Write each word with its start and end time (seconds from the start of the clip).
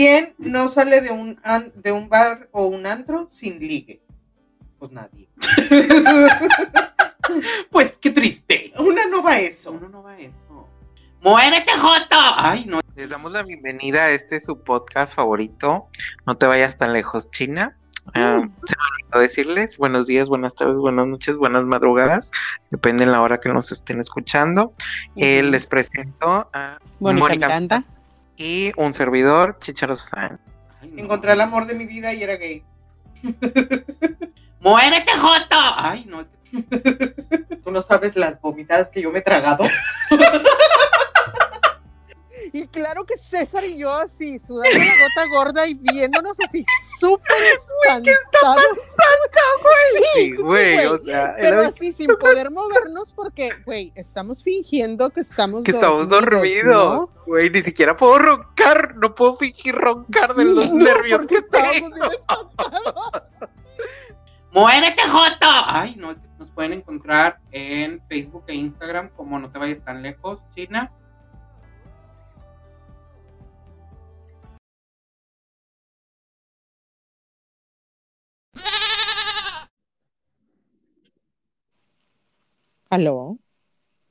¿Quién 0.00 0.34
no 0.38 0.70
sale 0.70 1.02
de 1.02 1.10
un, 1.10 1.38
an- 1.42 1.72
de 1.74 1.92
un 1.92 2.08
bar 2.08 2.48
o 2.52 2.64
un 2.64 2.86
antro 2.86 3.28
sin 3.28 3.58
ligue? 3.58 4.00
Pues 4.78 4.90
nadie. 4.92 5.28
Pues 7.70 7.98
qué 8.00 8.10
triste. 8.10 8.72
Una 8.78 9.06
no 9.06 9.22
va 9.22 9.32
a 9.32 9.40
eso. 9.40 9.72
Uno 9.72 9.90
no 9.90 10.02
va 10.02 10.12
a 10.12 10.18
eso. 10.18 10.66
¡Muévete, 11.20 11.70
Joto! 11.76 12.16
Ay, 12.36 12.64
no. 12.66 12.80
Les 12.96 13.10
damos 13.10 13.30
la 13.30 13.42
bienvenida 13.42 14.04
a 14.04 14.10
este 14.10 14.40
su 14.40 14.58
podcast 14.64 15.14
favorito. 15.14 15.88
No 16.26 16.38
te 16.38 16.46
vayas 16.46 16.78
tan 16.78 16.94
lejos, 16.94 17.28
China. 17.30 17.76
Ah, 18.14 18.40
se 18.64 18.74
me 18.76 19.04
olvidó 19.04 19.18
decirles 19.20 19.76
buenos 19.76 20.06
días, 20.06 20.30
buenas 20.30 20.54
tardes, 20.54 20.80
buenas 20.80 21.06
noches, 21.08 21.36
buenas 21.36 21.66
madrugadas. 21.66 22.30
Depende 22.70 23.04
de 23.04 23.12
la 23.12 23.20
hora 23.20 23.38
que 23.38 23.50
nos 23.50 23.70
estén 23.70 24.00
escuchando. 24.00 24.72
Eh, 25.16 25.42
les 25.42 25.66
presento 25.66 26.48
a 26.54 26.78
Mónica 27.00 27.28
Miranda. 27.34 27.84
Y 28.40 28.72
un 28.76 28.94
servidor, 28.94 29.58
Chicharo 29.60 29.96
San. 29.96 30.40
Ay, 30.80 30.88
no. 30.88 31.02
Encontré 31.02 31.32
el 31.32 31.42
amor 31.42 31.66
de 31.66 31.74
mi 31.74 31.84
vida 31.84 32.14
y 32.14 32.22
era 32.22 32.36
gay. 32.36 32.64
¡Muévete, 34.60 35.12
Joto! 35.12 35.56
Ay, 35.76 36.06
no. 36.08 36.24
Tú 37.62 37.70
no 37.70 37.82
sabes 37.82 38.16
las 38.16 38.40
vomitadas 38.40 38.88
que 38.88 39.02
yo 39.02 39.12
me 39.12 39.18
he 39.18 39.22
tragado. 39.22 39.64
Y 42.52 42.66
claro 42.68 43.04
que 43.04 43.16
César 43.18 43.64
y 43.64 43.78
yo 43.78 43.92
así, 43.94 44.38
sudando 44.38 44.78
la 44.78 44.84
gota 44.84 45.26
gorda 45.30 45.66
y 45.66 45.74
viéndonos 45.74 46.36
así 46.46 46.64
súper 46.98 47.42
espantados. 47.42 48.64
Sí, 50.14 50.32
güey, 50.36 50.76
güey. 50.76 50.86
o 50.86 51.02
sea, 51.04 51.34
Pero 51.36 51.60
era- 51.60 51.68
así 51.68 51.92
sin 51.92 52.08
poder 52.16 52.50
movernos 52.50 53.12
porque, 53.12 53.50
güey, 53.64 53.92
estamos 53.94 54.42
fingiendo 54.42 55.10
que 55.10 55.20
estamos 55.20 55.62
que 55.62 55.70
estamos 55.72 56.08
dormidos, 56.08 57.10
güey, 57.26 57.50
ni 57.50 57.62
siquiera 57.62 57.96
puedo 57.96 58.18
roncar, 58.18 58.94
no 58.96 59.14
puedo 59.14 59.36
fingir 59.36 59.74
roncar 59.74 60.34
de 60.34 60.44
los 60.44 60.66
No, 60.70 60.74
nervios 60.84 61.26
que 61.26 61.42
tengo. 61.42 61.96
¡Muévete, 64.52 65.02
Joto! 65.02 65.46
Ay, 65.66 65.94
no. 65.96 66.10
es 66.10 66.18
que 66.18 66.26
Nos 66.38 66.50
pueden 66.50 66.72
encontrar 66.72 67.38
en 67.52 68.02
Facebook 68.08 68.44
e 68.48 68.54
Instagram 68.54 69.10
como 69.10 69.38
No 69.38 69.50
Te 69.50 69.58
Vayas 69.58 69.84
Tan 69.84 70.02
Lejos, 70.02 70.40
China. 70.54 70.90
Aló. 82.90 83.38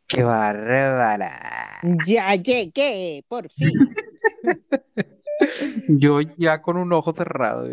Qué 0.08 0.24
bárbara. 0.24 1.80
Ya 2.08 2.34
llegué, 2.36 3.24
por 3.28 3.50
fin. 3.50 3.74
Yo 5.88 6.20
ya 6.38 6.62
con 6.62 6.78
un 6.78 6.92
ojo 6.94 7.12
cerrado. 7.14 7.66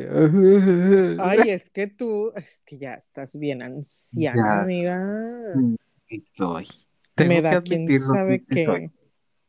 Ay, 1.21 1.51
es 1.51 1.71
que 1.71 1.87
tú, 1.87 2.33
es 2.37 2.63
que 2.65 2.79
ya 2.79 2.95
estás 2.95 3.37
bien 3.39 3.63
anciana, 3.63 4.35
Ya. 4.37 4.61
amiga. 4.63 5.01
Sí 6.09 6.25
soy. 6.37 6.67
me 7.17 7.41
da 7.43 7.63
que 7.63 7.85
quién 7.87 8.01
sabe 8.01 8.45
qué. 8.45 8.91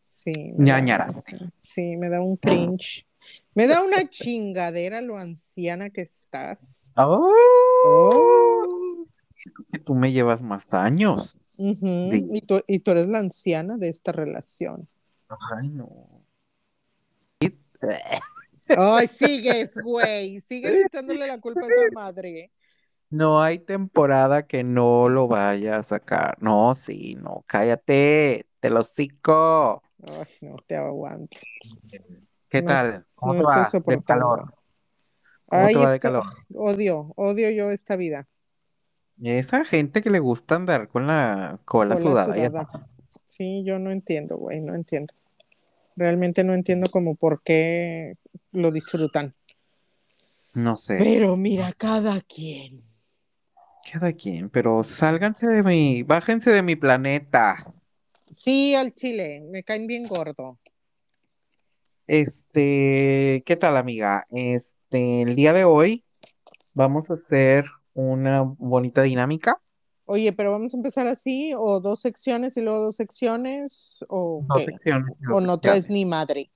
Sí. 0.02 0.32
me 0.36 0.54
da- 0.54 0.64
Ñañara, 0.80 1.14
sí. 1.14 1.36
Sí, 1.58 1.98
me 1.98 2.10
da 2.10 2.22
un 2.22 2.38
cringe. 2.38 3.06
Me 3.54 3.68
da 3.68 3.84
una 3.84 4.10
chingadera 4.10 5.02
lo 5.02 5.18
anciana 5.18 5.90
que 5.90 6.02
estás. 6.02 6.94
Oh, 6.96 7.32
Oh. 7.86 9.06
que 9.72 9.80
tú 9.80 9.96
me 9.96 10.12
llevas 10.12 10.44
más 10.44 10.74
años. 10.74 11.40
Y, 11.58 12.42
tú, 12.42 12.62
y 12.68 12.80
tú 12.80 12.92
eres 12.92 13.08
la 13.08 13.20
anciana 13.20 13.78
de 13.78 13.90
esta 13.90 14.12
relación. 14.12 14.88
Ay, 15.60 15.70
no. 15.70 15.90
Ay, 18.70 19.08
sigues, 19.08 19.78
güey. 19.82 20.40
Sigues 20.42 20.86
echándole 20.88 21.28
la 21.28 21.40
culpa 21.40 21.62
a 21.62 21.68
esa 21.68 21.92
madre. 21.94 22.52
No 23.10 23.42
hay 23.42 23.60
temporada 23.60 24.46
que 24.46 24.64
no 24.64 25.08
lo 25.08 25.28
vaya 25.28 25.78
a 25.78 25.84
sacar. 25.84 26.38
No, 26.42 26.76
sí, 26.76 27.16
no, 27.16 27.44
cállate, 27.48 28.48
te 28.60 28.70
lo 28.70 28.84
cico. 28.84 29.82
Ay, 30.12 30.28
no 30.42 30.58
te 30.68 30.76
aguanto. 30.76 31.38
¿Qué 32.50 32.62
No 32.62 32.68
tal? 32.68 33.06
¿Cómo 33.16 33.34
no 33.34 33.40
te 33.40 33.46
va 33.46 33.52
estoy 33.52 33.64
de 33.64 33.70
soportando. 33.70 34.04
calor? 34.06 34.54
¿Cómo 35.46 35.66
Ay, 35.66 35.74
te 35.74 35.80
va 35.80 35.90
de 35.92 35.96
esto- 35.96 36.08
calor? 36.10 36.24
odio, 36.54 37.14
odio 37.16 37.50
yo 37.52 37.72
esta 37.72 37.96
vida. 37.96 38.28
Esa 39.24 39.66
gente 39.66 40.02
que 40.02 40.10
le 40.10 40.20
gusta 40.20 40.56
andar 40.56 40.88
con 40.90 41.08
la 41.08 41.60
cola 41.66 41.96
Cola 41.96 41.98
sudada. 41.98 42.36
sudada. 42.36 42.70
Sí, 43.26 43.64
yo 43.66 43.80
no 43.80 43.92
entiendo, 43.92 44.38
güey, 44.38 44.62
no 44.62 44.76
entiendo. 44.76 45.14
Realmente 45.96 46.44
no 46.44 46.54
entiendo 46.54 46.90
como 46.92 47.16
por 47.16 47.42
qué 47.44 48.16
lo 48.52 48.72
disfrutan. 48.72 49.32
No 50.56 50.76
sé, 50.78 50.98
Pero 50.98 51.36
mira, 51.38 51.72
cada 51.74 52.20
quien. 52.22 52.84
cada 53.92 54.14
quien, 54.14 54.50
pero 54.50 54.84
sálganse 54.84 55.48
de 55.48 55.64
mi, 55.64 56.04
bájense 56.04 56.52
de 56.52 56.62
mi 56.62 56.76
planeta. 56.76 57.74
Sí, 58.32 58.74
al 58.74 58.92
chile, 58.92 59.42
me 59.52 59.64
caen 59.64 59.86
bien 59.88 60.08
gordo. 60.08 60.60
Este, 62.08 63.44
¿qué 63.46 63.56
tal, 63.60 63.78
amiga? 63.78 64.26
Este, 64.32 65.22
el 65.24 65.36
día 65.36 65.54
de 65.54 65.66
hoy 65.66 66.06
vamos 66.74 67.12
a 67.12 67.16
hacer 67.16 67.66
una 67.98 68.42
bonita 68.44 69.02
dinámica. 69.02 69.62
Oye, 70.06 70.32
pero 70.32 70.52
vamos 70.52 70.74
a 70.74 70.78
empezar 70.78 71.08
así, 71.08 71.52
o 71.56 71.80
dos 71.82 72.00
secciones 72.00 72.56
y 72.56 72.62
luego 72.62 72.80
dos 72.86 72.96
secciones, 72.96 74.00
o 74.08 74.46
Dos 74.48 74.64
secciones. 74.64 75.16
dos 75.20 75.38
O 75.38 75.42
no 75.42 75.58
traes 75.58 75.90
ni 75.90 76.06
madre. 76.06 76.50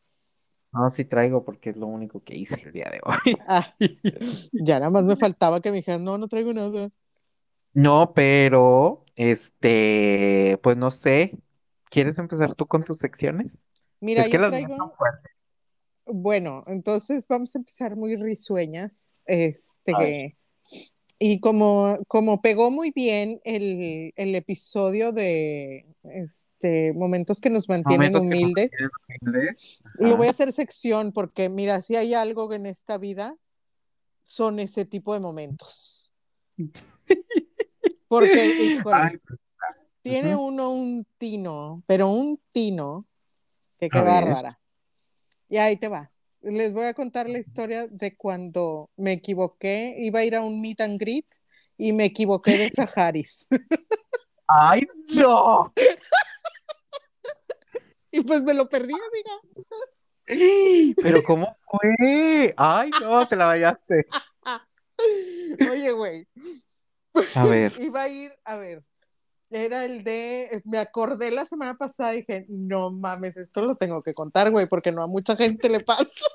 No, 0.72 0.90
sí 0.90 1.04
traigo 1.04 1.44
porque 1.44 1.72
es 1.72 1.76
lo 1.78 1.88
único 1.88 2.24
que 2.24 2.38
hice 2.38 2.56
el 2.64 2.72
día 2.72 2.90
de 2.90 3.02
hoy. 3.04 3.38
Ah, 3.48 3.76
ya 4.54 4.80
nada 4.80 4.90
más 4.90 5.04
me 5.04 5.18
faltaba 5.18 5.60
que 5.62 5.70
me 5.72 5.78
dijeran, 5.78 6.04
no, 6.06 6.18
no 6.18 6.28
traigo 6.30 6.54
nada. 6.54 6.90
No, 7.74 8.14
pero, 8.14 9.06
este, 9.16 10.60
pues 10.64 10.78
no 10.78 10.92
sé. 10.92 11.38
¿Quieres 11.90 12.18
empezar 12.20 12.56
tú 12.56 12.68
con 12.68 12.84
tus 12.86 13.00
secciones? 13.00 13.58
Mira, 14.00 14.22
Es 14.22 14.30
que 14.30 14.38
yo 14.38 14.42
las 14.42 14.52
mías 14.52 14.62
traigo, 14.64 14.78
son 14.78 14.92
fuertes. 14.94 15.32
bueno, 16.06 16.64
entonces 16.68 17.26
vamos 17.28 17.56
a 17.56 17.60
empezar 17.60 17.96
muy 17.96 18.16
risueñas. 18.16 19.20
Este, 19.26 20.38
y 21.24 21.40
como, 21.40 22.00
como 22.08 22.42
pegó 22.42 22.72
muy 22.72 22.90
bien 22.90 23.40
el, 23.44 24.12
el 24.16 24.34
episodio 24.34 25.12
de 25.12 25.86
este, 26.02 26.94
momentos 26.94 27.40
que 27.40 27.52
nos 27.52 27.70
mantienen 27.70 28.12
Momentos 28.12 28.58
que 28.58 29.20
nos 29.20 29.22
humildes, 29.22 29.82
lo 30.00 30.18
voy 30.18 30.26
a 30.26 30.32
hacer 30.32 30.52
sección 30.52 31.12
porque, 31.12 31.48
mira, 31.48 31.80
si 31.84 31.96
hay 31.96 32.16
algo 32.16 32.52
en 32.54 32.66
esta 32.66 32.98
vida, 32.98 33.38
son 34.24 34.60
ese 34.60 34.84
tipo 34.84 35.14
de 35.14 35.20
momentos. 35.20 36.12
Porque, 38.08 38.56
híjole, 38.82 38.96
Ay, 38.96 39.20
tiene 40.02 40.36
uno 40.36 40.72
un 40.72 41.06
tino, 41.20 41.84
pero 41.86 42.08
un 42.08 42.42
tino 42.50 43.06
que 43.78 43.90
qué 43.90 44.02
bárbara. 44.02 44.60
Y 45.48 45.58
ahí 45.58 45.78
te 45.78 45.88
va. 45.88 46.12
Les 46.42 46.74
voy 46.74 46.86
a 46.86 46.94
contar 46.94 47.30
la 47.30 47.38
historia 47.38 47.88
de 47.88 48.16
cuando 48.16 48.90
me 48.98 49.12
equivoqué, 49.12 49.96
iba 50.00 50.22
a 50.22 50.26
ir 50.26 50.36
a 50.36 50.42
un 50.42 50.60
meet 50.60 50.82
and 50.82 51.00
greet 51.00 51.28
y 51.78 51.94
me 51.94 52.06
equivoqué 52.06 52.58
de 52.58 52.70
Saharis. 52.72 53.48
¡Ay, 54.48 54.88
no! 55.14 55.72
y 58.12 58.22
pues 58.22 58.42
me 58.42 58.54
lo 58.54 58.70
perdí, 58.70 58.94
amiga. 58.94 59.32
¿Pero 61.02 61.24
cómo 61.24 61.56
fue? 61.62 62.54
¡Ay, 62.58 62.90
no! 63.00 63.28
Te 63.28 63.36
la 63.36 63.46
vayaste. 63.46 64.08
Oye, 65.72 65.92
güey, 65.92 66.28
A 67.36 67.46
ver. 67.46 67.74
iba 67.80 68.04
a 68.04 68.10
ir, 68.10 68.34
a 68.44 68.56
ver, 68.56 68.84
era 69.52 69.86
el 69.86 70.04
de, 70.04 70.62
me 70.66 70.78
acordé 70.78 71.30
la 71.30 71.46
semana 71.46 71.78
pasada 71.78 72.14
y 72.14 72.20
dije, 72.20 72.46
no 72.48 72.90
mames, 72.90 73.36
esto 73.36 73.62
lo 73.62 73.76
tengo 73.76 74.02
que 74.02 74.14
contar, 74.14 74.50
güey, 74.50 74.66
porque 74.66 74.92
no 74.92 75.04
a 75.04 75.08
mucha 75.08 75.36
gente 75.36 75.70
le 75.70 75.82
pasa. 75.82 76.26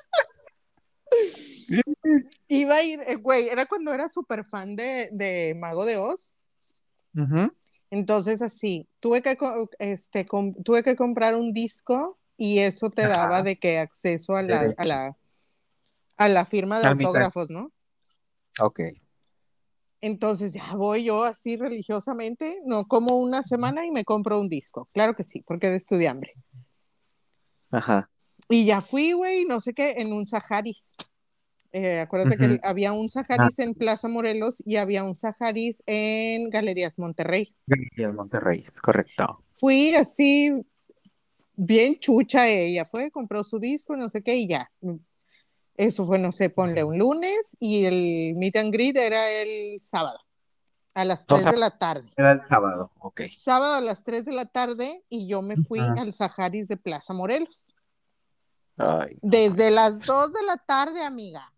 Iba 2.49 2.77
a 2.77 2.83
ir, 2.83 3.01
eh, 3.07 3.17
güey, 3.17 3.49
era 3.49 3.67
cuando 3.67 3.93
era 3.93 4.09
súper 4.09 4.45
fan 4.45 4.77
de, 4.77 5.09
de 5.13 5.57
Mago 5.59 5.87
de 5.87 5.97
Oz. 5.97 6.35
Entonces, 7.91 8.43
así, 8.43 8.87
tuve 9.01 9.23
que, 9.23 9.39
este, 9.79 10.27
tuve 10.63 10.83
que 10.83 10.97
comprar 10.97 11.35
un 11.35 11.55
disco 11.55 12.19
y 12.37 12.59
eso 12.59 12.91
te 12.91 13.07
daba 13.09 13.43
de 13.43 13.59
que 13.59 13.79
acceso 13.79 14.37
a 14.37 14.43
la, 14.43 14.75
a 14.77 14.85
la, 14.85 15.17
a 16.19 16.29
la 16.29 16.45
firma 16.45 16.79
de 16.79 16.89
autógrafos, 16.89 17.49
¿no? 17.49 17.73
Ok. 18.61 18.81
Entonces 20.01 20.53
ya 20.53 20.75
voy 20.75 21.05
yo 21.05 21.25
así 21.25 21.57
religiosamente, 21.57 22.59
no 22.65 22.87
como 22.87 23.17
una 23.17 23.43
semana 23.43 23.87
y 23.87 23.91
me 23.91 24.05
compro 24.05 24.41
un 24.41 24.49
disco. 24.49 24.89
Claro 24.93 25.17
que 25.17 25.25
sí, 25.25 25.43
porque 25.47 25.69
de 25.69 26.09
hambre. 26.09 26.35
Ajá. 27.71 28.11
Y 28.49 28.65
ya 28.65 28.81
fui, 28.81 29.13
güey, 29.13 29.45
no 29.45 29.61
sé 29.61 29.75
qué, 29.75 29.95
en 29.99 30.13
un 30.13 30.27
Saharis. 30.27 30.97
Eh, 31.73 32.01
acuérdate 32.01 32.39
que 32.39 32.61
había 32.63 32.93
un 32.93 33.09
Saharis 33.09 33.59
en 33.59 33.75
Plaza 33.75 34.09
Morelos 34.09 34.63
y 34.65 34.77
había 34.77 35.05
un 35.05 35.17
Saharis 35.17 35.83
en 35.87 36.49
Galerías 36.49 36.99
Monterrey. 36.99 37.55
Galerías 37.67 38.15
Monterrey, 38.15 38.65
correcto. 38.81 39.45
Fui 39.51 39.95
así, 39.95 40.53
bien 41.55 41.99
chucha 41.99 42.49
ella, 42.49 42.85
fue, 42.85 43.11
compró 43.11 43.43
su 43.43 43.59
disco, 43.59 43.97
no 43.97 44.09
sé 44.09 44.23
qué, 44.23 44.37
y 44.37 44.49
ya. 44.49 44.71
Eso 45.77 46.05
fue, 46.07 46.19
no 46.19 46.33
sé, 46.33 46.51
ponle 46.51 46.85
un 46.85 46.99
lunes 46.99 47.57
y 47.61 47.85
el 47.85 48.35
meet 48.37 48.57
and 48.57 48.73
greet 48.73 48.97
era 48.97 49.31
el 49.31 49.81
sábado, 49.81 50.19
a 50.95 51.05
las 51.05 51.23
O 51.23 51.27
3 51.27 51.43
sea, 51.43 51.53
de 51.53 51.59
la 51.59 51.79
tarde. 51.79 52.11
Era 52.17 52.33
el 52.33 52.43
sábado, 52.45 52.91
ok. 52.99 53.23
Sábado 53.31 53.75
a 53.75 53.81
las 53.81 54.03
3 54.05 54.25
de 54.25 54.33
la 54.33 54.47
tarde 54.47 55.05
y 55.09 55.27
yo 55.29 55.43
me 55.43 55.57
fui 55.57 55.81
al 55.81 56.13
Saharis 56.13 56.69
de 56.69 56.77
Plaza 56.77 57.13
Morelos. 57.13 57.75
Ay, 58.79 59.17
Desde 59.23 59.71
las 59.71 60.01
2 60.01 60.33
de 60.33 60.43
la 60.47 60.57
tarde, 60.57 61.03
amiga, 61.03 61.53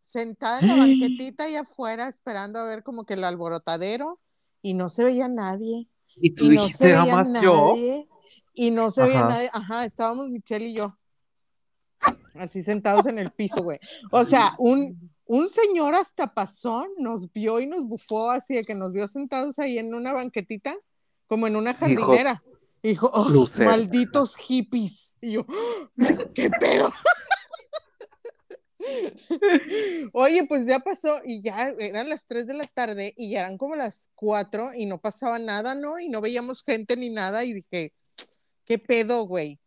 sentada 0.00 0.60
en 0.60 0.68
la 0.68 0.76
banquetita 0.76 1.48
y 1.48 1.56
afuera 1.56 2.08
esperando 2.08 2.58
a 2.60 2.64
ver 2.64 2.82
como 2.82 3.04
que 3.04 3.14
el 3.14 3.24
alborotadero 3.24 4.16
y 4.60 4.74
no 4.74 4.90
se 4.90 5.04
veía 5.04 5.28
nadie. 5.28 5.88
y 6.16 6.30
tú 6.34 6.44
Y 6.44 6.48
no 6.50 6.62
dijiste 6.62 6.84
se 6.84 6.92
veía 7.00 7.16
más 7.16 7.42
yo. 7.42 7.68
nadie. 7.74 8.08
Y 8.54 8.70
no 8.70 8.90
se 8.90 9.02
veía 9.04 9.24
nadie. 9.24 9.48
Ajá, 9.52 9.84
estábamos 9.84 10.28
Michelle 10.28 10.66
y 10.66 10.74
yo. 10.74 10.96
Así 12.34 12.62
sentados 12.62 13.06
en 13.06 13.18
el 13.18 13.30
piso, 13.30 13.62
güey. 13.62 13.78
O 14.10 14.24
sea, 14.24 14.54
un, 14.58 15.10
un 15.26 15.48
señor 15.48 15.94
hasta 15.94 16.32
pasó, 16.34 16.86
nos 16.98 17.30
vio 17.32 17.60
y 17.60 17.66
nos 17.66 17.84
bufó 17.84 18.30
así 18.30 18.54
de 18.54 18.64
que 18.64 18.74
nos 18.74 18.92
vio 18.92 19.06
sentados 19.06 19.58
ahí 19.58 19.78
en 19.78 19.94
una 19.94 20.12
banquetita, 20.12 20.74
como 21.26 21.46
en 21.46 21.56
una 21.56 21.74
jardinera. 21.74 22.42
Dijo, 22.82 23.10
"Oh, 23.14 23.46
malditos 23.58 24.36
hippies. 24.36 25.16
Y 25.20 25.32
yo, 25.32 25.46
¿qué 26.34 26.50
pedo? 26.50 26.90
Oye, 30.12 30.46
pues 30.46 30.66
ya 30.66 30.80
pasó 30.80 31.12
y 31.24 31.42
ya 31.42 31.72
eran 31.78 32.08
las 32.08 32.26
3 32.26 32.46
de 32.46 32.54
la 32.54 32.64
tarde 32.64 33.14
y 33.16 33.30
ya 33.30 33.40
eran 33.40 33.58
como 33.58 33.76
las 33.76 34.10
4 34.14 34.70
y 34.74 34.86
no 34.86 35.00
pasaba 35.00 35.38
nada, 35.38 35.74
¿no? 35.74 35.98
Y 35.98 36.08
no 36.08 36.20
veíamos 36.20 36.62
gente 36.62 36.96
ni 36.96 37.10
nada 37.10 37.44
y 37.44 37.52
dije, 37.54 37.92
¿qué 38.64 38.78
pedo, 38.78 39.26
güey? 39.26 39.60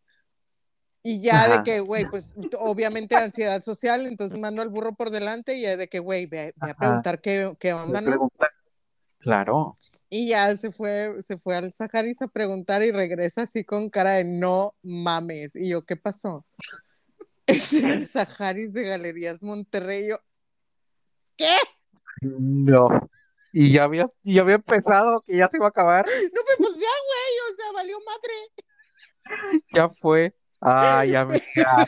Y 1.08 1.22
ya 1.22 1.48
de 1.48 1.64
que, 1.64 1.82
güey, 1.82 2.10
pues 2.10 2.36
obviamente 2.58 3.16
ansiedad 3.16 3.62
social, 3.62 4.08
entonces 4.08 4.40
mando 4.40 4.64
al 4.64 4.70
burro 4.70 4.96
por 4.96 5.12
delante 5.12 5.56
y 5.56 5.62
ya 5.62 5.78
de 5.78 5.88
que, 5.88 6.00
güey, 6.00 6.26
ve 6.26 6.56
a 6.60 6.74
preguntar 6.74 7.22
qué, 7.22 7.56
qué 7.60 7.74
onda, 7.74 8.02
¿no? 8.02 8.32
Claro. 9.20 9.78
Y 10.10 10.30
ya 10.30 10.58
se 10.58 10.72
fue, 10.72 11.22
se 11.22 11.38
fue 11.38 11.58
al 11.58 11.72
Saharis 11.76 12.24
a 12.24 12.28
preguntar 12.28 12.82
y 12.82 12.92
regresa 12.92 13.44
así 13.44 13.64
con 13.64 13.92
cara 13.92 14.14
de 14.14 14.24
no 14.24 14.74
mames. 14.82 15.56
Y 15.56 15.70
yo, 15.70 15.86
¿qué 15.86 15.96
pasó? 15.96 16.44
Es 17.46 17.74
el 17.74 18.08
Saharis 18.08 18.74
de 18.74 18.86
Galerías 18.86 19.44
Monterrey. 19.44 20.10
Yo, 20.10 20.18
¿qué? 21.38 21.56
No. 22.22 22.88
Y 23.54 23.72
ya 23.72 23.84
había, 23.84 24.10
ya 24.24 24.42
había 24.42 24.56
empezado, 24.56 25.22
que 25.22 25.38
ya 25.38 25.50
se 25.50 25.58
iba 25.58 25.68
a 25.68 25.70
acabar. 25.70 26.04
No, 26.08 26.42
pues 26.58 26.74
ya, 26.74 26.96
güey, 27.06 27.52
o 27.52 27.56
sea, 27.56 27.72
valió 27.74 28.00
madre. 28.00 29.62
Ya 29.72 29.88
fue. 29.88 30.34
Ay, 30.62 31.16
amiga. 31.16 31.88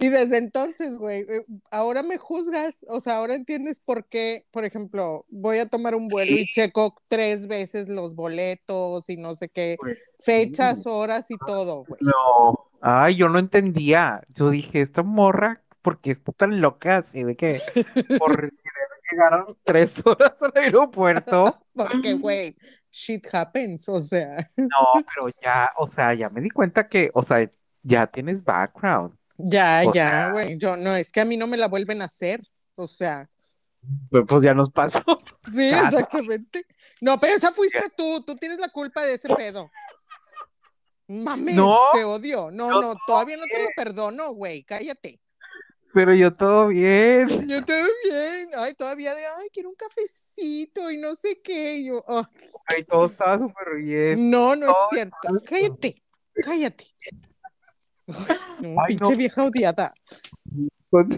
Y 0.00 0.08
desde 0.08 0.38
entonces, 0.38 0.96
güey, 0.96 1.22
eh, 1.28 1.44
ahora 1.72 2.04
me 2.04 2.18
juzgas, 2.18 2.86
o 2.88 3.00
sea, 3.00 3.16
ahora 3.16 3.34
entiendes 3.34 3.80
por 3.80 4.04
qué, 4.04 4.46
por 4.52 4.64
ejemplo, 4.64 5.26
voy 5.28 5.58
a 5.58 5.66
tomar 5.66 5.96
un 5.96 6.06
vuelo 6.06 6.36
y 6.36 6.46
checo 6.46 6.94
tres 7.08 7.48
veces 7.48 7.88
los 7.88 8.14
boletos 8.14 9.10
y 9.10 9.16
no 9.16 9.34
sé 9.34 9.48
qué, 9.48 9.76
Pues, 9.78 9.98
fechas, 10.20 10.86
horas 10.86 11.30
y 11.32 11.36
todo, 11.44 11.84
güey. 11.84 11.98
No. 12.00 12.70
Ay, 12.80 13.16
yo 13.16 13.28
no 13.28 13.40
entendía. 13.40 14.22
Yo 14.36 14.50
dije, 14.50 14.82
esta 14.82 15.02
morra, 15.02 15.62
¿por 15.82 16.00
qué 16.00 16.12
está 16.12 16.30
tan 16.30 16.60
loca 16.60 16.98
así 16.98 17.24
de 17.24 17.36
que 17.36 17.60
por 18.18 18.52
llegaron 19.10 19.56
tres 19.64 20.00
horas 20.06 20.34
al 20.40 20.52
aeropuerto? 20.54 21.44
Porque, 21.74 22.14
güey, 22.14 22.54
shit 22.98 23.26
happens, 23.32 23.88
o 23.88 24.00
sea, 24.00 24.50
No, 24.56 24.68
pero 24.94 25.28
ya, 25.42 25.70
o 25.76 25.86
sea, 25.86 26.14
ya 26.14 26.28
me 26.28 26.40
di 26.40 26.50
cuenta 26.50 26.88
que, 26.88 27.10
o 27.14 27.22
sea, 27.22 27.48
ya 27.82 28.06
tienes 28.06 28.42
background. 28.42 29.16
ya, 29.36 29.82
O 29.86 29.92
ya, 29.92 30.30
güey, 30.30 30.58
yo 30.58 30.76
no, 30.76 30.94
es 30.94 31.12
que 31.12 31.20
a 31.20 31.24
mí 31.24 31.36
no 31.36 31.46
me 31.46 31.56
la 31.56 31.68
vuelven 31.68 32.02
a 32.02 32.06
hacer, 32.06 32.42
o 32.74 32.86
sea, 32.86 33.28
Pues, 34.10 34.24
pues 34.26 34.42
ya 34.42 34.54
nos 34.54 34.70
pasó. 34.70 35.02
sí, 35.52 35.68
exactamente. 35.68 36.66
No, 37.00 37.18
pero 37.20 37.34
esa 37.34 37.52
fuiste 37.52 37.86
tú, 37.96 38.22
tú 38.26 38.36
tienes 38.36 38.58
la 38.58 38.68
culpa 38.68 39.02
de 39.02 39.14
ese 39.14 39.28
pedo. 39.34 39.70
No, 41.06 41.78
te 41.94 42.04
odio. 42.04 42.50
No, 42.50 42.80
no, 42.82 42.94
todavía 43.06 43.36
no 43.38 43.44
te 43.50 43.62
lo 43.62 43.68
perdono, 43.74 44.32
güey, 44.32 44.62
cállate. 44.64 45.20
Pero 45.98 46.14
yo 46.14 46.32
todo 46.32 46.68
bien. 46.68 47.26
Yo 47.48 47.60
todo 47.64 47.88
bien, 48.04 48.50
ay, 48.56 48.72
todavía 48.74 49.16
de, 49.16 49.26
ay, 49.26 49.48
quiero 49.52 49.68
un 49.70 49.74
cafecito 49.74 50.92
y 50.92 50.96
no 50.96 51.16
sé 51.16 51.40
qué, 51.42 51.84
yo, 51.84 52.04
ah, 52.06 52.30
Ay, 52.68 52.84
todo 52.84 53.06
estaba 53.06 53.36
súper 53.38 53.74
bien. 53.78 54.30
no, 54.30 54.54
no 54.54 54.66
es 54.68 54.76
todo 54.76 54.88
cierto, 54.90 55.16
cállate, 55.44 56.02
cállate. 56.40 56.84
Ay, 58.06 58.36
no, 58.60 58.68
Ay, 58.80 58.96
pinche 58.96 59.12
no. 59.12 59.18
vieja 59.18 59.42
odiada. 59.42 59.92
Con, 60.88 61.08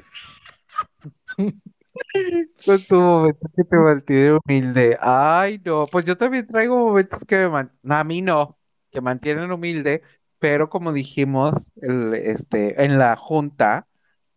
con 2.65 2.85
tu 2.87 2.97
momento 2.97 3.49
que 3.55 3.65
te 3.65 3.77
mantiene 3.77 4.39
humilde. 4.45 4.97
Ay, 4.99 5.61
no, 5.63 5.85
pues 5.87 6.07
yo 6.07 6.17
también 6.17 6.47
traigo 6.47 6.79
momentos 6.79 7.23
que 7.27 7.37
me 7.37 7.49
man- 7.51 7.73
a 7.87 8.03
mí 8.05 8.23
no, 8.23 8.59
que 8.91 9.03
mantienen 9.03 9.53
humilde, 9.53 10.03
pero 10.39 10.71
como 10.71 10.93
dijimos, 10.95 11.69
el, 11.83 12.15
este, 12.15 12.83
en 12.83 12.99
la 12.99 13.17
junta 13.17 13.87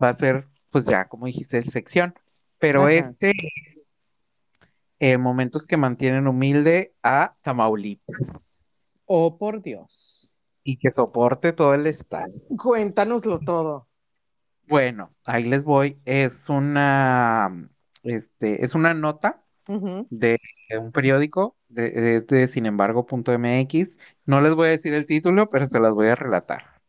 va 0.03 0.09
a 0.09 0.13
ser, 0.13 0.47
pues 0.69 0.85
ya, 0.85 1.07
como 1.07 1.25
dijiste, 1.25 1.57
el 1.57 1.69
sección. 1.71 2.13
Pero 2.59 2.81
Ajá. 2.81 2.93
este 2.93 3.31
es 3.31 3.77
eh, 4.99 5.17
momentos 5.17 5.67
que 5.67 5.77
mantienen 5.77 6.27
humilde 6.27 6.93
a 7.03 7.35
Tamaulipas 7.41 8.17
Oh, 9.05 9.37
por 9.37 9.61
Dios. 9.61 10.35
y 10.63 10.77
que 10.77 10.91
soporte 10.91 11.51
todo 11.53 11.73
el 11.73 11.87
estado. 11.87 12.31
Cuéntanoslo 12.57 13.39
todo. 13.39 13.87
Bueno, 14.67 15.13
ahí 15.25 15.43
les 15.43 15.63
voy. 15.65 15.99
Es 16.05 16.47
una, 16.49 17.69
este, 18.03 18.63
es 18.63 18.73
una 18.75 18.93
nota 18.93 19.43
de 20.09 20.37
un 20.79 20.91
periódico, 20.91 21.57
de, 21.67 22.15
es 22.15 22.27
de 22.27 22.47
sinembargo.mx. 22.47 23.97
No 24.25 24.41
les 24.41 24.55
voy 24.55 24.67
a 24.67 24.71
decir 24.71 24.93
el 24.93 25.05
título, 25.05 25.49
pero 25.49 25.67
se 25.67 25.79
las 25.81 25.91
voy 25.93 26.07
a 26.07 26.15
relatar. 26.15 26.81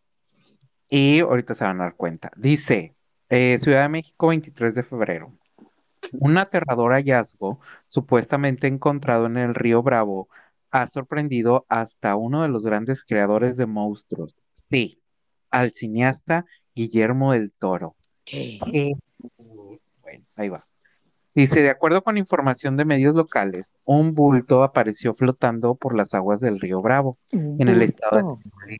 Y 0.89 1.21
ahorita 1.21 1.55
se 1.55 1.65
van 1.65 1.81
a 1.81 1.85
dar 1.85 1.97
cuenta. 1.97 2.31
Dice, 2.37 2.94
eh, 3.29 3.59
Ciudad 3.59 3.83
de 3.83 3.89
México, 3.89 4.29
23 4.29 4.75
de 4.75 4.83
febrero. 4.83 5.33
Un 6.13 6.39
aterrador 6.39 6.93
hallazgo, 6.93 7.61
supuestamente 7.89 8.67
encontrado 8.67 9.27
en 9.27 9.37
el 9.37 9.55
río 9.55 9.83
Bravo, 9.83 10.29
ha 10.71 10.87
sorprendido 10.87 11.65
hasta 11.69 12.17
uno 12.17 12.43
de 12.43 12.49
los 12.49 12.65
grandes 12.65 13.05
creadores 13.05 13.57
de 13.57 13.67
monstruos. 13.67 14.35
Sí, 14.71 15.01
al 15.51 15.73
cineasta 15.73 16.47
Guillermo 16.75 17.33
del 17.33 17.53
Toro. 17.53 17.95
¿Qué? 18.25 18.59
Eh, 18.73 18.93
bueno, 20.03 20.25
ahí 20.37 20.49
va. 20.49 20.63
Dice, 21.35 21.63
de 21.63 21.71
acuerdo 21.71 22.03
con 22.03 22.17
información 22.17 22.77
de 22.77 22.85
medios 22.85 23.15
locales, 23.15 23.75
un 23.85 24.15
bulto 24.15 24.63
apareció 24.63 25.15
flotando 25.15 25.75
por 25.75 25.97
las 25.97 26.15
aguas 26.15 26.41
del 26.41 26.61
río 26.61 26.81
Bravo, 26.81 27.19
en 27.33 27.69
el 27.69 27.83
estado 27.83 28.39
de 28.67 28.79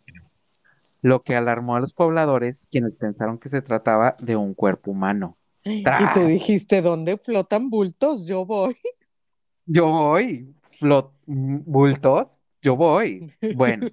lo 1.05 1.21
que 1.23 1.37
alarmó 1.37 1.77
a 1.77 1.81
los 1.81 1.93
pobladores, 1.93 2.67
quienes 2.71 2.97
pensaron 2.97 3.39
que 3.39 3.51
se 3.51 3.63
trataba 3.63 4.17
de 4.21 4.37
un 4.37 4.55
cuerpo 4.55 4.91
humano. 4.91 5.39
Y 5.65 6.09
tú 6.09 6.25
dijiste, 6.25 6.81
¿dónde 6.83 7.19
flotan 7.19 7.69
bultos? 7.71 8.27
Yo 8.27 8.47
voy. 8.47 8.75
Yo 9.67 9.87
voy, 9.89 10.55
flot- 10.81 11.13
bultos, 11.27 12.43
yo 12.63 12.77
voy. 12.77 13.27
Bueno, 13.51 13.89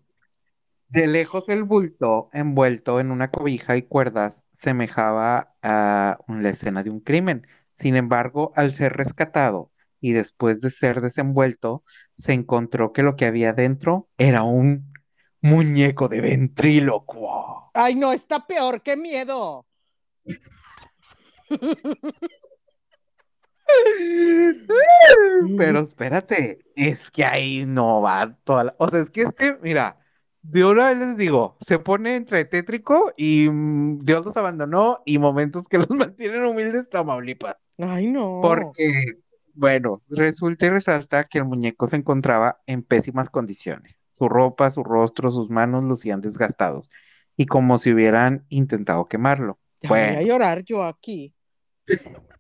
de 0.90 1.08
lejos 1.08 1.50
el 1.50 1.64
bulto, 1.64 2.30
envuelto 2.34 3.00
en 3.00 3.12
una 3.12 3.32
cobija 3.32 3.78
y 3.78 3.84
cuerdas, 3.84 4.46
semejaba 4.58 5.56
a 5.62 6.20
la 6.28 6.50
escena 6.50 6.84
de 6.84 6.90
un 6.92 7.00
crimen. 7.02 7.48
Sin 7.74 7.96
embargo, 7.96 8.52
al 8.56 8.76
ser 8.76 8.94
rescatado 8.94 9.72
y 10.02 10.14
después 10.14 10.62
de 10.62 10.70
ser 10.72 11.02
desenvuelto, 11.02 11.84
se 12.16 12.34
encontró 12.34 12.94
que 12.94 13.04
lo 13.04 13.16
que 13.16 13.26
había 13.26 13.54
dentro 13.54 14.10
era 14.18 14.44
un 14.44 14.91
muñeco 15.42 16.08
de 16.08 16.22
ventrílocuo. 16.22 17.72
Ay, 17.74 17.96
no, 17.96 18.14
está 18.14 18.46
peor, 18.46 18.82
qué 18.82 18.98
miedo. 18.98 19.66
Pero 25.58 25.80
espérate, 25.80 26.60
es 26.76 27.12
que 27.12 27.26
ahí 27.26 27.66
no 27.66 28.02
va 28.02 28.38
toda 28.44 28.66
la... 28.66 28.76
O 28.80 28.90
sea, 28.90 29.00
es 29.00 29.10
que 29.10 29.24
este, 29.24 29.58
mira, 29.62 30.00
de 30.42 30.66
una 30.66 30.90
vez 30.90 30.98
les 30.98 31.18
digo, 31.18 31.58
se 31.66 31.80
pone 31.80 32.16
entre 32.16 32.46
tétrico 32.46 33.14
y 33.16 33.50
mm, 33.50 34.04
Dios 34.04 34.26
los 34.26 34.38
abandonó 34.38 34.98
y 35.06 35.20
momentos 35.20 35.68
que 35.68 35.78
los 35.78 35.90
mantienen 35.90 36.46
humildes 36.46 36.90
Tamaulipas. 36.90 37.56
Ay, 37.78 38.08
no. 38.08 38.40
Porque, 38.42 38.92
bueno, 39.54 40.02
resulta 40.10 40.66
y 40.66 40.70
resalta 40.70 41.24
que 41.24 41.40
el 41.40 41.46
muñeco 41.46 41.88
se 41.88 41.98
encontraba 41.98 42.60
en 42.66 42.84
pésimas 42.84 43.30
condiciones. 43.30 44.01
Su 44.22 44.30
ropa, 44.30 44.70
su 44.70 44.84
rostro, 44.84 45.32
sus 45.32 45.50
manos 45.50 45.84
lucían 45.84 46.22
desgastados 46.22 46.92
y 47.36 47.48
como 47.48 47.80
si 47.80 47.92
hubieran 47.92 48.46
intentado 48.50 49.08
quemarlo. 49.08 49.58
Ya 49.82 49.90
voy 49.90 49.98
a 49.98 50.22
llorar 50.22 50.64
yo 50.64 50.84
aquí. 50.84 51.34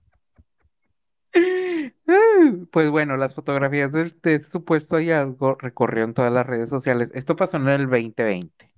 Pues 2.71 2.89
bueno, 2.89 3.17
las 3.17 3.33
fotografías 3.33 3.93
de, 3.93 4.03
este 4.03 4.37
supuesto 4.39 4.97
hallazgo 4.97 5.55
recorrieron 5.55 6.13
todas 6.13 6.31
las 6.31 6.45
redes 6.45 6.69
sociales. 6.69 7.09
Esto 7.15 7.35
pasó 7.35 7.57
en 7.57 7.69
el 7.69 7.89
2020. 7.89 8.71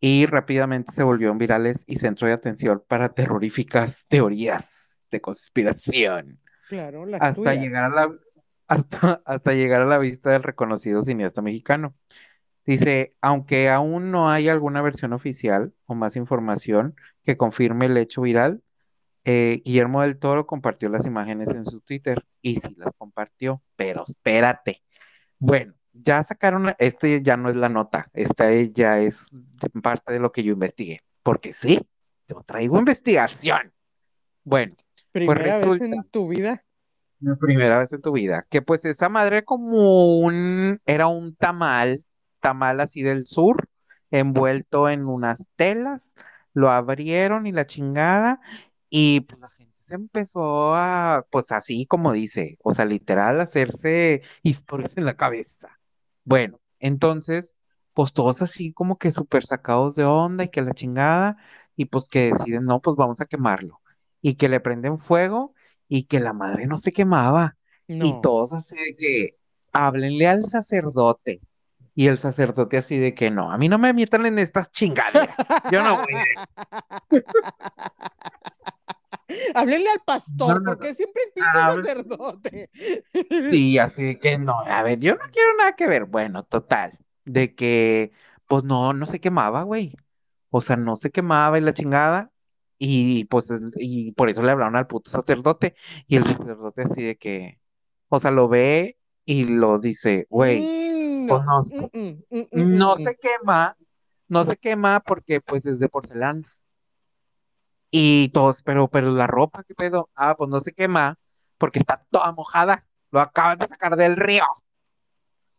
y 0.00 0.26
rápidamente 0.26 0.92
se 0.92 1.04
volvieron 1.04 1.38
virales 1.38 1.84
y 1.86 1.96
centro 1.96 2.26
de 2.26 2.34
atención 2.34 2.82
para 2.86 3.14
terroríficas 3.14 4.04
teorías 4.08 4.90
de 5.10 5.20
conspiración. 5.22 6.38
Claro, 6.68 7.06
las 7.06 7.22
hasta 7.22 7.34
tuyas. 7.34 7.56
llegar 7.56 7.84
a 7.84 7.88
la 7.88 8.14
hasta, 8.70 9.22
hasta 9.24 9.52
llegar 9.52 9.82
a 9.82 9.86
la 9.86 9.98
vista 9.98 10.30
del 10.30 10.42
reconocido 10.42 11.02
cineasta 11.02 11.42
mexicano. 11.42 11.94
Dice, 12.64 13.14
aunque 13.20 13.68
aún 13.68 14.10
no 14.10 14.30
hay 14.30 14.48
alguna 14.48 14.80
versión 14.82 15.12
oficial 15.12 15.72
o 15.86 15.94
más 15.94 16.14
información 16.16 16.94
que 17.24 17.36
confirme 17.36 17.86
el 17.86 17.96
hecho 17.96 18.22
viral, 18.22 18.62
eh, 19.24 19.60
Guillermo 19.64 20.02
del 20.02 20.18
Toro 20.18 20.46
compartió 20.46 20.88
las 20.88 21.04
imágenes 21.04 21.48
en 21.48 21.64
su 21.64 21.80
Twitter 21.80 22.24
y 22.42 22.56
sí 22.60 22.74
las 22.78 22.92
compartió, 22.96 23.62
pero 23.76 24.04
espérate. 24.06 24.82
Bueno, 25.38 25.74
ya 25.92 26.22
sacaron, 26.22 26.72
este 26.78 27.22
ya 27.22 27.36
no 27.36 27.50
es 27.50 27.56
la 27.56 27.68
nota, 27.68 28.08
esta 28.12 28.50
es- 28.52 28.72
ya 28.72 29.00
es 29.00 29.26
parte 29.82 30.12
de 30.12 30.20
lo 30.20 30.30
que 30.32 30.42
yo 30.42 30.52
investigué, 30.52 31.00
porque 31.22 31.52
sí, 31.52 31.80
yo 32.28 32.42
traigo 32.46 32.78
investigación. 32.78 33.72
Bueno, 34.44 34.74
Primera 35.12 35.58
vez 35.58 35.64
resulta- 35.68 35.96
en 35.96 36.04
tu 36.04 36.28
vida. 36.28 36.64
La 37.20 37.36
primera 37.36 37.78
vez 37.78 37.92
en 37.92 38.00
tu 38.02 38.12
vida, 38.12 38.46
que 38.50 38.62
pues 38.62 38.84
esa 38.84 39.08
madre 39.08 39.44
como 39.44 40.18
un, 40.18 40.80
era 40.86 41.06
un 41.08 41.34
tamal, 41.36 42.04
tamal 42.40 42.80
así 42.80 43.02
del 43.02 43.26
sur, 43.26 43.68
envuelto 44.10 44.88
en 44.88 45.06
unas 45.06 45.48
telas, 45.56 46.14
lo 46.54 46.70
abrieron 46.70 47.46
y 47.46 47.52
la 47.52 47.66
chingada, 47.66 48.40
y 48.88 49.20
pues 49.20 49.40
la 49.40 49.50
gente 49.50 49.74
se 49.86 49.94
empezó 49.94 50.74
a, 50.74 51.26
pues 51.30 51.52
así 51.52 51.86
como 51.86 52.12
dice, 52.12 52.58
o 52.62 52.74
sea, 52.74 52.84
literal, 52.86 53.40
hacerse 53.40 54.22
historias 54.42 54.96
en 54.96 55.04
la 55.04 55.16
cabeza. 55.16 55.78
Bueno, 56.24 56.60
entonces, 56.78 57.54
pues 57.94 58.12
todos 58.12 58.42
así 58.42 58.72
como 58.72 58.98
que 58.98 59.12
súper 59.12 59.44
sacados 59.44 59.94
de 59.96 60.04
onda 60.04 60.44
y 60.44 60.48
que 60.50 60.62
la 60.62 60.72
chingada, 60.74 61.36
y 61.76 61.86
pues 61.86 62.08
que 62.08 62.32
deciden, 62.32 62.64
no, 62.64 62.80
pues 62.80 62.96
vamos 62.96 63.20
a 63.20 63.26
quemarlo, 63.26 63.80
y 64.22 64.34
que 64.36 64.48
le 64.48 64.60
prenden 64.60 64.98
fuego 64.98 65.54
y 65.90 66.04
que 66.04 66.20
la 66.20 66.32
madre 66.32 66.66
no 66.66 66.78
se 66.78 66.92
quemaba. 66.92 67.58
Y 67.88 68.14
todos 68.22 68.52
así 68.54 68.76
de 68.76 68.96
que 68.96 69.36
háblenle 69.72 70.28
al 70.28 70.48
sacerdote. 70.48 71.42
Y 71.96 72.06
el 72.06 72.16
sacerdote 72.16 72.78
así 72.78 72.98
de 72.98 73.14
que 73.14 73.30
no, 73.30 73.50
a 73.50 73.58
mí 73.58 73.68
no 73.68 73.76
me 73.78 73.92
metan 73.92 74.24
en 74.24 74.38
estas 74.38 74.70
chingaderas. 74.70 75.36
Yo 75.70 75.82
no 75.82 75.96
voy 75.96 76.06
Háblenle 79.54 79.90
al 79.90 80.00
pastor, 80.04 80.54
No, 80.54 80.60
no, 80.60 80.70
porque 80.70 80.94
siempre 80.94 81.22
el 81.26 81.32
pinche 81.32 81.58
Ah, 81.58 81.74
sacerdote. 81.74 82.70
Sí, 83.48 83.78
así 83.78 84.02
de 84.04 84.18
que 84.18 84.38
no, 84.38 84.60
a 84.60 84.82
ver, 84.82 84.98
yo 85.00 85.14
no 85.14 85.22
quiero 85.32 85.56
nada 85.56 85.74
que 85.76 85.86
ver. 85.86 86.04
Bueno, 86.04 86.44
total, 86.44 86.98
de 87.24 87.54
que 87.54 88.12
pues 88.46 88.64
no, 88.64 88.92
no 88.92 89.06
se 89.06 89.20
quemaba, 89.20 89.62
güey. 89.64 89.96
O 90.50 90.60
sea, 90.60 90.76
no 90.76 90.96
se 90.96 91.10
quemaba 91.10 91.58
y 91.58 91.62
la 91.62 91.74
chingada. 91.74 92.32
Y 92.82 93.26
pues, 93.26 93.50
es- 93.50 93.60
y 93.76 94.12
por 94.12 94.30
eso 94.30 94.42
le 94.42 94.50
hablaron 94.52 94.74
al 94.74 94.86
puto 94.86 95.10
sacerdote. 95.10 95.74
Y 96.08 96.16
el 96.16 96.24
sacerdote 96.24 96.82
así 96.82 97.02
de 97.02 97.16
que, 97.18 97.60
o 98.08 98.18
sea, 98.18 98.30
lo 98.30 98.48
ve 98.48 98.96
y 99.26 99.44
lo 99.44 99.78
dice, 99.78 100.26
güey, 100.30 100.62
Mm, 100.62 101.28
pues 101.28 101.44
no. 101.44 101.62
Mm, 101.92 102.08
mm, 102.30 102.38
mm, 102.38 102.78
no 102.78 102.96
se 102.96 103.16
quema, 103.16 103.76
no 104.28 104.44
se 104.46 104.56
quema 104.56 105.00
porque 105.00 105.42
pues 105.42 105.66
es 105.66 105.78
de 105.78 105.88
porcelana. 105.90 106.42
Y 107.90 108.30
todos, 108.30 108.62
pero, 108.62 108.88
pero 108.88 109.10
la 109.10 109.26
ropa, 109.26 109.62
¿qué 109.64 109.74
pedo? 109.74 110.08
Ah, 110.14 110.34
pues 110.38 110.48
no 110.48 110.60
se 110.60 110.72
quema 110.72 111.18
porque 111.58 111.80
está 111.80 112.06
toda 112.10 112.32
mojada. 112.32 112.86
Lo 113.10 113.20
acaban 113.20 113.58
de 113.58 113.68
sacar 113.68 113.96
del 113.96 114.16
río. 114.16 114.44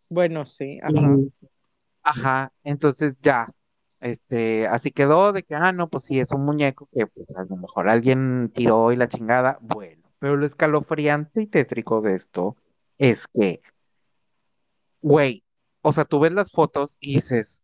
Bueno, 0.09 0.45
sí, 0.45 0.79
ajá. 0.81 1.15
Ajá, 2.03 2.53
entonces 2.63 3.15
ya, 3.21 3.47
este, 4.01 4.67
así 4.67 4.91
quedó 4.91 5.31
de 5.33 5.43
que, 5.43 5.55
ah, 5.55 5.71
no, 5.71 5.89
pues 5.89 6.05
sí, 6.05 6.19
es 6.19 6.31
un 6.31 6.45
muñeco 6.45 6.89
que 6.93 7.07
pues 7.07 7.35
a 7.37 7.45
lo 7.45 7.57
mejor 7.57 7.89
alguien 7.89 8.51
tiró 8.53 8.91
y 8.91 8.95
la 8.97 9.07
chingada, 9.07 9.59
bueno, 9.61 10.11
pero 10.19 10.37
lo 10.37 10.45
escalofriante 10.45 11.41
y 11.43 11.47
tétrico 11.47 12.01
de 12.01 12.15
esto 12.15 12.57
es 12.97 13.27
que, 13.33 13.61
güey, 15.01 15.43
o 15.81 15.93
sea, 15.93 16.05
tú 16.05 16.19
ves 16.19 16.31
las 16.31 16.51
fotos 16.51 16.97
y 16.99 17.15
dices, 17.15 17.63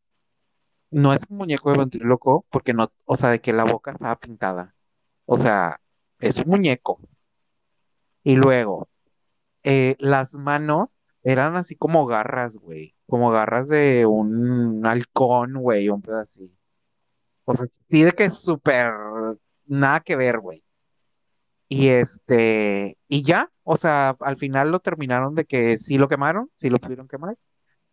no 0.91 1.13
es 1.13 1.22
un 1.29 1.38
muñeco 1.38 1.72
de 1.72 1.79
ventríloco 1.79 2.46
porque 2.50 2.74
no, 2.74 2.91
o 3.06 3.17
sea, 3.17 3.29
de 3.32 3.41
que 3.41 3.53
la 3.53 3.65
boca 3.65 3.91
estaba 3.91 4.20
pintada, 4.20 4.75
o 5.25 5.38
sea, 5.38 5.82
es 6.20 6.38
un 6.39 6.50
muñeco. 6.50 7.00
Y 8.24 8.36
luego, 8.36 8.89
eh, 9.63 9.98
las 10.00 10.36
manos 10.36 11.00
eran 11.24 11.58
así 11.58 11.77
como 11.77 12.08
garras, 12.08 12.58
güey. 12.58 12.97
Como 13.08 13.32
garras 13.32 13.68
de 13.70 14.06
un 14.06 14.86
halcón, 14.86 15.54
güey, 15.56 15.90
un 15.90 16.02
pedo 16.02 16.20
así. 16.20 16.52
O 17.46 17.56
sea, 17.56 17.66
sí 17.90 18.04
de 18.04 18.12
que 18.12 18.26
es 18.26 18.38
súper 18.38 18.92
nada 19.66 20.02
que 20.02 20.16
ver, 20.16 20.40
güey. 20.40 20.64
Y 21.70 21.90
este, 21.90 22.98
y 23.08 23.24
ya, 23.24 23.52
o 23.64 23.78
sea, 23.78 24.16
al 24.22 24.38
final 24.38 24.72
lo 24.72 24.80
terminaron 24.80 25.36
de 25.36 25.46
que 25.46 25.78
sí 25.78 25.98
lo 25.98 26.08
quemaron, 26.08 26.50
sí 26.56 26.70
lo 26.70 26.80
pudieron 26.80 27.08
quemar. 27.08 27.38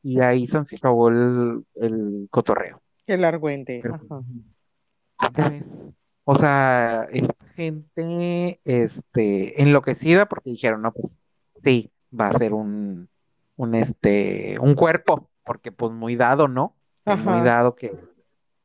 Y 0.03 0.21
ahí 0.21 0.47
se 0.47 0.59
acabó 0.77 1.09
el, 1.09 1.65
el 1.77 2.29
cotorreo. 2.31 2.83
El 3.07 3.25
argüente. 3.25 3.81
Pero, 3.83 3.95
Ajá. 3.95 4.07
¿cómo 4.09 5.51
ves? 5.51 5.79
O 6.25 6.37
sea, 6.37 7.07
esta 7.13 7.35
gente, 7.55 8.61
este, 8.65 9.63
enloquecida 9.63 10.27
porque 10.27 10.51
dijeron, 10.51 10.83
no, 10.83 10.93
pues 10.93 11.19
sí, 11.63 11.91
va 12.19 12.29
a 12.29 12.39
ser 12.39 12.55
un, 12.55 13.09
un, 13.57 13.75
este, 13.75 14.57
un 14.61 14.75
cuerpo, 14.75 15.31
porque 15.45 15.73
pues 15.73 15.93
muy 15.93 16.17
dado, 16.17 16.49
¿no? 16.49 16.77
Es 17.05 17.19
muy 17.19 17.35
Ajá. 17.35 17.45
dado 17.45 17.75
que, 17.75 17.93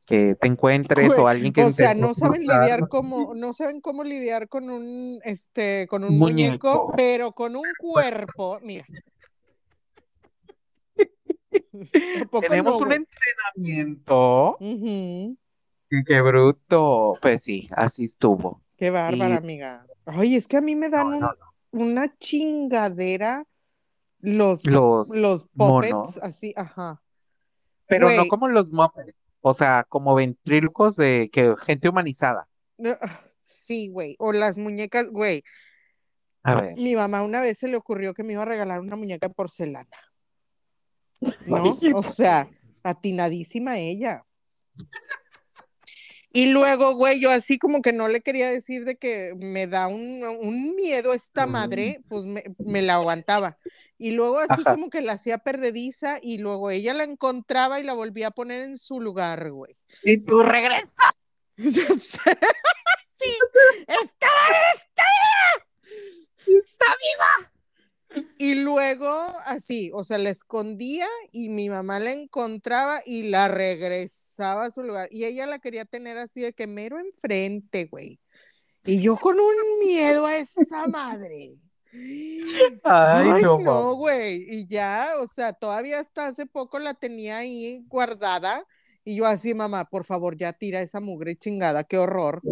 que 0.06 0.34
te 0.34 0.46
encuentres 0.48 1.16
o 1.18 1.28
alguien 1.28 1.52
que 1.52 1.62
o 1.64 1.70
sea, 1.72 1.94
no 1.94 2.14
saben 2.14 2.40
lidiar 2.40 2.88
como, 2.88 3.34
no 3.34 3.52
saben 3.52 3.80
cómo 3.80 4.02
lidiar 4.02 4.48
con 4.48 4.68
un, 4.70 5.20
este, 5.24 5.86
con 5.88 6.02
un 6.04 6.18
Muñeco. 6.18 6.68
muñeco, 6.68 6.94
pero 6.96 7.32
con 7.32 7.54
un 7.56 7.64
cuerpo, 7.78 8.58
mira. 8.62 8.84
¿A 12.20 12.24
poco 12.26 12.40
Tenemos 12.48 12.80
un 12.80 12.92
entrenamiento. 12.92 14.56
Qué 16.06 16.20
bruto. 16.20 17.18
Pues 17.20 17.42
sí, 17.42 17.68
así 17.72 18.04
estuvo. 18.04 18.62
Qué 18.76 18.90
bárbara, 18.90 19.34
Y- 19.34 19.38
amiga. 19.38 19.86
Ay, 20.06 20.36
es 20.36 20.46
que 20.48 20.56
a 20.56 20.60
mí 20.60 20.74
me 20.76 20.88
dan 20.88 21.10
No, 21.10 21.14
un- 21.16 21.20
no, 21.20 21.30
una 21.72 22.16
chingadera 22.18 23.44
los, 24.22 24.64
Los 24.66 25.08
los 25.10 25.44
puppets, 25.56 25.92
monos. 25.92 26.16
así, 26.22 26.52
ajá. 26.56 27.02
Pero 27.86 28.10
no 28.10 28.26
como 28.28 28.48
los 28.48 28.70
Muppets, 28.70 29.14
o 29.40 29.52
sea, 29.52 29.84
como 29.88 30.14
ventrílocos 30.14 30.96
de 30.96 31.28
que 31.32 31.54
gente 31.62 31.88
humanizada. 31.88 32.48
No, 32.78 32.90
ah, 33.02 33.20
Sí, 33.40 33.88
güey. 33.88 34.16
O 34.18 34.32
las 34.32 34.58
muñecas, 34.58 35.08
güey. 35.08 35.42
A 36.42 36.54
ver. 36.60 36.76
Mi 36.76 36.94
mamá 36.94 37.22
una 37.22 37.40
vez 37.40 37.58
se 37.58 37.68
le 37.68 37.76
ocurrió 37.76 38.14
que 38.14 38.22
me 38.22 38.34
iba 38.34 38.42
a 38.42 38.46
regalar 38.46 38.80
una 38.80 38.96
muñeca 38.96 39.28
de 39.28 39.34
porcelana. 39.34 39.88
¿No? 41.46 41.78
O 41.94 42.02
sea, 42.02 42.48
atinadísima 42.82 43.78
ella. 43.78 44.24
Y 46.32 46.52
luego, 46.52 46.94
güey, 46.94 47.20
yo 47.20 47.30
así 47.30 47.58
como 47.58 47.82
que 47.82 47.92
no 47.92 48.08
le 48.08 48.20
quería 48.20 48.48
decir 48.50 48.84
de 48.84 48.96
que 48.96 49.34
me 49.36 49.66
da 49.66 49.88
un, 49.88 50.22
un 50.24 50.76
miedo 50.76 51.12
esta 51.12 51.46
madre, 51.46 52.00
pues 52.08 52.24
me, 52.24 52.44
me 52.58 52.82
la 52.82 52.94
aguantaba. 52.94 53.58
Y 53.98 54.12
luego 54.12 54.38
así 54.38 54.62
Ajá. 54.62 54.74
como 54.74 54.90
que 54.90 55.02
la 55.02 55.12
hacía 55.12 55.38
perdediza 55.38 56.18
y 56.22 56.38
luego 56.38 56.70
ella 56.70 56.94
la 56.94 57.04
encontraba 57.04 57.80
y 57.80 57.82
la 57.82 57.92
volvía 57.94 58.28
a 58.28 58.30
poner 58.30 58.62
en 58.62 58.78
su 58.78 59.00
lugar, 59.00 59.50
güey. 59.50 59.76
Y 60.02 60.18
tú 60.18 60.42
regresas. 60.42 60.88
Sí, 63.20 63.28
estaba 63.86 64.40
Y 68.38 68.56
luego, 68.56 69.08
así, 69.46 69.90
o 69.94 70.02
sea, 70.04 70.18
la 70.18 70.30
escondía 70.30 71.06
y 71.30 71.48
mi 71.48 71.68
mamá 71.68 72.00
la 72.00 72.12
encontraba 72.12 73.00
y 73.04 73.24
la 73.24 73.48
regresaba 73.48 74.66
a 74.66 74.70
su 74.70 74.82
lugar. 74.82 75.08
Y 75.12 75.24
ella 75.24 75.46
la 75.46 75.58
quería 75.58 75.84
tener 75.84 76.18
así 76.18 76.40
de 76.40 76.52
que 76.52 76.66
mero 76.66 76.98
enfrente, 76.98 77.86
güey. 77.86 78.18
Y 78.84 79.00
yo 79.02 79.16
con 79.16 79.38
un 79.38 79.78
miedo 79.86 80.26
a 80.26 80.36
esa 80.36 80.86
madre. 80.88 81.56
Ay, 82.84 83.42
no, 83.42 83.58
mames. 83.58 83.96
güey. 83.96 84.46
Y 84.48 84.66
ya, 84.66 85.12
o 85.20 85.26
sea, 85.26 85.52
todavía 85.52 86.00
hasta 86.00 86.26
hace 86.26 86.46
poco 86.46 86.78
la 86.78 86.94
tenía 86.94 87.38
ahí 87.38 87.84
guardada. 87.88 88.64
Y 89.04 89.16
yo 89.16 89.26
así, 89.26 89.54
mamá, 89.54 89.84
por 89.86 90.04
favor, 90.04 90.36
ya 90.36 90.52
tira 90.52 90.80
esa 90.80 91.00
mugre 91.00 91.36
chingada, 91.36 91.84
qué 91.84 91.98
horror. 91.98 92.42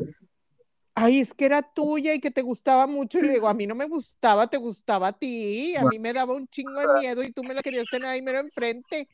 Ay, 1.00 1.21
es 1.21 1.33
que 1.33 1.45
era 1.45 1.62
tuya 1.62 2.12
y 2.12 2.21
que 2.21 2.33
te 2.33 2.43
gustaba 2.43 2.88
mucho. 2.88 3.19
Y 3.19 3.23
le 3.23 3.35
digo, 3.35 3.49
a 3.49 3.55
mí 3.55 3.69
no 3.69 3.76
me 3.76 3.87
gustaba, 3.87 4.49
te 4.49 4.57
gustaba 4.57 5.09
a 5.09 5.12
ti. 5.12 5.76
A 5.76 5.85
mí 5.85 6.00
me 6.00 6.12
daba 6.12 6.35
un 6.35 6.49
chingo 6.49 6.81
de 6.81 6.88
miedo 7.00 7.23
y 7.23 7.31
tú 7.31 7.45
me 7.45 7.55
la 7.55 7.62
querías 7.62 7.87
tener 7.88 8.09
ahí 8.09 8.21
mero 8.21 8.40
enfrente. 8.40 9.09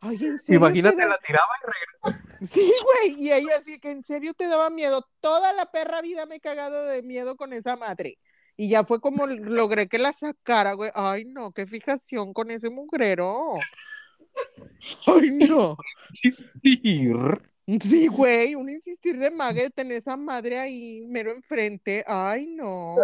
Ay, 0.00 0.16
¿en 0.16 0.36
serio? 0.36 0.60
te 0.60 0.66
Imagínate, 0.66 0.96
da- 0.96 1.08
la 1.08 1.18
tiraba 1.18 1.48
y 1.62 1.66
regresaba. 1.70 2.38
Sí, 2.42 2.72
güey. 2.84 3.14
Y 3.18 3.32
ella 3.32 3.56
así 3.56 3.78
que 3.78 3.90
en 3.92 4.02
serio 4.02 4.34
te 4.34 4.46
daba 4.46 4.68
miedo. 4.68 5.08
Toda 5.20 5.54
la 5.54 5.70
perra 5.70 6.02
vida 6.02 6.26
me 6.26 6.34
he 6.34 6.40
cagado 6.40 6.84
de 6.86 7.02
miedo 7.02 7.36
con 7.36 7.54
esa 7.54 7.76
madre. 7.76 8.18
Y 8.54 8.68
ya 8.68 8.84
fue 8.84 9.00
como 9.00 9.26
logré 9.26 9.88
que 9.88 9.98
la 9.98 10.12
sacara, 10.12 10.74
güey. 10.74 10.90
Ay, 10.94 11.24
no, 11.24 11.52
qué 11.52 11.66
fijación 11.66 12.34
con 12.34 12.50
ese 12.50 12.68
mugrero. 12.68 13.52
Ay, 15.06 15.30
no. 15.30 15.76
Sí, 17.80 18.08
güey, 18.08 18.54
un 18.54 18.68
insistir 18.68 19.18
de 19.18 19.30
mague, 19.30 19.70
tener 19.70 19.98
esa 19.98 20.16
madre 20.16 20.58
ahí 20.58 21.04
mero 21.06 21.30
enfrente. 21.30 22.04
Ay, 22.06 22.46
no. 22.46 22.96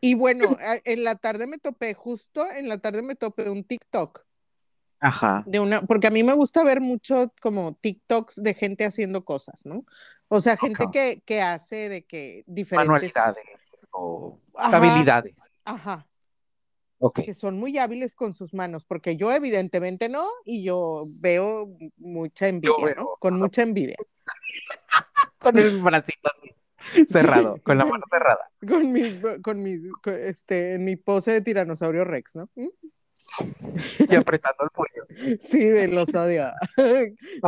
Y 0.00 0.14
bueno, 0.14 0.44
en 0.84 1.04
la 1.04 1.16
tarde 1.16 1.46
me 1.46 1.58
topé, 1.58 1.94
justo 1.94 2.48
en 2.50 2.68
la 2.68 2.78
tarde 2.78 3.02
me 3.02 3.14
topé 3.14 3.50
un 3.50 3.64
TikTok 3.64 4.24
Ajá. 5.00 5.42
de 5.46 5.60
una, 5.60 5.82
porque 5.82 6.06
a 6.06 6.10
mí 6.10 6.22
me 6.22 6.32
gusta 6.32 6.64
ver 6.64 6.80
mucho 6.80 7.32
como 7.40 7.74
TikToks 7.74 8.42
de 8.42 8.54
gente 8.54 8.84
haciendo 8.84 9.24
cosas, 9.24 9.66
¿no? 9.66 9.84
O 10.28 10.40
sea, 10.40 10.56
gente 10.56 10.86
que, 10.92 11.22
que 11.26 11.42
hace 11.42 11.88
de 11.88 12.04
que 12.04 12.44
diferentes. 12.46 12.88
Manualidades 12.88 13.44
o 13.90 14.38
Ajá. 14.54 14.76
habilidades. 14.76 15.34
Ajá, 15.64 16.08
Que 17.10 17.34
son 17.34 17.58
muy 17.58 17.78
hábiles 17.78 18.14
con 18.14 18.32
sus 18.32 18.54
manos, 18.54 18.84
porque 18.84 19.16
yo 19.16 19.32
evidentemente 19.32 20.08
no, 20.08 20.24
y 20.44 20.62
yo 20.62 21.04
veo 21.20 21.76
mucha 21.96 22.48
envidia, 22.48 22.94
¿no? 22.96 23.16
Con 23.18 23.38
mucha 23.38 23.62
envidia. 23.62 23.96
Con 25.38 25.58
el 25.58 25.82
bracito 25.82 26.30
cerrado, 27.10 27.60
con 27.62 27.78
la 27.78 27.84
mano 27.84 28.04
cerrada. 28.10 28.50
Con 28.66 28.92
mis, 28.92 29.18
con 29.42 29.62
mis, 29.62 29.80
con, 30.02 30.14
este, 30.14 30.74
en 30.74 30.84
mi 30.84 30.96
pose 30.96 31.32
de 31.32 31.40
tiranosaurio 31.40 32.04
Rex, 32.04 32.36
¿no? 32.36 32.48
¿Mm? 32.54 32.68
Y 34.08 34.14
apretando 34.14 34.64
el 34.64 34.70
puño. 34.70 35.38
Sí, 35.40 35.64
de 35.64 35.88
los 35.88 36.14
odio. 36.14 36.52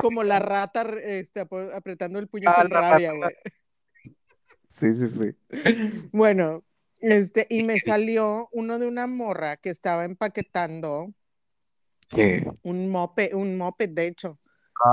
Como 0.00 0.24
la 0.24 0.38
rata 0.38 0.82
este, 1.02 1.40
apretando 1.40 2.18
el 2.18 2.26
puño 2.26 2.48
Ah, 2.50 2.62
con 2.62 2.70
rabia, 2.70 3.12
güey. 3.12 3.34
Sí, 4.80 4.86
sí, 4.94 5.08
sí. 5.08 6.08
Bueno, 6.10 6.64
este, 7.04 7.46
y 7.50 7.64
me 7.64 7.78
salió 7.80 8.48
uno 8.52 8.78
de 8.78 8.86
una 8.86 9.06
morra 9.06 9.58
que 9.58 9.68
estaba 9.68 10.04
empaquetando 10.04 11.12
¿Qué? 12.08 12.46
un 12.62 12.88
moped, 12.88 13.34
un 13.34 13.58
moped, 13.58 13.90
de 13.90 14.06
hecho. 14.06 14.38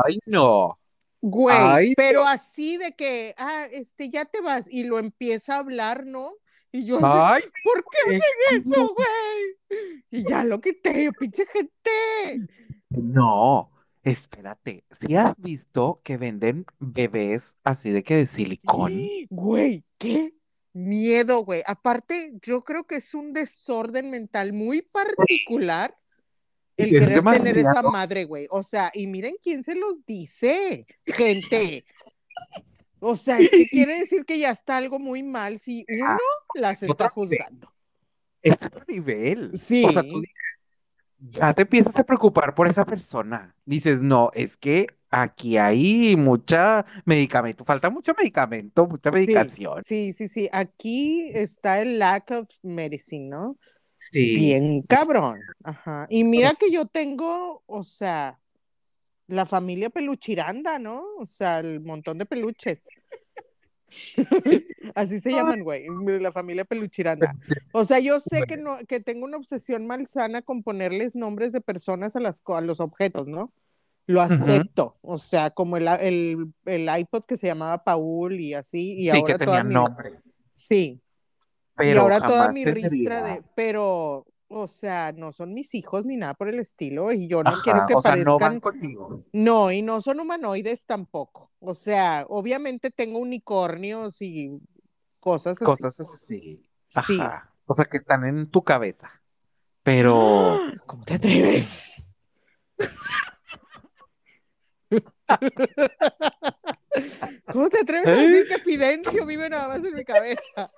Ay, 0.04 0.20
no. 0.26 0.78
Güey, 1.22 1.56
Ay, 1.58 1.94
pero 1.96 2.26
así 2.26 2.76
de 2.78 2.92
que, 2.98 3.34
ah, 3.38 3.66
este, 3.72 4.10
ya 4.10 4.26
te 4.26 4.42
vas, 4.42 4.68
y 4.70 4.84
lo 4.84 5.00
empieza 5.00 5.56
a 5.56 5.60
hablar, 5.60 6.06
¿no? 6.06 6.34
Y 6.74 6.84
yo, 6.84 7.00
Ay, 7.02 7.44
¿por 7.64 7.84
qué 7.84 7.98
qué 8.10 8.16
hacen 8.18 8.72
eso, 8.74 8.94
güey? 8.94 10.04
Y 10.10 10.28
ya 10.28 10.44
lo 10.44 10.60
quité, 10.60 11.06
yo, 11.06 11.14
pinche 11.14 11.46
gente. 11.46 12.50
No, 12.90 13.72
espérate. 14.04 14.84
¿Si 15.00 15.16
has 15.16 15.34
visto 15.38 16.02
que 16.04 16.18
venden 16.18 16.66
bebés 16.80 17.56
así 17.64 17.92
de 17.92 18.04
que 18.04 18.16
de 18.18 18.26
silicón? 18.26 18.92
Güey, 19.30 19.86
qué 19.98 20.34
miedo, 20.74 21.44
güey. 21.44 21.64
Aparte, 21.66 22.34
yo 22.42 22.64
creo 22.64 22.86
que 22.86 22.96
es 22.96 23.14
un 23.14 23.34
desorden 23.34 24.10
mental 24.10 24.54
muy 24.54 24.82
particular 24.82 25.98
el 26.78 26.90
querer 26.90 27.24
tener 27.24 27.58
esa 27.58 27.82
madre, 27.84 28.26
güey. 28.26 28.48
O 28.50 28.64
sea, 28.64 28.92
y 28.94 29.08
miren 29.08 29.36
quién 29.42 29.64
se 29.64 29.76
los 29.76 30.06
dice, 30.06 30.86
gente. 31.06 31.86
O 33.00 33.16
sea, 33.16 33.40
es 33.40 33.50
que 33.50 33.68
quiere 33.70 34.00
decir 34.00 34.26
que 34.26 34.40
ya 34.40 34.52
está 34.52 34.78
algo 34.78 35.00
muy 35.00 35.24
mal 35.24 35.60
si 35.60 35.86
uno 35.88 36.18
las 36.56 36.84
está 36.84 37.10
juzgando. 37.10 37.74
Es 38.42 38.62
otro 38.64 38.84
nivel. 38.88 39.58
Sí. 39.58 39.86
O 39.86 39.92
sea, 39.92 40.04
tú 40.04 40.24
ya 41.20 41.54
te 41.54 41.62
empiezas 41.64 41.96
a 41.98 42.04
preocupar 42.04 42.56
por 42.56 42.68
esa 42.68 42.86
persona. 42.86 43.56
Dices, 43.66 44.02
no, 44.02 44.32
es 44.34 44.58
que 44.58 44.88
aquí 45.12 45.58
hay 45.58 46.16
mucha 46.16 46.86
medicamento, 47.06 47.66
falta 47.66 47.90
mucho 47.90 48.14
medicamento, 48.18 48.88
mucha 48.88 49.12
medicación. 49.12 49.84
Sí, 49.84 50.14
sí, 50.14 50.28
sí. 50.28 50.50
Aquí 50.52 51.30
está 51.34 51.82
el 51.82 52.00
lack 52.00 52.32
of 52.32 52.50
medicine, 52.64 53.30
¿no? 53.30 53.58
Sí. 54.12 54.36
Bien 54.36 54.82
cabrón. 54.82 55.40
Ajá. 55.64 56.08
Y 56.10 56.24
mira 56.24 56.56
que 56.56 56.72
yo 56.72 56.88
tengo, 56.88 57.62
o 57.66 57.84
sea, 57.84 58.40
la 59.28 59.46
familia 59.46 59.90
peluchiranda, 59.90 60.80
¿no? 60.80 61.04
O 61.20 61.26
sea, 61.26 61.60
el 61.60 61.82
montón 61.82 62.18
de 62.18 62.26
peluches. 62.26 62.80
Así 64.96 65.20
se 65.20 65.32
llaman, 65.32 65.64
güey, 65.64 65.86
la 66.20 66.32
familia 66.32 66.64
peluchiranda. 66.64 67.36
O 67.74 67.84
sea, 67.84 68.00
yo 68.00 68.20
sé 68.22 68.44
que 68.48 68.56
no, 68.58 68.78
que 68.88 69.02
tengo 69.02 69.26
una 69.26 69.38
obsesión 69.38 69.86
malsana 69.86 70.42
con 70.42 70.64
ponerles 70.64 71.16
nombres 71.16 71.52
de 71.52 71.60
personas 71.62 72.16
a 72.16 72.22
las 72.22 72.42
a 72.46 72.62
los 72.62 72.80
objetos, 72.80 73.28
¿no? 73.28 73.52
Lo 74.08 74.22
acepto. 74.22 74.98
O 75.02 75.18
sea, 75.18 75.52
como 75.52 75.78
el, 75.78 75.88
el, 75.88 76.54
el 76.66 77.00
iPod 77.00 77.24
que 77.26 77.38
se 77.38 77.48
llamaba 77.48 77.84
Paul 77.84 78.40
y 78.40 78.54
así, 78.54 78.94
y 79.00 79.10
Sí, 79.10 79.10
ahora 79.10 79.38
que 79.38 79.46
toda 79.46 79.64
mi, 79.64 79.74
nombre. 79.74 80.20
sí, 80.54 81.02
y 81.84 81.94
Pero 81.94 82.02
ahora 82.02 82.22
toda 82.22 82.50
mi 82.50 82.66
ristra 82.66 83.24
de, 83.24 83.44
pero, 83.56 84.26
o 84.50 84.68
sea, 84.68 85.14
no 85.14 85.32
son 85.34 85.54
mis 85.54 85.74
hijos 85.76 86.06
ni 86.06 86.18
nada 86.18 86.34
por 86.34 86.50
el 86.50 86.60
estilo, 86.60 87.12
y 87.12 87.28
yo 87.28 87.44
no 87.44 87.56
Ajá, 87.56 87.62
quiero 87.64 87.86
que 87.88 87.96
o 87.96 88.02
sea, 88.02 88.16
no 88.18 88.38
parezcan, 88.38 88.40
van 88.40 88.60
conmigo. 88.60 89.24
no, 89.34 89.72
y 89.72 89.82
no 89.82 90.02
son 90.02 90.20
humanoides 90.20 90.86
tampoco. 90.86 91.52
O 91.60 91.74
sea, 91.74 92.26
obviamente 92.30 92.92
tengo 92.92 93.20
unicornios 93.20 94.22
y 94.22 94.60
cosas 95.22 95.62
así. 95.62 95.66
Cosas 95.66 96.00
así. 96.00 96.68
Sí. 96.88 97.18
Ajá. 97.20 97.54
O 97.66 97.74
sea, 97.76 97.86
que 97.86 97.98
están 97.98 98.26
en 98.26 98.50
tu 98.52 98.64
cabeza. 98.64 99.10
Pero 99.84 100.60
¿Cómo 100.86 101.04
te 101.06 101.16
atreves? 101.16 102.16
¿Cómo 107.52 107.70
te 107.70 107.80
atreves 107.80 108.08
a 108.08 108.12
decir 108.12 108.48
que 108.48 108.60
Fidencio 108.60 109.26
vive 109.26 109.50
nada 109.50 109.68
más 109.70 109.84
en 109.84 109.96
mi 109.96 110.04
cabeza? 110.04 110.70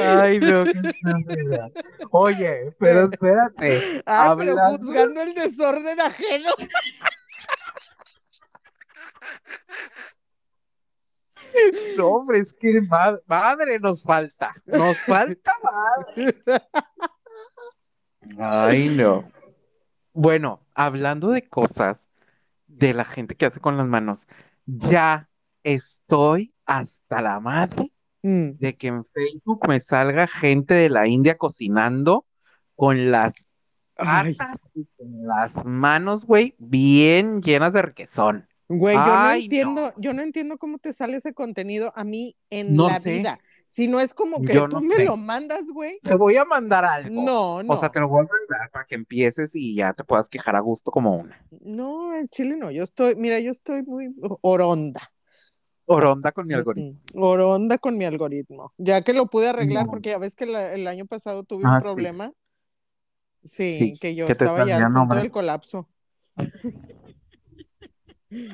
Ay, 0.00 0.38
no. 0.40 0.64
Oye, 2.10 2.70
pero 2.78 3.04
espérate. 3.04 4.02
Ah, 4.06 4.34
pero 4.38 4.54
juzgando 4.68 5.22
el 5.22 5.32
desorden 5.34 6.00
ajeno. 6.00 6.50
No, 11.96 12.08
hombre, 12.08 12.38
es 12.40 12.52
que 12.52 12.80
ma- 12.80 13.18
madre 13.26 13.78
nos 13.78 14.02
falta. 14.02 14.54
Nos 14.66 14.98
falta 15.00 15.52
madre. 15.62 16.34
Ay, 18.38 18.88
no. 18.88 19.30
Bueno, 20.12 20.66
hablando 20.74 21.30
de 21.30 21.48
cosas 21.48 22.10
de 22.66 22.94
la 22.94 23.04
gente 23.04 23.36
que 23.36 23.46
hace 23.46 23.60
con 23.60 23.76
las 23.76 23.86
manos, 23.86 24.28
ya 24.66 25.30
estoy 25.64 26.54
hasta 26.66 27.22
la 27.22 27.40
madre 27.40 27.92
Mm. 28.24 28.58
de 28.58 28.76
que 28.76 28.88
en 28.88 29.04
Facebook 29.06 29.68
me 29.68 29.80
salga 29.80 30.26
gente 30.28 30.74
de 30.74 30.90
la 30.90 31.08
India 31.08 31.38
cocinando 31.38 32.26
con 32.76 33.10
las 33.12 33.34
Ay, 33.96 34.34
patas 34.36 34.60
y 34.74 34.86
con 34.98 35.22
las 35.26 35.64
manos, 35.64 36.26
güey, 36.26 36.54
bien 36.58 37.42
llenas 37.42 37.72
de 37.74 37.82
requesón. 37.82 38.48
güey, 38.68 39.02
yo 39.02 39.16
no 39.16 39.30
Ay, 39.30 39.48
no. 39.50 39.80
entiendo, 39.80 39.92
yo 39.98 40.12
no 40.14 40.22
entiendo 40.22 40.58
cómo 40.58 40.78
te 40.78 40.92
sale 40.92 41.16
ese 41.18 41.34
contenido 41.34 41.92
a 41.96 42.04
mí 42.04 42.36
en 42.50 42.84
No 42.84 42.86
la 42.86 42.98
sé. 43.04 43.16
vida. 43.20 43.40
Si 43.72 43.88
no 43.88 44.00
es 44.00 44.12
como 44.12 44.42
que 44.42 44.52
Yo 44.52 44.68
tú 44.68 44.76
no 44.76 44.80
me 44.82 44.96
sé. 44.96 45.04
lo 45.06 45.16
mandas, 45.16 45.64
güey. 45.72 45.98
Te 46.02 46.14
voy 46.14 46.36
a 46.36 46.44
mandar 46.44 46.84
algo. 46.84 47.22
No, 47.22 47.62
no. 47.62 47.72
O 47.72 47.76
sea, 47.78 47.88
te 47.88 48.00
lo 48.00 48.08
voy 48.08 48.20
a 48.20 48.28
mandar 48.28 48.70
para 48.70 48.84
que 48.84 48.94
empieces 48.96 49.56
y 49.56 49.74
ya 49.74 49.94
te 49.94 50.04
puedas 50.04 50.28
quejar 50.28 50.56
a 50.56 50.60
gusto 50.60 50.90
como 50.90 51.16
una. 51.16 51.42
No, 51.62 52.14
en 52.14 52.28
Chile 52.28 52.54
no. 52.58 52.70
Yo 52.70 52.84
estoy, 52.84 53.14
mira, 53.16 53.40
yo 53.40 53.50
estoy 53.50 53.82
muy 53.82 54.14
oronda. 54.42 55.00
Oronda 55.86 56.32
con 56.32 56.46
mi 56.46 56.52
algoritmo. 56.52 57.00
Oronda 57.14 57.78
con 57.78 57.96
mi 57.96 58.04
algoritmo. 58.04 58.74
Ya 58.76 59.00
que 59.00 59.14
lo 59.14 59.24
pude 59.28 59.48
arreglar, 59.48 59.86
No. 59.86 59.90
porque 59.92 60.10
ya 60.10 60.18
ves 60.18 60.36
que 60.36 60.44
la- 60.44 60.74
el 60.74 60.86
año 60.86 61.06
pasado 61.06 61.42
tuve 61.42 61.62
Ah, 61.64 61.76
un 61.76 61.80
sí. 61.80 61.82
problema. 61.88 62.30
Sí, 63.42 63.78
Sí, 63.94 63.98
que 63.98 64.14
yo 64.14 64.26
estaba 64.26 64.66
ya 64.66 64.84
al 64.84 64.92
punto 64.92 65.14
del 65.14 65.30
colapso. 65.32 65.88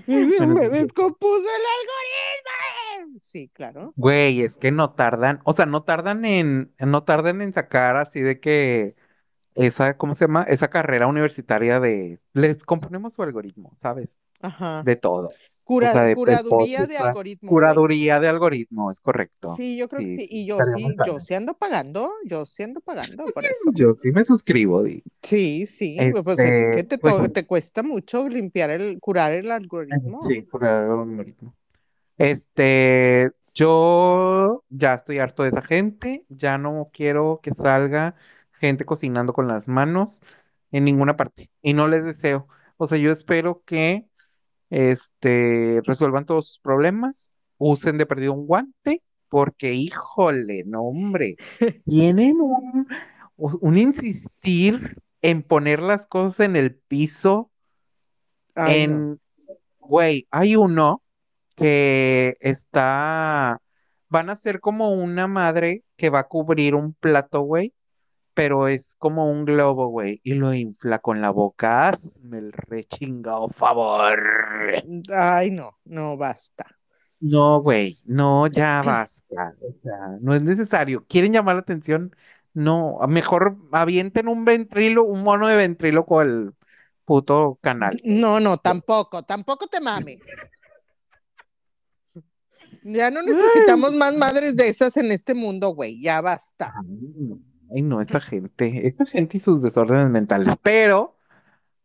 Y 0.06 0.24
se 0.24 0.46
me 0.46 0.68
descompuso 0.68 1.36
el 1.36 3.04
algoritmo. 3.04 3.20
Sí, 3.20 3.48
claro. 3.52 3.92
Güey, 3.96 4.42
es 4.42 4.56
que 4.56 4.70
no 4.70 4.92
tardan, 4.92 5.40
o 5.44 5.52
sea, 5.52 5.66
no 5.66 5.82
tardan 5.82 6.24
en, 6.24 6.72
no 6.78 7.04
tardan 7.04 7.42
en 7.42 7.52
sacar 7.52 7.96
así 7.96 8.20
de 8.20 8.40
que 8.40 8.94
esa, 9.54 9.96
¿cómo 9.96 10.14
se 10.14 10.26
llama? 10.26 10.44
Esa 10.44 10.68
carrera 10.68 11.06
universitaria 11.06 11.80
de, 11.80 12.20
les 12.32 12.64
componemos 12.64 13.14
su 13.14 13.22
algoritmo, 13.22 13.72
¿sabes? 13.74 14.18
Ajá. 14.40 14.82
De 14.84 14.96
todo. 14.96 15.30
Cura- 15.68 15.90
o 15.90 15.92
sea, 15.92 16.02
de 16.04 16.14
curaduría 16.14 16.87
de 16.87 16.96
algoritmo. 16.96 17.50
güey. 17.50 17.54
Curaduría 17.57 18.20
de 18.20 18.28
algoritmo, 18.28 18.90
es 18.90 19.00
correcto. 19.02 19.54
Sí, 19.54 19.76
yo 19.76 19.87
creo 19.87 20.00
que 20.00 20.09
Sí, 20.09 20.16
sí. 20.16 20.22
sí, 20.22 20.28
Y 20.31 20.46
yo 20.46 20.57
sí, 20.74 20.96
yo 21.07 21.20
sí 21.20 21.35
ando 21.35 21.52
pagando, 21.59 22.11
yo 22.24 22.46
sí 22.46 22.62
ando 22.62 22.81
pagando 22.81 23.26
por 23.26 23.44
eso. 23.46 23.70
Yo 23.74 23.92
sí 23.92 24.11
me 24.11 24.24
suscribo, 24.24 24.83
di. 24.83 25.02
Sí, 25.22 25.66
sí, 25.66 25.98
pues- 26.11 26.24
pues 26.24 26.38
es 26.38 26.50
Este, 26.50 26.76
que 26.78 26.85
te, 26.85 26.96
pues- 26.98 27.33
te 27.35 27.46
cuesta 27.46 27.83
mucho 27.83 28.26
limpiar 28.31 28.70
el, 28.70 28.98
curar 28.98 29.33
el 29.33 29.50
algoritmo. 29.50 30.22
Sí, 30.22 30.42
curar 30.44 30.85
el 30.87 30.90
algoritmo. 30.92 31.54
Este, 32.16 33.31
yo 33.54 34.64
ya 34.70 34.94
estoy 34.94 35.18
harto 35.18 35.42
de 35.42 35.50
esa 35.50 35.62
gente, 35.62 36.24
ya 36.31 36.57
no 36.59 36.88
quiero 36.92 37.40
que 37.42 37.50
salga 37.50 38.14
gente 38.52 38.85
cocinando 38.87 39.33
con 39.35 39.48
las 39.48 39.68
manos 39.68 40.22
en 40.72 40.85
ninguna 40.85 41.16
parte 41.16 41.50
y 41.62 41.74
no 41.74 41.88
les 41.88 42.04
deseo. 42.04 42.48
O 42.78 42.87
sea, 42.87 42.98
yo 42.98 43.11
espero 43.12 43.62
que 43.64 44.07
este 44.70 45.81
resuelvan 45.85 46.26
todos 46.26 46.48
sus 46.48 46.59
problemas, 46.61 47.33
usen 47.59 47.98
de 47.98 48.07
perdido 48.07 48.33
un 48.35 48.46
guante, 48.46 49.02
porque 49.28 49.74
híjole, 49.74 50.64
no 50.66 50.83
hombre, 50.83 51.37
tienen 51.87 52.40
un, 52.40 52.88
un 53.37 53.78
insistir 53.78 54.96
en 55.22 55.42
poner 55.42 55.81
las 55.81 56.07
cosas 56.07 56.40
en 56.40 56.57
el 56.57 56.76
piso, 56.76 57.50
Ay, 58.54 58.87
no. 58.88 59.04
en, 59.12 59.20
güey, 59.78 60.26
hay 60.31 60.57
uno 60.57 61.02
que 61.57 62.37
está, 62.40 63.61
van 64.09 64.31
a 64.31 64.37
ser 64.37 64.61
como 64.61 64.92
una 64.92 65.26
madre 65.26 65.85
que 65.96 66.11
va 66.11 66.20
a 66.20 66.28
cubrir 66.28 66.74
un 66.74 66.94
plato, 66.94 67.40
güey, 67.42 67.74
pero 68.38 68.68
es 68.68 68.94
como 69.01 69.29
un 69.29 69.44
globo, 69.44 69.88
güey, 69.88 70.20
y 70.22 70.35
lo 70.35 70.55
infla 70.55 71.01
con 71.01 71.20
la 71.20 71.31
boca. 71.31 71.88
Hazme 71.88 72.38
el 72.38 72.53
rechingado 72.53 73.48
favor. 73.48 74.16
Ay, 75.12 75.51
no, 75.51 75.77
no 75.85 76.16
basta. 76.16 76.64
No, 77.18 77.61
güey, 77.61 77.98
no, 78.05 78.46
ya 78.46 78.81
basta. 78.87 79.57
O 79.61 79.72
sea, 79.83 80.18
no 80.20 80.37
es 80.37 80.42
necesario. 80.42 81.05
¿Quieren 81.09 81.33
llamar 81.33 81.57
la 81.57 81.62
atención? 81.62 82.14
No, 82.55 83.01
mejor 83.09 83.57
avienten 83.72 84.29
un 84.29 84.44
ventrilo, 84.44 85.03
un 85.03 85.24
mono 85.24 85.48
de 85.48 85.57
ventríloco 85.57 86.20
al 86.20 86.55
puto 87.05 87.59
canal. 87.61 88.01
No, 88.05 88.38
no, 88.38 88.59
tampoco, 88.59 89.24
tampoco 89.24 89.66
te 89.66 89.81
mames. 89.81 90.20
Ya 92.85 93.11
no 93.11 93.20
necesitamos 93.20 93.92
más 93.92 94.14
madres 94.14 94.57
de 94.57 94.68
esas 94.68 94.96
en 94.96 95.11
este 95.11 95.35
mundo, 95.35 95.70
güey. 95.70 96.01
Ya 96.01 96.22
basta. 96.22 96.72
Ay, 96.74 97.38
no, 97.70 98.00
esta 98.00 98.20
gente, 98.20 98.87
esta 98.87 99.07
gente 99.07 99.37
y 99.37 99.40
sus 99.40 99.62
desórdenes 99.62 100.11
mentales. 100.11 100.54
Pero, 100.62 101.16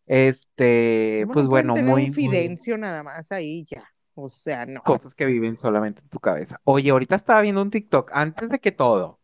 este, 0.06 1.22
¿Cómo 1.24 1.34
pues 1.34 1.48
bueno, 1.48 1.74
tener 1.74 1.92
muy, 1.92 2.04
un 2.04 2.08
muy 2.08 2.16
fidencio 2.16 2.78
nada 2.78 3.04
más 3.04 3.32
ahí 3.32 3.66
ya. 3.66 3.84
O 4.16 4.30
sea, 4.30 4.66
no. 4.66 4.84
cosas 4.84 5.16
que 5.16 5.26
viven 5.26 5.58
solamente 5.58 6.02
en 6.02 6.10
tu 6.10 6.20
cabeza. 6.20 6.62
Oye, 6.66 6.92
ahorita 6.92 7.16
estaba 7.16 7.42
viendo 7.42 7.62
un 7.62 7.72
TikTok, 7.72 8.12
antes 8.14 8.50
de 8.50 8.60
que 8.60 8.72
todo. 8.72 9.20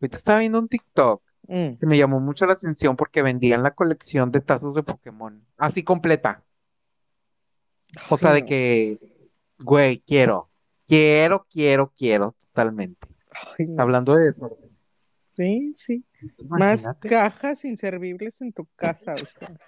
Ahorita 0.00 0.16
estaba 0.16 0.38
viendo 0.40 0.58
un 0.58 0.68
TikTok 0.68 1.22
Mm. 1.48 1.76
que 1.78 1.86
me 1.86 1.96
llamó 1.96 2.20
mucho 2.20 2.46
la 2.46 2.54
atención 2.54 2.96
porque 2.96 3.22
vendían 3.22 3.62
la 3.62 3.72
colección 3.72 4.32
de 4.32 4.40
tazos 4.40 4.74
de 4.74 4.82
Pokémon, 4.82 5.44
así 5.56 5.82
completa. 5.84 6.42
O 8.10 8.16
sea, 8.16 8.32
Ay, 8.32 8.42
de 8.42 8.46
que, 8.46 8.98
güey, 9.60 10.00
quiero, 10.00 10.50
quiero, 10.88 11.46
quiero, 11.48 11.92
quiero, 11.96 12.34
totalmente. 12.48 13.08
Ay, 13.58 13.66
no. 13.66 13.82
Hablando 13.82 14.16
de 14.16 14.28
eso, 14.28 14.58
Sí, 15.36 15.72
sí. 15.76 16.04
Más 16.48 16.88
cajas 17.00 17.64
inservibles 17.64 18.40
en 18.40 18.52
tu 18.52 18.66
casa, 18.76 19.14
o 19.14 19.26
sea. 19.26 19.52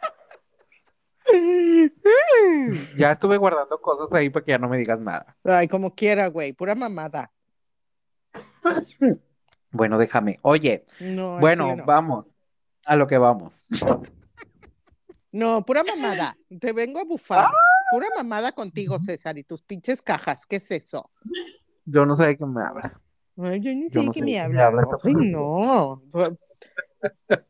Ya 2.96 3.12
estuve 3.12 3.37
guardando 3.37 3.78
cosas 3.83 4.11
ahí 4.14 4.31
para 4.31 4.42
que 4.44 4.52
ya 4.52 4.59
no 4.59 4.66
me 4.66 4.78
digas 4.78 4.98
nada. 4.98 5.37
Ay, 5.44 5.68
como 5.68 5.94
quiera, 5.94 6.28
güey. 6.28 6.54
Pura 6.54 6.74
mamada. 6.74 7.31
Bueno, 9.70 9.98
déjame. 9.98 10.38
Oye, 10.42 10.87
No, 11.00 11.38
bueno, 11.38 11.76
no. 11.76 11.85
vamos 11.85 12.35
a 12.87 12.96
lo 12.96 13.07
que 13.07 13.18
vamos. 13.18 13.54
No, 15.31 15.62
pura 15.66 15.85
mamada. 15.85 16.35
Te 16.61 16.72
vengo 16.72 16.98
a 16.98 17.04
bufar. 17.04 17.50
Pura 17.90 18.07
mamada 18.16 18.52
contigo, 18.52 18.98
César, 18.98 19.37
y 19.37 19.44
tus 19.44 19.62
pinches 19.62 20.00
cajas. 20.00 20.46
¿Qué 20.46 20.57
es 20.57 20.70
eso? 20.70 21.11
Yo 21.85 22.07
no 22.07 22.16
sé 22.16 22.24
de 22.26 22.38
qué 22.38 22.46
me 22.46 22.62
habla. 22.62 22.98
Ay, 23.40 23.61
yo 23.61 23.72
ni 23.72 23.88
Yo 23.88 23.90
sé 23.90 23.98
no 23.98 24.03
me 24.03 24.09
de 24.09 24.12
qué 24.12 24.22
me 24.22 24.38
habla. 24.38 24.72
Ay, 25.05 25.12
no. 25.14 26.03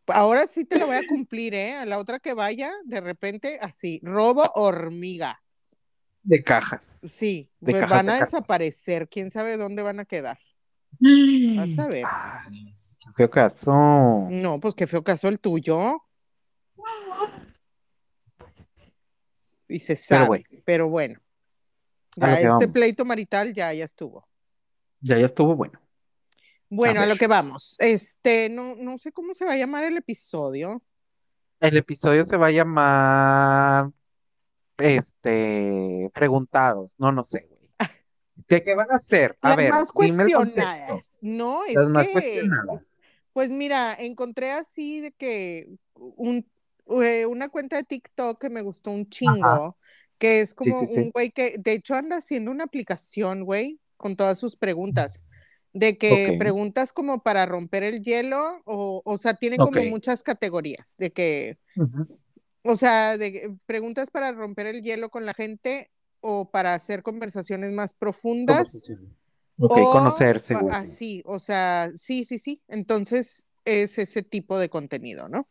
Ahora 0.07 0.47
sí 0.47 0.65
te 0.65 0.79
lo 0.79 0.87
voy 0.87 0.97
a 0.97 1.07
cumplir, 1.07 1.55
¿eh? 1.55 1.75
A 1.77 1.87
la 1.87 1.99
otra 1.99 2.21
que 2.21 2.35
vaya, 2.35 2.71
de 2.85 3.01
repente, 3.01 3.59
así, 3.61 4.01
robo 4.03 4.45
hormiga. 4.55 5.43
De 6.23 6.43
cajas. 6.43 6.87
Sí, 7.03 7.49
De 7.61 7.73
pues 7.73 7.83
cajas 7.83 7.97
van 7.97 8.11
a 8.11 8.21
desaparecer. 8.21 9.09
¿Quién 9.09 9.31
sabe 9.31 9.57
dónde 9.57 9.83
van 9.83 10.01
a 10.01 10.05
quedar? 10.05 10.39
Vas 11.01 11.79
a 11.79 11.89
ver. 11.89 12.05
Ay, 12.07 12.77
qué 12.99 13.11
feo 13.15 13.31
caso. 13.31 13.73
No, 14.29 14.61
pues 14.61 14.75
qué 14.75 14.87
feo 14.87 15.03
caso 15.03 15.29
el 15.29 15.41
tuyo. 15.41 16.03
Y 19.69 19.81
se 19.81 19.97
sabe, 19.97 20.27
bueno. 20.27 20.45
pero 20.65 20.89
bueno. 20.89 21.21
Ya 22.17 22.41
este 22.41 22.69
pleito 22.69 23.05
marital 23.05 23.55
ya, 23.55 23.73
ya 23.73 23.85
estuvo. 23.85 24.27
Ya, 25.01 25.19
ya 25.19 25.27
estuvo 25.27 25.55
bueno. 25.55 25.81
Bueno, 26.71 27.01
a, 27.01 27.07
lo 27.07 27.17
que 27.17 27.27
vamos. 27.27 27.77
Este, 27.79 28.49
no, 28.49 28.75
no 28.77 28.99
sé 28.99 29.13
cómo 29.13 29.33
se 29.33 29.45
va 29.45 29.53
a 29.53 29.57
llamar 29.57 29.85
el 29.85 29.97
episodio. 29.97 30.83
El 31.61 31.77
episodio 31.77 32.25
se 32.25 32.37
va 32.37 32.49
a 32.49 32.51
llamar, 32.51 33.91
este, 34.77 36.11
preguntados. 36.13 36.95
No, 36.99 37.11
no 37.11 37.23
sé, 37.23 37.49
güey. 37.49 37.71
¿De 38.49 38.63
qué 38.63 38.75
van 38.75 38.91
a 38.91 38.97
hacer? 38.97 39.37
A 39.41 39.49
Las 39.51 39.57
ver, 39.57 39.71
más 39.71 39.93
cuestionadas. 39.93 41.19
No, 41.23 41.65
es 41.65 41.75
Las 41.75 41.89
más 41.89 42.07
que, 42.07 42.13
cuestionadas. 42.13 42.83
pues 43.33 43.51
mira, 43.51 43.95
encontré 43.95 44.53
así 44.53 45.01
de 45.01 45.13
que 45.13 45.71
un, 45.95 46.47
eh, 47.03 47.27
una 47.27 47.49
cuenta 47.49 47.77
de 47.77 47.85
TikTok 47.85 48.41
que 48.41 48.51
me 48.51 48.61
gustó 48.61 48.91
un 48.91 49.09
chingo, 49.09 49.79
que 50.19 50.41
es 50.41 50.55
como 50.55 50.81
sí, 50.81 50.87
sí. 50.87 51.01
un 51.01 51.11
güey 51.11 51.31
que, 51.31 51.57
de 51.59 51.73
hecho, 51.73 51.95
anda 51.95 52.19
haciendo 52.19 52.51
una 52.51 52.65
aplicación, 52.65 53.45
güey, 53.45 53.81
con 53.99 54.17
todas 54.17 54.39
sus 54.39 54.57
preguntas. 54.57 55.23
De 55.75 55.99
que 55.99 56.37
preguntas 56.39 56.95
como 56.95 57.23
para 57.23 57.45
romper 57.45 57.83
el 57.83 58.03
hielo, 58.03 58.63
o, 58.65 59.03
o 59.05 59.19
sea, 59.19 59.35
tiene 59.35 59.59
como 59.59 59.83
muchas 59.85 60.23
categorías, 60.23 60.97
de 60.97 61.13
que, 61.13 61.59
o 62.65 62.75
sea, 62.75 63.19
de 63.19 63.33
que 63.33 63.55
preguntas 63.67 64.11
para 64.11 64.33
romper 64.33 64.67
el 64.67 64.83
hielo 64.83 65.11
con 65.11 65.27
la 65.27 65.35
gente 65.35 65.91
o 66.21 66.51
para 66.51 66.73
hacer 66.73 67.03
conversaciones 67.03 67.73
más 67.73 67.93
profundas. 67.93 68.91
Ok, 69.61 69.77
o 69.77 69.91
conocerse, 69.93 70.55
güey. 70.55 70.75
Así, 70.75 71.23
o 71.27 71.39
sea, 71.39 71.91
sí, 71.95 72.25
sí, 72.25 72.39
sí. 72.39 72.63
Entonces 72.69 73.49
es 73.65 73.99
ese 73.99 74.23
tipo 74.23 74.59
de 74.59 74.71
contenido, 74.71 75.29
¿no? 75.29 75.47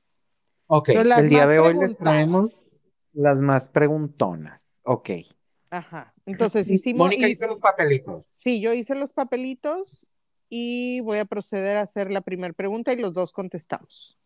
Ok, 0.68 0.90
Entonces, 0.90 1.18
el 1.20 1.30
día 1.30 1.46
de 1.46 1.60
hoy 1.60 1.74
les 1.76 1.98
traemos 1.98 2.82
las 3.14 3.38
más 3.38 3.70
preguntonas. 3.70 4.62
Ok. 4.84 5.10
Ajá. 5.70 6.14
Entonces 6.26 6.70
hicimos, 6.70 7.08
Mónica 7.08 7.28
hice- 7.28 7.44
hizo 7.46 7.48
los 7.48 7.60
papelitos. 7.60 8.26
sí, 8.32 8.62
yo 8.62 8.74
hice 8.74 8.96
los 8.96 9.12
papelitos 9.14 10.10
y 10.50 11.02
voy 11.02 11.18
a 11.18 11.26
proceder 11.26 11.78
a 11.78 11.82
hacer 11.82 12.12
la 12.12 12.22
primera 12.22 12.54
pregunta 12.54 12.94
y 12.94 12.98
los 12.98 13.14
dos 13.14 13.34
contestamos. 13.34 14.18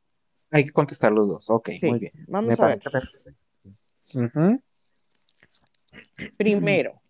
Hay 0.52 0.66
que 0.66 0.72
contestar 0.72 1.12
los 1.12 1.28
dos. 1.28 1.50
Ok, 1.50 1.70
Sí. 1.70 1.90
muy 1.90 2.00
bien. 2.00 2.14
Vamos 2.28 2.60
Me 2.60 2.66
a 2.66 2.68
ver. 2.68 2.82
Primero. 6.38 7.02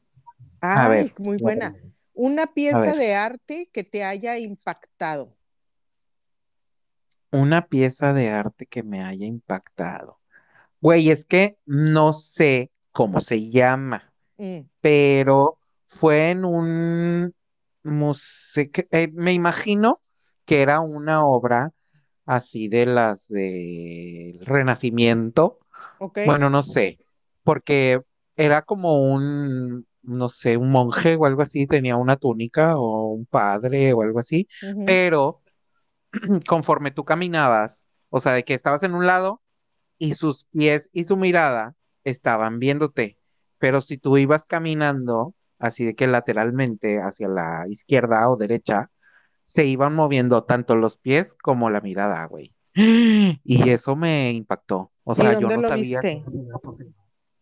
A 0.61 0.85
Ay, 0.85 1.03
ver. 1.03 1.13
muy 1.17 1.37
buena. 1.37 1.75
Una 2.13 2.45
pieza 2.47 2.93
de 2.95 3.15
arte 3.15 3.69
que 3.73 3.83
te 3.83 4.03
haya 4.03 4.37
impactado. 4.37 5.35
Una 7.31 7.67
pieza 7.67 8.13
de 8.13 8.29
arte 8.29 8.65
que 8.67 8.83
me 8.83 9.03
haya 9.03 9.25
impactado. 9.25 10.19
Güey, 10.81 11.09
es 11.09 11.25
que 11.25 11.57
no 11.65 12.13
sé 12.13 12.71
cómo 12.91 13.21
se 13.21 13.49
llama, 13.49 14.10
Mm, 14.41 14.61
pero 14.81 15.59
fue 15.85 16.31
en 16.31 16.45
un 16.45 17.35
museo, 17.83 18.65
me 19.13 19.33
imagino 19.33 20.01
que 20.45 20.63
era 20.63 20.79
una 20.79 21.23
obra 21.23 21.73
así 22.25 22.67
de 22.67 22.87
las 22.87 23.27
del 23.27 24.39
Renacimiento. 24.43 25.59
Bueno, 26.25 26.49
no 26.49 26.63
sé, 26.63 26.97
porque 27.43 28.01
era 28.35 28.63
como 28.63 29.13
un, 29.13 29.85
no 30.01 30.27
sé, 30.27 30.57
un 30.57 30.71
monje 30.71 31.17
o 31.17 31.25
algo 31.27 31.43
así, 31.43 31.67
tenía 31.67 31.95
una 31.95 32.17
túnica 32.17 32.77
o 32.77 33.09
un 33.13 33.27
padre 33.27 33.93
o 33.93 34.01
algo 34.01 34.19
así, 34.19 34.47
pero 34.87 35.43
conforme 36.47 36.89
tú 36.89 37.05
caminabas, 37.05 37.87
o 38.09 38.19
sea, 38.19 38.33
de 38.33 38.43
que 38.43 38.55
estabas 38.55 38.81
en 38.81 38.95
un 38.95 39.05
lado 39.05 39.39
y 39.99 40.15
sus 40.15 40.45
pies 40.45 40.89
y 40.93 41.03
su 41.03 41.15
mirada 41.15 41.75
estaban 42.03 42.57
viéndote, 42.57 43.20
pero 43.61 43.79
si 43.79 43.99
tú 43.99 44.17
ibas 44.17 44.47
caminando 44.47 45.35
así 45.59 45.85
de 45.85 45.93
que 45.93 46.07
lateralmente 46.07 46.99
hacia 46.99 47.27
la 47.27 47.67
izquierda 47.69 48.27
o 48.27 48.35
derecha, 48.35 48.89
se 49.45 49.65
iban 49.65 49.93
moviendo 49.93 50.43
tanto 50.43 50.75
los 50.75 50.97
pies 50.97 51.37
como 51.43 51.69
la 51.69 51.79
mirada, 51.79 52.25
güey. 52.25 52.55
Y 52.73 53.69
eso 53.69 53.95
me 53.95 54.31
impactó. 54.31 54.91
O 55.03 55.13
¿Y 55.13 55.17
sea, 55.17 55.39
yo 55.39 55.47
no 55.47 55.57
lo 55.57 55.61
sabía 55.61 56.01
viste? 56.01 56.23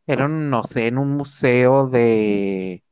Era, 0.05 0.27
no 0.27 0.63
sé, 0.65 0.87
en 0.87 0.97
un 0.97 1.15
museo 1.15 1.87
de, 1.87 2.83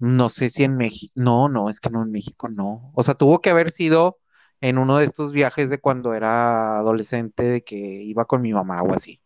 no 0.00 0.28
sé 0.28 0.50
si 0.50 0.64
en 0.64 0.76
México, 0.76 1.12
no, 1.14 1.48
no, 1.48 1.70
es 1.70 1.78
que 1.78 1.90
no 1.90 2.02
en 2.02 2.10
México, 2.10 2.48
no. 2.48 2.90
O 2.94 3.02
sea, 3.04 3.14
tuvo 3.14 3.40
que 3.40 3.50
haber 3.50 3.70
sido 3.70 4.18
en 4.60 4.78
uno 4.78 4.98
de 4.98 5.04
estos 5.04 5.32
viajes 5.32 5.70
de 5.70 5.78
cuando 5.78 6.14
era 6.14 6.78
adolescente, 6.78 7.44
de 7.44 7.62
que 7.62 7.76
iba 7.76 8.24
con 8.24 8.42
mi 8.42 8.52
mamá 8.52 8.82
o 8.82 8.94
así. 8.94 9.20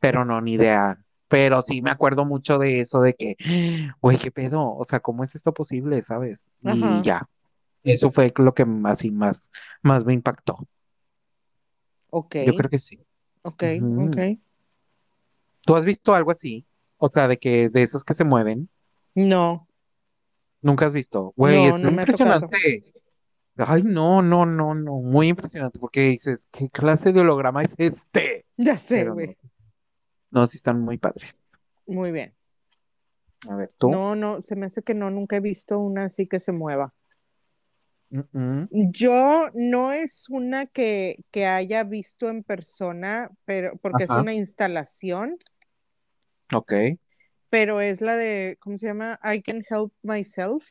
Pero 0.00 0.24
no, 0.24 0.40
ni 0.40 0.54
idea. 0.54 1.04
Pero 1.32 1.62
sí 1.62 1.80
me 1.80 1.90
acuerdo 1.90 2.26
mucho 2.26 2.58
de 2.58 2.80
eso, 2.82 3.00
de 3.00 3.14
que, 3.14 3.36
güey, 4.02 4.18
qué 4.18 4.30
pedo, 4.30 4.76
o 4.76 4.84
sea, 4.84 5.00
¿cómo 5.00 5.24
es 5.24 5.34
esto 5.34 5.54
posible, 5.54 6.02
sabes? 6.02 6.46
Y 6.60 6.68
Ajá. 6.68 7.02
ya, 7.02 7.28
eso 7.84 8.10
fue 8.10 8.30
lo 8.36 8.52
que 8.52 8.66
así 8.84 9.10
más, 9.10 9.50
más 9.80 10.04
me 10.04 10.12
impactó. 10.12 10.58
Ok, 12.10 12.36
Yo 12.44 12.54
creo 12.54 12.68
que 12.68 12.78
sí. 12.78 13.00
ok, 13.44 13.62
ok. 13.96 14.18
¿Tú 15.62 15.74
has 15.74 15.86
visto 15.86 16.14
algo 16.14 16.32
así? 16.32 16.66
O 16.98 17.08
sea, 17.08 17.28
de 17.28 17.38
que 17.38 17.70
de 17.70 17.82
esos 17.82 18.04
que 18.04 18.12
se 18.12 18.24
mueven, 18.24 18.68
No, 19.14 19.66
nunca 20.60 20.84
has 20.84 20.92
visto. 20.92 21.32
Güey, 21.34 21.64
No, 21.64 21.76
es 21.78 21.82
no 21.82 21.90
impresionante. 21.92 22.84
Ay, 23.56 23.82
no, 23.84 24.20
no, 24.20 24.44
no, 24.44 24.74
no, 24.74 24.92
muy 25.00 25.28
impresionante, 25.28 25.78
porque 25.78 26.02
dices, 26.02 26.46
¿qué 26.52 26.68
clase 26.68 27.14
de 27.14 27.20
holograma 27.20 27.62
es 27.62 27.74
este? 27.78 28.44
Ya 28.58 28.76
sé, 28.76 29.08
güey. 29.08 29.28
no, 29.28 29.32
no, 30.32 30.46
sí 30.46 30.56
están 30.56 30.80
muy 30.80 30.98
padres. 30.98 31.36
Muy 31.86 32.10
bien. 32.10 32.34
A 33.48 33.54
ver, 33.54 33.72
tú. 33.78 33.90
No, 33.90 34.16
no, 34.16 34.40
se 34.40 34.56
me 34.56 34.66
hace 34.66 34.82
que 34.82 34.94
no, 34.94 35.10
nunca 35.10 35.36
he 35.36 35.40
visto 35.40 35.78
una 35.78 36.04
así 36.04 36.26
que 36.26 36.38
se 36.38 36.52
mueva. 36.52 36.94
Mm, 38.08 38.20
mm. 38.32 38.68
Yo 38.90 39.48
no 39.54 39.92
es 39.92 40.28
una 40.30 40.66
que, 40.66 41.24
que 41.30 41.46
haya 41.46 41.84
visto 41.84 42.28
en 42.30 42.42
persona, 42.42 43.30
pero 43.44 43.76
porque 43.76 44.04
Ajá. 44.04 44.14
es 44.14 44.20
una 44.20 44.34
instalación, 44.34 45.36
Ok. 46.52 46.72
pero 47.50 47.80
es 47.80 48.00
la 48.00 48.16
de, 48.16 48.56
¿cómo 48.58 48.78
se 48.78 48.86
llama? 48.86 49.20
I 49.22 49.42
can 49.42 49.62
help 49.68 49.92
myself. 50.02 50.66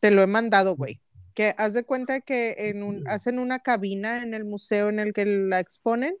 Te 0.00 0.10
lo 0.10 0.22
he 0.22 0.26
mandado, 0.26 0.74
güey. 0.74 1.02
Que 1.34 1.54
haz 1.58 1.74
de 1.74 1.84
cuenta 1.84 2.20
que 2.20 2.54
en 2.58 2.82
un, 2.82 3.06
hacen 3.08 3.38
una 3.38 3.60
cabina 3.60 4.22
en 4.22 4.32
el 4.32 4.44
museo 4.44 4.88
en 4.88 5.00
el 5.00 5.12
que 5.12 5.26
la 5.26 5.60
exponen 5.60 6.16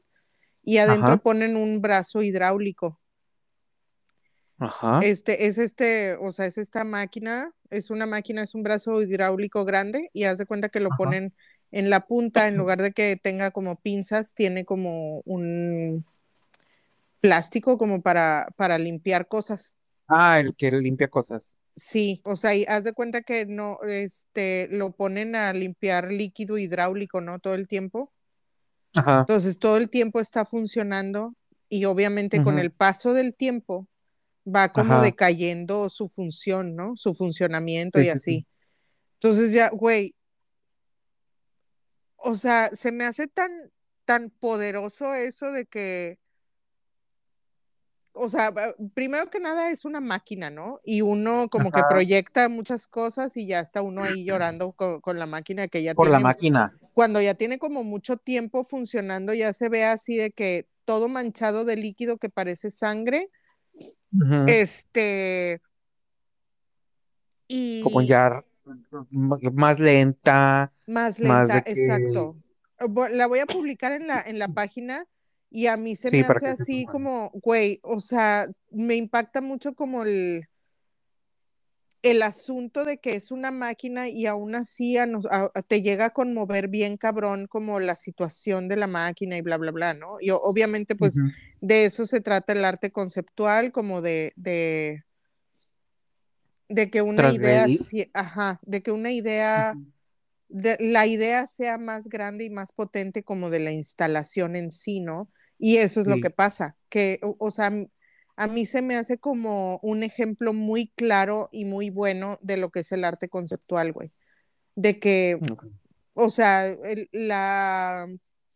y 0.62 0.78
adentro 0.78 1.12
Ajá. 1.12 1.16
ponen 1.18 1.56
un 1.56 1.80
brazo 1.80 2.22
hidráulico. 2.22 3.00
Ajá. 4.58 5.00
Este, 5.02 5.46
es 5.46 5.56
este, 5.58 6.16
o 6.16 6.32
sea, 6.32 6.46
es 6.46 6.58
esta 6.58 6.84
máquina, 6.84 7.52
es 7.70 7.90
una 7.90 8.06
máquina, 8.06 8.42
es 8.42 8.54
un 8.54 8.62
brazo 8.62 9.00
hidráulico 9.00 9.64
grande 9.64 10.10
y 10.12 10.24
haz 10.24 10.38
de 10.38 10.46
cuenta 10.46 10.68
que 10.68 10.80
lo 10.80 10.90
Ajá. 10.90 10.98
ponen 10.98 11.34
en 11.72 11.88
la 11.88 12.00
punta, 12.06 12.48
en 12.48 12.56
lugar 12.56 12.82
de 12.82 12.92
que 12.92 13.16
tenga 13.16 13.50
como 13.52 13.76
pinzas, 13.76 14.34
tiene 14.34 14.64
como 14.64 15.22
un 15.24 16.04
plástico 17.20 17.78
como 17.78 18.02
para, 18.02 18.48
para 18.56 18.78
limpiar 18.78 19.28
cosas. 19.28 19.78
Ah, 20.08 20.40
el 20.40 20.54
que 20.56 20.70
limpia 20.72 21.08
cosas. 21.08 21.56
Sí, 21.76 22.20
o 22.24 22.36
sea, 22.36 22.54
y 22.54 22.64
haz 22.64 22.84
de 22.84 22.92
cuenta 22.92 23.22
que 23.22 23.46
no, 23.46 23.78
este, 23.88 24.68
lo 24.70 24.92
ponen 24.92 25.34
a 25.34 25.52
limpiar 25.52 26.12
líquido 26.12 26.58
hidráulico, 26.58 27.20
¿no? 27.20 27.38
Todo 27.38 27.54
el 27.54 27.68
tiempo. 27.68 28.12
Ajá. 28.94 29.20
Entonces, 29.20 29.58
todo 29.58 29.76
el 29.76 29.88
tiempo 29.88 30.20
está 30.20 30.44
funcionando 30.44 31.34
y 31.68 31.84
obviamente 31.84 32.42
con 32.42 32.58
el 32.58 32.72
paso 32.72 33.14
del 33.14 33.34
tiempo 33.34 33.86
va 34.46 34.72
como 34.72 34.94
Ajá. 34.94 35.02
decayendo 35.02 35.88
su 35.88 36.08
función, 36.08 36.74
¿no? 36.74 36.96
Su 36.96 37.14
funcionamiento 37.14 37.98
Sí, 37.98 38.04
y 38.04 38.06
sí, 38.06 38.10
así. 38.10 38.20
sí. 38.20 38.46
Entonces 39.14 39.52
ya, 39.52 39.68
güey, 39.68 40.14
o 42.16 42.34
sea, 42.34 42.70
se 42.72 42.92
me 42.92 43.04
hace 43.04 43.28
tan, 43.28 43.50
tan 44.04 44.30
poderoso 44.30 45.14
eso 45.14 45.50
de 45.52 45.66
que, 45.66 46.18
o 48.12 48.28
sea, 48.28 48.52
primero 48.94 49.30
que 49.30 49.40
nada 49.40 49.70
es 49.70 49.84
una 49.84 50.00
máquina, 50.00 50.50
¿no? 50.50 50.80
Y 50.84 51.02
uno 51.02 51.48
como 51.48 51.70
que 51.70 51.82
proyecta 51.88 52.48
muchas 52.48 52.88
cosas 52.88 53.36
y 53.36 53.46
ya 53.46 53.60
está 53.60 53.82
uno 53.82 54.02
ahí 54.02 54.24
llorando 54.24 54.72
con, 54.72 55.00
con 55.00 55.18
la 55.18 55.26
máquina 55.26 55.68
que 55.68 55.82
ya 55.82 55.94
Por 55.94 56.08
la 56.08 56.16
tiene 56.16 56.22
máquina. 56.24 56.78
Cuando 57.00 57.22
ya 57.22 57.32
tiene 57.32 57.58
como 57.58 57.82
mucho 57.82 58.18
tiempo 58.18 58.62
funcionando, 58.62 59.32
ya 59.32 59.54
se 59.54 59.70
ve 59.70 59.84
así 59.84 60.18
de 60.18 60.32
que 60.32 60.68
todo 60.84 61.08
manchado 61.08 61.64
de 61.64 61.76
líquido 61.76 62.18
que 62.18 62.28
parece 62.28 62.70
sangre, 62.70 63.30
este, 64.46 65.62
y 67.48 67.80
Como 67.84 68.02
ya 68.02 68.44
más 69.48 69.80
lenta, 69.80 70.74
más 70.86 71.18
lenta, 71.18 71.62
que. 71.62 71.70
exacto. 71.70 72.36
La 73.12 73.26
voy 73.26 73.38
a 73.38 73.46
publicar 73.46 73.92
en 73.92 74.06
la, 74.06 74.20
en 74.20 74.38
la 74.38 74.48
página 74.48 75.06
y 75.50 75.68
a 75.68 75.78
mí 75.78 75.96
se 75.96 76.10
Sí, 76.10 76.18
me 76.18 76.24
hace 76.24 76.48
así 76.48 76.84
como, 76.84 77.30
güey, 77.30 77.80
o 77.82 77.98
sea, 77.98 78.46
me 78.70 78.96
impacta 78.96 79.40
mucho 79.40 79.74
como 79.74 80.02
el, 80.02 80.49
el 82.02 82.22
asunto 82.22 82.84
de 82.84 82.98
que 82.98 83.14
es 83.14 83.30
una 83.30 83.50
máquina 83.50 84.08
y 84.08 84.26
aún 84.26 84.54
así 84.54 84.96
a 84.96 85.06
nos- 85.06 85.26
a- 85.26 85.50
a- 85.54 85.62
te 85.62 85.82
llega 85.82 86.06
a 86.06 86.10
conmover 86.10 86.68
bien 86.68 86.96
cabrón 86.96 87.46
como 87.46 87.78
la 87.80 87.96
situación 87.96 88.68
de 88.68 88.76
la 88.76 88.86
máquina 88.86 89.36
y 89.36 89.42
bla, 89.42 89.58
bla, 89.58 89.70
bla, 89.70 89.94
¿no? 89.94 90.16
Y 90.20 90.30
obviamente 90.30 90.96
pues 90.96 91.16
de 91.60 91.84
eso 91.84 92.06
se 92.06 92.20
trata 92.20 92.54
el 92.54 92.64
arte 92.64 92.90
conceptual, 92.90 93.70
como 93.72 94.00
de, 94.00 94.32
de, 94.36 95.02
de 96.68 96.90
que 96.90 97.02
una 97.02 97.22
idea, 97.34 97.66
ajá, 98.14 98.60
de 98.62 98.82
que 98.82 98.92
una 98.92 99.10
idea, 99.12 99.76
de, 100.48 100.76
la 100.80 101.06
idea 101.06 101.46
sea 101.46 101.78
más 101.78 102.08
grande 102.08 102.44
y 102.44 102.50
más 102.50 102.72
potente 102.72 103.22
como 103.22 103.50
de 103.50 103.60
la 103.60 103.72
instalación 103.72 104.56
en 104.56 104.70
sí, 104.70 105.00
¿no? 105.00 105.28
Y 105.58 105.76
eso 105.76 106.00
es 106.00 106.06
lo 106.06 106.16
que 106.22 106.30
pasa, 106.30 106.76
que, 106.88 107.18
o, 107.22 107.36
o 107.38 107.50
sea, 107.50 107.70
a 108.44 108.48
mí 108.48 108.66
se 108.66 108.82
me 108.82 108.96
hace 108.96 109.18
como 109.18 109.78
un 109.82 110.02
ejemplo 110.02 110.52
muy 110.52 110.88
claro 110.96 111.48
y 111.52 111.64
muy 111.64 111.90
bueno 111.90 112.38
de 112.42 112.56
lo 112.56 112.70
que 112.70 112.80
es 112.80 112.92
el 112.92 113.04
arte 113.04 113.28
conceptual, 113.28 113.92
güey. 113.92 114.12
De 114.76 114.98
que, 114.98 115.38
Ok. 115.50 115.64
o 116.14 116.30
sea, 116.30 116.66
el- 116.66 117.08
la, 117.12 118.06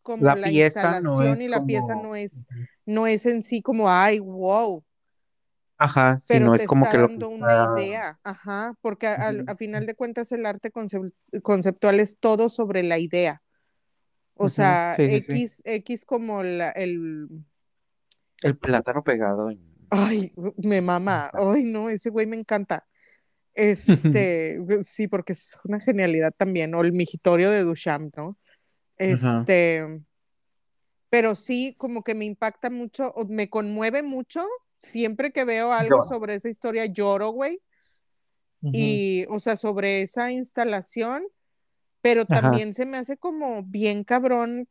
como 0.03 0.25
La 0.25 0.37
la 0.37 0.49
pieza 0.49 1.01
no 1.01 1.23
instalación 1.23 1.43
y 1.43 1.49
la 1.49 1.67
pieza 1.67 1.95
no 1.97 2.17
es, 2.17 2.47
no 2.87 3.07
es 3.07 3.27
en 3.27 3.43
sí 3.43 3.63
como, 3.63 3.91
ay, 3.91 4.21
wow, 4.21 4.85
Ajá, 5.77 6.19
sí, 6.21 6.35
pero 6.35 6.47
no 6.47 6.57
te 6.57 6.63
es 6.63 6.69
como 6.69 6.85
está 6.85 6.93
que 6.93 6.99
lo 7.03 7.09
dando 7.09 7.29
una 7.29 7.55
idea, 7.75 8.21
ajá, 8.25 8.75
porque 8.81 9.07
a, 9.09 9.33
final 9.57 9.87
de 9.87 9.95
cuentas 9.95 10.31
el 10.33 10.47
arte 10.47 10.73
concep- 10.73 11.13
conceptual 11.43 12.01
es 12.01 12.19
todo 12.19 12.49
sobre 12.49 12.83
la 12.85 12.99
idea. 12.99 13.43
O 14.37 14.49
sea, 14.49 14.95
Sí, 14.97 15.09
sí, 15.09 15.15
sí. 15.23 15.33
X, 15.33 15.63
X 15.65 16.05
como 16.07 16.43
la- 16.43 16.71
el, 16.71 17.29
El 18.43 18.57
plátano 18.57 19.03
pegado. 19.03 19.51
en- 19.51 19.74
ay, 19.95 20.33
me 20.59 20.81
mama, 20.81 21.31
ay, 21.33 21.65
no, 21.65 21.89
ese 21.89 22.11
güey 22.11 22.27
me 22.27 22.37
encanta. 22.37 22.87
Este, 23.57 24.59
sí, 24.83 25.07
porque 25.07 25.33
es 25.33 25.57
una 25.63 25.79
genialidad 25.79 26.33
también, 26.37 26.75
o 26.75 26.81
el 26.81 26.93
migitorio 26.93 27.53
de 27.53 27.63
Duchamp, 27.63 28.17
¿no? 28.17 28.37
Ajá. 28.99 29.39
Este, 29.39 30.03
pero 31.09 31.37
sí, 31.37 31.77
como 31.79 32.03
que 32.03 32.17
me 32.17 32.25
impacta 32.25 32.69
mucho, 32.69 33.13
o 33.15 33.25
me 33.27 33.49
conmueve 33.49 34.03
mucho. 34.03 34.45
Siempre 34.77 35.31
que 35.31 35.45
veo 35.45 35.73
algo 35.73 36.03
sobre 36.03 36.35
esa 36.35 36.49
historia, 36.49 36.87
lloro, 36.87 37.31
güey. 37.31 37.63
Y, 38.73 39.25
o 39.29 39.39
sea, 39.39 39.57
sobre 39.57 40.03
esa 40.03 40.33
instalación, 40.33 41.23
pero 42.01 42.23
Ajá. 42.23 42.41
también 42.41 42.75
se 42.75 42.87
me 42.87 42.97
hace 42.97 43.17
como 43.17 43.63
bien 43.63 44.03
cabrón, 44.03 44.69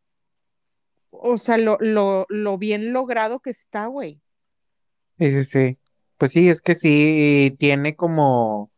o 1.10 1.38
sea, 1.38 1.58
lo, 1.58 1.78
lo, 1.80 2.26
lo 2.28 2.58
bien 2.58 2.92
logrado 2.92 3.40
que 3.40 3.52
está, 3.52 3.86
güey. 3.86 4.23
Sí, 5.20 5.32
sí, 5.32 5.44
sí. 5.46 5.80
Pues 6.18 6.32
sí, 6.32 6.50
es 6.50 6.62
que 6.62 6.76
sí 6.76 7.56
tiene 7.60 7.96
como, 7.96 8.70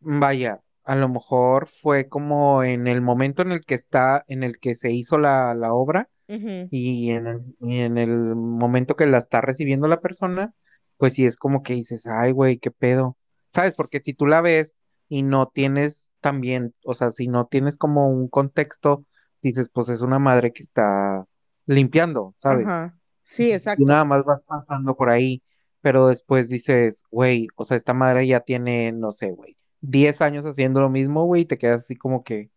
vaya, 0.00 0.62
a 0.84 0.96
lo 0.96 1.08
mejor 1.08 1.68
fue 1.68 2.08
como 2.08 2.64
en 2.64 2.86
el 2.86 3.02
momento 3.02 3.42
en 3.42 3.52
el 3.52 3.64
que 3.64 3.74
está, 3.74 4.24
en 4.28 4.42
el 4.44 4.58
que 4.58 4.76
se 4.76 4.92
hizo 4.92 5.18
la, 5.18 5.54
la 5.54 5.72
obra 5.74 6.08
Ujú, 6.28 6.70
y 6.70 7.10
en 7.10 7.26
el, 7.28 7.56
y 7.60 7.80
en 7.80 7.98
el 7.98 8.10
momento 8.36 8.96
que 8.96 9.06
la 9.06 9.18
está 9.18 9.40
recibiendo 9.40 9.88
la 9.88 10.00
persona, 10.00 10.54
pues 10.98 11.14
sí 11.14 11.26
es 11.26 11.36
como 11.36 11.62
que 11.62 11.74
dices, 11.74 12.06
ay, 12.06 12.32
güey, 12.32 12.58
qué 12.58 12.70
pedo. 12.70 13.16
¿Sabes? 13.52 13.76
Porque 13.76 14.00
si 14.00 14.14
tú 14.14 14.26
la 14.26 14.40
ves 14.42 14.70
y 15.08 15.22
no 15.22 15.48
tienes 15.48 16.10
también, 16.20 16.74
o 16.84 16.94
sea, 16.94 17.10
si 17.10 17.28
no 17.28 17.46
tienes 17.46 17.78
como 17.78 18.08
un 18.10 18.28
contexto, 18.28 19.06
dices, 19.42 19.70
pues 19.72 19.88
es 19.90 20.02
una 20.02 20.18
madre 20.18 20.52
que 20.52 20.62
está 20.62 21.24
limpiando, 21.66 22.34
¿sabes? 22.36 22.66
Ajá. 22.66 22.97
Sí, 23.28 23.50
Y 23.50 23.52
exacto. 23.52 23.84
nada 23.84 24.06
más 24.06 24.24
vas 24.24 24.40
pasando 24.40 24.96
por 24.96 25.10
ahí, 25.10 25.42
pero 25.82 26.08
después 26.08 26.48
dices, 26.48 27.02
güey, 27.10 27.46
o 27.56 27.64
sea, 27.66 27.76
esta 27.76 27.92
madre 27.92 28.26
ya 28.26 28.40
tiene, 28.40 28.90
no 28.90 29.12
sé, 29.12 29.32
güey, 29.32 29.54
10 29.82 30.22
años 30.22 30.46
haciendo 30.46 30.80
lo 30.80 30.88
mismo, 30.88 31.26
güey, 31.26 31.42
y 31.42 31.44
te 31.44 31.58
quedas 31.58 31.82
así 31.82 31.94
como 31.94 32.24
que, 32.24 32.50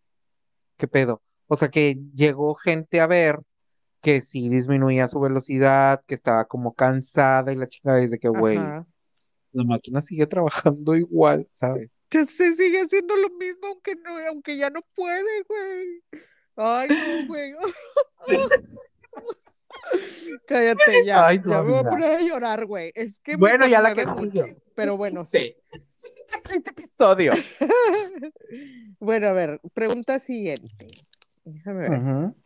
¿qué 0.78 0.88
pedo? 0.88 1.22
O 1.46 1.56
sea, 1.56 1.68
que 1.68 1.98
llegó 2.14 2.54
gente 2.54 3.00
a 3.00 3.06
ver 3.06 3.38
que 4.00 4.22
sí 4.22 4.48
disminuía 4.48 5.08
su 5.08 5.20
velocidad, 5.20 6.02
que 6.06 6.14
estaba 6.14 6.46
como 6.46 6.72
cansada 6.72 7.52
y 7.52 7.56
la 7.56 7.68
chica 7.68 7.94
dice 7.96 8.18
que, 8.18 8.28
güey, 8.28 8.56
la 8.56 9.64
máquina 9.64 10.00
sigue 10.00 10.26
trabajando 10.26 10.96
igual, 10.96 11.46
¿sabes? 11.52 11.90
Se 12.08 12.24
sigue 12.24 12.80
haciendo 12.80 13.14
lo 13.16 13.28
mismo 13.28 13.66
aunque 13.66 13.94
no, 13.96 14.16
aunque 14.26 14.56
ya 14.56 14.70
no 14.70 14.80
puede, 14.94 15.42
güey. 15.46 16.02
Ay, 16.56 16.88
no, 16.88 17.26
güey. 17.26 17.52
Cállate, 20.46 21.04
ya. 21.04 21.26
Ay, 21.26 21.40
Ya 21.46 21.62
me 21.62 21.70
voy 21.70 21.80
a 21.80 21.88
poner 21.88 22.12
a 22.12 22.20
llorar, 22.20 22.66
güey. 22.66 22.92
Es 22.94 23.20
que 23.20 23.36
Bueno, 23.36 23.66
ya 23.66 23.80
la 23.80 23.94
que 23.94 24.06
mucho. 24.06 24.44
Pero 24.74 24.96
bueno, 24.96 25.24
sí. 25.24 25.38
Sí. 25.38 25.56
Este 26.50 26.70
episodio. 26.70 27.32
Bueno, 28.98 29.26
a 29.26 29.32
ver, 29.32 29.60
pregunta 29.74 30.20
siguiente. 30.20 30.86
Déjame 31.44 31.88
ver. 31.88 32.00
Ujú. 32.00 32.36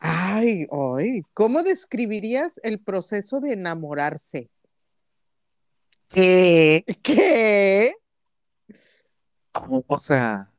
Ay, 0.00 0.66
ay, 0.70 1.22
¿cómo 1.32 1.62
describirías 1.62 2.58
el 2.64 2.80
proceso 2.80 3.38
de 3.38 3.52
enamorarse? 3.52 4.50
¿Qué? 6.08 6.84
¿Qué? 7.02 7.94
¿Cómo? 9.52 9.84
O 9.86 9.98
sea, 9.98 10.50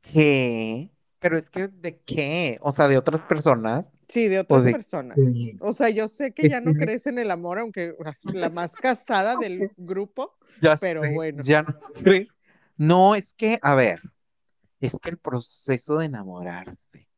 ¿qué? 0.00 0.90
Pero 1.18 1.36
es 1.36 1.50
que, 1.50 1.68
¿de 1.68 1.98
qué? 2.00 2.58
O 2.62 2.72
sea, 2.72 2.88
de 2.88 2.96
otras 2.96 3.22
personas. 3.22 3.90
Sí, 4.08 4.28
de 4.28 4.40
otras 4.40 4.64
de 4.64 4.72
personas. 4.72 5.16
O 5.60 5.72
sea, 5.72 5.88
yo 5.90 6.08
sé 6.08 6.32
que 6.32 6.48
ya 6.48 6.60
no 6.60 6.72
que- 6.72 6.80
crees 6.80 7.06
en 7.06 7.18
el 7.18 7.30
amor, 7.30 7.58
aunque 7.58 7.94
ah, 8.04 8.12
la 8.48 8.50
más 8.50 8.74
casada 8.74 9.36
del 9.36 9.70
grupo. 9.76 10.36
Ya 10.60 10.76
Pero 10.76 11.02
sé, 11.02 11.12
bueno. 11.12 11.42
ya 11.44 11.62
no. 11.62 11.78
No, 12.76 13.14
es 13.14 13.32
que, 13.34 13.58
a 13.62 13.74
ver, 13.74 14.00
es 14.80 14.92
que 15.00 15.10
el 15.10 15.18
proceso 15.18 15.98
de 15.98 16.06
enamorarse, 16.06 17.08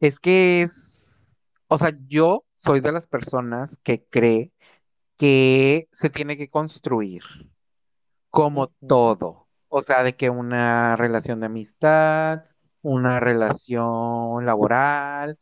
es 0.00 0.20
que 0.20 0.62
es, 0.62 0.92
o 1.68 1.78
sea, 1.78 1.96
yo 2.06 2.44
soy 2.54 2.80
de 2.80 2.92
las 2.92 3.06
personas 3.06 3.78
que 3.82 4.04
cree 4.04 4.52
que 5.16 5.88
se 5.90 6.10
tiene 6.10 6.36
que 6.36 6.48
construir 6.50 7.22
como 8.30 8.68
todo. 8.86 9.48
O 9.68 9.82
sea, 9.82 10.02
de 10.02 10.16
que 10.16 10.30
una 10.30 10.96
relación 10.96 11.40
de 11.40 11.46
amistad, 11.46 12.44
una 12.82 13.20
relación 13.20 14.46
laboral, 14.46 15.38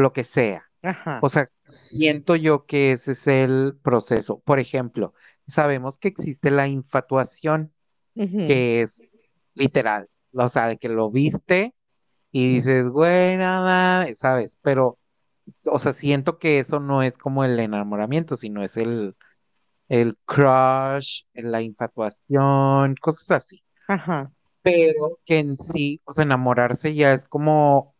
lo 0.00 0.12
que 0.12 0.24
sea. 0.24 0.64
Ajá. 0.82 1.20
O 1.22 1.28
sea, 1.28 1.48
siento 1.68 2.36
yo 2.36 2.66
que 2.66 2.92
ese 2.92 3.12
es 3.12 3.26
el 3.26 3.76
proceso. 3.82 4.40
Por 4.40 4.58
ejemplo, 4.58 5.14
sabemos 5.48 5.98
que 5.98 6.08
existe 6.08 6.50
la 6.50 6.68
infatuación, 6.68 7.72
que 8.14 8.82
es 8.82 9.02
literal. 9.54 10.08
O 10.32 10.48
sea, 10.48 10.68
de 10.68 10.78
que 10.78 10.88
lo 10.88 11.10
viste 11.10 11.74
y 12.30 12.56
dices, 12.56 12.90
nada, 12.92 14.06
¿sabes? 14.14 14.58
Pero, 14.62 14.98
o 15.66 15.78
sea, 15.78 15.92
siento 15.92 16.38
que 16.38 16.58
eso 16.58 16.80
no 16.80 17.02
es 17.02 17.16
como 17.16 17.44
el 17.44 17.58
enamoramiento, 17.60 18.36
sino 18.36 18.62
es 18.62 18.76
el, 18.76 19.16
el 19.88 20.16
crush, 20.24 21.22
la 21.34 21.62
infatuación, 21.62 22.96
cosas 23.00 23.30
así. 23.30 23.62
Ajá. 23.88 24.32
Pero 24.62 25.18
que 25.24 25.38
en 25.38 25.56
sí, 25.56 26.00
o 26.04 26.12
sea, 26.12 26.24
enamorarse 26.24 26.94
ya 26.94 27.12
es 27.12 27.26
como, 27.26 27.93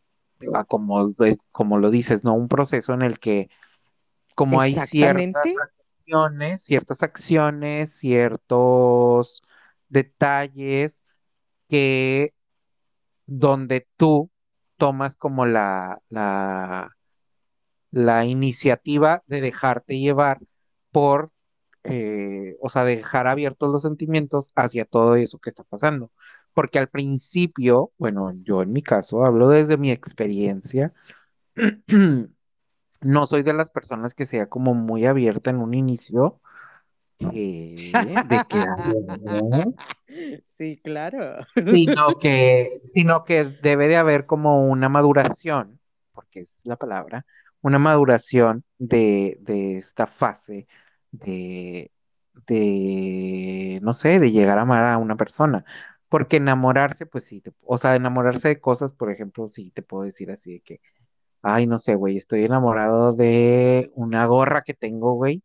como, 0.68 1.14
como 1.53 1.79
lo 1.79 1.90
dices, 1.90 2.25
¿no? 2.25 2.35
Un 2.35 2.49
proceso 2.49 2.92
en 2.94 3.03
el 3.03 3.18
que 3.18 3.49
como 4.35 4.61
hay 4.61 4.73
ciertas 4.73 5.55
acciones, 6.07 6.62
ciertas 6.62 7.03
acciones, 7.03 7.97
ciertos 7.97 9.42
detalles 9.88 11.03
que 11.68 12.35
donde 13.27 13.87
tú 13.97 14.31
tomas 14.77 15.16
como 15.16 15.47
la, 15.47 16.01
la, 16.09 16.97
la 17.90 18.25
iniciativa 18.27 19.23
de 19.27 19.40
dejarte 19.40 19.99
llevar 19.99 20.40
por, 20.90 21.33
eh, 21.85 22.57
o 22.61 22.68
sea, 22.68 22.85
dejar 22.85 23.27
abiertos 23.27 23.70
los 23.73 23.83
sentimientos 23.83 24.51
hacia 24.57 24.85
todo 24.85 25.16
eso 25.16 25.38
que 25.38 25.51
está 25.51 25.64
pasando. 25.64 26.11
Porque 26.55 26.79
al 26.79 26.88
principio, 26.88 27.93
bueno, 27.99 28.33
yo 28.43 28.62
en 28.62 28.73
mi 28.73 28.83
caso 28.83 29.25
hablo 29.25 29.49
desde 29.49 29.77
mi 29.77 29.90
experiencia, 29.90 30.90
no 33.01 33.27
soy 33.27 33.43
de 33.43 33.53
las 33.53 33.71
personas 33.71 34.14
que 34.14 34.27
sea 34.27 34.49
como 34.49 34.75
muy 34.75 35.07
abierta 35.07 35.51
en 35.51 35.59
un 35.59 35.75
inicio, 35.75 36.40
que, 37.19 37.93
de 38.29 38.40
que, 38.49 38.64
Sí, 40.49 40.81
claro. 40.83 41.37
sino 41.55 42.19
que, 42.21 42.81
sino 42.85 43.25
que 43.25 43.45
debe 43.45 43.88
de 43.88 43.97
haber 43.97 44.27
como 44.27 44.69
una 44.69 44.88
maduración, 44.88 45.81
porque 46.12 46.40
es 46.40 46.55
la 46.62 46.77
palabra, 46.77 47.27
una 47.61 47.79
maduración 47.79 48.64
de, 48.79 49.38
de 49.40 49.79
esta 49.79 50.07
fase 50.07 50.67
de, 51.11 51.90
de, 52.47 53.81
no 53.83 53.93
sé, 53.93 54.19
de 54.19 54.31
llegar 54.31 54.59
a 54.59 54.62
amar 54.62 54.85
a 54.85 54.99
una 54.99 55.17
persona. 55.17 55.64
Porque 56.14 56.37
enamorarse, 56.37 57.07
pues 57.07 57.24
sí, 57.24 57.40
te- 57.40 57.53
o 57.64 57.77
sea, 57.77 57.96
enamorarse 57.96 58.46
de 58.46 58.61
cosas, 58.61 58.92
por 58.92 59.11
ejemplo, 59.11 59.48
sí 59.48 59.72
te 59.74 59.83
puedo 59.83 60.05
decir 60.05 60.31
así 60.31 60.53
de 60.55 60.61
que, 60.61 60.81
ay, 61.42 61.66
no 61.66 61.79
sé, 61.81 61.96
güey, 61.96 62.16
estoy 62.18 62.44
enamorado 62.44 63.14
de 63.14 63.90
una 63.96 64.27
gorra 64.27 64.62
que 64.62 64.74
tengo, 64.74 65.14
güey, 65.14 65.42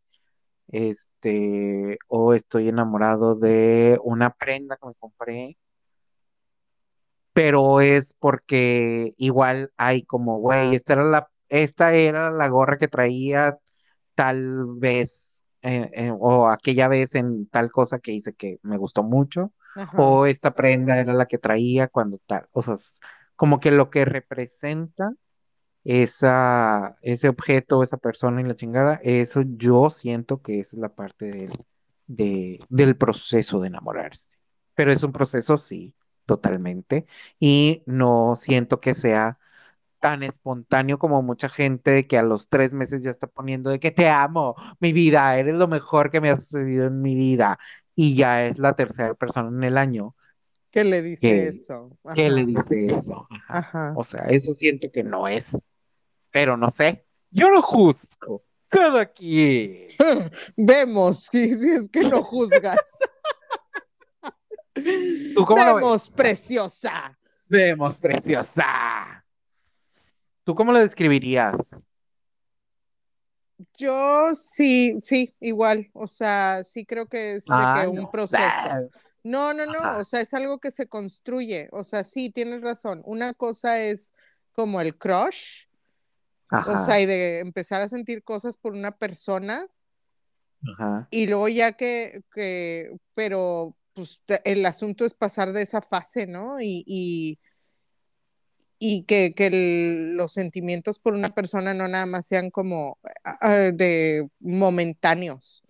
este, 0.68 1.98
o 2.08 2.34
estoy 2.34 2.68
enamorado 2.68 3.34
de 3.36 3.98
una 4.04 4.30
prenda 4.30 4.76
que 4.76 4.88
me 4.88 4.94
compré 4.94 5.58
pero 7.32 7.80
es 7.80 8.14
porque 8.18 9.14
igual 9.16 9.72
hay 9.76 10.02
como, 10.04 10.38
güey, 10.38 10.74
esta 10.74 10.94
era 10.94 11.04
la, 11.04 11.30
esta 11.48 11.94
era 11.94 12.30
la 12.30 12.48
gorra 12.48 12.76
que 12.78 12.88
traía 12.88 13.58
tal 14.14 14.66
vez, 14.78 15.30
eh, 15.62 15.90
eh, 15.94 16.12
o 16.18 16.48
aquella 16.48 16.88
vez 16.88 17.14
en 17.14 17.48
tal 17.48 17.70
cosa 17.70 17.98
que 18.00 18.12
hice 18.12 18.34
que 18.34 18.58
me 18.62 18.78
gustó 18.78 19.02
mucho, 19.02 19.52
Ajá. 19.74 20.00
o 20.02 20.26
esta 20.26 20.54
prenda 20.54 20.98
era 21.00 21.12
la 21.14 21.26
que 21.26 21.38
traía 21.38 21.88
cuando 21.88 22.18
tal, 22.26 22.48
o 22.52 22.62
sea, 22.62 22.76
como 23.36 23.60
que 23.60 23.70
lo 23.70 23.90
que 23.90 24.04
representa 24.04 25.12
esa, 25.84 26.96
ese 27.02 27.28
objeto, 27.28 27.82
esa 27.82 27.96
persona 27.96 28.40
y 28.40 28.44
la 28.44 28.54
chingada, 28.56 29.00
eso 29.02 29.42
yo 29.44 29.90
siento 29.90 30.42
que 30.42 30.60
es 30.60 30.74
la 30.74 30.90
parte 30.94 31.26
del, 31.26 31.52
de, 32.06 32.60
del 32.68 32.96
proceso 32.96 33.60
de 33.60 33.68
enamorarse. 33.68 34.26
Pero 34.74 34.92
es 34.92 35.02
un 35.02 35.12
proceso, 35.12 35.56
sí, 35.56 35.94
totalmente. 36.26 37.06
Y 37.38 37.82
no 37.86 38.34
siento 38.36 38.80
que 38.80 38.94
sea 38.94 39.38
tan 40.00 40.22
espontáneo 40.22 40.98
como 40.98 41.22
mucha 41.22 41.48
gente 41.50 41.90
de 41.90 42.06
que 42.06 42.16
a 42.18 42.22
los 42.22 42.48
tres 42.48 42.72
meses 42.74 43.02
ya 43.02 43.10
está 43.10 43.26
poniendo 43.26 43.70
de 43.70 43.80
que 43.80 43.90
te 43.90 44.08
amo, 44.08 44.54
mi 44.80 44.92
vida, 44.92 45.36
eres 45.38 45.54
lo 45.56 45.68
mejor 45.68 46.10
que 46.10 46.20
me 46.22 46.30
ha 46.30 46.36
sucedido 46.36 46.86
en 46.86 47.02
mi 47.02 47.14
vida. 47.14 47.58
Y 48.00 48.14
ya 48.14 48.46
es 48.46 48.58
la 48.58 48.74
tercera 48.74 49.12
persona 49.12 49.48
en 49.48 49.62
el 49.62 49.76
año 49.76 50.16
¿Qué 50.70 50.84
le 50.84 51.02
dice 51.02 51.20
que, 51.20 51.48
eso? 51.48 51.98
Ajá. 52.04 52.14
le 52.16 52.46
dice 52.46 52.86
eso. 52.86 53.26
Ajá. 53.28 53.58
Ajá. 53.58 53.92
O 53.96 54.04
sea, 54.04 54.22
eso 54.28 54.54
siento 54.54 54.90
que 54.90 55.02
no 55.02 55.28
es 55.28 55.58
pero 56.30 56.56
no 56.56 56.70
sé. 56.70 57.04
Yo 57.30 57.50
no 57.50 57.62
juzgo. 57.62 58.44
Cada 58.68 59.06
quien. 59.06 59.88
Vemos 60.56 61.24
si, 61.30 61.54
si 61.54 61.70
es 61.70 61.88
que 61.88 62.02
no 62.02 62.22
juzgas. 62.22 62.78
¿Tú 65.34 65.44
cómo 65.44 65.62
lo 65.62 65.74
ves? 65.74 65.84
Vemos, 65.84 66.10
preciosa. 66.10 67.18
Vemos, 67.48 68.00
preciosa. 68.00 69.24
¿Tú 70.44 70.54
cómo 70.54 70.72
lo 70.72 70.78
describirías? 70.78 71.58
Yo 73.76 74.34
sí, 74.34 74.96
sí, 75.00 75.32
igual. 75.40 75.90
O 75.92 76.06
sea, 76.06 76.62
sí 76.64 76.84
creo 76.84 77.06
que 77.06 77.36
es 77.36 77.44
de 77.44 77.50
que 77.50 77.80
Ay, 77.80 77.86
un 77.88 77.96
no. 77.96 78.10
proceso. 78.10 78.42
Ah, 78.42 78.80
No, 79.22 79.52
no, 79.52 79.66
no, 79.66 79.78
Ajá. 79.78 79.98
o 79.98 80.04
sea, 80.04 80.20
es 80.20 80.32
algo 80.34 80.58
que 80.58 80.70
se 80.70 80.86
construye. 80.86 81.68
O 81.72 81.84
sea, 81.84 82.04
sí, 82.04 82.30
tienes 82.30 82.62
razón. 82.62 83.02
Una 83.04 83.34
cosa 83.34 83.78
es 83.80 84.12
como 84.52 84.80
el 84.80 84.96
crush, 84.96 85.66
o 86.50 86.76
sea, 86.84 87.00
y 87.00 87.06
de 87.06 87.40
empezar 87.40 87.80
a 87.80 87.88
sentir 87.88 88.24
cosas 88.24 88.56
por 88.56 88.72
una 88.72 88.90
persona 88.90 89.66
ajá, 90.66 91.06
y 91.10 91.26
luego 91.26 91.48
ya 91.48 91.72
que, 91.72 92.22
que 92.34 92.90
pero 93.14 93.76
pues 93.94 94.22
el 94.44 94.64
asunto 94.66 95.04
es 95.04 95.14
pasar 95.14 95.52
de 95.52 95.62
esa 95.62 95.80
fase, 95.80 96.26
¿no? 96.26 96.60
Y, 96.60 96.84
y, 96.86 97.38
y 98.82 99.04
que, 99.04 99.34
que 99.34 99.46
el- 99.48 100.16
los 100.16 100.32
sentimientos 100.32 100.98
por 100.98 101.12
una 101.14 101.28
persona 101.28 101.74
no 101.74 101.86
nada 101.86 102.06
más 102.06 102.26
sean 102.26 102.50
como 102.50 102.98
de 103.74 104.26
momentáneos. 104.40 105.62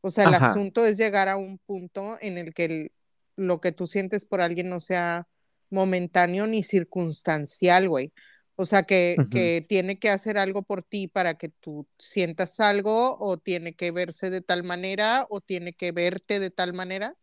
O 0.00 0.10
sea, 0.10 0.28
el 0.28 0.34
Ajá. 0.34 0.50
asunto 0.52 0.86
es 0.86 0.96
llegar 0.96 1.28
a 1.28 1.36
un 1.36 1.58
punto 1.58 2.16
en 2.20 2.38
el 2.38 2.54
que 2.54 2.64
el- 2.64 2.92
lo 3.36 3.60
que 3.60 3.72
tú 3.72 3.86
sientes 3.86 4.24
por 4.24 4.40
alguien 4.40 4.68
no 4.68 4.78
sea 4.78 5.26
momentáneo 5.70 6.46
ni 6.46 6.62
circunstancial, 6.62 7.88
güey. 7.88 8.12
O 8.54 8.64
sea, 8.64 8.84
que, 8.84 9.16
que 9.30 9.64
tiene 9.68 9.98
que 9.98 10.10
hacer 10.10 10.38
algo 10.38 10.62
por 10.62 10.84
ti 10.84 11.08
para 11.08 11.34
que 11.34 11.48
tú 11.48 11.88
sientas 11.98 12.60
algo, 12.60 13.18
o 13.18 13.38
tiene 13.38 13.74
que 13.74 13.90
verse 13.90 14.30
de 14.30 14.40
tal 14.40 14.62
manera, 14.62 15.26
o 15.30 15.40
tiene 15.40 15.72
que 15.72 15.90
verte 15.90 16.38
de 16.38 16.50
tal 16.50 16.74
manera 16.74 17.16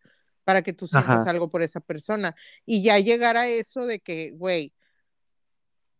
para 0.43 0.63
que 0.63 0.73
tú 0.73 0.87
sientas 0.87 1.21
Ajá. 1.21 1.29
algo 1.29 1.49
por 1.49 1.61
esa 1.61 1.79
persona. 1.79 2.35
Y 2.65 2.81
ya 2.83 2.99
llegar 2.99 3.37
a 3.37 3.47
eso 3.47 3.85
de 3.85 3.99
que, 3.99 4.31
güey, 4.31 4.73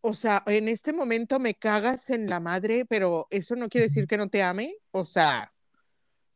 o 0.01 0.13
sea, 0.13 0.43
en 0.47 0.67
este 0.69 0.93
momento 0.93 1.39
me 1.39 1.55
cagas 1.55 2.09
en 2.09 2.28
la 2.30 2.39
madre, 2.39 2.86
pero 2.86 3.28
eso 3.30 3.55
no 3.55 3.69
quiere 3.69 3.88
decir 3.88 4.07
que 4.07 4.17
no 4.17 4.30
te 4.30 4.41
ame. 4.43 4.76
O 4.91 5.03
sea, 5.03 5.51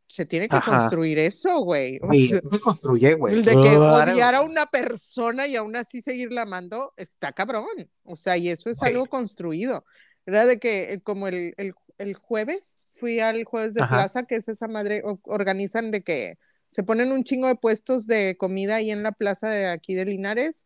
se 0.08 0.26
tiene 0.26 0.48
que 0.50 0.58
Ajá. 0.58 0.80
construir 0.80 1.18
eso, 1.18 1.60
güey. 1.62 2.00
Sí, 2.10 2.28
sea, 2.30 2.38
eso 2.40 2.50
se 2.50 2.60
construye, 2.60 3.14
güey. 3.16 3.34
el 3.36 3.46
de 3.46 3.52
que 3.54 3.78
odiar 3.78 4.36
a 4.36 4.42
una 4.42 4.66
persona 4.68 5.48
y 5.48 5.56
aún 5.56 5.76
así 5.76 6.02
seguirla 6.02 6.42
amando 6.44 6.94
está 6.98 7.32
cabrón. 7.32 7.66
O 8.04 8.16
sea, 8.16 8.38
y 8.38 8.50
eso 8.50 8.70
es 8.70 8.78
Sí. 8.80 8.86
algo 8.88 9.06
construido. 9.08 9.86
Era 10.26 10.46
de 10.46 10.60
que 10.60 10.94
eh, 10.94 11.02
como 11.02 11.28
el, 11.28 11.54
el, 11.58 11.74
el 11.98 12.14
jueves, 12.16 12.88
fui 12.94 13.20
al 13.20 13.44
jueves 13.44 13.74
de 13.74 13.82
Ajá. 13.84 13.96
plaza, 13.96 14.24
que 14.24 14.36
es 14.36 14.48
esa 14.48 14.68
madre, 14.68 15.02
o- 15.06 15.20
organizan 15.24 15.90
de 15.92 16.02
que 16.02 16.36
se 16.70 16.84
ponen 16.84 17.12
un 17.12 17.24
chingo 17.24 17.48
de 17.48 17.56
puestos 17.56 18.08
de 18.08 18.36
comida 18.38 18.76
ahí 18.76 18.92
en 18.92 19.04
la 19.04 19.12
plaza 19.12 19.48
de 19.50 19.68
aquí 19.68 19.94
de 19.96 20.06
Linares 20.06 20.64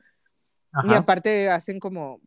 y 0.87 0.93
aparte 0.93 1.49
hacen 1.49 1.79
como 1.79 2.21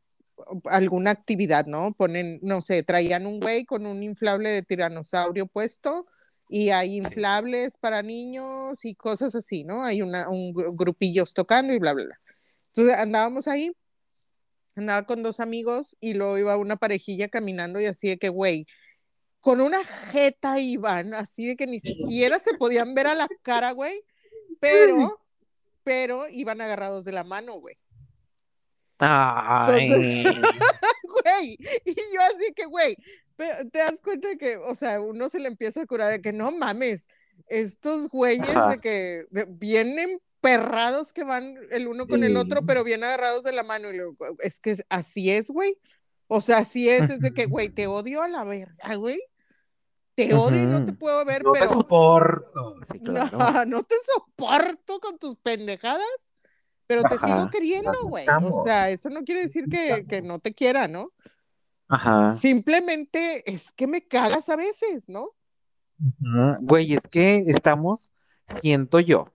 alguna 0.65 1.11
actividad, 1.11 1.67
¿no? 1.67 1.93
Ponen, 1.93 2.39
no 2.43 2.61
sé, 2.63 2.83
traían 2.83 3.27
un 3.27 3.41
güey 3.41 3.65
con 3.65 3.87
un 3.87 4.03
inflable 4.03 4.51
de 4.51 4.63
tiranosaurio 4.63 5.47
puesto 5.47 6.07
y 6.49 6.71
hay 6.71 6.97
inflables 6.97 7.79
para 7.79 8.03
niños 8.03 8.85
y 8.85 8.95
cosas 8.95 9.35
así, 9.35 9.65
¿no? 9.65 9.85
Hay 9.85 10.03
una, 10.03 10.29
un 10.29 10.53
gru- 10.53 10.75
grupillos 10.77 11.33
tocando 11.33 11.73
y 11.73 11.79
bla, 11.79 11.93
bla, 11.93 12.05
bla. 12.05 12.21
Entonces 12.69 12.97
andábamos 12.97 13.49
ahí, 13.49 13.73
andaba 14.75 15.05
con 15.05 15.23
dos 15.23 15.41
amigos 15.41 15.97
y 16.01 16.15
luego 16.15 16.39
iba 16.39 16.57
una 16.57 16.77
parejilla 16.77 17.29
caminando 17.29 17.81
y 17.81 17.87
así 17.87 18.09
de 18.09 18.19
que, 18.19 18.29
güey, 18.29 18.67
con 19.41 19.61
una 19.61 19.83
jeta 19.85 20.61
iban, 20.61 21.15
así 21.15 21.47
de 21.47 21.57
que 21.57 21.67
ni 21.67 21.81
siquiera 21.81 22.39
se 22.39 22.55
podían 22.55 22.95
ver 22.95 23.07
a 23.07 23.15
la 23.15 23.29
cara, 23.43 23.73
güey, 23.73 24.03
pero, 24.61 25.21
pero 25.83 26.29
iban 26.29 26.61
agarrados 26.61 27.05
de 27.05 27.13
la 27.13 27.25
mano, 27.25 27.55
güey. 27.61 27.77
Ay. 29.01 30.25
Güey, 31.23 31.59
y 31.85 31.95
yo 31.95 32.21
así 32.35 32.53
que, 32.55 32.67
güey, 32.67 32.97
pero 33.37 33.69
te 33.71 33.81
das 33.81 34.01
cuenta 34.01 34.29
de 34.29 34.39
que, 34.39 34.57
o 34.57 34.75
sea, 34.75 35.01
uno 35.01 35.29
se 35.29 35.41
le 35.41 35.49
empieza 35.49 35.83
a 35.83 35.87
curar 35.87 36.11
de 36.13 36.23
que 36.23 36.33
no 36.33 36.51
mames, 36.53 37.09
estos 37.49 38.09
güeyes 38.09 38.49
Ajá. 38.49 38.71
de 38.71 38.79
que 38.79 39.25
de- 39.31 39.47
vienen 39.49 40.21
perrados 40.41 41.13
que 41.13 41.25
van 41.25 41.57
el 41.73 41.89
uno 41.89 42.07
con 42.07 42.25
el 42.25 42.37
otro, 42.37 42.65
pero 42.65 42.85
bien 42.85 43.03
agarrados 43.05 43.43
de 43.45 43.53
la 43.53 43.65
mano. 43.65 43.91
Y 43.93 43.97
luego, 43.97 44.17
es 44.39 44.61
que 44.61 44.77
así 44.89 45.31
es, 45.31 45.51
güey. 45.51 45.77
O 46.29 46.41
sea, 46.41 46.59
así 46.59 46.89
es, 46.89 47.11
es 47.11 47.21
de 47.21 47.33
que, 47.33 47.47
güey, 47.47 47.69
te 47.71 47.87
odio 47.89 48.23
a 48.23 48.29
la 48.29 48.45
verga, 48.45 48.95
güey. 48.95 49.21
Te 50.15 50.33
odio 50.35 50.63
y 50.63 50.67
no 50.67 50.85
te 50.85 50.93
puedo 50.93 51.25
ver, 51.25 51.43
No 51.43 51.53
te 51.53 51.59
pero 51.61 51.73
soporto. 51.73 52.77
Sí, 52.93 52.99
no, 53.03 53.29
claro. 53.29 53.67
no 53.67 53.83
te 53.83 53.97
soporto 54.15 55.01
con 55.01 55.19
tus 55.19 55.37
pendejadas, 55.39 56.07
pero 56.91 57.05
te 57.05 57.19
sigo 57.19 57.49
queriendo, 57.51 57.93
güey. 58.03 58.27
O 58.43 58.65
sea, 58.65 58.91
eso 58.91 59.11
no 59.11 59.23
quiere 59.23 59.43
decir 59.43 59.69
que, 59.69 60.05
que 60.09 60.23
no 60.23 60.41
te 60.41 60.53
quiera, 60.53 60.89
¿no? 60.89 61.07
Ajá. 61.89 62.33
Simplemente 62.33 63.49
es 63.49 63.73
que 63.73 63.87
me 63.87 64.03
cagas 64.03 64.49
a 64.49 64.57
veces, 64.57 65.09
¿no? 65.09 65.29
Güey, 66.63 66.95
es 66.95 67.03
que 67.09 67.45
estamos, 67.47 68.11
siento 68.61 68.99
yo, 68.99 69.33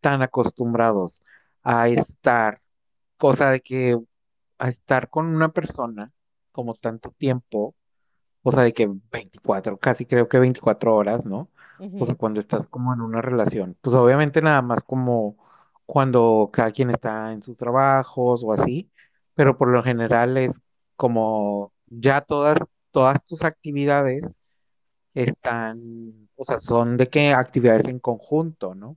tan 0.00 0.22
acostumbrados 0.22 1.22
a 1.62 1.88
estar, 1.88 2.62
cosa 3.18 3.50
de 3.50 3.60
que 3.60 3.98
a 4.56 4.70
estar 4.70 5.10
con 5.10 5.26
una 5.26 5.50
persona 5.50 6.10
como 6.52 6.74
tanto 6.74 7.10
tiempo, 7.10 7.74
o 8.42 8.50
sea, 8.50 8.62
de 8.62 8.72
que 8.72 8.90
24, 9.12 9.76
casi 9.76 10.06
creo 10.06 10.26
que 10.26 10.38
24 10.38 10.94
horas, 10.94 11.26
¿no? 11.26 11.50
O 12.00 12.06
sea, 12.06 12.14
cuando 12.14 12.40
estás 12.40 12.66
como 12.66 12.94
en 12.94 13.02
una 13.02 13.20
relación, 13.20 13.76
pues 13.82 13.94
obviamente 13.94 14.40
nada 14.40 14.62
más 14.62 14.82
como 14.82 15.43
cuando 15.86 16.50
cada 16.52 16.70
quien 16.72 16.90
está 16.90 17.32
en 17.32 17.42
sus 17.42 17.56
trabajos 17.58 18.42
o 18.44 18.52
así, 18.52 18.90
pero 19.34 19.56
por 19.58 19.68
lo 19.68 19.82
general 19.82 20.36
es 20.38 20.60
como 20.96 21.72
ya 21.86 22.20
todas, 22.22 22.58
todas 22.90 23.24
tus 23.24 23.42
actividades 23.44 24.38
están, 25.14 26.28
o 26.36 26.44
sea, 26.44 26.58
son 26.58 26.96
de 26.96 27.08
que 27.08 27.32
actividades 27.32 27.84
en 27.86 27.98
conjunto, 28.00 28.74
¿no? 28.74 28.96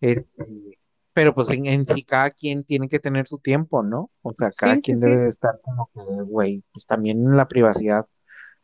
Este, 0.00 0.78
pero 1.12 1.34
pues 1.34 1.50
en, 1.50 1.66
en 1.66 1.86
sí 1.86 2.04
cada 2.04 2.30
quien 2.30 2.64
tiene 2.64 2.88
que 2.88 2.98
tener 3.00 3.26
su 3.26 3.38
tiempo, 3.38 3.82
¿no? 3.82 4.10
O 4.22 4.32
sea, 4.36 4.50
cada 4.52 4.76
Sí, 4.76 4.82
quien 4.82 4.96
sí. 4.96 5.08
debe 5.08 5.24
de 5.24 5.28
estar 5.30 5.60
como 5.62 5.90
que, 5.94 6.00
güey, 6.24 6.64
pues 6.72 6.86
también 6.86 7.18
en 7.26 7.36
la 7.36 7.48
privacidad, 7.48 8.06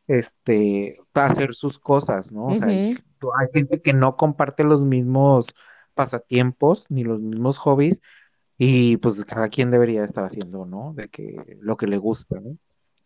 este, 0.07 0.97
para 1.13 1.33
hacer 1.33 1.55
sus 1.55 1.79
cosas, 1.79 2.33
¿no? 2.33 2.47
O 2.47 2.55
sea, 2.55 2.69
hay 3.39 3.49
gente 3.53 3.83
que 3.83 3.93
no 3.93 4.17
comparte 4.17 4.65
los 4.65 4.85
mismos 4.85 5.49
pasatiempos 5.97 6.87
ni 6.91 7.05
los 7.05 7.21
mismos 7.21 7.59
hobbies 7.59 8.03
y 8.59 8.99
pues 8.99 9.25
cada 9.27 9.49
quien 9.51 9.71
debería 9.73 10.05
estar 10.05 10.25
haciendo, 10.25 10.67
¿no? 10.67 10.95
De 10.95 11.09
que 11.11 11.37
lo 11.61 11.77
que 11.79 11.87
le 11.89 11.99
gusta, 11.99 12.41
¿no? 12.41 12.59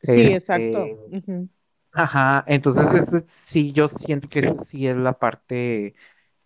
Sí, 0.02 0.32
exacto. 0.32 0.90
Este, 0.90 0.98
Ujú. 1.06 1.48
Ajá, 1.92 2.44
entonces 2.46 2.92
ese 2.94 3.24
sí, 3.26 3.72
yo 3.72 3.88
siento 3.88 4.28
que 4.28 4.54
sí 4.64 4.86
es 4.86 4.96
la 4.96 5.18
parte 5.18 5.94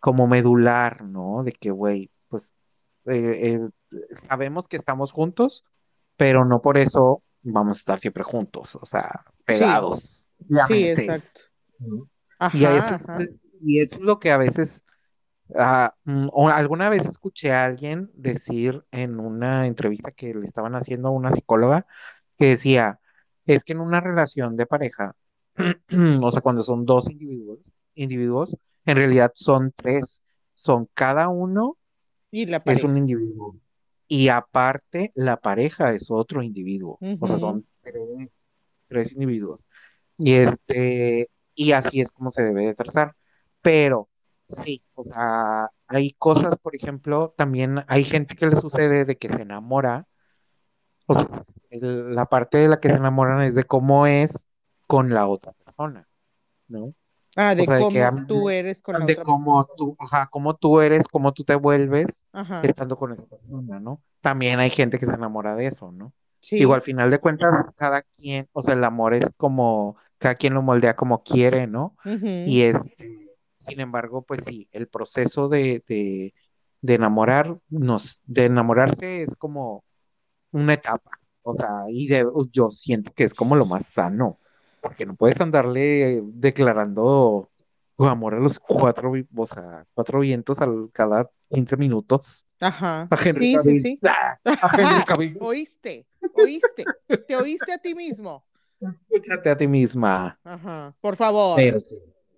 como 0.00 0.26
medular, 0.26 1.04
¿no? 1.04 1.42
De 1.44 1.52
que, 1.52 1.70
güey, 1.70 2.10
pues 2.28 2.54
eh, 3.06 3.58
eh, 3.92 4.06
sabemos 4.28 4.68
que 4.68 4.76
estamos 4.78 5.12
juntos, 5.12 5.64
pero 6.16 6.44
no 6.46 6.62
por 6.62 6.78
eso 6.78 7.22
vamos 7.42 7.76
a 7.78 7.80
estar 7.80 8.00
siempre 8.00 8.24
juntos, 8.24 8.76
o 8.80 8.86
sea, 8.86 9.24
pegados 9.44 10.28
y 10.48 10.56
sí, 10.56 10.88
exacto. 10.88 11.42
¿no? 11.78 12.08
Y 12.50 12.64
Ajá, 12.64 12.66
eso, 12.66 12.94
es- 12.94 13.08
ajá. 13.08 13.28
y 13.60 13.80
eso 13.80 13.96
es 13.96 14.02
lo 14.02 14.18
que 14.18 14.30
a 14.32 14.36
veces, 14.36 14.84
ah, 15.56 15.92
mm, 16.04 16.28
alguna 16.50 16.88
vez 16.90 17.06
escuché 17.06 17.52
a 17.52 17.64
alguien 17.64 18.10
decir 18.14 18.84
en 18.90 19.20
una 19.20 19.66
entrevista 19.66 20.12
que 20.12 20.34
le 20.34 20.46
estaban 20.46 20.74
haciendo 20.74 21.08
a 21.08 21.10
una 21.12 21.30
psicóloga, 21.30 21.86
que 22.38 22.46
decía, 22.50 23.00
es 23.46 23.64
que 23.64 23.72
en 23.72 23.80
una 23.80 24.00
relación 24.00 24.56
de 24.56 24.66
pareja, 24.66 25.16
o 26.22 26.30
sea, 26.30 26.40
cuando 26.42 26.62
son 26.62 26.84
dos 26.86 27.08
individuos, 27.10 27.72
individuos, 27.94 28.56
en 28.86 28.96
realidad 28.96 29.32
son 29.34 29.72
tres, 29.76 30.22
son 30.54 30.88
cada 30.94 31.28
uno 31.28 31.78
Y 32.30 32.44
la 32.46 32.62
es 32.64 32.84
un 32.84 32.96
pareja. 32.96 32.98
individuo 32.98 33.56
y 34.08 34.28
aparte 34.28 35.12
la 35.14 35.36
pareja 35.38 35.92
es 35.94 36.10
otro 36.10 36.42
individuo, 36.42 37.02
o 37.18 37.26
sea, 37.28 37.36
son 37.38 37.66
tres, 37.82 38.38
tres 38.88 39.12
individuos. 39.14 39.64
Y 40.18 40.34
este, 40.34 41.30
y 41.54 41.72
así 41.72 42.00
es 42.00 42.12
como 42.12 42.30
se 42.30 42.42
debe 42.44 42.66
de 42.66 42.74
tratar. 42.74 43.16
Pero 43.62 44.08
sí, 44.48 44.82
o 44.94 45.04
sea, 45.04 45.68
hay 45.88 46.12
cosas, 46.12 46.56
por 46.62 46.74
ejemplo, 46.76 47.34
también 47.36 47.84
hay 47.88 48.04
gente 48.04 48.36
que 48.36 48.46
le 48.46 48.56
sucede 48.56 49.04
de 49.04 49.16
que 49.18 49.28
se 49.28 49.42
enamora, 49.42 50.06
o 51.06 51.14
sea, 51.14 51.28
el- 51.70 52.14
la 52.14 52.26
parte 52.26 52.58
de 52.58 52.68
la 52.68 52.80
que 52.80 52.88
se 52.88 52.96
enamoran 52.96 53.42
es 53.42 53.54
de 53.54 53.64
cómo 53.64 54.06
es 54.06 54.46
con 54.86 55.10
la 55.12 55.26
otra 55.28 55.52
persona, 55.52 56.08
¿no? 56.68 56.94
Ah, 57.36 57.54
O 57.54 57.56
de 57.56 57.64
sea, 57.64 57.76
de 57.76 57.88
que 57.88 58.00
cómo 58.04 58.26
tú 58.26 58.48
eres 58.50 58.82
con 58.82 58.94
la 58.94 59.06
de 59.06 59.12
otra. 59.12 59.24
cómo 59.24 59.66
tú, 59.76 59.96
ajá, 59.98 60.28
cómo 60.30 60.54
tú 60.56 60.80
eres, 60.80 61.08
cómo 61.08 61.32
tú 61.32 61.44
te 61.44 61.54
vuelves 61.56 62.24
Ajá. 62.32 62.62
estando 62.62 62.96
con 62.96 63.12
esa 63.12 63.26
persona, 63.26 63.80
¿no? 63.80 64.02
También 64.22 64.60
hay 64.60 64.70
gente 64.70 64.98
que 64.98 65.06
se 65.06 65.14
enamora 65.14 65.54
de 65.56 65.66
eso, 65.66 65.92
¿no? 65.92 66.12
Sí. 66.38 66.58
Digo, 66.58 66.74
al 66.74 66.82
final 66.82 67.10
de 67.10 67.18
cuentas, 67.20 67.66
cada 67.76 68.02
quien, 68.02 68.48
o 68.52 68.62
sea, 68.62 68.74
el 68.74 68.84
amor 68.84 69.14
es 69.14 69.30
como, 69.36 69.96
cada 70.18 70.36
quien 70.36 70.54
lo 70.54 70.62
moldea 70.62 70.96
como 70.96 71.22
quiere, 71.22 71.66
¿no? 71.66 71.96
Y 72.44 72.62
este, 72.62 73.23
sin 73.64 73.80
embargo, 73.80 74.22
pues 74.22 74.44
sí, 74.44 74.68
el 74.72 74.88
proceso 74.88 75.48
de, 75.48 75.82
de, 75.88 76.34
de 76.80 76.94
enamorar, 76.94 77.58
nos, 77.68 78.22
de 78.26 78.44
enamorarse 78.46 79.22
es 79.22 79.34
como 79.36 79.84
una 80.52 80.74
etapa, 80.74 81.10
o 81.42 81.54
sea, 81.54 81.84
y 81.88 82.06
de, 82.08 82.26
yo 82.52 82.70
siento 82.70 83.12
que 83.12 83.24
es 83.24 83.34
como 83.34 83.56
lo 83.56 83.66
más 83.66 83.86
sano, 83.86 84.38
porque 84.80 85.06
no 85.06 85.14
puedes 85.14 85.40
andarle 85.40 86.22
declarando 86.26 87.50
tu 87.96 88.06
amor 88.06 88.34
a 88.34 88.40
los 88.40 88.58
cuatro, 88.58 89.12
o 89.36 89.46
sea, 89.46 89.86
cuatro 89.94 90.20
vientos 90.20 90.60
al 90.60 90.90
cada 90.92 91.30
15 91.50 91.76
minutos 91.76 92.46
Ajá. 92.60 93.08
a 93.10 93.16
Henry 93.16 93.32
Sí, 93.32 93.58
sí, 93.60 93.80
sí. 93.80 94.00
¡Ah! 94.04 94.38
A 94.44 94.68
Henry 94.80 95.04
Cavill. 95.06 95.36
Oíste, 95.40 96.06
oíste. 96.34 96.84
Te 97.26 97.36
oíste 97.36 97.72
a 97.72 97.78
ti 97.78 97.94
mismo. 97.94 98.44
Escúchate 98.80 99.50
a 99.50 99.56
ti 99.56 99.66
misma. 99.66 100.38
Ajá. 100.44 100.94
Por 101.00 101.16
favor, 101.16 101.58
Pero 101.58 101.80
sí. 101.80 101.96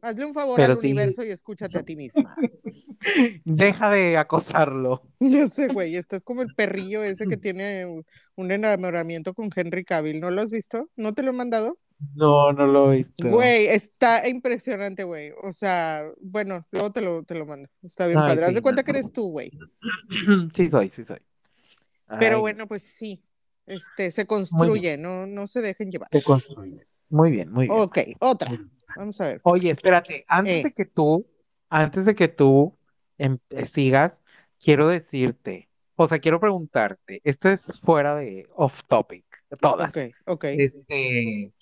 Hazle 0.09 0.25
un 0.27 0.35
favor 0.35 0.57
Pero 0.57 0.73
al 0.73 0.79
sí. 0.79 0.87
universo 0.89 1.25
y 1.25 1.31
escúchate 1.31 1.79
a 1.79 1.83
ti 1.83 1.97
misma. 1.97 2.35
Deja 3.45 3.91
de 3.91 4.17
acosarlo. 4.17 5.03
Ya 5.21 5.47
sé, 5.49 5.69
güey, 5.69 5.97
estás 5.97 6.23
como 6.25 6.43
el 6.43 6.55
perrillo 6.55 7.03
ese 7.03 7.27
que 7.27 7.37
tiene 7.37 7.87
un- 7.87 8.51
enamoramiento 8.53 9.35
con 9.35 9.51
Henry 9.55 9.85
Cavill. 9.85 10.21
¿No 10.21 10.31
lo 10.31 10.43
has 10.43 10.51
visto? 10.51 10.91
¿No 10.97 11.15
te 11.15 11.23
lo 11.23 11.31
he 11.31 11.35
mandado? 11.35 11.79
No, 12.15 12.53
no 12.53 12.67
lo 12.67 12.93
he 12.93 12.99
visto. 12.99 13.29
Güey, 13.29 13.67
está 13.69 14.29
impresionante, 14.29 15.05
güey. 15.05 15.33
O 15.43 15.53
sea, 15.53 16.03
bueno, 16.21 16.65
luego 16.71 16.93
te 16.93 17.01
lo, 17.01 17.23
te 17.25 17.35
lo 17.35 17.47
mando. 17.47 17.69
Está 17.83 18.07
bien 18.07 18.19
Ay, 18.19 18.29
padre. 18.29 18.45
Haz 18.47 18.55
de 18.55 18.63
cuenta 18.63 18.83
no. 18.83 18.85
que 18.85 18.91
eres 18.91 19.13
tú, 19.13 19.31
güey. 19.31 19.51
Sí 20.55 20.69
soy, 20.69 20.89
sí 20.91 21.05
soy. 21.05 21.19
Pero 22.21 22.37
Ay, 22.37 22.41
bueno, 22.43 22.67
pues 22.69 22.83
sí. 22.83 23.23
Este, 23.67 24.11
se 24.11 24.27
construye, 24.27 24.97
no, 24.97 25.27
no 25.27 25.47
se 25.47 25.61
dejen 25.61 25.91
llevar. 25.91 26.09
te 26.11 26.23
construyes. 26.23 27.05
Muy 27.09 27.31
bien, 27.33 27.51
muy 27.51 27.67
bien. 27.67 27.79
Ok, 27.81 27.99
otra. 28.21 28.51
Vamos 28.97 29.21
a 29.21 29.25
ver. 29.25 29.41
Oye, 29.45 29.71
espérate, 29.71 30.25
antes 30.29 30.55
Eh. 30.55 30.63
de 30.65 30.73
que 30.73 30.85
tú, 30.85 31.27
antes 31.69 32.05
de 32.05 32.15
que 32.15 32.29
tú 32.29 32.77
em- 33.19 33.39
sigas, 33.73 34.23
quiero 34.63 34.89
decirte, 34.89 35.69
o 35.97 36.07
sea, 36.09 36.19
quiero 36.19 36.39
preguntarte, 36.41 37.21
esto 37.25 37.49
es 37.49 37.81
fuera 37.81 38.15
de 38.15 38.47
off 38.55 38.83
topic, 38.87 39.25
todas. 39.61 39.89
Ok, 39.91 39.99
ok. 40.27 40.45
Este, 40.45 41.53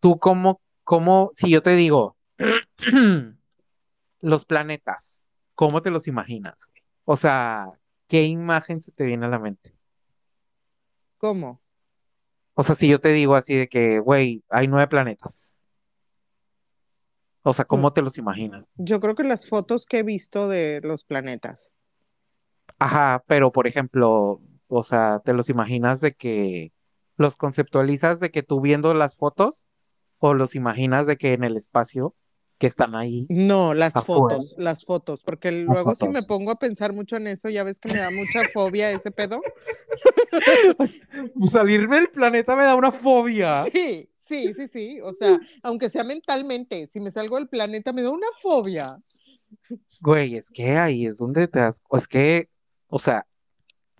tú 0.00 0.18
cómo, 0.18 0.60
cómo, 0.84 1.30
si 1.34 1.50
yo 1.50 1.62
te 1.62 1.74
digo, 1.74 2.16
los 4.20 4.44
planetas, 4.44 5.18
¿cómo 5.54 5.82
te 5.82 5.90
los 5.90 6.06
imaginas? 6.06 6.66
O 7.04 7.16
sea, 7.16 7.70
¿qué 8.08 8.24
imagen 8.24 8.82
se 8.82 8.92
te 8.92 9.04
viene 9.04 9.26
a 9.26 9.28
la 9.30 9.38
mente? 9.38 9.75
¿Cómo? 11.26 11.60
O 12.54 12.62
sea, 12.62 12.76
si 12.76 12.86
yo 12.86 13.00
te 13.00 13.08
digo 13.08 13.34
así 13.34 13.56
de 13.56 13.68
que, 13.68 13.98
güey, 13.98 14.44
hay 14.48 14.68
nueve 14.68 14.86
planetas. 14.86 15.50
O 17.42 17.52
sea, 17.52 17.64
¿cómo 17.64 17.92
te 17.92 18.00
los 18.00 18.16
imaginas? 18.16 18.70
Yo 18.76 19.00
creo 19.00 19.16
que 19.16 19.24
las 19.24 19.48
fotos 19.48 19.86
que 19.86 19.98
he 19.98 20.02
visto 20.04 20.46
de 20.46 20.80
los 20.84 21.02
planetas. 21.02 21.72
Ajá, 22.78 23.24
pero 23.26 23.50
por 23.50 23.66
ejemplo, 23.66 24.40
o 24.68 24.82
sea, 24.84 25.20
¿te 25.24 25.32
los 25.32 25.48
imaginas 25.48 26.00
de 26.00 26.14
que 26.14 26.72
los 27.16 27.34
conceptualizas 27.34 28.20
de 28.20 28.30
que 28.30 28.44
tú 28.44 28.60
viendo 28.60 28.94
las 28.94 29.16
fotos 29.16 29.66
o 30.18 30.32
los 30.32 30.54
imaginas 30.54 31.08
de 31.08 31.16
que 31.16 31.32
en 31.32 31.42
el 31.42 31.56
espacio 31.56 32.14
que 32.58 32.66
están 32.66 32.94
ahí? 32.94 33.26
No, 33.28 33.74
las 33.74 33.96
Afuera. 33.96 34.36
fotos, 34.36 34.54
las 34.58 34.84
fotos, 34.84 35.22
porque 35.22 35.50
luego 35.52 35.94
si 35.94 36.08
me 36.08 36.22
pongo 36.22 36.50
a 36.50 36.58
pensar 36.58 36.92
mucho 36.92 37.16
en 37.16 37.26
eso, 37.26 37.48
ya 37.48 37.64
ves 37.64 37.78
que 37.78 37.92
me 37.92 37.98
da 37.98 38.10
mucha 38.10 38.48
fobia 38.52 38.90
ese 38.90 39.10
pedo. 39.10 39.40
Salirme 41.48 41.96
del 41.96 42.08
planeta 42.08 42.56
me 42.56 42.64
da 42.64 42.74
una 42.74 42.92
fobia. 42.92 43.64
Sí, 43.64 44.08
sí, 44.16 44.54
sí, 44.54 44.68
sí. 44.68 45.00
O 45.02 45.12
sea, 45.12 45.38
aunque 45.62 45.90
sea 45.90 46.04
mentalmente, 46.04 46.86
si 46.86 47.00
me 47.00 47.10
salgo 47.10 47.36
del 47.36 47.48
planeta 47.48 47.92
me 47.92 48.02
da 48.02 48.10
una 48.10 48.28
fobia. 48.40 48.86
Güey, 50.00 50.36
es 50.36 50.50
que 50.50 50.76
ahí 50.76 51.06
es 51.06 51.18
donde 51.18 51.48
te 51.48 51.58
das, 51.58 51.82
o 51.88 51.96
es 51.98 52.08
que, 52.08 52.48
o 52.88 52.98
sea, 52.98 53.26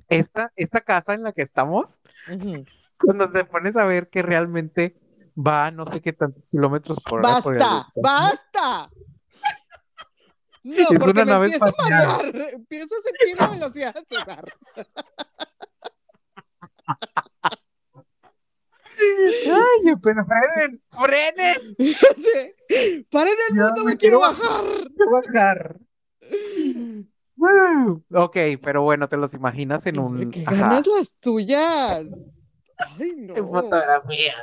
esta, 0.09 0.53
esta 0.57 0.81
casa 0.81 1.15
en 1.15 1.23
la 1.23 1.33
que 1.33 1.43
estamos. 1.43 1.91
Cuando 2.99 3.31
te 3.31 3.45
pones 3.45 3.77
a 3.77 3.85
ver 3.85 4.09
que 4.09 4.23
realmente 4.23 4.97
va 5.37 5.71
no 5.71 5.85
sé 5.87 6.01
qué 6.01 6.13
tantos 6.13 6.45
kilómetros 6.51 6.99
por 7.03 7.21
hora 7.21 7.41
por 7.43 7.55
el 7.55 7.61
¡Basta! 7.61 7.93
¡Basta! 7.97 8.91
No, 10.67 10.75
Es 10.75 10.99
porque 10.99 11.25
me 11.25 11.31
empiezo 11.31 11.65
a 11.65 11.73
marear. 11.81 12.51
Empiezo 12.55 12.97
a 12.97 13.01
sentir 13.01 13.39
la 13.39 13.47
velocidad, 13.47 13.95
César. 14.09 14.45
Ay, 18.99 19.95
pero 20.03 20.25
frenen, 20.25 20.83
frenen, 20.91 21.77
Sí. 21.79 23.07
¡Paren 23.13 23.35
el 23.51 23.57
mundo! 23.57 23.85
me 23.85 23.93
¡Me 23.93 23.97
quiero 23.97 24.19
quiero 24.19 24.21
bajar! 24.21 24.65
quiero 24.97 25.11
bajar. 25.11 25.77
Ok, 28.13 28.37
pero 28.63 28.83
bueno, 28.83 29.09
te 29.09 29.17
los 29.17 29.35
imaginas 29.35 29.87
en 29.87 30.01
un 30.01 30.31
¡Que 30.33 30.43
ajá, 30.47 30.57
ganas 30.57 30.87
las 30.87 31.15
tuyas! 31.21 32.09
¡Ay, 32.79 33.15
no! 33.17 33.35
en 33.35 33.49
fotografía. 33.49 34.35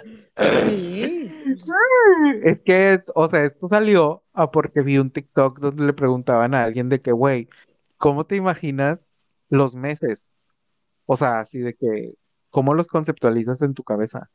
Sí. 0.65 1.31
Es 2.43 2.61
que, 2.61 3.03
o 3.15 3.27
sea, 3.27 3.45
esto 3.45 3.67
salió 3.67 4.23
a 4.33 4.51
porque 4.51 4.81
vi 4.81 4.97
un 4.97 5.11
TikTok 5.11 5.59
donde 5.59 5.85
le 5.85 5.93
preguntaban 5.93 6.53
a 6.53 6.63
alguien 6.63 6.89
de 6.89 7.01
que, 7.01 7.11
güey, 7.11 7.47
¿cómo 7.97 8.25
te 8.25 8.35
imaginas 8.35 9.07
los 9.49 9.75
meses? 9.75 10.33
O 11.05 11.17
sea, 11.17 11.39
así 11.39 11.59
de 11.59 11.75
que, 11.75 12.15
¿cómo 12.49 12.73
los 12.73 12.87
conceptualizas 12.87 13.61
en 13.61 13.73
tu 13.73 13.83
cabeza? 13.83 14.29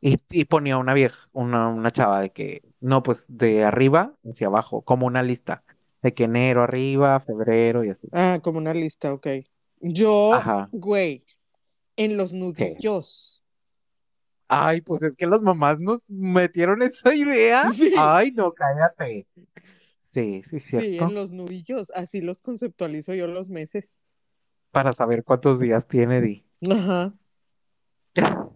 Y, 0.00 0.18
y 0.30 0.44
ponía 0.44 0.78
una 0.78 0.94
vieja, 0.94 1.28
una, 1.32 1.68
una 1.68 1.90
chava 1.90 2.20
de 2.20 2.30
que, 2.30 2.62
no, 2.80 3.02
pues 3.02 3.24
de 3.28 3.64
arriba 3.64 4.14
hacia 4.24 4.46
abajo, 4.46 4.82
como 4.82 5.06
una 5.06 5.22
lista, 5.22 5.64
de 6.02 6.14
que 6.14 6.24
enero 6.24 6.62
arriba, 6.62 7.18
febrero 7.20 7.84
y 7.84 7.90
así. 7.90 8.08
Ah, 8.12 8.38
como 8.42 8.58
una 8.58 8.74
lista, 8.74 9.12
ok. 9.12 9.26
Yo, 9.80 10.34
Ajá. 10.34 10.68
güey, 10.72 11.24
en 11.98 12.16
los 12.16 12.32
nudillos. 12.32 13.44
Ay, 14.48 14.80
pues 14.80 15.02
es 15.02 15.12
que 15.14 15.26
las 15.26 15.42
mamás 15.42 15.78
nos 15.78 16.00
metieron 16.08 16.80
esa 16.80 17.14
idea. 17.14 17.70
Sí. 17.70 17.92
Ay, 17.98 18.32
no, 18.32 18.54
cállate. 18.54 19.26
Sí, 20.14 20.42
sí, 20.42 20.58
Sí, 20.58 20.80
cierto. 20.80 21.08
en 21.08 21.14
los 21.14 21.32
nudillos. 21.32 21.92
Así 21.94 22.22
los 22.22 22.40
conceptualizo 22.40 23.12
yo 23.12 23.26
los 23.26 23.50
meses. 23.50 24.02
Para 24.70 24.94
saber 24.94 25.22
cuántos 25.22 25.60
días 25.60 25.86
tiene 25.86 26.22
Di. 26.22 26.46
Ajá. 26.70 27.12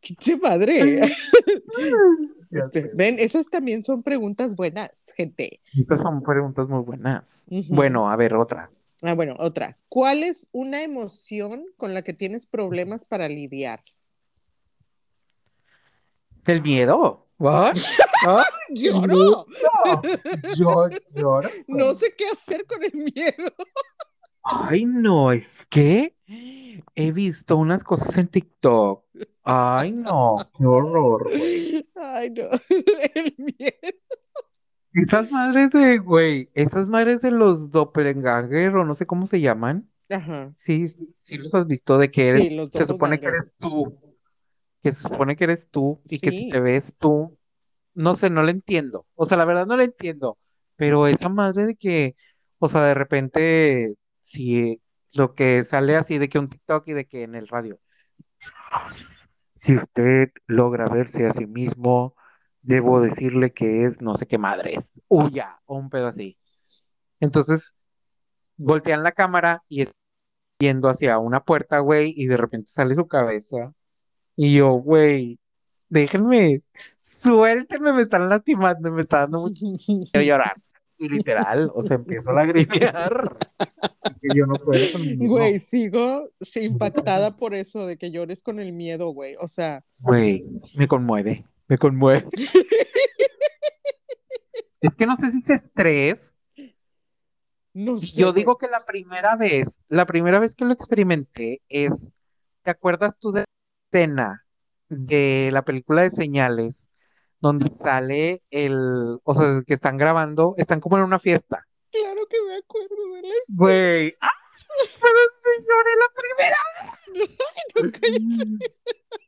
¡Qué 0.00 0.16
sé. 2.72 2.88
Ven, 2.96 3.16
esas 3.18 3.48
también 3.48 3.82
son 3.84 4.02
preguntas 4.02 4.54
buenas, 4.54 5.12
gente. 5.16 5.60
Estas 5.76 6.00
son 6.00 6.22
preguntas 6.22 6.68
muy 6.68 6.82
buenas. 6.82 7.46
Bueno, 7.68 8.10
a 8.10 8.16
ver, 8.16 8.34
otra. 8.34 8.70
Ah, 9.06 9.12
bueno, 9.12 9.34
otra. 9.38 9.78
¿Cuál 9.90 10.22
es 10.22 10.48
una 10.50 10.82
emoción 10.82 11.66
con 11.76 11.92
la 11.92 12.00
que 12.00 12.14
tienes 12.14 12.46
problemas 12.46 13.04
para 13.04 13.28
lidiar? 13.28 13.82
El 16.46 16.62
miedo. 16.62 17.28
¿What? 17.38 17.76
¿Ah? 18.26 18.44
¡Lloro! 18.70 19.46
Yo 20.56 20.88
lloro. 21.14 21.50
No 21.66 21.92
sé 21.92 22.14
qué 22.16 22.24
hacer 22.32 22.64
con 22.64 22.82
el 22.82 22.94
miedo. 22.94 23.52
Ay, 24.42 24.86
no, 24.86 25.32
es 25.32 25.66
que 25.68 26.16
he 26.94 27.12
visto 27.12 27.58
unas 27.58 27.84
cosas 27.84 28.16
en 28.16 28.28
TikTok. 28.28 29.04
Ay, 29.42 29.92
no, 29.92 30.36
qué 30.56 30.64
horror, 30.64 31.24
güey. 31.24 31.90
Ay, 31.94 32.30
no. 32.30 32.44
El 33.14 33.34
miedo. 33.36 33.98
Esas 34.94 35.30
madres 35.32 35.70
de, 35.70 35.98
güey, 35.98 36.50
esas 36.54 36.88
madres 36.88 37.20
de 37.20 37.32
los 37.32 37.70
doppelganger 37.72 38.76
o 38.76 38.84
no 38.84 38.94
sé 38.94 39.06
cómo 39.06 39.26
se 39.26 39.40
llaman. 39.40 39.90
Ajá. 40.08 40.54
Sí, 40.64 40.86
sí, 40.88 41.14
sí 41.20 41.38
los 41.38 41.54
has 41.54 41.66
visto 41.66 41.98
de 41.98 42.10
que 42.10 42.28
eres, 42.28 42.42
Sí, 42.42 42.56
los 42.56 42.70
se 42.72 42.86
supone 42.86 43.18
que 43.18 43.26
eres 43.26 43.44
tú, 43.58 43.98
que 44.82 44.92
se 44.92 45.00
supone 45.00 45.34
que 45.36 45.44
eres 45.44 45.68
tú 45.68 46.00
y 46.08 46.18
que 46.20 46.30
te 46.50 46.60
ves 46.60 46.94
tú, 46.96 47.36
no 47.94 48.14
sé, 48.14 48.30
no 48.30 48.42
lo 48.42 48.50
entiendo. 48.50 49.04
O 49.14 49.26
sea, 49.26 49.36
la 49.36 49.44
verdad 49.44 49.66
no 49.66 49.76
lo 49.76 49.82
entiendo, 49.82 50.38
pero 50.76 51.08
esa 51.08 51.28
madre 51.28 51.66
de 51.66 51.74
que, 51.74 52.14
o 52.58 52.68
sea, 52.68 52.84
de 52.84 52.94
repente, 52.94 53.94
si 54.20 54.80
lo 55.12 55.34
que 55.34 55.64
sale 55.64 55.96
así 55.96 56.18
de 56.18 56.28
que 56.28 56.38
un 56.38 56.48
TikTok 56.48 56.86
y 56.88 56.92
de 56.92 57.06
que 57.06 57.22
en 57.24 57.34
el 57.34 57.48
radio, 57.48 57.80
si 59.60 59.74
usted 59.74 60.30
logra 60.46 60.88
verse 60.88 61.26
a 61.26 61.30
sí 61.32 61.46
mismo, 61.46 62.14
debo 62.64 63.00
decirle 63.00 63.52
que 63.52 63.84
es 63.84 64.00
no 64.00 64.16
sé 64.16 64.26
qué 64.26 64.38
madre, 64.38 64.84
huya, 65.08 65.60
o 65.66 65.76
un 65.76 65.90
pedo 65.90 66.08
así. 66.08 66.36
Entonces, 67.20 67.74
voltean 68.56 69.02
la 69.02 69.12
cámara 69.12 69.62
y 69.68 69.82
es 69.82 69.92
yendo 70.58 70.88
hacia 70.88 71.18
una 71.18 71.44
puerta, 71.44 71.78
güey, 71.78 72.12
y 72.16 72.26
de 72.26 72.36
repente 72.36 72.70
sale 72.70 72.94
su 72.94 73.06
cabeza. 73.06 73.72
Y 74.34 74.56
yo, 74.56 74.72
güey, 74.72 75.38
déjenme, 75.88 76.62
suéltenme, 77.00 77.92
me 77.92 78.02
están 78.02 78.28
lastimando, 78.28 78.90
me 78.90 79.02
está 79.02 79.20
dando 79.20 79.42
mucho 79.42 79.66
quiero 80.12 80.26
llorar. 80.26 80.56
Y 80.96 81.08
literal, 81.08 81.70
o 81.74 81.82
sea, 81.82 81.96
empiezo 81.96 82.30
a 82.30 82.34
lagrimear. 82.34 83.36
Que 84.22 84.28
yo 84.34 84.46
no 84.46 84.54
puedo. 84.54 84.80
Güey, 85.18 85.58
sigo 85.58 86.30
impactada 86.54 87.36
por 87.36 87.52
eso 87.52 87.84
de 87.86 87.98
que 87.98 88.10
llores 88.12 88.42
con 88.42 88.60
el 88.60 88.72
miedo, 88.72 89.08
güey. 89.08 89.34
O 89.40 89.48
sea, 89.48 89.84
Güey, 89.98 90.44
me 90.76 90.86
conmueve, 90.86 91.44
me 91.68 91.78
conmueve. 91.78 92.28
Es 94.80 94.94
que 94.96 95.06
no 95.06 95.16
sé 95.16 95.30
si 95.30 95.38
es 95.38 95.48
estrés. 95.48 96.20
no 97.72 97.98
sé. 97.98 98.20
Yo 98.20 98.34
digo 98.34 98.58
que 98.58 98.68
la 98.68 98.84
primera 98.84 99.34
vez, 99.34 99.80
la 99.88 100.04
primera 100.04 100.38
vez 100.38 100.54
que 100.54 100.66
lo 100.66 100.74
experimenté 100.74 101.62
es, 101.70 101.90
¿te 102.62 102.70
acuerdas 102.70 103.18
tú 103.18 103.32
de 103.32 103.40
la 103.40 103.46
escena 103.90 104.46
de 104.90 105.48
la 105.54 105.64
película 105.64 106.02
de 106.02 106.10
Señales, 106.10 106.90
donde 107.40 107.72
sale 107.82 108.42
el, 108.50 109.20
o 109.22 109.34
sea, 109.34 109.62
que 109.66 109.72
están 109.72 109.96
grabando, 109.96 110.54
están 110.58 110.80
como 110.80 110.98
en 110.98 111.04
una 111.04 111.18
fiesta? 111.18 111.66
Claro 111.90 112.26
que 112.28 112.36
me 112.46 112.56
acuerdo 112.56 113.14
de 113.14 113.22
la 113.22 113.34
Güey, 113.56 114.14
¡ah! 114.20 114.28
Lloré 115.66 115.96
la 115.96 116.10
primera 116.20 116.58
vez. 117.82 118.60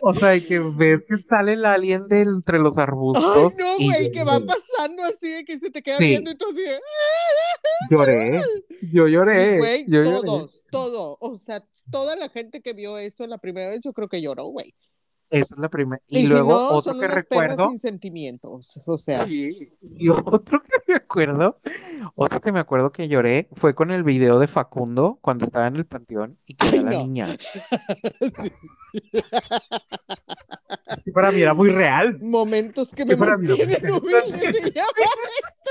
O 0.00 0.14
sea, 0.14 0.38
que 0.40 0.58
ves 0.58 1.00
que 1.08 1.16
sale 1.28 1.54
el 1.54 1.64
alien 1.64 2.08
de 2.08 2.20
entre 2.20 2.58
los 2.58 2.78
Ay, 2.78 2.84
arbustos 2.84 3.54
no, 3.58 3.74
y 3.78 3.86
güey, 3.86 4.10
que 4.12 4.24
va 4.24 4.40
pasando 4.40 5.02
así 5.04 5.28
de 5.30 5.44
que 5.44 5.58
se 5.58 5.70
te 5.70 5.82
queda 5.82 5.98
Sí. 5.98 6.04
viendo 6.04 6.30
y 6.30 6.34
tú 6.36 6.46
así 6.50 6.62
de, 6.62 6.78
lloré, 7.90 8.40
yo 8.92 9.06
Sí, 9.06 9.12
lloré, 9.12 9.58
güey, 9.58 9.84
yo 9.88 10.02
lloré. 10.02 10.20
todos, 10.26 10.62
todo. 10.70 11.16
O 11.20 11.38
sea, 11.38 11.64
toda 11.90 12.16
la 12.16 12.28
gente 12.28 12.60
que 12.62 12.72
vio 12.72 12.98
eso 12.98 13.26
la 13.26 13.38
primera 13.38 13.68
vez, 13.70 13.80
yo 13.84 13.92
creo 13.92 14.08
que 14.08 14.22
lloró, 14.22 14.44
güey. 14.46 14.74
Esa 15.30 15.54
es 15.54 15.60
la 15.60 15.68
primera. 15.68 16.02
Y, 16.08 16.20
Y 16.20 16.26
si 16.26 16.32
luego 16.32 16.50
no, 16.50 16.68
otro 16.70 16.92
son 16.92 17.00
que 17.00 17.06
recuerdo. 17.08 17.68
sin 17.70 17.78
sentimientos. 17.78 18.80
O 18.86 18.96
sea, 18.96 19.24
Sí, 19.24 19.72
y 19.80 20.08
otro 20.08 20.60
que 20.62 20.78
me 20.88 20.94
acuerdo, 20.96 21.60
otro 22.16 22.40
que 22.40 22.50
me 22.52 22.58
acuerdo 22.60 22.90
que 22.92 23.06
lloré 23.08 23.48
fue 23.52 23.74
con 23.74 23.90
el 23.92 24.02
video 24.02 24.38
de 24.40 24.48
Facundo 24.48 25.18
cuando 25.22 25.44
estaba 25.44 25.66
en 25.68 25.76
el 25.76 25.86
panteón 25.86 26.38
y 26.46 26.54
que 26.56 26.66
Ay, 26.66 26.68
ve 26.68 26.78
a 26.78 26.82
la 26.82 26.90
no. 26.92 26.98
niña. 26.98 27.28
sí. 28.42 28.52
Sí, 31.04 31.10
para 31.12 31.30
mí 31.32 31.40
era 31.40 31.54
muy 31.54 31.70
real. 31.70 32.18
momentos 32.20 32.92
que 32.94 33.04
me 33.04 33.16
para 33.16 33.36
mí 33.38 33.46
no 33.48 33.56
mantienen 33.56 33.58
interesa. 33.58 33.98
humilde 33.98 34.52
se 34.54 34.70
llama. 34.72 34.88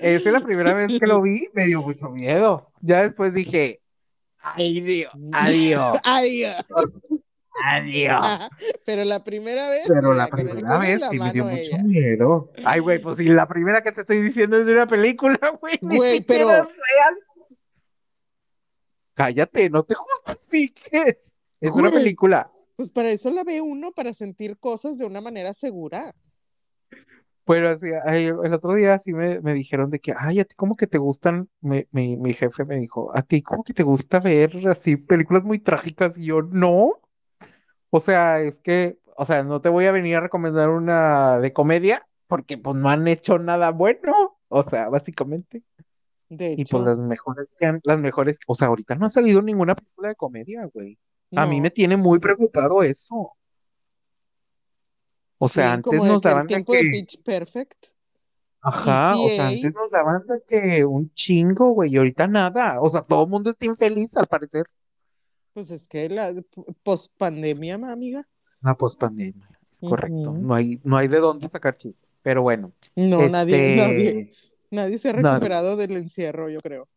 Esa 0.00 0.28
es 0.28 0.32
la 0.32 0.40
primera 0.40 0.74
vez 0.74 0.98
que 0.98 1.06
lo 1.06 1.20
vi, 1.22 1.48
me 1.54 1.66
dio 1.66 1.82
mucho 1.82 2.08
miedo. 2.08 2.70
Ya 2.80 3.02
después 3.02 3.32
dije, 3.34 3.81
ay 4.42 4.80
Dios, 4.80 5.12
adiós, 5.32 5.98
Adiós. 6.04 6.64
adiós. 7.64 8.48
Pero 8.84 9.04
la 9.04 9.22
primera 9.22 9.68
vez, 9.68 9.84
Pero 9.86 10.14
la 10.14 10.28
primera 10.28 10.78
vez 10.78 11.00
la 11.00 11.08
sí 11.10 11.18
me 11.18 11.32
dio 11.32 11.44
mano 11.44 11.56
mucho 11.56 11.70
ella. 11.70 11.82
miedo. 11.84 12.50
Ay, 12.64 12.80
güey, 12.80 12.98
pues 13.00 13.16
si 13.18 13.24
la 13.26 13.46
primera 13.46 13.82
que 13.82 13.92
te 13.92 14.00
estoy 14.02 14.20
diciendo 14.22 14.56
es 14.56 14.66
de 14.66 14.72
una 14.72 14.86
película, 14.86 15.38
güey, 15.60 15.78
Güey, 15.80 16.20
pero- 16.22 16.48
real. 16.48 17.16
Cállate, 19.14 19.68
no 19.70 19.82
te 19.84 19.94
justifiques. 19.94 21.16
Es 21.60 21.70
una 21.72 21.90
película. 21.90 22.50
Pues 22.76 22.88
para 22.88 23.10
eso 23.10 23.30
la 23.30 23.44
ve 23.44 23.60
uno, 23.60 23.92
para 23.92 24.14
sentir 24.14 24.58
cosas 24.58 24.96
de 24.98 25.04
una 25.04 25.20
manera 25.20 25.52
segura. 25.54 26.14
Pero 27.44 27.70
así, 27.70 27.86
el 28.26 28.54
otro 28.54 28.74
día 28.74 28.98
sí 29.00 29.12
me, 29.12 29.40
me 29.40 29.54
dijeron 29.54 29.90
de 29.90 30.00
que, 30.00 30.14
ay, 30.16 30.40
a 30.40 30.44
ti 30.44 30.54
como 30.54 30.76
que 30.76 30.86
te 30.86 30.98
gustan, 30.98 31.48
me- 31.60 31.88
mi, 31.92 32.16
mi 32.16 32.34
jefe 32.34 32.64
me 32.64 32.76
dijo, 32.76 33.16
a 33.16 33.22
ti 33.22 33.42
como 33.42 33.64
que 33.64 33.74
te 33.74 33.82
gusta 33.82 34.20
ver 34.20 34.66
así 34.68 34.96
películas 34.96 35.44
muy 35.44 35.58
trágicas 35.58 36.12
y 36.16 36.26
yo, 36.26 36.42
no. 36.42 36.92
O 37.90 38.00
sea, 38.00 38.40
es 38.40 38.56
que, 38.62 38.98
o 39.16 39.26
sea, 39.26 39.44
no 39.44 39.60
te 39.60 39.68
voy 39.68 39.86
a 39.86 39.92
venir 39.92 40.16
a 40.16 40.20
recomendar 40.20 40.70
una 40.70 41.38
de 41.40 41.52
comedia 41.52 42.06
porque 42.26 42.58
pues 42.58 42.76
no 42.76 42.88
han 42.90 43.06
hecho 43.08 43.38
nada 43.38 43.70
bueno. 43.72 44.38
O 44.48 44.62
sea, 44.64 44.88
básicamente. 44.88 45.62
De 46.30 46.54
Y 46.56 46.66
pues 46.66 46.84
las 46.84 47.00
mejores, 47.00 47.48
las 47.84 47.98
mejores, 47.98 48.38
o 48.46 48.54
sea, 48.54 48.68
ahorita 48.68 48.94
no 48.96 49.06
ha 49.06 49.10
salido 49.10 49.42
ninguna 49.42 49.74
película 49.74 50.08
de 50.10 50.16
comedia, 50.16 50.66
güey. 50.74 50.98
A 51.34 51.46
mí 51.46 51.60
me 51.60 51.70
tiene 51.70 51.96
muy 51.96 52.18
preocupado 52.18 52.82
eso. 52.82 53.32
O 55.44 55.48
sea, 55.48 55.64
Sí, 55.64 55.70
antes 55.74 55.82
como 55.90 56.04
de 56.04 56.10
nos 56.10 56.24
el 56.24 56.30
daban 56.30 56.46
de 56.46 56.48
tiempo 56.48 56.72
de 56.72 56.80
que... 56.82 56.90
Pitch 56.90 57.22
Perfect. 57.22 57.86
Ajá, 58.60 59.16
o 59.16 59.28
sea, 59.28 59.48
antes 59.48 59.74
nos 59.74 59.90
daban 59.90 60.24
de 60.26 60.42
que 60.46 60.84
un 60.84 61.12
chingo, 61.14 61.70
güey, 61.72 61.92
y 61.92 61.96
ahorita 61.96 62.28
nada. 62.28 62.80
O 62.80 62.88
sea, 62.90 63.02
todo 63.02 63.24
el 63.24 63.30
mundo 63.30 63.50
está 63.50 63.66
infeliz 63.66 64.16
al 64.16 64.28
parecer. 64.28 64.66
Pues 65.52 65.70
es 65.70 65.88
que 65.88 66.08
la 66.08 66.32
post 66.82 67.12
pandemia, 67.18 67.74
amiga. 67.74 68.26
La 68.62 68.76
pospandemia, 68.76 69.48
es 69.72 69.80
correcto. 69.80 70.32
No 70.32 70.54
hay, 70.54 70.80
no 70.84 70.96
hay 70.96 71.08
de 71.08 71.18
dónde 71.18 71.48
sacar 71.48 71.76
chistes. 71.76 72.08
Pero 72.22 72.42
bueno, 72.42 72.72
No, 72.94 73.28
nadie, 73.28 73.56
este, 73.56 73.76
nadie, 73.76 74.32
nadie 74.70 74.98
se 74.98 75.10
ha 75.10 75.12
nadie. 75.14 75.34
recuperado 75.34 75.76
del 75.76 75.96
encierro, 75.96 76.48
yo 76.48 76.60
creo. 76.60 76.88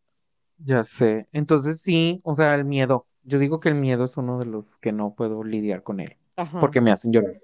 Ya 0.57 0.83
sé. 0.83 1.27
Entonces 1.33 1.81
sí, 1.81 2.21
o 2.23 2.35
sea, 2.35 2.55
el 2.55 2.65
miedo. 2.65 3.07
Yo 3.23 3.39
digo 3.39 3.59
que 3.59 3.69
el 3.69 3.75
miedo 3.75 4.03
es 4.05 4.17
uno 4.17 4.37
de 4.37 4.45
los 4.45 4.77
que 4.77 4.91
no 4.91 5.15
puedo 5.15 5.43
lidiar 5.43 5.81
con 5.83 5.99
él, 5.99 6.15
Ajá. 6.35 6.59
porque 6.59 6.79
me 6.79 6.91
hacen 6.91 7.11
llorar. 7.11 7.41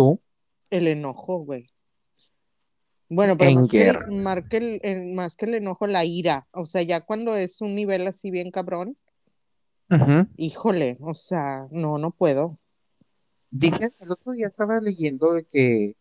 ¿Tú? 0.00 0.18
El 0.70 0.88
enojo, 0.88 1.40
güey. 1.40 1.68
Bueno, 3.10 3.36
pero 3.36 3.50
más 3.50 3.70
que, 3.70 3.90
el, 3.90 4.22
mar- 4.22 4.48
que 4.48 4.56
el- 4.56 4.80
el- 4.82 5.12
más 5.12 5.36
que 5.36 5.44
el 5.44 5.54
enojo, 5.56 5.86
la 5.86 6.06
ira. 6.06 6.46
O 6.52 6.64
sea, 6.64 6.80
ya 6.80 7.02
cuando 7.02 7.36
es 7.36 7.60
un 7.60 7.74
nivel 7.74 8.06
así 8.06 8.30
bien 8.30 8.50
cabrón, 8.50 8.96
híjole, 10.38 10.96
o 11.00 11.12
sea, 11.12 11.66
no, 11.70 11.98
no 11.98 12.12
puedo. 12.12 12.58
Dicen, 13.50 13.90
el 14.00 14.10
otro 14.10 14.32
día 14.32 14.46
estaba 14.46 14.80
leyendo 14.80 15.34
de 15.34 15.44
que 15.44 15.96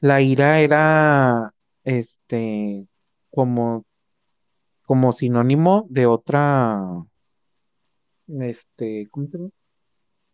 la 0.00 0.22
ira 0.22 0.60
era, 0.60 1.52
este, 1.84 2.86
como, 3.30 3.84
como 4.86 5.12
sinónimo 5.12 5.86
de 5.90 6.06
otra, 6.06 7.04
este, 8.40 9.06
¿cómo 9.10 9.26
se 9.26 9.36
llama? 9.36 9.50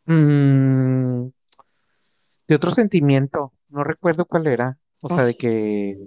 Mm, 0.06 1.32
de 2.48 2.54
otro 2.54 2.70
sentimiento. 2.70 3.52
No 3.68 3.84
recuerdo 3.84 4.24
cuál 4.26 4.46
era. 4.46 4.78
O 5.00 5.08
sea, 5.08 5.24
de 5.24 5.36
que, 5.36 5.98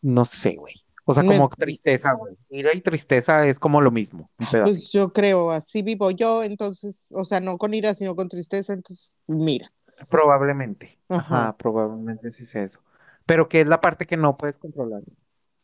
no 0.00 0.24
sé, 0.24 0.56
güey. 0.56 0.74
O 1.04 1.14
sea, 1.14 1.22
Me- 1.22 1.36
como 1.36 1.48
tristeza, 1.48 2.12
güey. 2.14 2.36
Ira 2.48 2.74
y 2.74 2.80
tristeza 2.80 3.46
es 3.46 3.58
como 3.58 3.80
lo 3.80 3.90
mismo. 3.90 4.30
Pues 4.50 4.92
yo 4.92 5.12
creo, 5.12 5.50
así 5.50 5.82
vivo 5.82 6.10
yo, 6.10 6.42
entonces, 6.42 7.06
o 7.10 7.24
sea, 7.24 7.40
no 7.40 7.58
con 7.58 7.74
ira, 7.74 7.94
sino 7.94 8.14
con 8.14 8.28
tristeza, 8.28 8.72
entonces, 8.72 9.14
mira. 9.26 9.72
Probablemente. 10.08 10.98
Ajá. 11.08 11.42
Ajá, 11.42 11.56
probablemente 11.56 12.30
sí 12.30 12.46
sea 12.46 12.62
eso. 12.62 12.80
Pero 13.26 13.48
que 13.48 13.60
es 13.60 13.66
la 13.66 13.80
parte 13.80 14.06
que 14.06 14.16
no 14.16 14.36
puedes 14.36 14.58
controlar. 14.58 15.02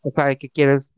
O 0.02 0.10
sea, 0.10 0.26
de 0.26 0.38
que 0.38 0.48
quieres 0.48 0.90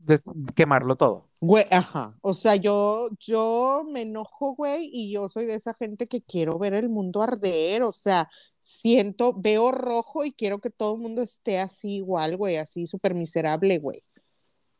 quemarlo 0.55 0.95
todo. 0.95 1.29
Güey, 1.39 1.65
ajá. 1.71 2.15
O 2.21 2.35
sea, 2.35 2.55
yo, 2.55 3.09
yo 3.19 3.83
me 3.91 4.01
enojo, 4.01 4.53
güey, 4.55 4.89
y 4.93 5.11
yo 5.11 5.27
soy 5.27 5.47
de 5.47 5.55
esa 5.55 5.73
gente 5.73 6.07
que 6.07 6.21
quiero 6.21 6.59
ver 6.59 6.75
el 6.75 6.87
mundo 6.87 7.23
arder. 7.23 7.81
O 7.81 7.91
sea, 7.91 8.29
siento, 8.59 9.33
veo 9.35 9.71
rojo 9.71 10.23
y 10.23 10.33
quiero 10.33 10.59
que 10.59 10.69
todo 10.69 10.95
el 10.95 11.01
mundo 11.01 11.23
esté 11.23 11.57
así 11.57 11.95
igual, 11.95 12.37
güey, 12.37 12.57
así 12.57 12.85
súper 12.85 13.15
miserable, 13.15 13.79
güey. 13.79 14.03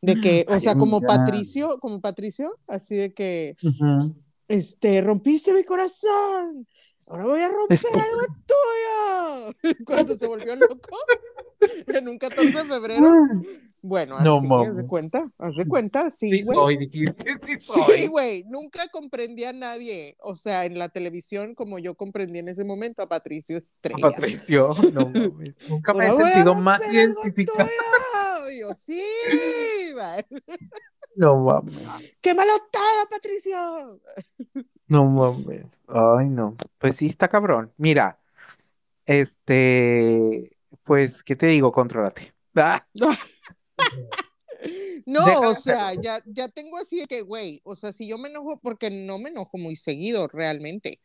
De 0.01 0.19
que, 0.19 0.45
o 0.49 0.53
Ay, 0.53 0.59
sea, 0.59 0.75
como. 0.75 1.01
Patricio, 1.01 1.77
como 1.79 1.99
Patricio, 1.99 2.57
así 2.67 2.95
de 2.95 3.13
que, 3.13 3.55
Ujú. 3.63 4.15
este, 4.47 5.01
rompiste 5.01 5.53
mi 5.53 5.63
corazón. 5.63 6.67
Ahora 7.11 7.25
voy 7.25 7.41
a 7.41 7.49
romper 7.49 7.79
algo 7.93 8.21
tuyo. 8.47 9.75
Cuando 9.85 10.15
se 10.15 10.27
volvió 10.27 10.55
loco 10.55 10.95
en 11.87 12.07
un 12.07 12.17
14 12.17 12.51
de 12.51 12.65
febrero. 12.65 13.11
Bueno, 13.81 14.21
No 14.21 14.37
así, 14.37 14.45
haz 14.45 14.67
de 14.67 14.71
mames. 14.73 14.87
cuenta, 14.87 15.31
haz 15.37 15.55
de 15.57 15.67
cuenta, 15.67 16.09
sí, 16.11 16.31
Sí 16.31 16.43
güey. 16.43 16.89
sí 17.57 17.81
Sí, 17.97 18.07
güey, 18.07 18.43
nunca 18.47 18.87
comprendí 18.89 19.43
a 19.43 19.51
nadie, 19.51 20.15
o 20.19 20.35
sea, 20.35 20.65
en 20.65 20.79
la 20.79 20.87
televisión 20.89 21.53
como 21.53 21.79
yo 21.79 21.95
comprendí 21.95 22.39
en 22.39 22.47
ese 22.47 22.63
momento 22.63 23.01
a 23.01 23.09
Patricio 23.09 23.57
A 23.57 23.59
Estrella. 23.59 24.01
Patricio, 24.01 24.69
no. 24.93 25.11
Nunca 25.67 25.93
me 25.93 26.05
he 26.05 26.09
a 26.09 26.15
sentido 26.15 26.55
más 26.55 26.81
identificado. 26.93 27.67
yo, 28.57 28.73
sí. 28.73 29.03
No 31.15 31.35
mames. 31.37 32.15
quémalo 32.21 32.53
todo, 32.71 33.09
Patricio. 33.09 33.99
No 34.91 35.05
mames. 35.05 35.67
Ay, 35.87 36.27
no. 36.27 36.57
Pues 36.77 36.97
sí, 36.97 37.07
está 37.07 37.29
cabrón. 37.29 37.71
Mira, 37.77 38.19
este, 39.05 40.57
pues, 40.83 41.23
¿qué 41.23 41.37
te 41.37 41.47
digo? 41.47 41.71
Contrólate. 41.71 42.33
Ah, 42.55 42.85
No, 45.05 45.25
Deja 45.25 45.39
de 45.39 45.47
o 45.47 45.55
sea, 45.55 45.87
hacerlo. 45.87 46.03
ya, 46.03 46.23
ya 46.25 46.49
tengo 46.49 46.77
así 46.77 46.99
de 46.99 47.07
que, 47.07 47.21
güey, 47.21 47.61
o 47.63 47.75
sea, 47.75 47.93
si 47.93 48.05
yo 48.05 48.17
me 48.17 48.29
enojo, 48.29 48.59
porque 48.59 48.91
no 48.91 49.17
me 49.17 49.29
enojo 49.29 49.57
muy 49.57 49.75
seguido 49.75 50.27
realmente. 50.27 50.99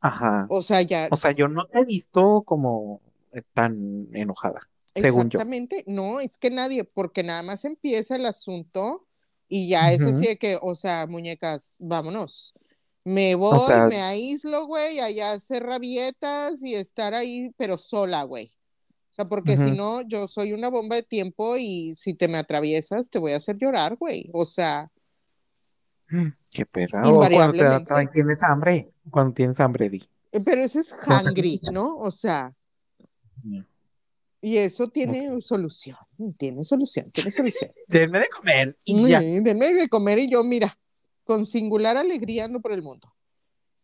Ajá. 0.00 0.46
O 0.48 0.62
sea, 0.62 0.82
ya, 0.82 1.08
O 1.10 1.16
sea, 1.16 1.32
yo 1.32 1.46
no 1.46 1.66
te 1.66 1.80
he 1.80 1.84
visto 1.84 2.42
como 2.42 3.00
eh, 3.32 3.42
tan 3.52 4.08
enojada, 4.14 4.68
según 4.94 5.30
yo. 5.30 5.38
Exactamente, 5.38 5.84
no, 5.86 6.20
es 6.20 6.38
que 6.38 6.50
nadie, 6.50 6.84
porque 6.84 7.22
nada 7.22 7.42
más 7.42 7.64
empieza 7.64 8.16
el 8.16 8.26
asunto 8.26 9.06
y 9.46 9.68
ya 9.68 9.92
es 9.92 10.02
así 10.02 10.26
de 10.26 10.38
que, 10.38 10.58
o 10.60 10.74
sea, 10.74 11.06
muñecas, 11.06 11.76
vámonos. 11.78 12.54
Me 13.04 13.34
voy, 13.34 13.66
sea- 13.66 13.86
me 13.86 14.00
aíslo, 14.00 14.66
güey, 14.66 14.98
allá 15.00 15.32
hacer 15.32 15.62
rabietas 15.62 16.62
y 16.62 16.74
estar 16.74 17.12
ahí, 17.14 17.52
pero 17.56 17.76
sola, 17.76 18.22
güey. 18.22 18.46
O 19.10 19.14
sea, 19.14 19.26
porque 19.26 19.56
si 19.56 19.70
no, 19.70 20.00
yo 20.02 20.26
soy 20.26 20.52
una 20.52 20.68
bomba 20.68 20.96
de 20.96 21.02
tiempo 21.04 21.56
y 21.56 21.94
si 21.94 22.14
te 22.14 22.26
me 22.26 22.38
atraviesas, 22.38 23.08
te 23.10 23.20
voy 23.20 23.30
a 23.32 23.36
hacer 23.36 23.56
llorar, 23.56 23.96
güey. 23.96 24.28
O 24.32 24.44
sea, 24.44 24.90
Qué 26.50 26.66
perra. 26.66 27.00
O 27.02 27.14
cuando 27.16 27.28
te 27.28 27.34
Invariablemente. 27.34 28.12
tienes 28.12 28.42
hambre. 28.42 28.92
Cuando 29.10 29.32
tienes 29.34 29.58
hambre, 29.60 29.88
di. 29.88 30.02
pero 30.44 30.62
ese 30.62 30.80
es 30.80 30.94
hungry, 31.06 31.60
¿no? 31.72 31.96
O 31.98 32.10
sea, 32.10 32.52
y 34.40 34.56
eso 34.58 34.88
tiene 34.88 35.40
solución, 35.40 35.96
tiene 36.38 36.64
solución, 36.64 37.10
tiene 37.10 37.30
solución. 37.32 37.70
Denme 37.88 38.18
de 38.20 38.28
comer 38.28 38.76
y 38.84 39.08
ya. 39.08 39.20
Mm, 39.20 39.42
denme 39.42 39.72
de 39.72 39.88
comer 39.88 40.18
y 40.18 40.30
yo, 40.30 40.44
mira, 40.44 40.76
con 41.24 41.46
singular 41.46 41.96
alegría 41.96 42.44
ando 42.44 42.60
por 42.60 42.72
el 42.72 42.82
mundo. 42.82 43.12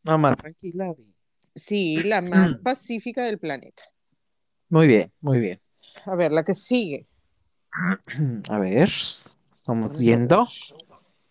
Nada 0.02 0.18
más 0.18 0.36
tranquila. 0.36 0.94
Sí, 1.54 2.02
la 2.04 2.22
más 2.22 2.58
pacífica 2.62 3.24
del 3.24 3.38
planeta. 3.38 3.82
Muy 4.68 4.86
bien, 4.86 5.12
muy 5.20 5.40
bien. 5.40 5.60
A 6.04 6.14
ver, 6.14 6.32
la 6.32 6.44
que 6.44 6.54
sigue. 6.54 7.06
A 8.48 8.58
ver, 8.58 8.90
vamos 9.66 9.98
viendo. 9.98 10.46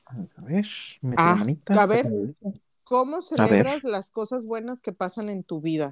A 0.05 0.41
ver. 0.41 0.65
la 1.01 1.13
Ah, 1.17 1.35
manita, 1.35 1.83
a 1.83 1.85
ver. 1.85 2.05
la. 2.05 2.51
¿Cómo 2.83 3.17
ver. 3.17 3.23
celebras 3.23 3.83
las 3.83 4.09
cosas 4.09 4.45
buenas 4.45 4.81
que 4.81 4.91
pasan 4.91 5.29
en 5.29 5.43
tu 5.43 5.61
vida? 5.61 5.91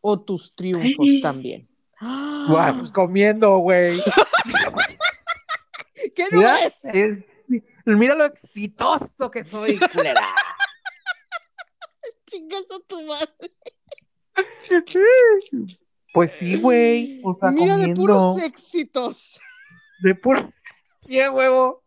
O 0.00 0.24
tus 0.24 0.54
triunfos 0.54 1.06
también. 1.22 1.68
Guau, 2.00 2.78
pues 2.78 2.92
comiendo, 2.92 3.58
güey. 3.58 4.00
¿Qué 6.14 6.24
no 6.32 6.40
es? 6.40 6.84
es- 6.84 7.24
mira 7.84 8.14
lo 8.14 8.24
exitoso 8.24 9.30
que 9.30 9.44
soy, 9.44 9.78
culera. 9.92 10.26
Chingas 12.26 12.64
a 12.70 12.80
tu 12.86 13.02
madre. 13.02 13.50
Pues 16.12 16.32
sí, 16.32 16.56
güey. 16.60 17.20
O 17.24 17.34
sea, 17.34 17.50
Mira, 17.50 17.76
de 17.76 17.94
puros 17.94 18.42
éxitos. 18.42 19.40
De 20.02 20.14
puro. 20.14 20.40
A 20.40 21.30
huevo. 21.32 21.84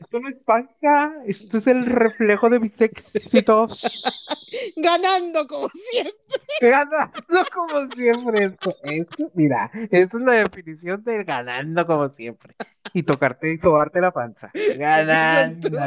Esto 0.00 0.18
no 0.20 0.28
es 0.28 0.40
panza, 0.40 1.12
esto 1.26 1.58
es 1.58 1.66
el 1.68 1.86
reflejo 1.86 2.50
de 2.50 2.58
mis 2.58 2.80
éxitos. 2.80 3.82
Ganando 4.76 5.46
como 5.46 5.68
siempre. 5.68 6.14
Ganando 6.60 7.44
como 7.54 7.86
siempre. 7.94 8.44
Esto, 8.46 8.74
esto, 8.82 9.30
mira, 9.34 9.70
esa 9.90 10.18
es 10.18 10.24
la 10.24 10.32
definición 10.32 11.04
del 11.04 11.24
ganando 11.24 11.86
como 11.86 12.08
siempre. 12.08 12.54
Y 12.92 13.02
tocarte 13.02 13.52
y 13.52 13.58
sobarte 13.58 14.00
la 14.00 14.12
panza. 14.12 14.50
Ganando. 14.78 15.78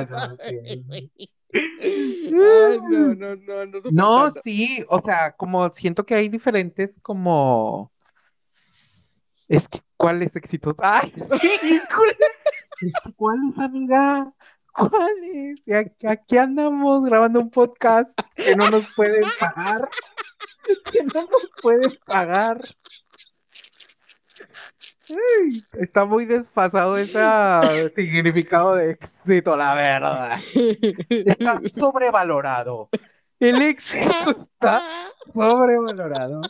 Ay, 1.54 2.32
no, 2.32 3.16
no, 3.16 3.36
no, 3.36 3.82
no. 3.92 4.30
Sí, 4.44 4.86
o 4.90 5.02
sea, 5.02 5.34
como 5.34 5.70
siento 5.72 6.06
que 6.06 6.16
hay 6.16 6.30
diferentes 6.30 7.00
como... 7.02 7.92
Es 9.48 9.68
que, 9.68 9.82
¿cuáles 9.98 10.36
éxitos? 10.36 10.78
¡Ay, 10.82 11.14
sí, 11.42 11.52
híjole! 11.64 12.18
Es 12.80 12.94
que, 13.04 13.14
¿cuáles, 13.14 13.58
amiga? 13.58 14.34
¿Cuáles? 14.74 15.60
Y 15.66 15.74
aquí, 15.74 16.08
aquí 16.08 16.38
andamos 16.38 17.04
grabando 17.04 17.42
un 17.42 17.50
podcast 17.50 18.18
que 18.36 18.56
no 18.56 18.70
nos 18.70 18.94
pueden 18.96 19.24
pagar. 19.40 19.90
Que 20.92 21.04
no 21.04 21.22
nos 21.24 21.52
pueden 21.62 21.92
pagar. 22.06 22.62
Está 25.80 26.06
muy 26.06 26.26
desfasado 26.26 26.98
ese 26.98 27.20
significado 27.96 28.76
de 28.76 28.92
éxito, 28.92 29.56
la 29.58 29.76
verdad. 29.76 30.40
Está 31.10 31.60
sobrevalorado. 31.70 32.90
El 33.40 33.62
éxito 33.62 34.48
está 34.54 34.84
sobrevalorado. 35.34 36.42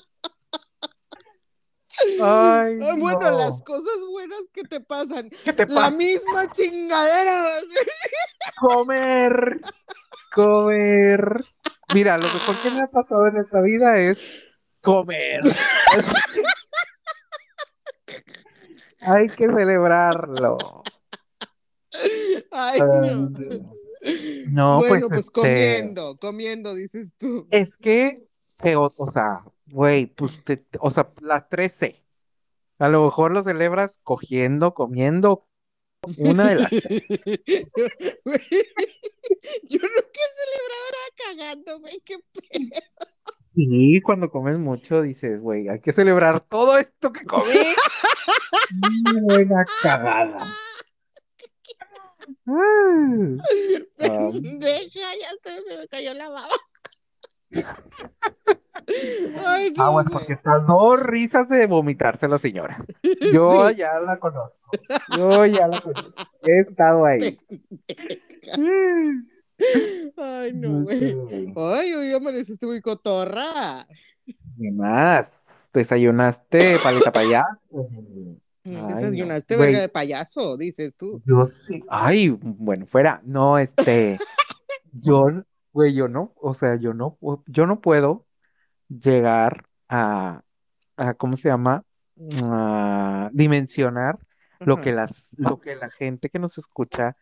Ay, 2.22 2.80
Ay, 2.82 3.00
bueno, 3.00 3.20
no. 3.20 3.38
las 3.38 3.62
cosas 3.62 3.94
buenas 4.10 4.40
que 4.52 4.64
te 4.64 4.80
pasan. 4.82 5.30
¿Qué 5.44 5.54
te 5.54 5.68
La 5.68 5.92
misma 5.92 6.52
chingadera. 6.52 7.60
Comer. 8.60 9.62
Comer. 10.34 11.44
Mira, 11.94 12.18
lo 12.18 12.34
mejor 12.34 12.62
que 12.62 12.72
me 12.72 12.82
ha 12.84 12.88
pasado 12.88 13.28
en 13.28 13.38
esta 13.38 13.62
vida 13.62 14.00
es 14.00 14.18
comer. 14.82 15.42
Hay 19.02 19.28
que 19.28 19.46
celebrarlo. 19.46 20.58
Ay, 22.52 22.80
no. 22.80 23.32
No, 24.48 24.78
bueno, 24.80 25.08
pues, 25.10 25.10
pues, 25.10 25.20
este, 25.20 25.32
comiendo, 25.32 26.18
comiendo, 26.18 26.74
dices 26.74 27.14
tú. 27.18 27.48
Es 27.52 27.78
que, 27.78 28.28
que, 28.62 28.76
o, 28.76 28.92
o 28.98 29.12
sea, 29.12 29.44
güey, 29.68 30.08
pues, 30.08 30.44
te- 30.44 30.66
o 30.80 30.90
sea, 30.90 31.12
las 31.22 31.48
tres 31.50 31.74
C. 31.74 32.04
A 32.80 32.90
lo 32.90 33.06
mejor 33.06 33.32
lo 33.32 33.44
celebras 33.44 34.00
cogiendo, 34.04 34.74
comiendo, 34.74 35.48
una 36.18 36.50
de 36.50 36.56
las. 36.56 36.72
Güey, 38.26 38.42
Yo 39.70 39.80
nunca 39.80 40.20
he 40.20 40.32
celebrado 40.42 40.98
cagando, 41.28 41.80
güey, 41.80 42.02
qué 42.04 42.18
pedo. 42.18 42.82
Y 43.54 44.02
cuando 44.02 44.32
comes 44.32 44.58
mucho 44.58 45.02
dices, 45.02 45.40
güey, 45.40 45.68
hay 45.70 45.80
que 45.80 45.94
celebrar 45.94 46.42
todo 46.42 46.78
esto 46.78 47.12
que 47.12 47.26
comí. 47.26 47.44
Buena 49.24 49.66
cagada. 49.82 50.54
Mm. 52.46 53.38
Pendeja, 53.98 55.00
ya 55.20 55.30
se, 55.44 55.62
se 55.68 55.78
me 55.78 55.88
cayó 55.88 56.14
la 56.14 56.30
baba. 56.30 56.48
Ay, 59.46 59.74
no, 59.76 59.84
Aguas, 59.84 60.06
güey. 60.06 60.14
porque 60.18 60.34
estas 60.34 60.66
dos 60.68 61.02
risas 61.02 61.48
de 61.50 61.68
vomitarse 61.68 62.28
la 62.28 62.38
señora. 62.40 62.84
Yo 63.34 63.70
Sí. 63.70 63.76
ya 63.76 64.00
la 64.00 64.18
conozco. 64.20 64.58
Yo 65.18 65.46
ya 65.46 65.68
la 65.68 65.80
conozco. 65.82 66.14
He 66.44 66.60
estado 66.60 67.06
ahí. 67.06 67.38
Ay, 70.18 70.54
no, 70.54 70.82
güey. 70.84 71.16
Ay, 71.56 71.94
hoy 71.94 72.14
amaneciste 72.14 72.66
muy 72.66 72.82
cotorra. 72.82 73.86
¿Qué 74.26 74.72
más? 74.74 75.28
¿Desayunaste 75.74 76.76
paleta? 76.84 77.12
Ay, 78.64 78.94
Desayunaste 78.94 79.56
verga 79.56 79.82
de 79.82 79.90
payaso, 79.90 80.56
dices 80.56 80.96
tú. 80.96 81.22
Yo 81.26 81.46
sí. 81.46 81.84
Ay, 81.90 82.30
bueno, 82.40 82.86
fuera. 82.86 83.22
No, 83.24 83.58
este. 83.58 84.20
Yo, 84.94 85.28
güey, 85.72 85.94
yo 85.94 86.10
no, 86.10 86.34
o 86.36 86.54
sea, 86.54 86.76
yo 86.76 86.94
no, 86.94 87.18
yo 87.48 87.66
no 87.66 87.80
puedo 87.80 88.26
llegar 88.90 89.70
a, 89.88 90.44
a 90.98 91.14
¿cómo 91.14 91.38
se 91.38 91.48
llama? 91.48 91.86
A 92.44 93.30
dimensionar 93.32 94.20
lo 94.60 94.76
que 94.76 94.92
las, 94.92 95.28
lo 95.32 95.62
que 95.62 95.76
la 95.76 95.90
gente 95.90 96.30
que 96.30 96.40
nos 96.40 96.58
escucha 96.58 97.16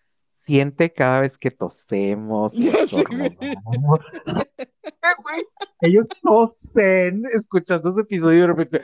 siente 0.45 0.91
cada 0.91 1.19
vez 1.19 1.37
que 1.37 1.51
tosemos, 1.51 2.53
güey. 5.01 5.15
Güey, 5.23 5.43
Ellos 5.81 6.07
tosen 6.21 7.23
escuchando 7.33 7.91
ese 7.91 8.01
episodio 8.01 8.37
y 8.37 8.41
de 8.41 8.47
repente. 8.47 8.81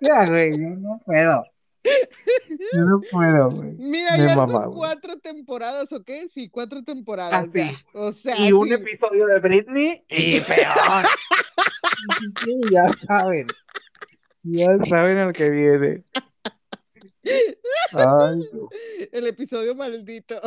Ya, 0.00 0.26
güey, 0.26 0.52
yo 0.52 0.68
no 0.76 1.00
puedo. 1.04 1.44
Yo 2.72 2.80
no 2.84 3.00
puedo, 3.10 3.50
güey. 3.50 3.72
Mira, 3.78 4.16
Me 4.16 4.26
ya 4.26 4.36
mama, 4.36 4.52
son 4.52 4.64
güey. 4.64 4.76
cuatro 4.76 5.16
temporadas, 5.18 5.92
¿o 5.92 6.02
qué? 6.02 6.28
Sí, 6.28 6.48
cuatro 6.48 6.82
temporadas. 6.82 7.32
Ah, 7.46 7.50
sí. 7.52 7.58
ya. 7.60 7.72
O 7.94 8.12
sea, 8.12 8.36
Y 8.38 8.52
un 8.52 8.72
episodio 8.72 9.26
de 9.26 9.38
Britney 9.38 10.04
y 10.08 10.40
peor. 10.40 11.06
Sí, 12.44 12.60
ya 12.72 12.92
saben. 13.06 13.46
Ya 14.42 14.66
saben 14.84 15.18
al 15.18 15.32
que 15.32 15.50
viene. 15.50 16.04
Ay, 17.92 18.48
no. 18.52 18.68
el 19.12 19.26
episodio 19.26 19.74
maldito. 19.74 20.40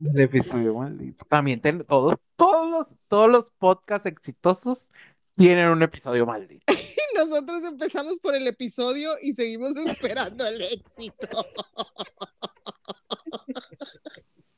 El 0.00 0.20
episodio 0.20 0.74
maldito. 0.74 1.24
También 1.28 1.60
ten- 1.60 1.84
todos, 1.84 2.16
todos 2.36 2.70
los, 2.70 2.98
todos 3.08 3.30
los 3.30 3.50
podcasts 3.50 4.06
exitosos 4.06 4.90
tienen 5.36 5.68
un 5.68 5.82
episodio 5.82 6.26
maldito. 6.26 6.64
Y 7.16 7.18
nosotros 7.18 7.62
empezamos 7.64 8.18
por 8.18 8.34
el 8.34 8.46
episodio 8.46 9.10
y 9.22 9.32
seguimos 9.32 9.74
esperando 9.86 10.46
el 10.46 10.60
éxito. 10.60 11.28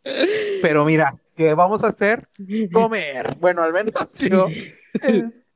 Pero 0.62 0.84
mira, 0.84 1.20
¿qué 1.36 1.54
vamos 1.54 1.84
a 1.84 1.88
hacer? 1.88 2.28
Comer. 2.72 3.36
Bueno, 3.36 3.62
al 3.62 3.72
menos 3.72 3.92
yo. 4.14 4.46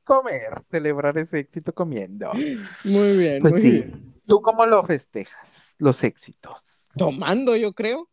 Comer, 0.03 0.61
celebrar 0.69 1.17
ese 1.17 1.39
éxito 1.39 1.73
comiendo. 1.73 2.31
Muy 2.83 3.17
bien, 3.17 3.39
Pues 3.41 3.53
muy 3.53 3.61
sí. 3.61 3.71
bien. 3.71 4.13
¿Tú 4.25 4.41
cómo 4.41 4.65
lo 4.65 4.83
festejas? 4.83 5.65
Los 5.77 6.03
éxitos. 6.03 6.87
Tomando, 6.95 7.55
yo 7.57 7.73
creo. 7.73 8.07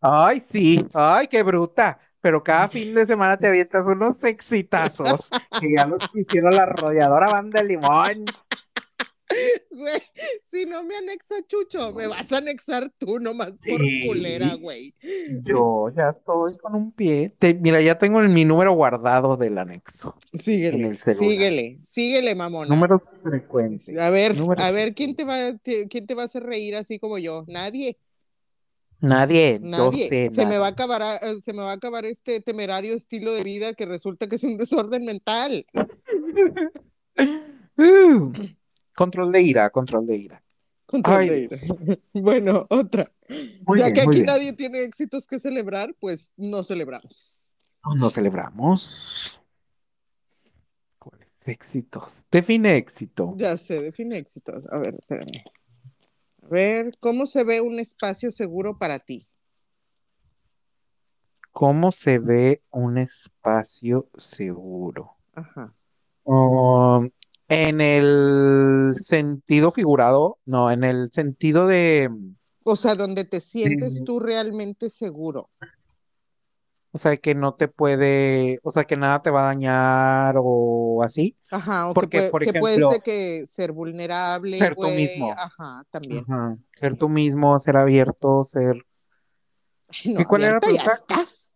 Ay, 0.00 0.40
sí. 0.40 0.84
Ay, 0.94 1.26
qué 1.28 1.42
bruta. 1.42 1.98
Pero 2.22 2.42
cada 2.42 2.68
fin 2.68 2.94
de 2.94 3.06
semana 3.06 3.38
te 3.38 3.46
avientas 3.48 3.86
unos 3.86 4.22
exitazos 4.24 5.30
que 5.58 5.72
ya 5.74 5.86
los 5.86 6.02
hicieron 6.14 6.54
la 6.54 6.66
rodeadora 6.66 7.28
banda 7.30 7.62
de 7.62 7.68
limón. 7.68 8.24
Güey, 9.70 10.02
si 10.44 10.66
no 10.66 10.82
me 10.82 10.96
anexa 10.96 11.36
Chucho, 11.46 11.94
me 11.94 12.08
vas 12.08 12.30
a 12.32 12.38
anexar 12.38 12.92
tú 12.98 13.20
nomás 13.20 13.52
por 13.52 13.80
Sí. 13.80 14.06
culera, 14.06 14.54
güey. 14.56 14.92
Yo 15.44 15.88
ya 15.96 16.10
estoy 16.10 16.58
con 16.58 16.74
un 16.74 16.92
pie. 16.92 17.34
Te- 17.38 17.54
mira, 17.54 17.80
ya 17.80 17.96
tengo 17.96 18.20
el- 18.20 18.28
mi 18.28 18.44
número 18.44 18.72
guardado 18.72 19.36
del 19.36 19.56
anexo. 19.56 20.16
Síguele, 20.34 20.98
síguele, 20.98 21.78
síguele, 21.80 22.34
mamona. 22.34 22.74
Números 22.74 23.04
frecuentes. 23.22 23.96
A 23.96 24.10
ver, 24.10 24.36
Números 24.36 24.62
a 24.64 24.70
ver, 24.72 24.94
¿quién 24.94 25.14
te 25.14 25.24
va, 25.24 25.56
te- 25.62 25.86
quién 25.88 26.06
te 26.06 26.14
va 26.14 26.22
a 26.22 26.26
hacer 26.26 26.42
reír 26.42 26.74
así 26.76 26.98
como 26.98 27.16
yo? 27.16 27.44
Nadie, 27.46 27.96
Nadie, 29.00 29.58
nadie. 29.60 30.08
sé. 30.08 30.28
Se 30.30 30.40
me 30.40 30.44
nadie. 30.44 30.58
va 30.58 30.66
a 30.66 30.70
acabar, 30.70 31.02
a- 31.02 31.16
eh, 31.16 31.40
se 31.40 31.52
me 31.52 31.62
va 31.62 31.70
a 31.70 31.74
acabar 31.74 32.04
este 32.04 32.40
temerario 32.40 32.94
estilo 32.94 33.32
de 33.32 33.42
vida 33.42 33.74
que 33.74 33.86
resulta 33.86 34.28
que 34.28 34.36
es 34.36 34.44
un 34.44 34.56
desorden 34.56 35.04
mental. 35.04 35.66
Uh, 37.76 38.30
control 38.94 39.32
de 39.32 39.40
ira, 39.40 39.70
control 39.70 40.06
de 40.06 40.16
ira. 40.16 40.42
Control 40.84 41.16
Ay, 41.20 41.28
de 41.30 41.38
ira. 41.40 41.56
Bueno, 42.12 42.66
otra. 42.68 43.10
Muy 43.64 43.78
ya 43.78 43.84
bien, 43.86 43.94
que 43.94 44.00
aquí 44.02 44.22
nadie 44.22 44.52
tiene 44.52 44.82
éxitos 44.82 45.26
que 45.26 45.38
celebrar, 45.38 45.94
pues 45.98 46.34
no 46.36 46.62
celebramos. 46.62 47.56
No 47.96 48.10
celebramos. 48.10 49.40
¿Cuáles 50.98 51.28
éxitos? 51.46 52.22
Define 52.30 52.76
éxito. 52.76 53.32
Ya 53.38 53.56
sé, 53.56 53.80
define 53.80 54.18
éxitos. 54.18 54.66
A 54.70 54.76
ver, 54.76 54.96
espérame. 54.96 55.32
Ver, 56.50 56.90
¿cómo 56.98 57.26
se 57.26 57.44
ve 57.44 57.60
un 57.60 57.78
espacio 57.78 58.32
seguro 58.32 58.76
para 58.76 58.98
ti? 58.98 59.24
¿Cómo 61.52 61.92
se 61.92 62.18
ve 62.18 62.60
un 62.72 62.98
espacio 62.98 64.08
seguro? 64.18 65.12
Ajá. 65.32 65.72
Um, 66.24 67.10
en 67.46 67.80
el 67.80 68.94
sentido 69.00 69.70
figurado, 69.70 70.38
no, 70.44 70.72
en 70.72 70.82
el 70.82 71.12
sentido 71.12 71.68
de, 71.68 72.10
O 72.64 72.74
sea, 72.74 72.96
donde 72.96 73.24
te 73.24 73.40
sientes 73.40 74.02
tú 74.02 74.18
realmente 74.18 74.90
seguro. 74.90 75.50
O 76.92 76.98
sea, 76.98 77.16
que 77.16 77.34
no 77.34 77.54
te 77.54 77.68
puede, 77.68 78.58
o 78.62 78.70
sea, 78.70 78.84
que 78.84 78.96
nada 78.96 79.22
te 79.22 79.30
va 79.30 79.42
a 79.42 79.46
dañar 79.54 80.34
o 80.38 81.02
así. 81.02 81.36
Ajá, 81.50 81.90
o 81.90 81.94
Porque, 81.94 82.18
que, 82.18 82.26
pue- 82.28 82.30
por 82.30 82.44
que 82.44 82.52
puedes 82.60 82.78
ejemplo, 82.78 82.90
de 82.90 83.00
que 83.02 83.46
ser 83.46 83.72
vulnerable, 83.72 84.58
ser 84.58 84.74
tú 84.74 84.82
güey. 84.82 84.96
mismo. 84.96 85.32
Ajá, 85.36 85.84
también. 85.90 86.24
Ajá, 86.28 86.56
Ser 86.76 86.96
tú 86.96 87.08
mismo, 87.08 87.58
ser 87.58 87.76
abierto, 87.76 88.44
ser... 88.44 88.84
Ay, 90.04 90.14
no, 90.14 90.20
¿Y 90.20 90.24
cuál 90.24 90.42
era 90.42 90.52
la 90.52 90.56
abierta 90.58 90.84
ya 90.84 90.84
pregunta? 90.84 91.22
estás. 91.22 91.54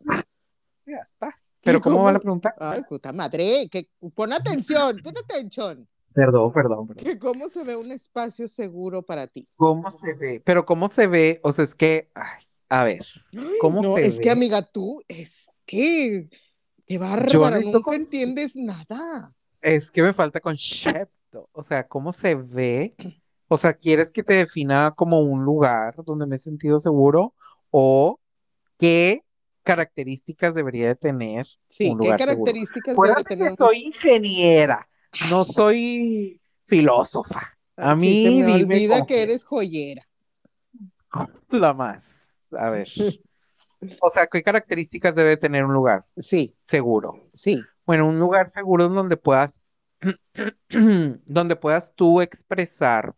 Ya 0.86 0.96
está. 0.98 1.40
Pero 1.62 1.80
¿cómo 1.80 2.02
va 2.02 2.12
la 2.12 2.18
pregunta? 2.18 2.54
Ay, 2.58 2.82
puta 2.88 3.12
madre, 3.12 3.68
que 3.70 3.88
pon 4.14 4.32
atención, 4.32 5.00
pon 5.02 5.14
atención. 5.16 5.88
Perdón, 6.12 6.52
perdón, 6.52 6.86
perdón. 6.86 7.04
Que 7.04 7.18
cómo 7.18 7.48
se 7.48 7.64
ve 7.64 7.74
un 7.74 7.90
espacio 7.90 8.46
seguro 8.48 9.02
para 9.02 9.26
ti. 9.26 9.48
¿Cómo 9.56 9.90
se 9.90 10.14
ve? 10.14 10.42
Pero 10.44 10.64
¿cómo 10.66 10.88
se 10.88 11.06
ve? 11.06 11.40
O 11.42 11.52
sea, 11.52 11.64
es 11.64 11.74
que, 11.74 12.10
ay, 12.14 12.44
a 12.80 12.84
ver, 12.84 13.06
¿cómo 13.56 13.82
No, 13.82 13.84
se 13.84 14.00
es 14.00 14.20
que 14.20 14.30
amiga, 14.30 14.62
tú, 14.62 15.02
es 15.08 15.50
que, 15.66 16.28
qué 16.86 16.98
bárbara, 16.98 17.60
nunca 17.60 17.80
cons- 17.82 17.96
entiendes 17.96 18.56
nada. 18.56 19.34
Es 19.60 19.90
que 19.90 20.02
me 20.02 20.12
falta 20.14 20.40
concepto. 20.40 21.48
O 21.52 21.62
sea, 21.62 21.86
¿cómo 21.88 22.12
se 22.12 22.34
ve? 22.34 22.94
O 23.48 23.56
sea, 23.56 23.74
¿quieres 23.74 24.10
que 24.10 24.22
te 24.22 24.34
defina 24.34 24.92
como 24.96 25.20
un 25.20 25.44
lugar 25.44 25.94
donde 26.04 26.26
me 26.26 26.36
he 26.36 26.38
sentido 26.38 26.78
seguro? 26.80 27.34
¿O 27.70 28.20
qué 28.78 29.22
características 29.64 30.54
debería 30.54 30.88
de 30.88 30.96
tener 30.96 31.46
Sí, 31.68 31.86
un 31.90 31.98
¿qué 32.00 32.08
lugar 32.08 32.22
seguro? 32.22 32.52
características 32.52 32.92
Acuérdate 32.92 33.36
debe 33.36 33.52
tener 33.54 33.56
que 33.56 33.56
soy 33.56 33.78
ingeniera, 33.86 34.88
no 35.20 35.44
soy 35.44 36.40
filósofa. 36.66 37.58
A 37.76 37.90
Ah, 37.90 37.94
sí, 37.94 38.16
mí 38.16 38.16
se 38.16 38.32
me 38.32 38.46
dime 38.46 38.48
olvida 38.48 38.86
con 38.86 39.06
que 39.06 39.14
qué. 39.14 39.22
eres 39.22 39.44
joyera. 39.44 40.06
La 41.50 41.72
más. 41.72 42.14
A 42.58 42.70
ver. 42.70 42.88
O 44.00 44.08
sea, 44.10 44.26
¿qué 44.28 44.42
características 44.42 45.14
debe 45.14 45.36
tener 45.36 45.64
un 45.64 45.74
lugar 45.74 46.06
Sí, 46.16 46.56
seguro? 46.66 47.14
sí. 47.34 47.62
Bueno, 47.86 48.08
un 48.08 48.18
lugar 48.18 48.50
seguro 48.54 48.88
donde 48.88 49.16
puedas, 49.18 49.66
donde 51.26 51.56
puedas 51.56 51.94
tú 51.94 52.20
expresar 52.20 53.14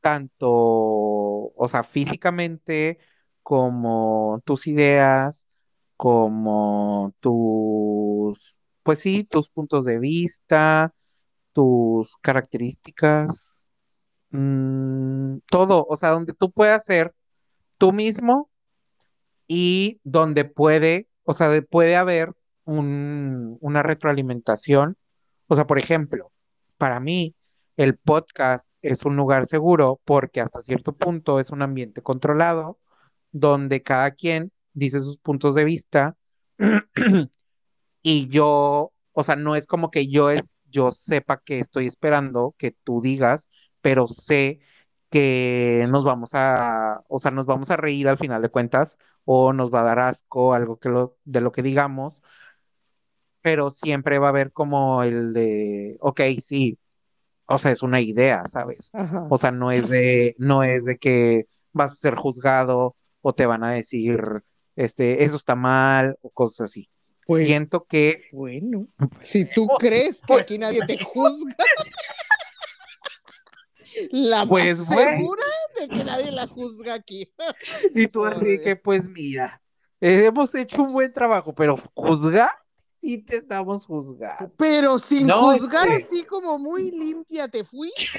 tanto, 0.00 0.48
o 0.50 1.68
sea, 1.68 1.82
físicamente, 1.84 2.98
como 3.42 4.42
tus 4.44 4.66
ideas, 4.66 5.46
como 5.96 7.14
tus, 7.20 8.56
pues 8.82 9.00
sí, 9.00 9.24
tus 9.24 9.48
puntos 9.50 9.84
de 9.84 9.98
vista, 9.98 10.94
tus 11.52 12.16
características, 12.18 13.28
mm, 14.30 15.38
todo, 15.50 15.86
o 15.88 15.96
sea, 15.96 16.10
donde 16.10 16.32
tú 16.34 16.50
puedas 16.52 16.84
ser 16.84 17.14
tú 17.78 17.92
mismo 17.92 18.50
y 19.48 20.00
donde 20.04 20.44
puede, 20.44 21.08
o 21.24 21.34
sea, 21.34 21.48
de- 21.48 21.62
puede 21.62 21.96
haber 21.96 22.32
un- 22.64 23.58
una 23.60 23.82
retroalimentación. 23.82 24.96
O 25.48 25.54
sea, 25.56 25.66
por 25.66 25.78
ejemplo, 25.78 26.32
para 26.78 27.00
mí 27.00 27.34
el 27.76 27.96
podcast 27.96 28.66
es 28.82 29.04
un 29.04 29.16
lugar 29.16 29.46
seguro 29.46 30.00
porque 30.04 30.40
hasta 30.40 30.62
cierto 30.62 30.92
punto 30.94 31.40
es 31.40 31.50
un 31.50 31.62
ambiente 31.62 32.02
controlado 32.02 32.78
donde 33.32 33.82
cada 33.82 34.12
quien 34.12 34.52
dice 34.74 35.00
sus 35.00 35.18
puntos 35.18 35.54
de 35.54 35.64
vista 35.64 36.16
y 38.02 38.28
yo, 38.28 38.92
o 39.12 39.24
sea, 39.24 39.36
no 39.36 39.56
es 39.56 39.66
como 39.66 39.90
que 39.90 40.08
yo 40.08 40.30
es, 40.30 40.54
yo 40.66 40.90
sepa 40.92 41.40
que 41.44 41.58
estoy 41.60 41.86
esperando 41.86 42.54
que 42.58 42.72
tú 42.84 43.00
digas, 43.02 43.48
pero 43.80 44.06
sé 44.08 44.60
que 45.10 45.86
nos 45.90 46.04
vamos 46.04 46.30
a, 46.34 47.02
o 47.08 47.18
sea, 47.18 47.30
nos 47.30 47.46
vamos 47.46 47.70
a 47.70 47.76
reír 47.76 48.08
al 48.08 48.18
final 48.18 48.42
de 48.42 48.48
cuentas 48.50 48.98
o 49.26 49.52
nos 49.52 49.70
va 49.72 49.80
a 49.80 49.84
dar 49.84 49.98
asco 49.98 50.54
algo 50.54 50.78
que 50.78 50.88
lo, 50.88 51.16
de 51.26 51.42
lo 51.42 51.52
que 51.52 51.62
digamos, 51.62 52.22
pero 53.42 53.70
siempre 53.70 54.18
va 54.18 54.26
a 54.28 54.30
haber 54.30 54.52
como 54.52 55.02
el 55.02 55.32
de, 55.32 55.98
ok, 56.00 56.20
sí, 56.40 56.78
o 57.46 57.58
sea, 57.58 57.70
es 57.70 57.82
una 57.82 58.00
idea, 58.00 58.44
¿sabes? 58.48 58.92
Ajá. 58.94 59.26
O 59.30 59.38
sea, 59.38 59.50
no 59.52 59.70
es 59.70 59.88
de, 59.88 60.34
no 60.38 60.64
es 60.64 60.84
de 60.84 60.96
que 60.98 61.46
vas 61.72 61.92
a 61.92 61.94
ser 61.96 62.16
juzgado 62.16 62.96
o 63.20 63.32
te 63.34 63.46
van 63.46 63.62
a 63.62 63.70
decir, 63.72 64.20
este, 64.74 65.22
eso 65.24 65.36
está 65.36 65.54
mal 65.54 66.16
o 66.22 66.30
cosas 66.30 66.70
así. 66.70 66.88
Pues, 67.26 67.44
Siento 67.46 67.84
que 67.84 68.22
bueno, 68.32 68.80
si 69.20 69.44
tú 69.44 69.66
Oh, 69.70 69.76
crees 69.78 70.20
que 70.20 70.26
pues- 70.28 70.42
aquí 70.42 70.58
nadie 70.58 70.80
te 70.86 70.98
juzga, 71.04 71.56
la 74.10 74.38
más 74.38 74.48
Pues, 74.48 74.86
güey. 74.88 74.98
segura 75.06 75.42
de 75.80 75.88
que 75.88 76.04
nadie 76.04 76.32
la 76.32 76.46
juzga 76.46 76.94
aquí. 76.94 77.32
Y 77.94 78.08
tú 78.08 78.22
Oh, 78.22 78.26
así 78.26 78.44
Dios. 78.44 78.60
que, 78.64 78.76
pues 78.76 79.08
mira, 79.08 79.60
eh, 80.00 80.26
hemos 80.26 80.54
hecho 80.54 80.82
un 80.82 80.92
buen 80.92 81.12
trabajo, 81.12 81.54
pero 81.54 81.76
juzgar, 81.94 82.50
intentamos 83.02 83.86
juzgar. 83.86 84.50
Pero 84.56 84.98
sin 84.98 85.26
No, 85.26 85.52
juzgar 85.52 85.88
este- 85.88 86.02
así 86.04 86.24
como 86.24 86.58
muy 86.58 86.90
limpia, 86.90 87.48
¿te 87.48 87.64
fuiste? 87.64 88.18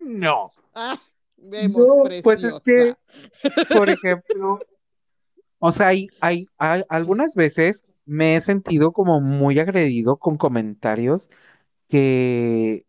No. 0.00 0.50
Ah, 0.74 0.98
vemos, 1.36 1.86
No, 1.86 2.02
preciosa. 2.04 2.22
pues 2.24 2.42
es 2.44 2.60
que, 2.60 2.94
por 3.78 3.88
ejemplo, 3.90 4.58
o 5.58 5.72
sea, 5.72 5.88
hay, 5.88 6.08
hay, 6.20 6.46
hay- 6.58 6.82
algunas 6.88 7.34
veces 7.34 7.84
me 8.04 8.36
he 8.36 8.40
sentido 8.40 8.92
como 8.92 9.20
muy 9.20 9.58
agredido 9.58 10.16
con 10.16 10.36
comentarios 10.38 11.30
que, 11.88 12.86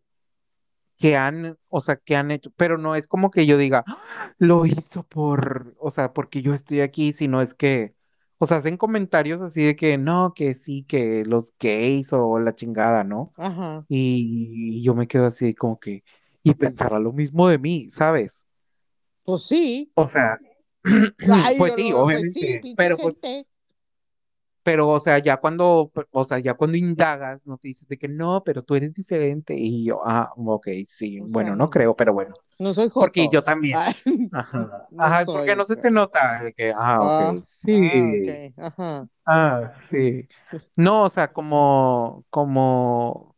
que 1.00 1.16
han, 1.18 1.58
o 1.70 1.82
sea, 1.82 1.96
que 1.98 2.16
han 2.16 2.30
hecho, 2.32 2.52
pero 2.56 2.78
no 2.78 2.96
es 2.96 3.08
como 3.08 3.32
que 3.32 3.46
yo 3.46 3.58
diga, 3.58 3.84
"Ah, 3.88 4.34
lo 4.38 4.66
hizo 4.66 5.04
por, 5.04 5.74
o 5.80 5.90
sea, 5.92 6.12
porque 6.14 6.42
yo 6.42 6.54
estoy 6.54 6.82
aquí, 6.82 7.12
sino 7.14 7.42
es 7.42 7.54
que, 7.54 7.96
o 8.38 8.46
sea, 8.46 8.58
hacen 8.58 8.78
comentarios 8.78 9.42
así 9.42 9.64
de 9.64 9.76
que 9.76 9.98
no, 9.98 10.34
que 10.34 10.54
sí, 10.54 10.84
que 10.84 11.24
los 11.26 11.54
gays 11.60 12.12
o 12.12 12.38
la 12.40 12.54
chingada, 12.54 13.04
¿no? 13.04 13.32
Ajá. 13.36 13.84
Y 13.88 14.82
yo 14.82 14.94
me 14.94 15.08
quedo 15.08 15.26
así 15.26 15.54
como 15.54 15.80
que, 15.80 16.04
y 16.44 16.54
pensará 16.54 16.98
lo 17.00 17.12
mismo 17.12 17.48
de 17.48 17.58
mí, 17.58 17.90
¿sabes? 17.90 18.46
Pues 19.24 19.42
sí. 19.44 19.90
O 19.94 20.06
sea, 20.06 20.38
Ay, 21.32 21.58
pues 21.58 21.74
sí, 21.74 21.92
obviamente, 21.92 22.30
Pues 22.30 22.32
sí, 22.32 22.58
pinche 22.60 22.76
pero 22.76 22.98
pues. 22.98 23.14
Pero 24.62 24.88
o 24.88 25.00
sea, 25.00 25.18
ya 25.18 25.38
cuando, 25.38 25.92
o 26.10 26.24
sea, 26.24 26.38
ya 26.38 26.54
cuando 26.54 26.76
indagas, 26.78 27.40
no 27.46 27.58
te 27.58 27.68
dices 27.68 27.88
de 27.88 27.98
que 27.98 28.08
no, 28.08 28.42
pero 28.44 28.62
tú 28.62 28.74
eres 28.74 28.94
diferente, 28.94 29.54
y 29.56 29.84
yo, 29.86 30.00
ah, 30.04 30.32
ok, 30.36 30.68
sí, 30.88 31.20
O 31.20 31.28
bueno, 31.28 31.54
sea, 31.54 31.56
no 31.56 31.70
creo, 31.70 31.96
pero 31.96 32.12
bueno, 32.14 32.34
No 32.58 32.74
soy 32.74 32.88
joto. 32.90 33.12
porque 33.14 33.28
yo 33.28 33.44
también, 33.44 33.80
Ay, 33.80 33.94
ajá, 34.32 34.88
no 34.90 35.14
ajá, 35.14 35.26
soy, 35.26 35.32
porque 35.32 35.56
no 35.56 35.64
se 35.66 35.76
te 35.76 35.90
nota, 35.90 36.42
de 36.44 36.52
que, 36.54 36.72
ah, 36.76 36.98
Ah, 36.98 37.06
ok, 37.06 37.42
sí, 37.42 38.42
Ah, 38.56 38.66
ajá. 38.66 39.08
ah, 39.26 39.72
sí, 39.74 40.28
no, 40.76 41.04
o 41.04 41.10
sea, 41.10 41.32
como, 41.32 42.24
como, 42.30 43.36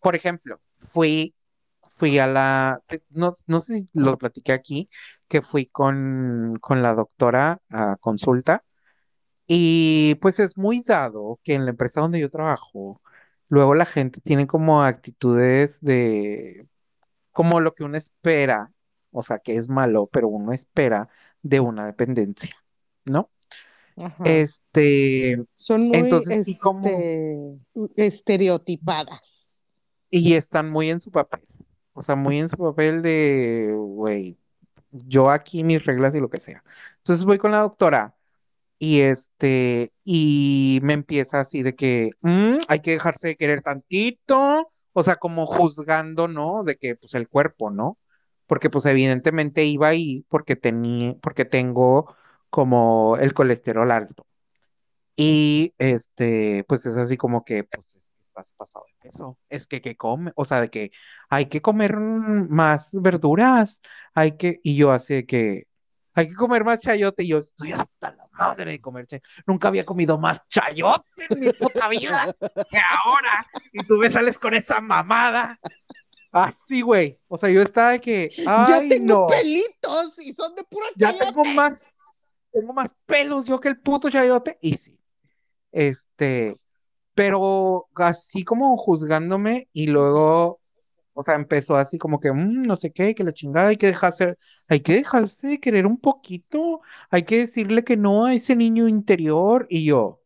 por 0.00 0.14
ejemplo, 0.14 0.60
fui, 0.92 1.34
fui 1.96 2.18
a 2.18 2.26
la, 2.26 2.80
no, 3.10 3.34
no 3.46 3.60
sé 3.60 3.80
si 3.80 3.88
lo 3.94 4.18
platiqué 4.18 4.52
aquí, 4.52 4.88
que 5.28 5.42
fui 5.42 5.66
con, 5.66 6.58
con 6.60 6.82
la 6.82 6.94
doctora 6.94 7.60
a 7.70 7.96
consulta. 8.00 8.64
Y 9.46 10.14
pues 10.16 10.38
es 10.40 10.56
muy 10.56 10.80
dado 10.80 11.38
que 11.42 11.54
en 11.54 11.64
la 11.64 11.70
empresa 11.70 12.00
donde 12.00 12.20
yo 12.20 12.30
trabajo, 12.30 13.00
luego 13.48 13.74
la 13.74 13.84
gente 13.84 14.20
tiene 14.20 14.46
como 14.46 14.82
actitudes 14.82 15.80
de, 15.80 16.66
como 17.32 17.60
lo 17.60 17.74
que 17.74 17.84
uno 17.84 17.96
espera, 17.96 18.72
o 19.10 19.22
sea, 19.22 19.38
que 19.38 19.56
es 19.56 19.68
malo, 19.68 20.06
pero 20.06 20.28
uno 20.28 20.52
espera 20.52 21.08
de 21.42 21.60
una 21.60 21.84
dependencia, 21.86 22.56
¿no? 23.04 23.30
Ajá. 24.02 24.24
Este, 24.24 25.44
Son 25.56 25.88
muy 25.88 25.98
entonces 25.98 26.46
sí 26.46 26.58
como- 26.58 26.86
este, 26.86 27.58
estereotipadas. 27.96 29.62
y 30.10 30.34
están 30.34 30.70
muy 30.70 30.90
en 30.90 31.00
su 31.00 31.10
papel, 31.10 31.42
o 31.92 32.02
sea, 32.02 32.16
muy 32.16 32.38
en 32.38 32.48
su 32.48 32.56
papel 32.56 33.02
de, 33.02 33.72
güey, 33.76 34.38
yo 34.90 35.30
aquí 35.30 35.64
mis 35.64 35.84
reglas 35.84 36.14
y 36.14 36.20
lo 36.20 36.30
que 36.30 36.40
sea. 36.40 36.64
Entonces 36.98 37.24
voy 37.26 37.38
con 37.38 37.50
la 37.50 37.58
doctora. 37.58 38.14
Y 38.84 39.00
este, 39.02 39.92
y 40.04 40.78
me 40.82 40.92
empieza 40.94 41.40
así 41.40 41.62
de 41.62 41.74
que 41.74 42.10
"Mm, 42.20 42.58
hay 42.68 42.80
que 42.80 42.90
dejarse 42.92 43.28
de 43.28 43.36
querer 43.36 43.62
tantito, 43.62 44.70
o 44.92 45.02
sea, 45.02 45.16
como 45.16 45.46
juzgando, 45.46 46.28
¿no? 46.28 46.64
De 46.64 46.76
que 46.76 46.94
pues 46.96 47.14
el 47.14 47.28
cuerpo, 47.28 47.70
¿no? 47.70 47.98
Porque 48.46 48.68
pues 48.70 48.84
evidentemente 48.86 49.64
iba 49.64 49.88
ahí 49.88 50.26
porque 50.28 50.56
tenía, 50.56 51.14
porque 51.22 51.44
tengo 51.46 52.14
como 52.50 53.16
el 53.18 53.32
colesterol 53.34 53.90
alto. 53.90 54.26
Y 55.16 55.74
este, 55.78 56.64
pues 56.68 56.86
es 56.86 56.96
así 56.96 57.16
como 57.16 57.44
que, 57.44 57.64
pues 57.64 57.96
es 57.96 58.12
que 58.12 58.20
estás 58.20 58.52
pasado 58.52 58.84
de 58.88 59.10
peso. 59.10 59.38
Es 59.48 59.66
que, 59.66 59.80
que 59.80 59.96
come, 59.96 60.32
o 60.36 60.44
sea, 60.44 60.60
de 60.60 60.70
que 60.70 60.90
hay 61.30 61.46
que 61.46 61.62
comer 61.62 61.96
más 61.98 62.90
verduras, 63.00 63.80
hay 64.14 64.36
que, 64.36 64.60
y 64.64 64.76
yo 64.76 64.90
así 64.92 65.14
de 65.14 65.26
que 65.26 65.66
hay 66.14 66.28
que 66.28 66.34
comer 66.34 66.64
más 66.64 66.78
chayote, 66.80 67.22
y 67.24 67.28
yo 67.28 67.38
estoy 67.38 67.72
hasta 67.72 68.12
la 68.14 68.26
madre 68.32 68.72
de 68.72 68.80
comer 68.80 69.06
chayote. 69.06 69.28
Nunca 69.46 69.68
había 69.68 69.84
comido 69.84 70.18
más 70.18 70.46
chayote 70.48 71.04
en 71.30 71.40
mi 71.40 71.52
puta 71.52 71.88
vida 71.88 72.34
que 72.40 72.78
ahora, 73.04 73.44
y 73.72 73.84
tú 73.86 73.96
me 73.96 74.10
sales 74.10 74.38
con 74.38 74.54
esa 74.54 74.80
mamada. 74.80 75.58
Así, 76.32 76.80
güey. 76.80 77.18
O 77.28 77.38
sea, 77.38 77.48
yo 77.48 77.62
estaba 77.62 77.90
de 77.90 78.00
que, 78.00 78.28
ya 78.36 78.64
ay, 78.66 78.88
tengo 78.88 79.20
no. 79.20 79.26
pelitos 79.26 80.18
y 80.18 80.32
son 80.32 80.54
de 80.54 80.64
pura 80.64 80.86
Ya 80.96 81.08
chayote. 81.12 81.26
tengo 81.26 81.44
más, 81.44 81.86
tengo 82.52 82.72
más 82.72 82.92
pelos 83.06 83.46
yo 83.46 83.60
que 83.60 83.68
el 83.68 83.80
puto 83.80 84.10
chayote. 84.10 84.58
Y 84.60 84.76
sí. 84.76 84.98
Este, 85.70 86.54
pero 87.14 87.86
así 87.94 88.44
como 88.44 88.76
juzgándome 88.76 89.68
y 89.72 89.86
luego, 89.86 90.60
o 91.14 91.22
sea, 91.22 91.34
empezó 91.36 91.76
así 91.76 91.98
como 91.98 92.20
que, 92.20 92.32
"Mm, 92.32 92.62
no 92.62 92.76
sé 92.76 92.92
qué, 92.92 93.14
que 93.14 93.24
la 93.24 93.32
chingada, 93.32 93.68
hay 93.68 93.76
que 93.76 93.86
dejarse, 93.86 94.36
hay 94.68 94.80
que 94.80 94.94
dejarse 94.94 95.46
de 95.46 95.60
querer 95.60 95.86
un 95.86 95.98
poquito, 95.98 96.80
hay 97.10 97.24
que 97.24 97.38
decirle 97.38 97.84
que 97.84 97.96
no 97.96 98.26
a 98.26 98.34
ese 98.34 98.56
niño 98.56 98.88
interior. 98.88 99.66
Y 99.70 99.84
yo, 99.84 100.20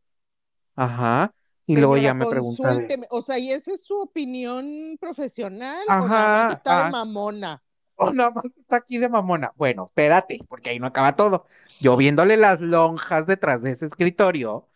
ajá. 0.77 1.35
Y 1.67 1.77
luego 1.77 1.99
ya 1.99 2.15
me 2.15 2.27
pregunta. 2.27 2.79
O 3.11 3.21
sea, 3.21 3.39
¿y 3.39 3.51
esa 3.51 3.75
es 3.75 3.85
su 3.85 3.95
opinión 3.95 4.97
profesional 4.99 5.85
o 5.87 5.93
Ajá, 5.93 6.09
nada 6.09 6.45
más 6.45 6.53
está 6.55 6.79
de 6.79 6.85
ah. 6.85 6.91
mamona? 6.91 7.63
Oh, 8.01 8.13
nada 8.13 8.31
más 8.31 8.45
está 8.57 8.77
aquí 8.77 8.99
de 8.99 9.09
mamona. 9.09 9.53
Bueno, 9.57 9.87
espérate, 9.89 10.39
porque 10.49 10.71
ahí 10.71 10.79
no 10.79 10.87
acaba 10.87 11.17
todo. 11.17 11.47
Yo 11.81 11.97
viéndole 11.97 12.37
las 12.37 12.61
lonjas 12.61 13.27
detrás 13.27 13.61
de 13.61 13.73
ese 13.73 13.87
escritorio, 13.87 14.69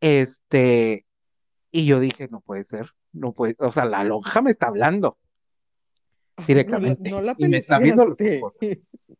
este, 0.00 1.06
y 1.70 1.84
yo 1.84 2.00
dije, 2.00 2.26
no 2.30 2.40
puede 2.40 2.64
ser, 2.64 2.94
no 3.12 3.34
puede, 3.34 3.54
o 3.58 3.70
sea, 3.70 3.84
la 3.84 4.02
lonja 4.02 4.40
me 4.40 4.52
está 4.52 4.68
hablando 4.68 5.18
directamente. 6.46 7.10
No 7.10 7.20
la, 7.20 7.32
no 7.32 7.38
la 7.38 7.46
y 7.46 7.48
me 7.50 7.56
está 7.58 7.78
viendo 7.78 8.04
los 8.04 8.18
ojos. 8.20 8.56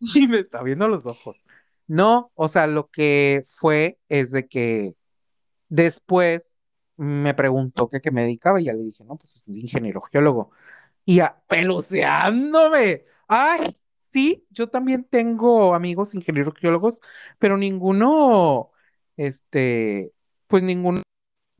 Y 0.00 0.28
me 0.28 0.40
está 0.40 0.62
viendo 0.62 0.86
los 0.86 1.04
ojos. 1.06 1.44
No, 1.88 2.30
o 2.34 2.48
sea, 2.48 2.66
lo 2.66 2.88
que 2.88 3.42
fue 3.46 3.98
es 4.08 4.30
de 4.30 4.46
que 4.46 4.94
después 5.68 6.54
me 6.96 7.34
preguntó 7.34 7.88
que 7.88 8.00
qué 8.00 8.10
me 8.10 8.22
dedicaba 8.22 8.60
y 8.60 8.64
ya 8.64 8.74
le 8.74 8.82
dije, 8.82 9.04
no, 9.04 9.16
pues 9.16 9.42
soy 9.44 9.60
ingeniero 9.60 10.02
geólogo. 10.02 10.50
Y 11.04 11.20
a, 11.20 11.40
peluceándome. 11.48 13.04
Ay, 13.26 13.76
sí, 14.12 14.46
yo 14.50 14.68
también 14.68 15.04
tengo 15.04 15.74
amigos 15.74 16.14
ingenieros 16.14 16.54
geólogos, 16.54 17.00
pero 17.38 17.56
ninguno, 17.56 18.72
este, 19.16 20.12
pues 20.46 20.62
ninguno 20.62 21.02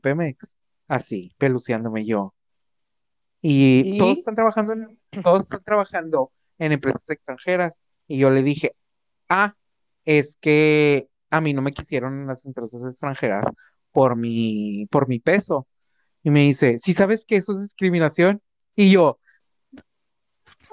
Pemex, 0.01 0.55
así, 0.87 1.33
peluceándome 1.37 2.05
yo. 2.05 2.35
Y 3.41 3.95
¿Y? 3.95 3.97
todos 3.97 4.19
están 4.19 4.35
trabajando 4.35 4.73
en, 4.73 4.98
todos 5.23 5.43
están 5.43 5.63
trabajando 5.63 6.31
en 6.57 6.71
empresas 6.71 7.09
extranjeras. 7.09 7.77
Y 8.07 8.17
yo 8.17 8.29
le 8.29 8.43
dije, 8.43 8.75
ah, 9.29 9.55
es 10.05 10.37
que 10.39 11.07
a 11.29 11.41
mí 11.41 11.53
no 11.53 11.61
me 11.61 11.71
quisieron 11.71 12.21
en 12.21 12.27
las 12.27 12.45
empresas 12.45 12.85
extranjeras 12.85 13.45
por 13.91 14.15
mi, 14.15 14.87
por 14.87 15.07
mi 15.07 15.19
peso. 15.19 15.67
Y 16.23 16.31
me 16.31 16.41
dice, 16.41 16.79
¿sí 16.79 16.93
sabes 16.93 17.25
que 17.25 17.37
eso 17.37 17.53
es 17.53 17.61
discriminación? 17.61 18.41
Y 18.75 18.91
yo, 18.91 19.19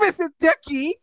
me 0.00 0.12
senté 0.12 0.48
aquí, 0.48 0.98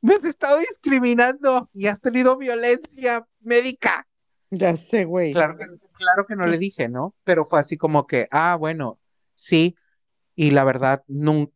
me 0.00 0.14
has 0.14 0.24
estado 0.24 0.58
discriminando 0.58 1.68
y 1.72 1.86
has 1.86 2.00
tenido 2.00 2.36
violencia 2.36 3.26
médica. 3.40 4.06
Ya 4.50 4.76
sé, 4.76 5.04
güey. 5.04 5.32
Claro 5.32 5.56
que, 5.56 5.66
claro 5.94 6.26
que 6.26 6.36
no 6.36 6.46
le 6.46 6.58
dije, 6.58 6.88
¿no? 6.88 7.14
Pero 7.24 7.44
fue 7.44 7.60
así 7.60 7.76
como 7.76 8.06
que, 8.06 8.28
ah, 8.30 8.56
bueno, 8.56 8.98
sí, 9.34 9.76
y 10.34 10.52
la 10.52 10.64
verdad, 10.64 11.02
nun- 11.08 11.52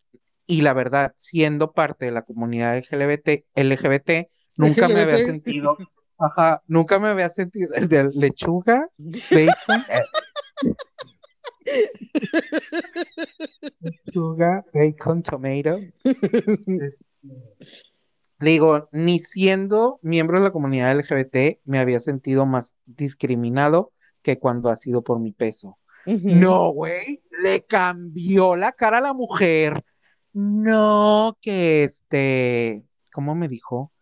y 0.50 0.62
la 0.62 0.72
verdad, 0.72 1.14
siendo 1.16 1.72
parte 1.72 2.06
de 2.06 2.10
la 2.10 2.22
comunidad 2.22 2.76
LGBT, 2.76 3.44
LGBT, 3.54 4.28
nunca 4.56 4.88
me 4.88 5.02
había 5.02 5.18
sentido, 5.18 5.78
ajá, 6.18 6.60
nunca 6.66 6.98
me 6.98 7.08
había 7.08 7.28
sentido 7.28 7.68
de 7.88 8.10
lechuga, 8.14 8.88
bacon, 8.98 9.84
eh, 11.64 11.88
lechuga, 13.80 14.64
bacon, 14.74 15.22
tomato. 15.22 15.78
Digo, 18.40 18.88
ni 18.90 19.20
siendo 19.20 20.00
miembro 20.02 20.38
de 20.38 20.44
la 20.44 20.50
comunidad 20.50 20.98
LGBT 20.98 21.60
me 21.64 21.78
había 21.78 22.00
sentido 22.00 22.44
más 22.44 22.74
discriminado 22.86 23.92
que 24.22 24.40
cuando 24.40 24.68
ha 24.70 24.76
sido 24.76 25.02
por 25.02 25.20
mi 25.20 25.30
peso. 25.30 25.78
No, 26.06 26.70
güey, 26.70 27.22
le 27.42 27.64
cambió 27.66 28.56
la 28.56 28.72
cara 28.72 28.98
a 28.98 29.02
la 29.02 29.12
mujer. 29.12 29.84
No, 30.32 31.36
que 31.40 31.82
este, 31.84 32.84
¿cómo 33.12 33.34
me 33.34 33.48
dijo? 33.48 33.92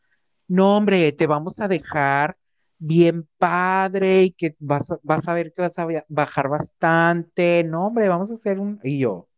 No, 0.47 0.77
hombre, 0.77 1.13
te 1.13 1.27
vamos 1.27 1.61
a 1.61 1.69
dejar 1.69 2.37
bien 2.79 3.29
padre 3.39 4.25
y 4.25 4.31
que 4.33 4.57
vas 4.59 4.91
a, 4.91 4.99
vas 5.03 5.27
a 5.29 5.35
ver 5.35 5.53
que 5.53 5.63
vas 5.63 5.79
a 5.79 5.87
bajar 6.09 6.49
bastante. 6.49 7.65
No, 7.65 7.87
hombre, 7.87 8.09
vamos 8.09 8.31
a 8.31 8.35
hacer 8.35 8.59
un... 8.59 8.79
Y 8.83 8.99
yo, 8.99 9.29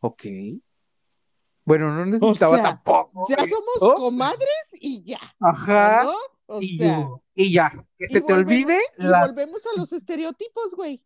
ok. 0.00 0.22
Bueno, 1.64 1.94
no 1.94 2.04
necesitaba 2.06 2.56
sea, 2.56 2.64
tampoco. 2.64 3.24
Ya 3.28 3.36
somos 3.46 3.94
comadres 3.96 4.76
y 4.80 5.02
ya, 5.04 5.20
Ajá. 5.40 6.02
¿no? 6.04 6.12
O 6.46 6.60
Y, 6.60 6.76
sea, 6.76 7.00
yo, 7.00 7.22
y 7.34 7.52
ya, 7.52 7.70
que 7.96 8.06
y 8.06 8.08
se 8.08 8.20
te 8.20 8.32
olvide 8.32 8.78
y 8.98 9.04
las 9.04 9.28
volvemos 9.28 9.64
a 9.66 9.78
los 9.78 9.92
estereotipos, 9.92 10.74
güey. 10.74 11.02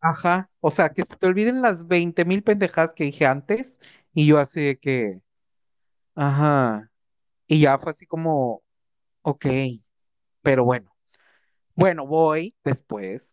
Ajá, 0.00 0.50
o 0.60 0.70
sea, 0.70 0.90
que 0.90 1.04
se 1.04 1.16
te 1.16 1.26
olviden 1.26 1.62
las 1.62 1.86
20 1.86 2.24
mil 2.24 2.42
pendejadas 2.42 2.92
que 2.94 3.04
dije 3.04 3.26
antes 3.26 3.78
y 4.14 4.26
yo 4.26 4.38
así 4.38 4.62
de 4.64 4.78
que, 4.78 5.20
ajá, 6.14 6.90
y 7.48 7.60
ya 7.60 7.78
fue 7.78 7.92
así 7.92 8.06
como, 8.06 8.62
ok, 9.22 9.46
pero 10.42 10.64
bueno, 10.64 10.94
bueno, 11.76 12.06
voy 12.06 12.56
después, 12.64 13.30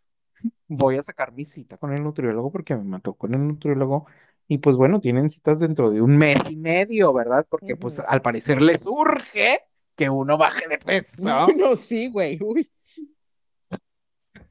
voy 0.68 0.98
a 0.98 1.04
sacar 1.04 1.34
mi 1.34 1.46
cita 1.46 1.78
con 1.78 1.94
el 1.94 2.04
nutriólogo 2.04 2.52
porque 2.52 2.76
me 2.76 2.84
mató 2.84 3.16
con 3.16 3.34
el 3.36 3.48
nutriólogo 3.48 4.08
y 4.48 4.60
pues 4.60 4.78
bueno, 4.78 5.02
tienen 5.02 5.30
citas 5.30 5.60
dentro 5.60 5.92
de 5.92 6.02
un 6.02 6.18
mes 6.18 6.38
y 6.50 6.58
medio, 6.58 7.14
¿verdad? 7.14 7.48
Porque 7.50 7.76
pues 7.78 8.00
al 8.00 8.22
parecer 8.22 8.62
les 8.62 8.86
urge 8.86 9.62
que 9.96 10.10
uno 10.10 10.38
baje 10.38 10.68
de 10.70 10.80
peso, 10.80 11.24
¿no? 11.24 11.48
No, 11.58 11.76
sí, 11.78 12.12
güey. 12.12 12.40
Uy, 12.42 12.72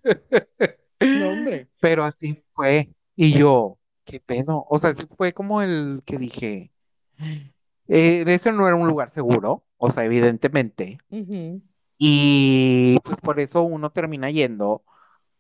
no, 1.01 1.31
hombre. 1.31 1.69
Pero 1.81 2.05
así 2.05 2.35
fue. 2.55 2.91
Y 3.17 3.33
yo, 3.33 3.80
¿qué 4.11 4.21
pedo? 4.21 4.67
O 4.69 4.79
sea, 4.79 4.93
sí 4.95 5.07
fue 5.17 5.33
como 5.33 5.63
el 5.63 6.03
que 6.05 6.19
dije, 6.19 6.73
eh, 7.89 8.25
ese 8.27 8.53
no 8.53 8.67
era 8.67 8.77
un 8.77 8.89
lugar 8.89 9.11
seguro, 9.11 9.65
o 9.77 9.91
sea, 9.91 10.05
evidentemente. 10.05 10.99
Y 11.99 12.99
pues 13.05 13.21
por 13.21 13.41
eso 13.41 13.63
uno 13.63 13.91
termina 13.93 14.31
yendo, 14.31 14.85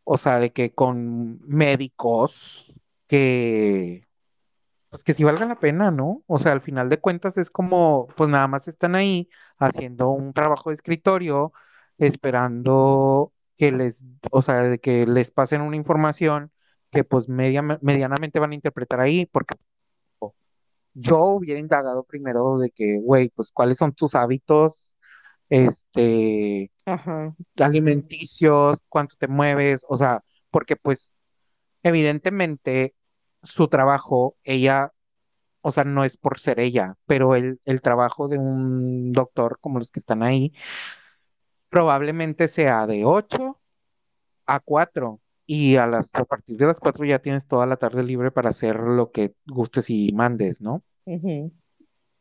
o 0.04 0.18
sea, 0.18 0.38
de 0.38 0.52
que 0.52 0.72
con 0.74 1.40
médicos 1.48 2.72
que, 3.08 4.06
pues 4.90 5.04
que 5.04 5.14
sí 5.14 5.24
valga 5.24 5.46
la 5.46 5.58
pena, 5.60 5.90
¿no? 5.90 6.22
O 6.26 6.38
sea, 6.38 6.52
al 6.52 6.60
final 6.62 6.88
de 6.88 7.00
cuentas 7.00 7.38
es 7.38 7.50
como, 7.50 8.08
pues 8.16 8.30
nada 8.30 8.48
más 8.48 8.68
están 8.68 8.94
ahí 8.94 9.28
haciendo 9.58 10.10
un 10.10 10.32
trabajo 10.32 10.70
de 10.70 10.76
escritorio, 10.76 11.52
esperando 11.98 13.32
que 13.56 13.72
les, 13.72 14.04
o 14.30 14.42
sea, 14.42 14.62
de 14.62 14.78
que 14.80 15.06
les 15.06 15.30
pasen 15.30 15.62
una 15.62 15.76
información 15.76 16.52
que 16.90 17.04
pues 17.04 17.28
media- 17.28 17.62
medianamente 17.82 18.38
van 18.40 18.52
a 18.52 18.54
interpretar 18.54 19.00
ahí, 19.00 19.26
porque 19.26 19.54
yo 20.94 21.24
hubiera 21.24 21.60
indagado 21.60 22.02
primero 22.04 22.58
de 22.58 22.70
que, 22.70 22.98
güey, 23.00 23.28
pues 23.30 23.52
cuáles 23.52 23.78
son 23.78 23.92
tus 23.92 24.14
hábitos, 24.14 24.96
este, 25.48 26.70
Ajá. 26.86 27.34
alimenticios, 27.58 28.82
cuánto 28.88 29.16
te 29.16 29.28
mueves, 29.28 29.84
o 29.88 29.96
sea, 29.96 30.22
porque 30.50 30.76
pues 30.76 31.14
evidentemente 31.82 32.94
su 33.42 33.68
trabajo, 33.68 34.36
ella, 34.44 34.92
o 35.62 35.72
sea, 35.72 35.84
no 35.84 36.04
es 36.04 36.16
por 36.18 36.40
ser 36.40 36.60
ella, 36.60 36.96
pero 37.06 37.36
el, 37.36 37.60
el 37.66 37.82
trabajo 37.82 38.28
de 38.28 38.38
un 38.38 39.12
doctor 39.12 39.58
como 39.60 39.78
los 39.80 39.90
que 39.92 40.00
están 40.00 40.22
ahí, 40.22 40.52
probablemente 41.68 42.48
sea 42.48 42.86
de 42.86 43.04
8 43.04 43.60
a 44.46 44.60
4 44.60 45.20
y 45.52 45.74
a 45.74 45.88
las, 45.88 46.14
a 46.14 46.24
partir 46.24 46.56
de 46.58 46.66
las 46.66 46.78
4 46.78 47.04
ya 47.04 47.18
tienes 47.18 47.48
toda 47.48 47.66
la 47.66 47.76
tarde 47.76 48.04
libre 48.04 48.30
para 48.30 48.50
hacer 48.50 48.78
lo 48.78 49.10
que 49.10 49.34
gustes 49.48 49.90
y 49.90 50.12
mandes, 50.12 50.60
¿no? 50.60 50.84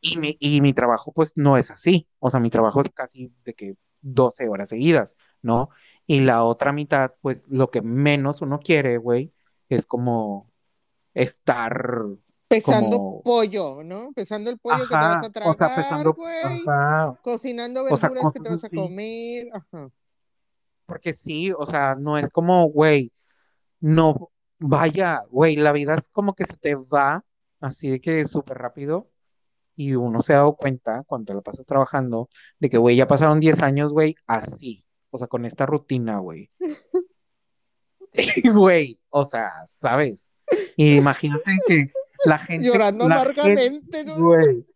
Y 0.00 0.16
mi, 0.18 0.36
y 0.40 0.60
mi 0.60 0.72
trabajo 0.72 1.12
pues 1.12 1.34
no 1.36 1.56
es 1.56 1.70
así, 1.70 2.08
o 2.18 2.28
sea, 2.28 2.40
mi 2.40 2.50
trabajo 2.50 2.80
es 2.80 2.90
casi 2.92 3.32
de 3.44 3.54
que 3.54 3.76
12 4.00 4.48
horas 4.48 4.70
seguidas, 4.70 5.14
¿no? 5.42 5.68
Y 6.08 6.22
la 6.22 6.42
otra 6.42 6.72
mitad, 6.72 7.12
pues 7.20 7.46
lo 7.48 7.70
que 7.70 7.82
menos 7.82 8.42
uno 8.42 8.58
quiere, 8.58 8.96
güey, 8.96 9.32
es 9.68 9.86
como 9.86 10.50
estar, 11.14 12.06
Pesando 12.48 12.96
Como- 12.96 13.22
pollo, 13.22 13.84
¿no? 13.84 14.10
Pesando 14.12 14.50
el 14.50 14.58
pollo 14.58 14.82
que 14.82 14.88
te 14.88 14.94
vas 14.96 15.24
a 15.24 15.30
tragar, 15.30 15.52
o 15.52 15.54
sea, 15.54 15.76
pesando, 15.76 16.14
güey. 16.14 16.62
ajá, 16.66 17.16
Cocinando 17.22 17.84
O 17.84 17.96
sea, 17.96 18.08
verduras 18.08 18.32
que 18.32 18.40
te 18.40 18.50
vas 18.50 18.64
a 18.64 18.68
comer. 18.70 19.46
Ajá. 19.52 19.88
porque 20.84 21.12
sí, 21.12 21.52
o 21.56 21.64
sea, 21.64 21.94
no 21.94 22.18
es 22.18 22.28
como, 22.30 22.64
güey, 22.68 23.12
no, 23.80 24.30
vaya, 24.58 25.24
güey, 25.30 25.56
la 25.56 25.72
vida 25.72 25.94
es 25.94 26.08
como 26.08 26.34
que 26.34 26.46
se 26.46 26.56
te 26.56 26.74
va 26.74 27.24
así 27.60 27.90
de 27.90 28.00
que 28.00 28.26
súper 28.26 28.58
rápido 28.58 29.10
y 29.76 29.94
uno 29.94 30.20
se 30.22 30.34
ha 30.34 30.38
dado 30.38 30.56
cuenta 30.56 31.04
cuando 31.04 31.34
la 31.34 31.40
pasas 31.42 31.66
trabajando 31.66 32.28
de 32.58 32.70
que, 32.70 32.78
güey, 32.78 32.96
ya 32.96 33.06
pasaron 33.06 33.40
10 33.40 33.62
años, 33.62 33.92
güey, 33.92 34.16
así, 34.26 34.84
o 35.10 35.18
sea, 35.18 35.28
con 35.28 35.44
esta 35.44 35.66
rutina, 35.66 36.18
güey. 36.18 36.50
Güey, 38.54 38.98
o 39.10 39.24
sea, 39.24 39.50
¿sabes? 39.80 40.26
Y 40.76 40.96
imagínate 40.96 41.58
que 41.66 41.92
la 42.24 42.38
gente, 42.38 42.66
Llorando 42.66 43.08
la 43.08 43.16
amargamente, 43.16 44.04
¿no? 44.04 44.16
Güey. 44.16 44.66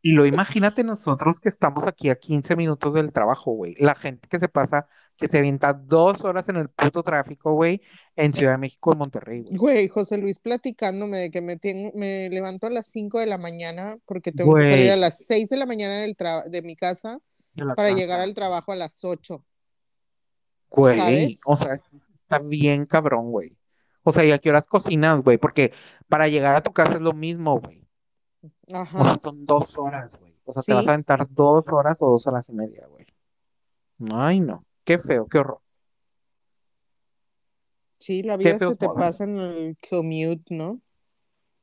Y 0.00 0.12
lo 0.12 0.26
imagínate 0.26 0.82
nosotros 0.82 1.38
que 1.38 1.48
estamos 1.48 1.86
aquí 1.86 2.10
a 2.10 2.16
15 2.16 2.56
minutos 2.56 2.94
del 2.94 3.12
trabajo, 3.12 3.52
güey. 3.52 3.76
La 3.78 3.94
gente 3.94 4.28
que 4.28 4.40
se 4.40 4.48
pasa, 4.48 4.88
que 5.16 5.28
se 5.28 5.38
avienta 5.38 5.72
dos 5.72 6.24
horas 6.24 6.48
en 6.48 6.56
el 6.56 6.68
puto 6.68 7.02
tráfico, 7.02 7.52
güey, 7.54 7.80
en 8.16 8.32
Ciudad 8.34 8.52
de 8.52 8.58
México, 8.58 8.92
en 8.92 8.98
Monterrey, 8.98 9.42
güey. 9.42 9.56
Güey, 9.56 9.88
José 9.88 10.16
Luis 10.18 10.40
platicándome 10.40 11.18
de 11.18 11.30
que 11.30 11.40
me, 11.40 11.56
tengo- 11.56 11.92
me 11.94 12.28
levanto 12.30 12.66
a 12.66 12.70
las 12.70 12.88
5 12.88 13.20
de 13.20 13.26
la 13.26 13.38
mañana 13.38 13.96
porque 14.04 14.32
tengo 14.32 14.54
que 14.56 14.64
salir 14.64 14.90
a 14.90 14.96
las 14.96 15.24
6 15.26 15.48
de 15.48 15.56
la 15.56 15.66
mañana 15.66 15.98
del 16.00 16.16
tra- 16.16 16.44
de 16.48 16.62
mi 16.62 16.74
casa 16.76 17.18
De 17.54 17.64
para 17.64 17.88
casa. 17.90 17.94
llegar 17.96 18.20
al 18.20 18.34
trabajo 18.34 18.72
a 18.72 18.76
las 18.76 19.04
8. 19.04 19.44
Güey, 20.70 20.98
¿sabes? 20.98 21.40
o 21.46 21.56
sea, 21.56 21.74
está 21.74 22.38
bien 22.38 22.86
cabrón, 22.86 23.30
güey. 23.30 23.56
O 24.04 24.12
sea, 24.12 24.24
¿y 24.24 24.32
a 24.32 24.38
qué 24.38 24.48
horas 24.50 24.66
cocinas, 24.66 25.22
güey? 25.22 25.38
Porque 25.38 25.72
para 26.08 26.26
llegar 26.28 26.56
a 26.56 26.62
tu 26.62 26.72
casa 26.72 26.94
es 26.94 27.00
lo 27.00 27.12
mismo, 27.12 27.60
güey. 27.60 27.86
O 28.42 28.48
sea, 28.66 28.80
Ajá. 28.82 29.20
son 29.22 29.46
dos 29.46 29.78
horas, 29.78 30.16
güey. 30.18 30.34
O 30.44 30.52
sea, 30.52 30.62
te 30.62 30.74
vas 30.74 30.88
a 30.88 30.90
aventar 30.94 31.28
dos 31.30 31.68
horas 31.68 31.98
o 32.02 32.10
dos 32.10 32.26
horas 32.26 32.48
y 32.48 32.52
media, 32.54 32.86
güey. 32.88 33.06
Ay, 34.12 34.40
no. 34.40 34.64
Qué 34.84 34.98
feo, 34.98 35.26
qué 35.26 35.38
horror. 35.38 35.60
Sí, 37.98 38.22
la 38.22 38.36
vida 38.36 38.58
se 38.58 38.76
te 38.76 38.86
modos. 38.86 38.98
pasa 38.98 39.24
en 39.24 39.38
el 39.38 39.76
commute, 39.88 40.42
¿no? 40.54 40.80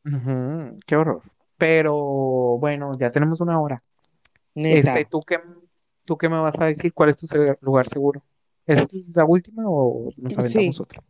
Ujú, 0.05 0.79
qué 0.85 0.95
horror. 0.95 1.21
Pero 1.57 1.93
bueno, 1.95 2.91
ya 2.97 3.11
tenemos 3.11 3.41
una 3.41 3.59
hora. 3.59 3.83
Neta. 4.55 4.97
Este, 4.97 5.05
¿tú 5.05 5.21
qué, 5.21 5.39
tú 6.05 6.17
qué 6.17 6.29
me 6.29 6.39
vas 6.39 6.59
a 6.61 6.65
decir? 6.65 6.93
¿Cuál 6.93 7.09
es 7.09 7.17
tu 7.17 7.27
lugar 7.61 7.87
seguro? 7.87 8.23
¿Es 8.65 8.77
la 9.13 9.25
última 9.25 9.63
o 9.65 10.09
nos 10.17 10.37
aventamos 10.37 10.77
Sí. 10.77 10.81
otra? 10.83 11.03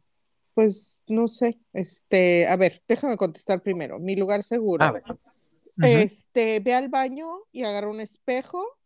Pues 0.55 0.97
no 1.07 1.27
sé. 1.27 1.59
Este, 1.73 2.47
a 2.47 2.55
ver, 2.55 2.81
déjame 2.87 3.15
contestar 3.17 3.61
primero. 3.61 3.99
Mi 3.99 4.15
lugar 4.15 4.43
seguro. 4.43 4.83
A 4.85 4.91
ver. 4.91 5.03
Este, 5.81 6.59
ve 6.59 6.73
al 6.73 6.89
baño 6.89 7.27
y 7.51 7.63
agarra 7.63 7.89
un 7.89 8.01
espejo. 8.01 8.78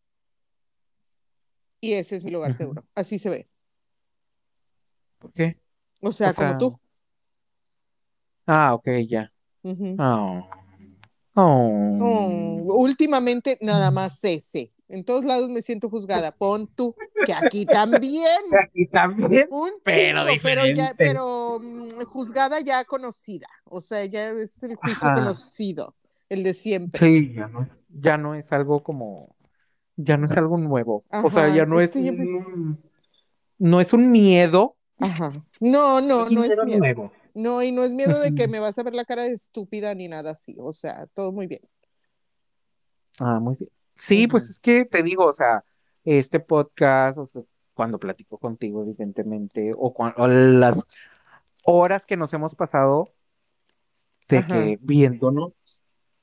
Y 1.83 1.95
ese 1.95 2.15
es 2.15 2.23
mi 2.23 2.31
lugar 2.31 2.53
seguro. 2.53 2.85
Así 2.95 3.19
se 3.19 3.29
ve. 3.29 3.49
¿Por 5.19 5.33
qué? 5.33 5.59
O 5.99 6.13
sea, 6.13 6.29
O 6.29 6.33
como 6.33 6.49
sea, 6.51 6.57
tú. 6.57 6.79
Ah, 8.47 8.73
ok, 8.73 8.87
ya. 9.05 9.33
Oh. 9.63 10.47
Oh. 11.35 11.97
Oh, 12.01 12.75
últimamente 12.77 13.57
nada 13.59 13.91
más 13.91 14.23
ese. 14.23 14.71
En 14.87 15.03
todos 15.03 15.25
lados 15.25 15.49
me 15.49 15.61
siento 15.61 15.89
juzgada. 15.89 16.31
Pon 16.31 16.67
tú, 16.73 16.95
que 17.25 17.33
aquí 17.33 17.65
también. 17.65 18.23
Aquí 18.63 18.87
también. 18.87 19.49
Un 19.51 19.71
Pero 19.83 20.23
chingo, 20.25 20.41
pero 20.41 20.61
ya, 20.67 20.71
diferente. 20.71 20.95
pero 20.97 21.59
mm, 21.61 22.03
juzgada 22.05 22.61
ya 22.61 22.85
conocida. 22.85 23.47
O 23.65 23.81
sea, 23.81 24.05
ya 24.05 24.29
es 24.29 24.63
el 24.63 24.75
juicio 24.77 25.09
Ajá. 25.09 25.15
conocido. 25.15 25.97
el 26.29 26.43
de 26.43 26.53
siempre. 26.53 27.05
Sí, 27.05 27.33
ya 27.33 27.47
no 27.49 27.61
es, 27.61 27.83
ya 27.89 28.17
no 28.17 28.35
es 28.35 28.53
algo 28.53 28.81
como, 28.83 29.35
ya 29.95 30.17
no 30.17 30.25
es 30.25 30.31
algo 30.33 30.57
nuevo. 30.57 31.03
O 31.23 31.29
sea, 31.29 31.53
ya 31.53 31.65
no 31.65 31.79
es 31.79 31.95
un, 31.95 32.79
no 33.59 33.81
es 33.81 33.93
un 33.93 34.11
miedo, 34.11 34.75
Ajá. 34.99 35.31
No, 35.59 35.99
no, 36.01 36.29
no 36.29 36.43
es 36.43 36.49
miedo 36.65 36.79
nuevo. 36.79 37.11
No, 37.33 37.63
y 37.63 37.71
no 37.71 37.83
es 37.83 37.93
miedo 37.93 38.19
de 38.19 38.35
que 38.35 38.47
me 38.47 38.59
vas 38.59 38.77
a 38.77 38.83
ver 38.83 38.93
la 38.95 39.05
cara 39.05 39.23
de 39.23 39.33
estúpida 39.33 39.93
ni 39.95 40.07
nada 40.07 40.31
así. 40.31 40.55
O 40.59 40.71
sea, 40.71 41.07
todo 41.13 41.31
muy 41.31 41.47
bien. 41.47 41.61
Ah, 43.19 43.39
muy 43.39 43.55
bien. 43.55 43.69
Sí, 43.95 44.27
pues 44.27 44.49
es 44.49 44.59
que 44.59 44.85
te 44.85 45.03
digo, 45.03 45.25
o 45.25 45.33
sea, 45.33 45.63
este 46.03 46.39
podcast, 46.39 47.17
o 47.17 47.25
sea, 47.25 47.41
cuando 47.73 47.99
platico 47.99 48.37
contigo, 48.37 48.83
evidentemente, 48.83 49.71
o, 49.75 49.93
cua- 49.93 50.13
o 50.17 50.27
las 50.27 50.83
horas 51.63 52.05
que 52.05 52.17
nos 52.17 52.33
hemos 52.33 52.55
pasado 52.55 53.13
de 54.29 54.37
Ajá. 54.37 54.47
que 54.47 54.79
viéndonos 54.81 55.57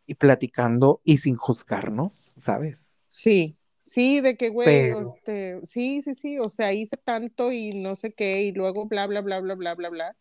y 0.07 0.15
platicando 0.15 1.01
y 1.05 1.19
sin 1.19 1.37
juzgarnos, 1.37 2.35
¿sabes? 2.45 2.97
Sí, 3.09 3.57
sí, 3.91 4.21
de 4.21 4.37
que, 4.37 4.51
güey, 4.51 4.67
Pero- 4.67 5.01
este, 5.01 5.61
sí, 5.65 6.01
sí, 6.03 6.15
sí, 6.15 6.39
o 6.39 6.49
sea, 6.49 6.73
hice 6.73 6.97
tanto 6.97 7.51
y 7.51 7.71
no 7.83 7.97
sé 7.97 8.13
qué, 8.13 8.43
y 8.43 8.53
luego 8.53 8.87
bla, 8.87 9.09
bla, 9.09 9.21
bla, 9.21 9.41
bla, 9.41 9.57
bla, 9.57 9.75
bla, 9.75 9.89
bla. 9.89 10.17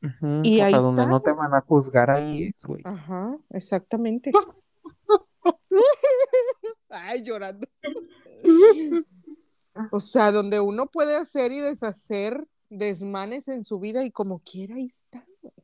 Ujú, 0.00 0.42
Y 0.44 0.60
o 0.60 0.64
ahí 0.64 0.70
sea, 0.70 0.80
donde 0.80 1.02
está, 1.02 1.10
no 1.10 1.20
te 1.20 1.32
van 1.32 1.54
a 1.54 1.60
juzgar 1.60 2.08
ahí 2.08 2.44
es, 2.44 2.64
güey. 2.64 2.82
Ajá, 2.84 3.36
exactamente. 3.50 4.30
Ay, 6.88 7.22
llorando. 7.22 7.66
O 9.92 10.00
sea, 10.00 10.32
donde 10.32 10.58
uno 10.58 10.86
puede 10.86 11.14
hacer 11.14 11.52
y 11.52 11.60
deshacer 11.60 12.44
desmanes 12.68 13.46
en 13.46 13.64
su 13.64 13.78
vida 13.78 14.02
y 14.02 14.10
como 14.10 14.40
quiera, 14.40 14.74
ahí 14.74 14.86
está, 14.86 15.24
güey. 15.40 15.54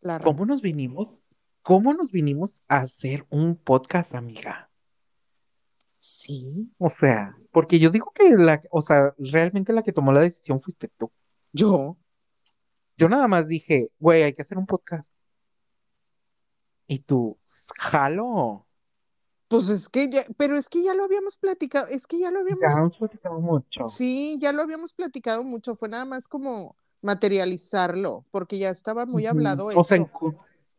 La 0.00 0.20
¿Cómo 0.20 0.46
nos 0.46 0.62
vinimos? 0.62 1.22
¿Cómo 1.60 1.92
nos 1.92 2.10
vinimos 2.10 2.62
a 2.66 2.78
hacer 2.78 3.26
un 3.28 3.56
podcast, 3.56 4.14
amiga? 4.14 4.70
Sí, 6.00 6.70
O 6.78 6.88
sea, 6.90 7.36
porque 7.50 7.78
yo 7.80 7.90
digo 7.90 8.12
que 8.14 8.30
la, 8.30 8.60
o 8.70 8.80
sea, 8.80 9.14
realmente 9.18 9.72
la 9.72 9.82
que 9.82 9.92
tomó 9.92 10.12
la 10.12 10.20
decisión 10.20 10.60
fuiste 10.60 10.88
tú. 10.96 11.10
yo. 11.52 11.96
Yo 12.96 13.08
nada 13.08 13.28
más 13.28 13.46
dije, 13.46 13.90
güey, 14.00 14.22
hay 14.24 14.32
que 14.32 14.42
hacer 14.42 14.58
un 14.58 14.66
podcast. 14.66 15.12
Y 16.88 17.00
tú, 17.00 17.38
jalo. 17.76 18.66
Pues 19.48 19.68
es 19.68 19.88
que 19.88 20.08
ya, 20.10 20.22
pero 20.36 20.56
es 20.56 20.68
que 20.68 20.82
ya 20.82 20.94
lo 20.94 21.04
habíamos 21.04 21.36
platicado, 21.36 21.86
es 21.88 22.06
que 22.06 22.18
ya 22.18 22.30
lo 22.30 22.40
habíamos, 22.40 22.60
Ya 22.60 22.76
hemos 22.78 22.96
platicado 22.98 23.40
mucho. 23.40 23.88
sí, 23.88 24.36
ya 24.40 24.52
lo 24.52 24.62
habíamos 24.62 24.94
platicado 24.94 25.44
mucho, 25.44 25.76
fue 25.76 25.88
nada 25.88 26.04
más 26.04 26.26
como 26.28 26.76
materializarlo, 27.02 28.24
porque 28.30 28.58
ya 28.58 28.70
estaba 28.70 29.06
muy 29.06 29.26
hablado 29.26 29.66
O 29.66 29.84
sea, 29.84 29.96
eso. 29.98 30.06
enco- 30.06 30.36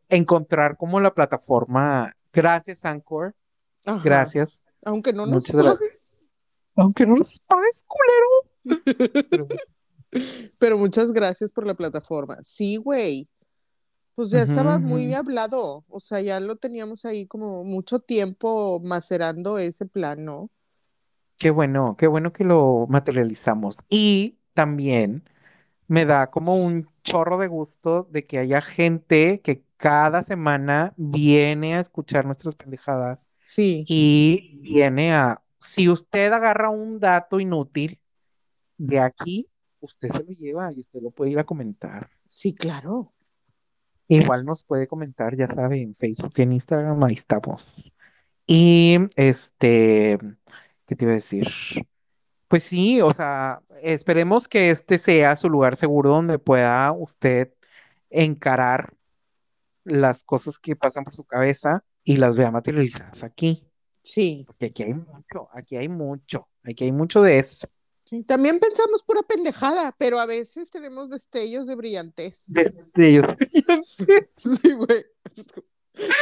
encontrar 0.10 0.76
como 0.78 1.00
la 1.00 1.14
plataforma. 1.14 2.16
Gracias, 2.34 2.84
Anchor. 2.86 3.34
Ajá. 3.86 4.02
Gracias. 4.04 4.64
Aunque 4.86 5.14
no 5.14 5.26
nos 5.26 5.44
Muchas 5.44 5.66
pagues. 5.66 6.34
Aunque 6.76 7.06
no 7.06 7.16
nos 7.16 7.40
pagues, 7.40 7.84
culero. 7.88 9.26
Pero, 9.30 9.48
Pero 10.58 10.78
muchas 10.78 11.12
gracias 11.12 11.52
por 11.52 11.68
la 11.68 11.76
plataforma. 11.76 12.38
Sí, 12.44 12.78
güey. 12.78 13.28
Pues 14.16 14.32
ya 14.32 14.42
estaba 14.42 14.80
muy 14.80 15.14
hablado. 15.14 15.86
O 15.88 16.00
sea, 16.02 16.20
ya 16.20 16.42
lo 16.42 16.58
teníamos 16.58 17.06
ahí 17.06 17.26
como 17.26 17.64
mucho 17.64 18.00
tiempo 18.00 18.82
macerando 18.84 19.58
ese 19.58 19.86
plan, 19.86 20.26
¿no? 20.26 20.50
Qué 21.38 21.52
bueno, 21.52 21.96
qué 21.98 22.08
bueno 22.08 22.34
que 22.34 22.44
lo 22.44 22.86
materializamos. 22.90 23.78
Y 23.88 24.38
también 24.54 25.24
me 25.88 26.06
da 26.06 26.30
como 26.32 26.56
un 26.58 26.90
chorro 27.02 27.38
de 27.38 27.48
gusto 27.48 28.10
de 28.12 28.28
que 28.28 28.40
haya 28.40 28.62
gente 28.62 29.40
que 29.40 29.64
cada 29.78 30.22
semana 30.22 30.94
viene 30.98 31.76
a 31.76 31.80
escuchar 31.80 32.26
nuestras 32.26 32.56
pendejadas 32.56 33.29
Sí, 33.50 33.84
y 33.88 34.60
viene 34.62 35.12
a, 35.12 35.42
si 35.58 35.90
usted 35.90 36.32
agarra 36.32 36.70
un 36.70 37.00
dato 37.00 37.40
inútil 37.40 38.00
de 38.78 39.00
aquí, 39.00 39.50
usted 39.80 40.10
se 40.12 40.20
lo 40.20 40.30
lleva 40.34 40.72
y 40.72 40.80
usted 40.80 41.02
lo 41.02 41.10
puede 41.10 41.32
ir 41.32 41.40
a 41.40 41.44
comentar. 41.44 42.12
sí, 42.28 42.54
claro. 42.54 43.12
Igual 44.08 44.46
nos 44.46 44.62
puede 44.62 44.88
comentar, 44.88 45.36
ya 45.36 45.48
sabe, 45.48 45.82
en 45.82 45.96
Facebook 45.96 46.34
y 46.36 46.44
en 46.44 46.54
Instagram, 46.54 47.04
ahí 47.04 47.16
estamos. 47.16 47.66
Y 48.46 49.00
este, 49.16 50.20
¿qué 50.86 50.96
te 50.96 51.06
iba 51.06 51.14
a 51.14 51.16
decir? 51.16 51.48
Pues 52.48 52.64
sí, 52.64 53.02
o 53.02 53.14
sea, 53.14 53.64
esperemos 53.82 54.48
que 54.48 54.70
este 54.70 55.00
sea 55.00 55.38
su 55.38 55.50
lugar 55.50 55.76
seguro 55.76 56.12
donde 56.12 56.38
pueda 56.38 56.92
usted 56.92 57.52
encarar 58.12 58.94
las 59.86 60.24
cosas 60.24 60.60
que 60.60 60.76
pasan 60.76 61.04
por 61.04 61.16
su 61.16 61.24
cabeza 61.24 61.84
y 62.04 62.18
las 62.18 62.36
vea 62.36 62.52
materializadas 62.52 63.24
aquí. 63.24 63.66
Sí. 64.02 64.44
Porque 64.48 64.68
aquí 64.68 64.84
hay 64.84 64.94
mucho, 64.94 65.50
aquí 65.54 65.76
hay 65.78 65.90
mucho, 65.90 66.48
aquí 66.64 66.86
hay 66.86 66.92
mucho 66.92 67.22
de 67.22 67.40
eso. 67.40 67.68
sí. 68.06 68.24
También 68.24 68.60
pensamos 68.60 69.04
pura 69.04 69.22
pendejada, 69.24 69.96
pero 69.98 70.20
a 70.20 70.26
veces 70.26 70.72
tenemos 70.72 71.10
destellos 71.10 71.68
de 71.68 71.76
brillantez. 71.76 72.46
Destellos. 72.48 73.28
Sí, 74.38 74.74
güey. 74.74 75.06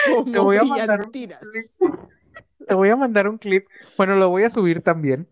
Como 0.06 0.32
Te 0.32 0.40
voy 0.40 0.58
a 0.58 0.64
mandar 0.64 1.02
un 1.02 1.12
clip. 1.12 1.32
Te 2.68 2.76
voy 2.76 2.90
a 2.90 2.96
mandar 2.96 3.30
un 3.30 3.38
clip. 3.38 3.68
Bueno, 3.98 4.16
lo 4.16 4.30
voy 4.30 4.44
a 4.44 4.50
subir 4.50 4.82
también 4.82 5.30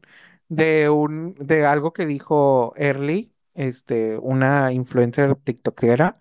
de 0.48 0.90
un 0.90 1.36
de 1.36 1.66
algo 1.66 1.92
que 1.94 2.06
dijo 2.06 2.74
Early, 2.78 3.34
este, 3.54 4.18
una 4.18 4.72
influencer 4.74 5.36
tiktokera 5.36 6.20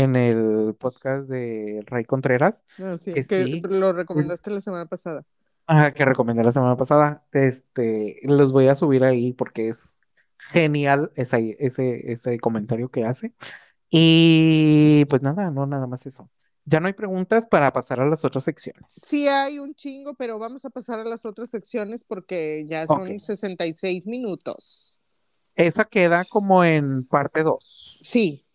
en 0.00 0.16
el 0.16 0.74
podcast 0.78 1.28
de 1.28 1.82
Ray 1.86 2.04
Contreras, 2.04 2.64
Ah, 2.78 2.96
sí, 2.98 3.12
que 3.14 3.24
que 3.26 3.44
sí, 3.44 3.60
lo 3.62 3.92
recomendaste 3.92 4.50
la 4.50 4.60
semana 4.60 4.86
pasada. 4.86 5.24
ah, 5.66 5.92
que 5.92 6.04
recomendé 6.04 6.44
la 6.44 6.52
semana 6.52 6.76
pasada. 6.76 7.26
Este, 7.32 8.20
los 8.24 8.52
voy 8.52 8.68
a 8.68 8.74
subir 8.74 9.04
ahí 9.04 9.32
porque 9.32 9.68
es 9.68 9.92
genial 10.38 11.12
ese, 11.16 11.56
ese, 11.60 12.12
ese 12.12 12.38
comentario 12.38 12.90
que 12.90 13.04
hace. 13.04 13.34
Y 13.90 15.04
pues 15.06 15.22
nada, 15.22 15.50
no, 15.50 15.66
nada 15.66 15.86
más 15.86 16.06
eso. 16.06 16.30
Ya 16.64 16.80
no 16.80 16.88
hay 16.88 16.94
preguntas 16.94 17.46
para 17.46 17.72
pasar 17.72 18.00
a 18.00 18.06
las 18.06 18.24
otras 18.24 18.44
secciones. 18.44 19.02
Sí 19.02 19.28
hay 19.28 19.58
un 19.58 19.74
chingo, 19.74 20.14
pero 20.14 20.38
vamos 20.38 20.64
a 20.64 20.70
pasar 20.70 21.00
a 21.00 21.04
las 21.04 21.24
otras 21.24 21.50
secciones 21.50 22.04
porque 22.04 22.64
ya 22.68 22.86
son 22.86 23.02
Ok. 23.12 23.20
66 23.20 24.06
minutos. 24.06 25.00
Esa 25.54 25.84
queda 25.84 26.24
como 26.24 26.64
en 26.64 27.04
parte 27.06 27.42
2. 27.42 27.98
Sí, 28.00 28.45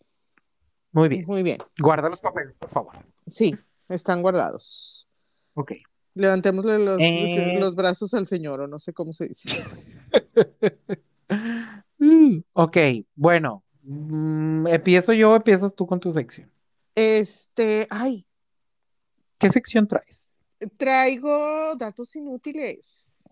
Muy 0.92 1.08
bien. 1.10 1.24
muy 1.28 1.44
bien. 1.44 1.58
Guarda 1.80 2.10
los 2.10 2.20
papeles, 2.20 2.58
por 2.58 2.70
favor. 2.70 2.96
Sí, 3.28 3.56
están 3.90 4.22
guardados. 4.22 5.08
Ok. 5.54 5.72
Levantémosle 6.14 6.78
los, 6.80 6.98
Eh. 7.00 7.56
los 7.60 7.76
brazos 7.76 8.14
al 8.14 8.28
señor, 8.28 8.62
o 8.62 8.68
no 8.68 8.80
sé 8.80 8.92
cómo 8.94 9.14
se 9.14 9.30
dice. 9.30 9.50
Mm, 12.00 12.40
ok, 12.54 12.78
bueno. 13.16 13.64
mm, 13.84 14.68
¿empiezo 14.68 15.14
yo 15.14 15.32
o 15.32 15.36
empiezas 15.36 15.74
tú 15.76 15.88
con 15.88 16.00
tu 16.00 16.12
sección? 16.14 16.52
Este, 16.96 17.88
ay, 17.90 18.28
¿Qué 19.40 19.50
sección 19.50 19.88
traes? 19.88 20.28
traigo 20.78 21.76
datos 21.76 22.16
inútiles. 22.16 23.24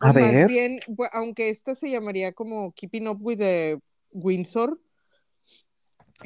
A 0.00 0.12
más 0.12 0.14
ver. 0.32 0.48
bien, 0.48 0.80
aunque 1.12 1.48
esta 1.48 1.74
se 1.74 1.88
llamaría 1.90 2.32
como 2.34 2.72
Keeping 2.72 3.08
Up 3.08 3.18
with 3.22 3.38
the 3.38 3.78
Windsor, 4.10 4.78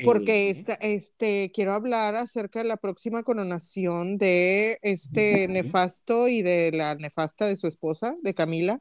porque 0.05 0.49
Eh, 0.49 0.51
esta, 0.51 0.75
este, 0.75 1.51
quiero 1.53 1.73
hablar 1.73 2.17
acerca 2.17 2.59
de 2.61 2.65
la 2.67 2.77
próxima 2.77 3.23
coronación 3.23 4.19
de 4.19 4.79
este 4.83 5.49
nefasto 5.49 6.29
y 6.29 6.43
de 6.43 6.73
la 6.73 6.95
nefasta 6.95 7.47
de 7.47 7.57
su 7.57 7.67
esposa, 7.67 8.17
de 8.23 8.35
Camila. 8.35 8.81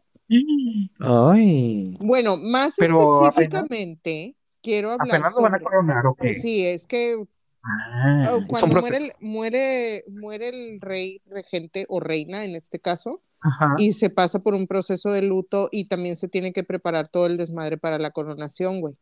Ay. 0.99 1.95
Bueno, 1.99 2.37
más 2.37 2.75
Pero 2.77 3.25
apenas- 3.25 3.29
específicamente, 3.35 4.35
quiero 4.61 4.91
hablar 4.91 5.07
Apenas 5.17 5.35
lo 5.35 5.41
van 5.43 5.53
a 5.55 5.57
sobre... 5.57 5.63
coronar, 5.63 6.05
ok. 6.07 6.25
Sí, 6.41 6.65
es 6.65 6.87
que 6.87 7.23
Ah, 7.69 8.29
oh, 8.31 8.37
un 8.37 8.47
cuando 8.47 8.79
muere 8.79 8.97
el, 8.97 9.11
muere, 9.19 10.03
muere 10.07 10.47
el 10.49 10.79
rey 10.79 11.21
regente 11.25 11.85
o 11.89 11.99
reina 11.99 12.45
en 12.45 12.55
este 12.55 12.79
caso, 12.79 13.21
Ajá. 13.41 13.75
y 13.77 13.91
se 13.91 14.09
pasa 14.09 14.39
por 14.39 14.53
un 14.53 14.67
proceso 14.67 15.11
de 15.11 15.21
luto 15.23 15.67
y 15.69 15.89
también 15.89 16.15
se 16.15 16.29
tiene 16.29 16.53
que 16.53 16.63
preparar 16.63 17.09
todo 17.09 17.25
el 17.25 17.35
desmadre 17.35 17.77
para 17.77 17.99
la 17.99 18.11
coronación, 18.11 18.79
güey. 18.79 18.95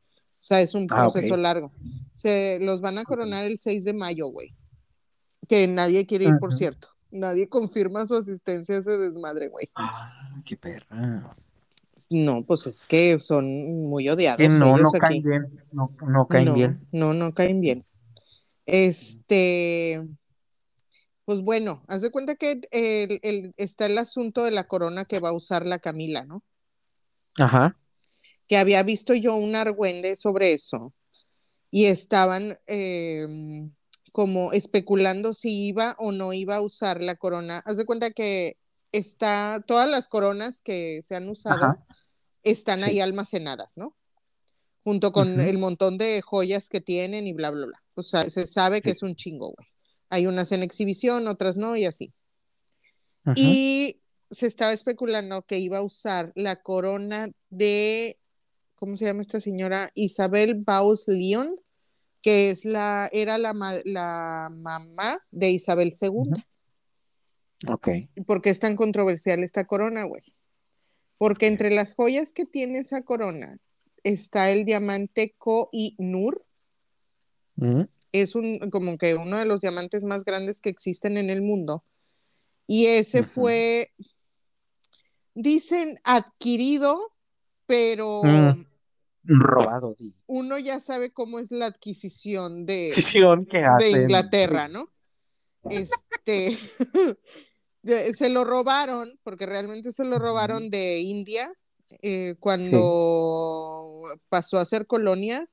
O 0.46 0.48
sea, 0.48 0.62
es 0.62 0.76
un 0.76 0.86
Ah, 0.92 0.98
proceso 0.98 1.36
largo. 1.38 1.72
Se 2.14 2.60
los 2.62 2.80
van 2.80 3.00
a 3.00 3.04
coronar 3.04 3.46
el 3.46 3.58
6 3.58 3.84
de 3.84 3.96
mayo, 3.96 4.28
güey. 4.28 4.54
Que 5.50 5.66
nadie 5.68 6.06
quiere 6.06 6.26
ir, 6.26 6.38
por 6.40 6.54
cierto. 6.54 6.90
Nadie 7.10 7.50
confirma 7.50 8.06
su 8.06 8.16
asistencia 8.16 8.76
a 8.76 8.78
ese 8.78 8.96
desmadre, 9.00 9.48
güey. 9.48 9.72
Ah, 9.74 10.14
qué 10.46 10.56
perras. 10.56 11.52
No, 12.12 12.44
pues 12.44 12.68
es 12.68 12.86
que 12.86 13.20
son 13.22 13.88
muy 13.90 14.08
odiados 14.08 14.38
Que 14.38 14.48
no, 14.50 14.78
no 14.78 14.92
caen 14.92 15.04
aquí. 15.06 15.24
bien. 15.24 15.64
No, 15.72 15.92
no 16.08 16.28
caen 16.28 16.46
no, 16.46 16.54
bien. 16.54 16.80
no, 16.92 17.14
no 17.16 17.34
caen 17.34 17.60
bien. 17.60 17.84
Este, 18.68 20.08
pues 21.26 21.42
bueno, 21.42 21.84
haz 21.88 22.02
de 22.02 22.12
cuenta 22.12 22.36
que 22.36 22.62
el- 22.70 23.20
el- 23.24 23.54
está 23.58 23.88
el 23.88 23.98
asunto 23.98 24.44
de 24.44 24.52
la 24.52 24.68
corona 24.68 25.06
que 25.06 25.20
va 25.20 25.30
a 25.30 25.34
usar 25.34 25.66
la 25.66 25.80
Camila, 25.80 26.24
¿no? 26.24 26.44
Ajá. 27.38 27.78
Que 28.48 28.58
había 28.58 28.84
visto 28.84 29.14
yo 29.14 29.36
un 29.36 29.56
argüende 29.56 30.16
sobre 30.16 30.54
eso 30.54 30.94
y 31.72 31.86
estaban 31.86 32.58
eh, 32.68 33.28
como 34.12 34.54
especulando 34.54 35.34
si 35.34 35.68
iba 35.68 35.96
o 35.98 36.12
no 36.12 36.32
iba 36.32 36.56
a 36.56 36.62
usar 36.62 37.02
la 37.02 37.16
corona. 37.16 37.62
Haz 37.66 37.78
de 37.78 37.86
cuenta 37.86 38.12
que 38.12 38.58
está, 38.92 39.64
todas 39.68 39.90
las 39.90 40.08
coronas 40.08 40.62
que 40.62 41.02
se 41.04 41.16
han 41.16 41.28
usado 41.28 41.58
Ajá. 41.58 41.84
están 42.44 42.80
Sí. 42.80 42.86
ahí 42.86 43.00
almacenadas, 43.02 43.76
¿no? 43.78 43.96
Junto 44.84 45.12
con 45.12 45.40
el 45.42 45.58
montón 45.58 45.98
de 45.98 46.22
joyas 46.22 46.70
que 46.70 46.80
tienen 46.80 47.26
y 47.28 47.34
bla, 47.34 47.50
bla, 47.50 47.66
bla. 47.66 47.84
O 47.96 48.04
sea, 48.04 48.30
se 48.30 48.46
sabe 48.46 48.82
que 48.82 48.90
Sí. 48.92 48.98
es 48.98 49.04
un 49.04 49.16
chingo, 49.16 49.48
güey. 49.58 49.68
Hay 50.10 50.28
unas 50.28 50.52
en 50.52 50.62
exhibición, 50.62 51.28
otras 51.28 51.58
no, 51.58 51.76
y 51.76 51.86
así. 51.86 52.14
Y 53.36 54.00
se 54.30 54.46
estaba 54.46 54.72
especulando 54.74 55.42
que 55.42 55.58
iba 55.58 55.80
a 55.80 55.82
usar 55.82 56.32
la 56.36 56.62
corona 56.62 57.32
de, 57.50 58.20
¿cómo 58.76 58.96
se 58.98 59.06
llama 59.06 59.22
esta 59.22 59.40
señora? 59.40 59.90
Isabel 59.96 60.56
Baus 60.56 61.08
León, 61.08 61.50
que 62.22 62.50
es 62.50 62.66
la, 62.66 63.10
era 63.12 63.38
la, 63.38 63.54
la 63.86 64.50
mamá 64.52 65.20
de 65.32 65.52
Isabel 65.52 65.94
II. 66.00 66.34
Ok. 67.68 67.90
¿Por 68.26 68.42
qué 68.42 68.50
es 68.50 68.60
tan 68.60 68.76
controversial 68.76 69.44
esta 69.44 69.66
corona, 69.66 70.04
güey? 70.04 70.24
Porque 71.18 71.48
entre 71.48 71.72
las 71.72 71.96
joyas 71.96 72.34
que 72.34 72.46
tiene 72.46 72.80
esa 72.80 73.02
corona 73.04 73.58
está 74.04 74.52
el 74.52 74.66
diamante 74.66 75.34
Koh-i-Noor, 75.38 76.46
Ujú. 77.58 77.88
es 78.12 78.36
un, 78.36 78.60
como 78.70 78.98
que 78.98 79.16
uno 79.16 79.38
de 79.38 79.46
los 79.46 79.62
diamantes 79.62 80.04
más 80.04 80.26
grandes 80.26 80.62
que 80.62 80.70
existen 80.70 81.18
en 81.18 81.30
el 81.30 81.42
mundo. 81.42 81.84
Y 82.68 82.88
ese 82.88 83.24
fue, 83.24 83.92
dicen, 85.34 86.00
adquirido, 86.04 87.15
pero 87.66 88.22
Mm. 88.24 88.66
Robado, 89.28 89.96
di. 89.98 90.14
uno 90.28 90.60
ya 90.60 90.80
sabe 90.80 91.12
cómo 91.12 91.40
es 91.40 91.50
la 91.50 91.66
adquisición 91.66 92.66
de, 92.66 92.92
de. 93.80 94.02
Inglaterra, 94.04 94.68
¿no? 94.68 94.92
Este, 95.70 96.58
se 97.84 98.30
lo 98.30 98.44
robaron, 98.44 99.20
porque 99.24 99.48
realmente 99.48 99.92
se 99.92 100.06
lo 100.06 100.20
robaron 100.20 100.70
de 100.70 101.00
India 101.00 101.52
eh, 102.02 102.36
cuando 102.40 104.04
pasó 104.30 104.60
a 104.60 104.66
ser 104.66 104.86
colonia. 104.86 105.50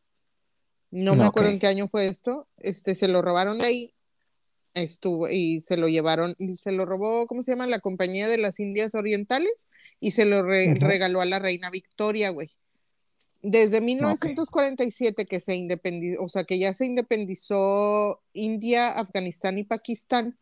No 0.90 1.16
me 1.16 1.24
acuerdo 1.24 1.48
en 1.48 1.58
qué 1.58 1.66
año 1.66 1.88
fue 1.88 2.06
esto. 2.06 2.48
Este, 2.58 2.94
se 2.94 3.08
lo 3.08 3.22
robaron 3.22 3.58
de 3.58 3.64
ahí. 3.64 3.94
Estuvo 4.74 5.28
y 5.28 5.60
se 5.60 5.76
lo 5.76 5.86
llevaron, 5.88 6.34
y 6.38 6.56
se 6.56 6.72
lo 6.72 6.86
robó, 6.86 7.26
¿cómo 7.26 7.42
se 7.42 7.52
llama? 7.52 7.66
La 7.66 7.80
Compañía 7.80 8.26
de 8.28 8.38
las 8.38 8.58
Indias 8.58 8.94
Orientales 8.94 9.68
y 10.00 10.12
se 10.12 10.24
lo 10.24 10.42
re- 10.42 10.74
regaló 10.78 11.20
a 11.20 11.26
la 11.26 11.38
reina 11.38 11.68
Victoria, 11.70 12.30
güey. 12.30 12.50
Desde 13.42 13.80
1947 13.80 15.26
que 15.26 15.40
se 15.40 15.56
independizó, 15.56 16.22
o 16.22 16.28
sea, 16.28 16.44
que 16.44 16.58
ya 16.58 16.72
se 16.72 16.86
independizó 16.86 18.20
India, 18.32 18.88
Afganistán 18.98 19.58
y 19.58 19.64
Pakistán, 19.64 20.38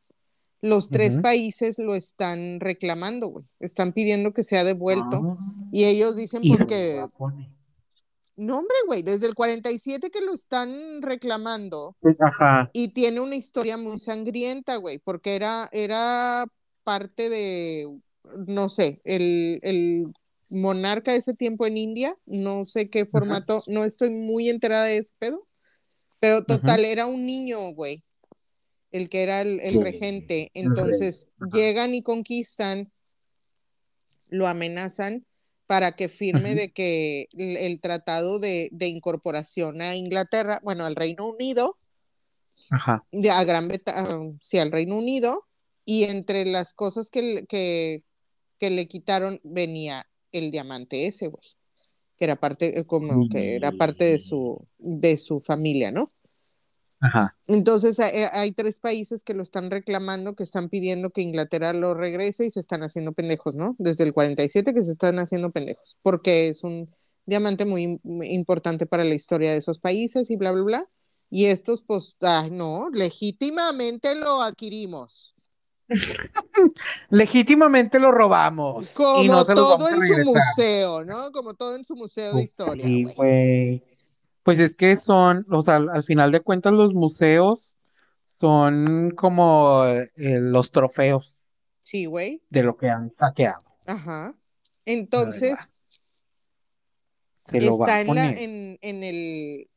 los 0.63 0.91
tres 0.91 1.17
países 1.23 1.79
lo 1.79 1.95
están 1.95 2.61
reclamando, 2.61 3.29
güey. 3.29 3.47
Están 3.61 3.93
pidiendo 3.95 4.33
que 4.35 4.43
sea 4.43 4.63
devuelto. 4.63 5.39
Ah. 5.41 5.69
Y 5.73 5.85
ellos 5.85 6.17
dicen, 6.17 6.43
pues 6.47 6.67
que. 6.67 7.03
No, 8.41 8.59
hombre, 8.59 8.77
güey, 8.87 9.03
desde 9.03 9.27
el 9.27 9.35
47 9.35 10.11
que 10.11 10.21
lo 10.23 10.33
están 10.33 11.03
reclamando 11.03 11.97
Ajá. 12.19 12.71
y 12.73 12.89
tiene 12.89 13.21
una 13.21 13.37
historia 13.37 13.77
muy 13.77 13.99
sangrienta, 13.99 14.77
güey, 14.77 14.99
porque 14.99 15.35
era, 15.37 15.69
era 15.73 16.47
parte 16.83 17.29
de, 17.29 17.89
no 18.47 18.69
sé, 18.69 19.01
el, 19.05 19.61
el 19.63 20.07
monarca 20.51 21.13
de 21.13 21.19
ese 21.19 21.35
tiempo 21.35 21.67
en 21.67 21.77
India, 21.77 22.17
no 22.27 22.65
sé 22.65 22.89
qué 22.91 23.07
formato, 23.07 23.63
no 23.69 23.85
estoy 23.85 24.11
muy 24.11 24.49
enterada 24.49 24.85
de 24.85 24.99
ese 24.99 25.13
pedo, 25.19 25.47
pero 26.19 26.45
total, 26.45 26.85
era 26.85 27.07
un 27.07 27.25
niño, 27.27 27.71
güey, 27.71 28.03
el 28.93 29.09
que 29.09 29.23
era 29.23 29.43
el, 29.43 29.61
el 29.61 29.75
Sí, 29.75 29.83
regente. 29.83 30.51
Entonces 30.55 31.29
ajá. 31.41 31.49
llegan 31.57 31.95
y 31.95 32.03
conquistan, 32.03 32.91
lo 34.29 34.47
amenazan 34.47 35.27
para 35.71 35.93
que 35.93 36.09
firme 36.09 36.57
de 36.57 36.73
que 36.73 37.29
el, 37.33 37.57
el 37.57 37.81
tratado 37.81 38.41
de, 38.41 38.71
de 38.73 38.89
incorporación 38.89 39.81
a 39.81 39.95
Inglaterra, 39.95 40.59
bueno, 40.65 40.85
al 40.85 40.97
Reino 40.97 41.29
Unido, 41.29 41.77
Ajá. 42.73 43.05
de 43.13 43.31
a 43.31 43.45
Gran 43.45 43.69
Bretaña, 43.69 44.09
sí, 44.41 44.59
al 44.59 44.73
Reino 44.73 44.97
Unido, 44.99 45.47
y 45.85 46.03
entre 46.05 46.45
las 46.45 46.73
cosas 46.75 47.09
que, 47.09 47.23
le- 47.23 47.47
que, 47.47 48.03
que 48.59 48.71
le 48.71 48.89
quitaron 48.89 49.39
venía 49.45 50.09
el 50.33 50.51
diamante 50.51 51.07
ese, 51.07 51.29
güey, 51.29 51.47
que 52.17 52.25
era 52.25 52.35
parte, 52.35 52.85
como 52.85 53.29
que 53.29 53.55
era 53.55 53.71
parte 53.71 54.03
de 54.07 54.19
su, 54.19 54.67
de 54.79 55.19
su 55.19 55.39
familia, 55.41 55.93
¿no? 55.93 56.11
Ajá. 57.01 57.37
Entonces 57.47 57.99
hay, 57.99 58.25
hay 58.33 58.53
tres 58.53 58.79
países 58.79 59.25
que 59.25 59.35
lo 59.35 59.43
están 59.43 59.71
reclamando, 59.71 60.35
que 60.35 60.43
están 60.43 60.69
pidiendo 60.69 61.11
que 61.11 61.23
Inglaterra 61.23 61.73
lo 61.73 61.95
regrese 61.95 62.47
y 62.47 62.51
se 62.51 62.61
están 62.61 62.83
haciendo 62.83 63.13
pendejos, 63.13 63.57
¿no? 63.57 63.75
Desde 63.79 64.05
el 64.05 64.13
47 64.13 64.75
que 64.75 64.83
se 64.83 64.93
están 64.93 65.19
haciendo 65.19 65.51
pendejos, 65.51 65.99
porque 66.03 66.49
es 66.49 66.63
un 66.63 66.89
diamante 67.27 67.65
muy, 67.65 68.01
muy 68.03 68.33
importante 68.33 68.87
para 68.87 69.05
la 69.05 69.15
historia 69.15 69.53
de 69.53 69.59
esos 69.59 69.79
países 69.79 70.31
y 70.31 70.37
bla, 70.37 70.53
bla, 70.53 70.63
bla. 70.63 70.85
Y 71.31 71.47
estos, 71.47 71.83
pues, 71.83 72.17
ay, 72.21 72.51
no, 72.51 72.91
legítimamente 72.93 74.15
lo 74.17 74.43
adquirimos. 74.43 75.35
Legítimamente 77.11 77.99
lo 77.99 78.13
robamos. 78.13 78.91
y 78.91 78.95
Como 78.95 79.25
no 79.25 79.45
se 79.45 79.53
los 79.53 79.55
todo 79.55 79.79
vamos 79.79 79.93
a 79.93 79.97
en 79.97 80.03
su 80.03 80.25
museo, 80.25 81.05
¿no? 81.05 81.31
Como 81.33 81.55
todo 81.55 81.77
en 81.77 81.85
su 81.85 81.97
museo 81.97 82.35
de 82.35 82.43
historia, 82.43 82.85
sí, 82.85 83.05
güey. 83.17 83.83
Pues 84.51 84.59
es 84.59 84.75
que 84.75 84.97
son, 84.97 85.47
o 85.49 85.63
sea, 85.63 85.77
al 85.77 85.89
al 85.91 86.03
final 86.03 86.33
de 86.33 86.41
cuentas 86.41 86.73
los 86.73 86.93
museos 86.93 87.77
son 88.41 89.13
como 89.15 89.85
eh, 89.87 90.11
los 90.17 90.73
trofeos 90.73 91.37
Sí, 91.83 92.07
güey. 92.07 92.41
de 92.51 92.65
lo 92.65 92.77
que 92.77 92.89
han 92.89 93.13
saqueado. 93.13 93.63
Ajá. 93.87 94.35
Entonces, 94.87 95.73
Se 97.49 97.61
lo 97.61 97.79
va 97.79 97.87
está 97.87 98.01
en 98.01 98.15
la, 98.17 98.29
en, 98.31 98.79
en 98.83 99.05
el, 99.05 99.71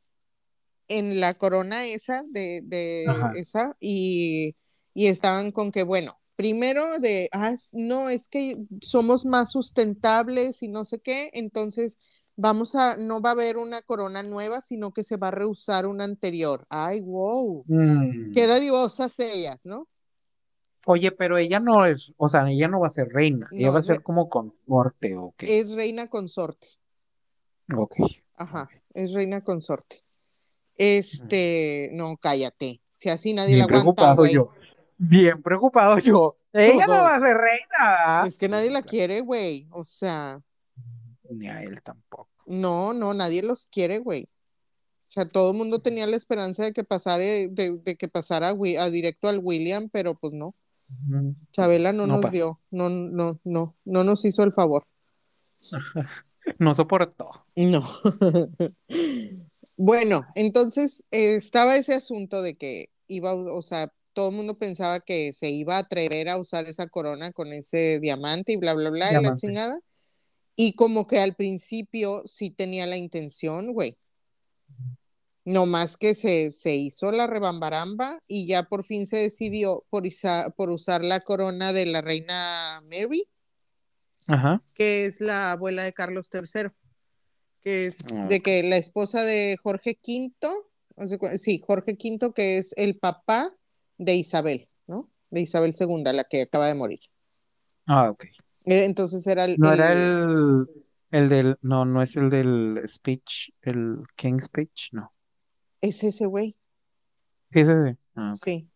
en 0.88 1.20
la 1.20 1.34
corona 1.34 1.86
esa, 1.86 2.24
de, 2.32 2.60
de 2.64 3.04
esa, 3.36 3.76
y, 3.78 4.56
y 4.92 5.06
estaban 5.06 5.52
con 5.52 5.70
que, 5.70 5.84
bueno, 5.84 6.18
primero 6.34 6.98
de, 6.98 7.28
ah, 7.30 7.54
no, 7.74 8.08
es 8.08 8.28
que 8.28 8.56
somos 8.80 9.24
más 9.24 9.52
sustentables 9.52 10.64
y 10.64 10.66
no 10.68 10.84
sé 10.84 10.98
qué, 10.98 11.30
entonces 11.32 11.96
vamos 12.36 12.74
a, 12.74 12.96
no 12.96 13.20
va 13.20 13.30
a 13.30 13.32
haber 13.32 13.56
una 13.56 13.82
corona 13.82 14.22
nueva, 14.22 14.62
sino 14.62 14.92
que 14.92 15.04
se 15.04 15.16
va 15.16 15.28
a 15.28 15.32
reusar 15.32 15.86
una 15.86 16.04
anterior. 16.04 16.66
Ay, 16.68 17.00
wow. 17.02 17.64
Mm. 17.66 18.32
Qué 18.32 18.46
dadivosas 18.46 19.18
ellas, 19.20 19.60
¿no? 19.64 19.88
Oye, 20.86 21.12
pero 21.12 21.38
ella 21.38 21.60
no 21.60 21.86
es, 21.86 22.12
o 22.18 22.28
sea, 22.28 22.46
ella 22.50 22.68
no 22.68 22.80
va 22.80 22.88
a 22.88 22.90
ser 22.90 23.08
reina, 23.08 23.48
ella 23.52 23.70
va 23.70 23.78
a 23.78 23.82
ser 23.82 24.02
como 24.02 24.28
consorte 24.28 25.16
o 25.16 25.34
qué. 25.36 25.60
Es 25.60 25.74
reina 25.74 26.08
consorte. 26.08 26.66
Ok. 27.74 27.96
Ajá, 28.36 28.68
es 28.92 29.14
reina 29.14 29.42
consorte. 29.42 30.02
Este, 30.76 31.88
no, 31.92 32.18
cállate. 32.18 32.82
Si 32.92 33.08
así 33.08 33.32
nadie 33.32 33.56
la 33.56 33.66
Bien 33.66 33.80
aguanta, 33.80 34.14
preocupado 34.14 34.26
yo. 34.26 34.50
Bien 34.98 35.42
preocupado 35.42 35.98
yo. 35.98 36.36
Ella 36.52 36.86
no 36.86 36.92
va 36.92 37.16
a 37.16 37.20
ser 37.20 37.36
reina. 37.36 38.26
Es 38.26 38.36
que 38.36 38.48
nadie 38.48 38.70
la 38.70 38.82
quiere, 38.82 39.20
güey. 39.20 39.66
O 39.70 39.84
sea, 39.84 40.40
Ni 41.38 41.48
a 41.48 41.62
él 41.62 41.80
tampoco. 41.82 42.28
no, 42.46 42.92
no, 42.92 43.14
nadie 43.14 43.42
los 43.42 43.66
quiere, 43.66 43.98
güey. 43.98 44.28
O 45.04 45.06
sea, 45.06 45.26
todo 45.26 45.50
el 45.50 45.56
mundo 45.58 45.80
tenía 45.80 46.06
la 46.06 46.16
esperanza 46.16 46.64
de 46.64 46.72
que 46.72 46.82
pasara, 46.82 47.18
de, 47.22 47.48
de 47.84 47.96
que 47.96 48.08
pasara 48.08 48.48
a, 48.48 48.90
directo 48.90 49.28
al 49.28 49.38
William, 49.42 49.90
pero 49.90 50.14
pues 50.14 50.32
no. 50.32 50.54
Chabela 51.52 51.92
no, 51.92 52.06
No 52.06 52.14
nos 52.14 52.22
pasó. 52.22 52.32
dio, 52.32 52.60
no, 52.70 52.88
no, 52.88 53.38
no, 53.44 53.76
no 53.84 54.04
nos 54.04 54.24
hizo 54.24 54.42
el 54.42 54.52
favor. 54.52 54.86
No 56.58 56.74
soportó. 56.74 57.46
No. 57.56 57.82
Bueno, 59.76 60.24
entonces 60.36 61.04
eh, 61.10 61.34
estaba 61.34 61.74
ese 61.74 61.94
asunto 61.94 62.42
de 62.42 62.54
que 62.54 62.90
iba, 63.08 63.34
o 63.34 63.60
sea, 63.60 63.92
todo 64.12 64.28
el 64.30 64.36
mundo 64.36 64.56
pensaba 64.56 65.00
que 65.00 65.32
se 65.34 65.50
iba 65.50 65.76
a 65.76 65.80
atrever 65.80 66.28
a 66.28 66.38
usar 66.38 66.66
esa 66.68 66.86
corona 66.86 67.32
con 67.32 67.52
ese 67.52 67.98
diamante 67.98 68.52
y 68.52 68.56
bla, 68.56 68.74
bla, 68.74 68.90
bla, 68.90 69.10
y 69.10 69.22
la 69.22 69.34
chingada. 69.34 69.80
Y 70.56 70.74
como 70.74 71.06
que 71.06 71.18
al 71.20 71.34
principio 71.34 72.22
sí 72.24 72.50
tenía 72.50 72.86
la 72.86 72.96
intención, 72.96 73.72
güey. 73.72 73.96
No 75.44 75.66
más 75.66 75.96
que 75.96 76.14
se, 76.14 76.52
se 76.52 76.74
hizo 76.74 77.10
la 77.12 77.26
rebambaramba 77.26 78.20
y 78.26 78.46
ya 78.46 78.62
por 78.62 78.82
fin 78.82 79.06
se 79.06 79.18
decidió 79.18 79.84
por, 79.90 80.06
isa- 80.06 80.50
por 80.56 80.70
usar 80.70 81.04
la 81.04 81.20
corona 81.20 81.72
de 81.74 81.84
la 81.86 82.00
reina 82.00 82.80
Mary, 82.84 83.28
Ajá. 84.26 84.62
que 84.72 85.04
es 85.04 85.20
la 85.20 85.52
abuela 85.52 85.84
de 85.84 85.92
Carlos 85.92 86.30
III, 86.32 86.70
que 87.60 87.84
es 87.86 88.06
Ah, 88.12 88.26
de 88.28 88.40
que 88.40 88.62
la 88.62 88.78
esposa 88.78 89.22
de 89.22 89.58
Jorge 89.62 89.98
V, 90.02 90.32
o 90.96 91.08
sea, 91.08 91.18
cu- 91.18 91.28
sí, 91.38 91.60
Jorge 91.66 91.92
V, 91.92 92.32
que 92.34 92.56
es 92.56 92.72
el 92.78 92.98
papá 92.98 93.54
de 93.98 94.14
Isabel, 94.14 94.68
¿no? 94.86 95.10
De 95.28 95.42
Isabel 95.42 95.74
II, 95.78 96.04
la 96.14 96.24
que 96.24 96.42
acaba 96.42 96.68
de 96.68 96.74
morir. 96.74 97.00
Ah, 97.86 98.08
ok. 98.10 98.24
Eh, 98.64 98.84
Entonces 98.84 99.26
era 99.26 99.44
el, 99.44 99.56
No 99.58 99.72
era 99.72 99.92
el- 99.92 99.98
el, 100.00 100.66
el 101.10 101.28
del, 101.28 101.58
no, 101.62 101.84
no 101.84 102.02
es 102.02 102.16
el 102.16 102.30
del 102.30 102.82
speech, 102.88 103.50
el 103.62 103.98
King's 104.16 104.46
speech, 104.46 104.88
no. 104.92 105.12
es 105.80 106.02
ese 106.02 106.26
güey. 106.26 106.56
Sí, 107.52 107.60
ese, 107.60 107.72
ese. 107.72 107.98
Ah, 108.16 108.32
Sí. 108.34 108.68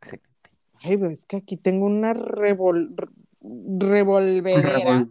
excelente. 0.00 0.50
Ay, 0.82 0.96
pero 0.96 1.10
es 1.10 1.26
que 1.26 1.36
aquí 1.36 1.56
tengo 1.56 1.86
una 1.86 2.12
revol... 2.14 2.94
revolvedera. 3.40 5.06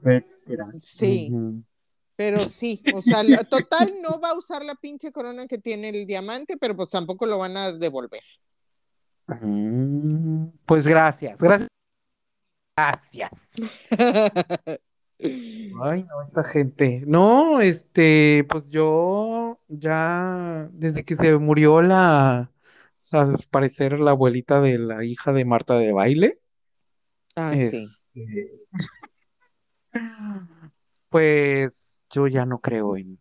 Sí. 0.75 1.31
Pero 2.17 2.47
sí, 2.47 2.81
o 2.93 3.01
sea, 3.01 3.23
total 3.49 3.89
no 4.01 4.19
va 4.21 4.29
a 4.31 4.37
usar 4.37 4.63
la 4.63 4.75
pinche 4.75 5.11
corona 5.11 5.47
que 5.47 5.57
tiene 5.57 5.89
el 5.89 6.05
diamante, 6.05 6.55
pero 6.57 6.75
pues 6.75 6.89
tampoco 6.89 7.25
lo 7.25 7.37
van 7.37 7.57
a 7.57 7.71
devolver. 7.73 8.21
Mm, 9.27 10.47
Pues 10.65 10.85
gracias, 10.87 11.39
gracias. 11.41 11.69
Gracias. 12.77 13.31
Ay, 15.17 16.03
no, 16.03 16.21
esta 16.23 16.43
gente. 16.43 17.03
No, 17.07 17.61
este, 17.61 18.45
pues 18.49 18.65
yo 18.67 19.59
ya, 19.67 20.67
desde 20.73 21.05
que 21.05 21.15
se 21.15 21.37
murió 21.37 21.81
la, 21.81 22.51
al 23.11 23.37
parecer 23.49 23.99
la 23.99 24.11
abuelita 24.11 24.59
de 24.59 24.77
la 24.77 25.05
hija 25.05 25.31
de 25.31 25.45
Marta 25.45 25.77
de 25.77 25.93
baile, 25.93 26.39
Ah, 27.37 27.53
sí. 27.53 27.87
este, 28.13 28.51
pues 31.09 32.01
yo 32.09 32.27
ya 32.27 32.45
no 32.45 32.59
creo 32.59 32.97
en, 32.97 33.19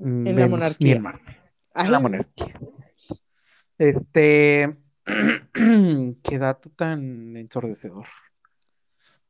En 0.00 0.24
la 0.24 0.32
Venus 0.32 0.46
ni 0.46 0.48
monarquía. 0.50 0.96
en 0.96 1.02
Marte, 1.02 1.36
en 1.74 1.92
la 1.92 2.00
monarquía. 2.00 2.60
Este, 3.76 4.76
qué 6.22 6.38
dato 6.38 6.70
tan 6.70 7.36
ensordecedor. 7.36 8.06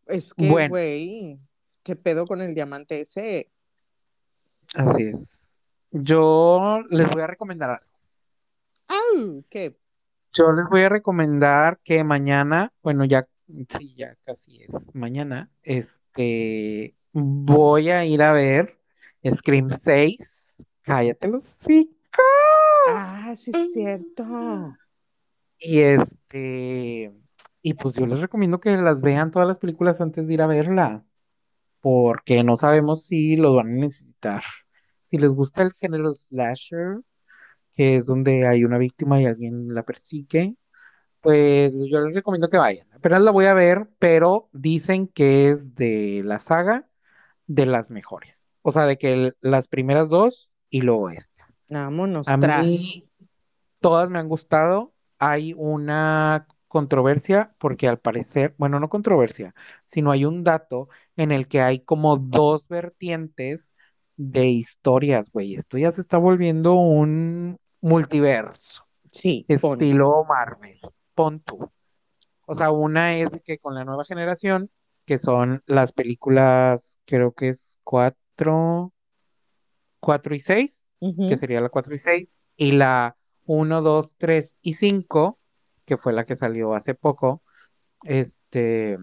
Es 0.07 0.35
que, 0.35 0.51
Bueno. 0.51 0.69
güey, 0.71 1.39
¿qué 1.83 1.97
pedo 1.97 2.27
con 2.27 2.41
el 2.41 2.55
diamante 2.55 3.01
ese? 3.01 3.51
Así 4.75 5.05
es. 5.05 5.25
Yo 5.91 6.81
les 6.91 7.09
voy 7.11 7.23
a 7.23 7.27
recomendar 7.27 7.71
algo. 7.71 7.87
¡Au! 8.89 9.45
¿Qué? 9.49 9.77
Yo 10.33 10.53
les 10.53 10.69
voy 10.69 10.83
a 10.83 10.89
recomendar 10.89 11.79
que 11.85 12.03
mañana, 12.03 12.73
bueno, 12.83 13.05
ya, 13.05 13.29
sí, 13.79 13.95
ya 13.95 14.17
casi 14.25 14.63
es 14.63 14.75
mañana, 14.93 15.49
este, 15.63 16.97
voy 17.13 17.91
a 17.91 18.05
ir 18.05 18.21
a 18.23 18.33
ver 18.33 18.77
Scream 19.37 19.69
6. 19.85 20.55
Cállate 20.83 21.29
los 21.29 21.55
sí. 21.67 21.97
Ah, 22.89 23.33
sí 23.37 23.53
es 23.55 23.73
cierto. 23.73 24.77
Y 25.59 25.81
este, 25.81 27.13
y 27.65 27.73
pues 27.75 27.95
yo 27.95 28.05
les 28.07 28.21
recomiendo 28.21 28.61
que 28.61 28.77
las 28.77 29.01
vean 29.01 29.31
todas 29.31 29.49
las 29.49 29.59
películas 29.59 30.01
antes 30.03 30.27
de 30.29 30.35
ir 30.35 30.43
a 30.43 30.47
verla, 30.47 31.03
porque 31.81 32.45
no 32.45 32.57
sabemos 32.57 33.07
si 33.07 33.37
los 33.37 33.57
van 33.57 33.69
a 33.69 33.81
necesitar. 33.81 34.43
Si 35.11 35.17
les 35.19 35.35
gusta 35.35 35.63
el 35.63 35.73
género 35.73 36.15
slasher, 36.15 37.01
que 37.75 37.97
es 37.97 38.07
donde 38.07 38.47
hay 38.47 38.65
una 38.65 38.77
víctima 38.77 39.21
y 39.21 39.27
alguien 39.27 39.73
la 39.75 39.83
persigue, 39.83 40.57
pues 41.23 41.73
yo 41.91 42.03
les 42.03 42.15
recomiendo 42.15 42.51
que 42.51 42.59
vayan. 42.59 42.87
Apenas 42.93 43.23
la 43.23 43.31
voy 43.31 43.47
a 43.47 43.55
ver, 43.55 43.89
pero 43.99 44.51
dicen 44.53 45.09
que 45.09 45.49
es 45.49 45.75
de 45.75 46.21
la 46.23 46.41
saga 46.41 46.87
de 47.47 47.65
las 47.65 47.91
mejores. 47.91 48.43
O 48.61 48.73
sea, 48.73 48.85
de 48.85 48.99
que 48.99 49.13
el- 49.15 49.37
las 49.41 49.69
primeras 49.69 50.11
dos 50.11 50.51
y 50.69 50.83
luego 50.83 51.09
esta. 51.09 51.49
Vámonos, 51.71 52.29
A 52.29 52.39
tras. 52.39 52.67
mí 52.67 53.05
todas 53.81 54.11
me 54.11 54.19
han 54.19 54.29
gustado. 54.29 54.93
Hay 55.19 55.55
una 55.57 56.47
controversia 56.75 57.55
porque 57.59 57.87
al 57.87 58.01
parecer, 58.01 58.57
bueno, 58.59 58.81
no 58.81 58.89
controversia, 58.89 59.55
sino 59.87 60.11
hay 60.11 60.25
un 60.25 60.43
dato 60.43 60.89
en 61.15 61.31
el 61.31 61.47
que 61.47 61.61
hay 61.61 61.79
como 61.79 62.17
dos 62.17 62.67
vertientes 62.67 63.77
de 64.17 64.49
historias, 64.49 65.31
güey. 65.31 65.55
Esto 65.55 65.79
ya 65.79 65.93
se 65.93 66.01
está 66.01 66.19
volviendo 66.19 66.75
un 66.75 67.59
multiverso, 67.81 68.89
Sí, 69.13 69.47
pon. 69.61 69.75
estilo 69.75 70.25
Marvel. 70.29 70.81
Pon 71.15 71.39
tú. 71.39 71.71
O 72.45 72.55
sea, 72.57 72.73
una 72.73 73.17
es 73.17 73.29
que 73.45 73.59
con 73.59 73.77
la 73.77 73.85
nueva 73.85 74.05
generación, 74.05 74.69
que 75.05 75.19
son 75.19 75.63
las 75.67 75.93
películas, 75.93 76.99
creo 77.05 77.31
que 77.35 77.51
es 77.51 77.79
cuatro, 77.85 78.93
cuatro 80.01 80.35
y 80.35 80.41
seis 80.41 80.85
que 81.29 81.37
sería 81.37 81.61
la 81.61 81.69
4 81.69 81.95
y 81.95 81.99
6, 81.99 82.33
y 82.57 82.73
la 82.73 83.17
1, 83.45 83.83
2, 83.83 84.17
3 84.17 84.57
y 84.63 84.75
5, 84.75 85.39
que 85.85 85.97
fue 85.97 86.13
la 86.13 86.25
que 86.25 86.37
salió 86.37 86.75
hace 86.75 86.95
poco, 86.95 87.43
este, 88.05 88.99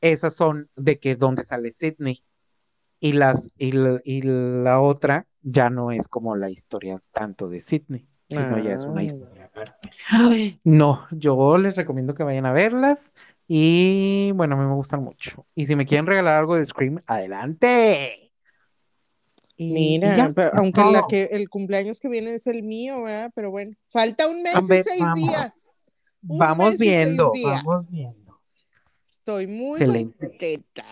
esas 0.00 0.34
son 0.34 0.68
de 0.76 0.98
que 0.98 1.16
donde 1.16 1.44
sale 1.44 1.72
Sydney, 1.72 2.24
y 3.00 3.12
las, 3.14 3.52
y 3.58 3.72
la, 3.72 4.00
y 4.04 4.22
la 4.22 4.80
otra 4.80 5.26
ya 5.42 5.70
no 5.70 5.90
es 5.90 6.06
como 6.08 6.36
la 6.36 6.50
historia 6.50 7.02
tanto 7.12 7.48
de 7.48 7.60
Sydney, 7.60 8.06
sino 8.28 8.58
ya 8.58 8.74
es 8.74 8.84
una 8.84 9.00
Ah. 9.00 9.04
historia 9.04 9.44
aparte. 9.46 9.90
Ay, 10.08 10.60
no, 10.64 11.06
yo 11.10 11.58
les 11.58 11.74
recomiendo 11.76 12.14
que 12.14 12.22
vayan 12.22 12.46
a 12.46 12.52
verlas, 12.52 13.12
y 13.48 14.30
bueno, 14.34 14.54
a 14.54 14.58
mí 14.58 14.64
me 14.66 14.74
gustan 14.74 15.02
mucho. 15.02 15.46
Y 15.54 15.66
si 15.66 15.74
me 15.76 15.84
quieren 15.84 16.06
regalar 16.06 16.38
algo 16.38 16.54
de 16.56 16.64
Scream, 16.64 17.02
adelante. 17.06 18.32
Y- 19.56 19.66
y 19.66 19.72
Mira, 19.74 20.16
ya, 20.16 20.32
pero 20.34 20.48
es 20.54 20.58
aunque 20.58 20.80
la 20.92 21.02
que 21.08 21.24
el 21.32 21.48
cumpleaños 21.48 22.00
que 22.00 22.08
viene 22.08 22.34
es 22.34 22.46
el 22.46 22.62
mío, 22.62 23.02
¿verdad? 23.02 23.30
Pero 23.34 23.50
bueno, 23.50 23.76
falta 23.90 24.26
un 24.28 24.42
mes 24.42 24.62
y 24.62 24.82
seis 24.82 25.00
vamos. 25.00 25.14
días. 25.14 25.71
Un 26.28 26.38
Vamos 26.38 26.78
viendo, 26.78 27.32
vamos 27.42 27.90
viendo. 27.90 28.40
Estoy 29.06 29.46
muy 29.46 29.80
Excelente. 29.80 30.28
contenta. 30.28 30.84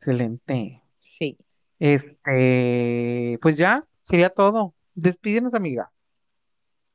Excelente. 0.00 0.82
Sí. 0.98 1.36
Este, 1.78 3.38
pues 3.40 3.56
ya, 3.56 3.86
sería 4.02 4.30
todo. 4.30 4.74
Despídenos, 4.94 5.54
amiga. 5.54 5.90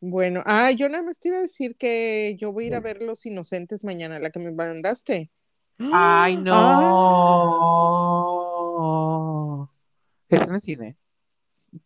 Bueno, 0.01 0.43
ah, 0.45 0.71
yo 0.71 0.87
nada 0.89 1.03
más 1.03 1.19
te 1.19 1.29
iba 1.29 1.37
a 1.37 1.41
decir 1.41 1.75
que 1.77 2.35
yo 2.39 2.51
voy 2.53 2.65
a 2.65 2.67
ir 2.67 2.75
a 2.75 2.79
ver 2.79 3.01
Los 3.01 3.25
Inocentes 3.25 3.83
mañana, 3.83 4.19
la 4.19 4.29
que 4.29 4.39
me 4.39 4.53
mandaste. 4.53 5.31
Ay, 5.79 6.37
Ah, 6.51 6.65
no. 9.59 9.71
Está 10.29 10.45
en 10.45 10.53
el 10.55 10.61
cine. 10.61 10.95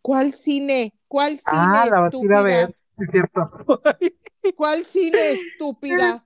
¿Cuál 0.02 0.32
cine? 0.32 0.92
¿Cuál 1.08 1.38
cine, 1.38 1.46
Ah, 1.46 1.86
la 1.90 2.00
vas 2.00 2.14
a 2.14 2.16
ir 2.24 2.32
a 2.34 2.42
estúpida? 2.42 2.66
ver. 2.66 2.76
Es 3.00 3.10
cierto. 3.10 3.50
¿Cuál 4.56 4.84
cine, 4.84 5.32
estúpida? 5.32 6.24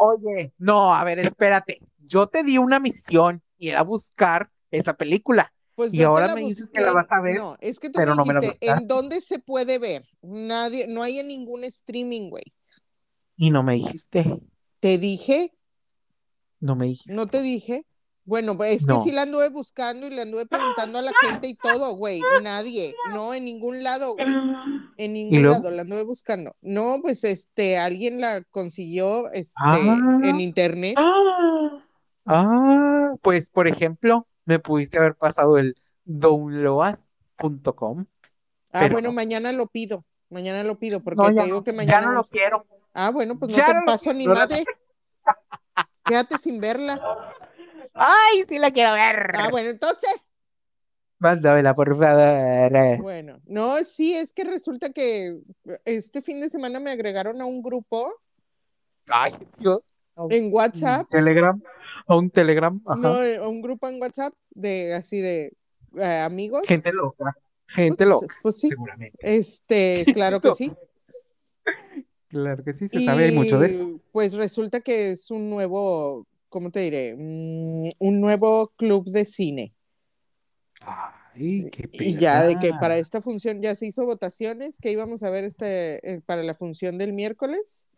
Oye, 0.00 0.52
no, 0.58 0.94
a 0.94 1.04
ver, 1.04 1.18
espérate. 1.20 1.80
Yo 2.06 2.28
te 2.28 2.42
di 2.42 2.58
una 2.58 2.80
misión 2.80 3.42
y 3.58 3.68
era 3.68 3.82
buscar 3.82 4.50
esa 4.70 4.94
película. 4.94 5.52
Pues 5.74 5.94
Y 5.94 6.02
ahora 6.02 6.34
me 6.34 6.40
dices 6.40 6.70
que 6.72 6.80
la 6.80 6.92
vas 6.92 7.10
a 7.10 7.20
ver, 7.20 7.36
No, 7.36 7.56
es 7.60 7.78
que 7.78 7.88
tú 7.88 7.98
pero 7.98 8.12
me 8.12 8.16
no 8.16 8.24
me 8.24 8.34
la 8.34 8.40
dijiste. 8.40 8.68
¿en 8.68 8.86
dónde 8.88 9.20
se 9.20 9.38
puede 9.38 9.78
ver? 9.78 10.08
Nadie, 10.22 10.86
no 10.88 11.02
hay 11.02 11.20
en 11.20 11.28
ningún 11.28 11.64
streaming, 11.64 12.30
güey. 12.30 12.42
Y 13.36 13.50
no 13.50 13.62
me 13.62 13.74
dijiste. 13.74 14.40
Te 14.80 14.98
dije, 14.98 15.52
No 16.60 16.74
me 16.74 16.86
dijiste. 16.86 17.12
no 17.12 17.26
te 17.26 17.42
dije. 17.42 17.86
Bueno, 18.28 18.58
pues 18.58 18.74
es 18.76 18.86
que 18.86 18.92
No. 18.92 19.02
sí 19.04 19.10
la 19.10 19.22
anduve 19.22 19.48
buscando 19.48 20.06
y 20.06 20.10
le 20.10 20.20
anduve 20.20 20.44
preguntando 20.44 20.98
a 20.98 21.02
la 21.02 21.12
gente 21.22 21.48
y 21.48 21.54
todo, 21.54 21.96
güey. 21.96 22.20
Nadie, 22.42 22.94
no, 23.14 23.32
en 23.32 23.46
ningún 23.46 23.82
lado, 23.82 24.12
güey. 24.12 24.26
En 24.98 25.14
ningún 25.14 25.50
lado 25.50 25.70
la 25.70 25.80
anduve 25.82 26.02
buscando. 26.04 26.54
No, 26.60 26.98
pues 27.00 27.24
este, 27.24 27.78
alguien 27.78 28.20
la 28.20 28.42
consiguió 28.50 29.30
este, 29.32 29.54
Ah. 29.58 29.78
en 30.24 30.40
internet. 30.40 30.94
Ah, 30.98 31.82
ah, 32.26 33.12
pues 33.22 33.48
por 33.48 33.66
ejemplo, 33.66 34.26
me 34.44 34.58
pudiste 34.58 34.98
haber 34.98 35.14
pasado 35.14 35.56
el 35.56 35.74
download.com. 36.04 38.04
Ah, 38.72 38.80
pero 38.80 38.92
bueno, 38.92 39.08
no. 39.08 39.14
mañana 39.14 39.52
lo 39.52 39.68
pido. 39.68 40.04
Mañana 40.28 40.62
lo 40.64 40.78
pido 40.78 41.00
porque 41.00 41.22
No, 41.22 41.28
te 41.28 41.34
ya 41.36 41.44
digo 41.44 41.56
no, 41.58 41.64
que 41.64 41.70
ya 41.70 41.76
mañana. 41.78 42.06
no 42.08 42.12
lo 42.12 42.22
quiero. 42.24 42.66
Ah, 42.92 43.10
bueno, 43.10 43.38
pues 43.38 43.52
no 43.52 43.56
Ya 43.56 43.66
te 43.68 43.74
no 43.74 43.80
paso 43.86 44.12
ni 44.12 44.28
madre. 44.28 44.66
Quédate 46.04 46.36
sin 46.36 46.60
verla. 46.60 47.00
Ay, 47.98 48.44
sí 48.48 48.58
la 48.58 48.70
quiero 48.70 48.92
ver. 48.92 49.32
Ah, 49.34 49.48
bueno, 49.50 49.70
entonces. 49.70 50.32
Mándamela, 51.18 51.74
por 51.74 51.98
favor. 51.98 52.98
Bueno, 53.00 53.40
no, 53.46 53.76
sí, 53.84 54.14
es 54.14 54.32
que 54.32 54.44
resulta 54.44 54.90
que 54.90 55.36
este 55.84 56.22
fin 56.22 56.40
de 56.40 56.48
semana 56.48 56.78
me 56.78 56.90
agregaron 56.90 57.40
a 57.40 57.44
un 57.46 57.60
grupo 57.62 58.12
Ay, 59.08 59.32
Dios. 59.58 59.80
En 60.30 60.52
WhatsApp, 60.52 61.08
Telegram, 61.10 61.60
a 62.06 62.16
un 62.16 62.28
Telegram, 62.30 62.80
ajá. 62.86 63.00
no, 63.00 63.22
eh, 63.22 63.36
a 63.36 63.46
un 63.48 63.62
grupo 63.62 63.86
en 63.88 64.00
WhatsApp 64.00 64.34
de 64.50 64.92
así 64.94 65.20
de 65.20 65.52
eh, 65.96 66.18
amigos. 66.24 66.62
Gente 66.66 66.92
loca, 66.92 67.36
gente 67.68 67.98
Pues, 67.98 68.08
loca, 68.08 68.34
pues 68.42 68.58
sí, 68.60 68.68
seguramente. 68.68 69.16
este, 69.20 70.04
claro 70.12 70.40
que 70.40 70.52
sí. 70.52 70.72
Claro 72.28 72.62
que 72.62 72.74
sí, 72.74 72.88
se 72.88 73.02
sabe, 73.06 73.24
hay 73.24 73.34
mucho 73.34 73.58
de 73.58 73.68
eso. 73.68 73.82
Y 73.82 74.02
pues 74.12 74.34
resulta 74.34 74.80
que 74.80 75.12
es 75.12 75.30
un 75.30 75.48
nuevo, 75.48 76.26
¿cómo 76.48 76.70
te 76.70 76.80
diré? 76.80 77.14
Mm, 77.16 77.90
un 77.98 78.20
nuevo 78.20 78.72
club 78.76 79.04
de 79.06 79.24
cine. 79.24 79.74
Ay, 80.80 81.68
qué 81.70 81.88
Y 81.92 82.18
ya 82.18 82.44
de 82.44 82.58
que 82.58 82.70
para 82.80 82.96
esta 82.96 83.20
función 83.20 83.62
ya 83.62 83.74
se 83.74 83.86
hizo 83.86 84.04
votaciones, 84.04 84.78
que 84.78 84.90
íbamos 84.90 85.22
a 85.22 85.30
ver 85.30 85.44
este 85.44 85.96
eh, 86.08 86.20
para 86.24 86.42
la 86.42 86.54
función 86.54 86.98
del 86.98 87.12
miércoles. 87.12 87.90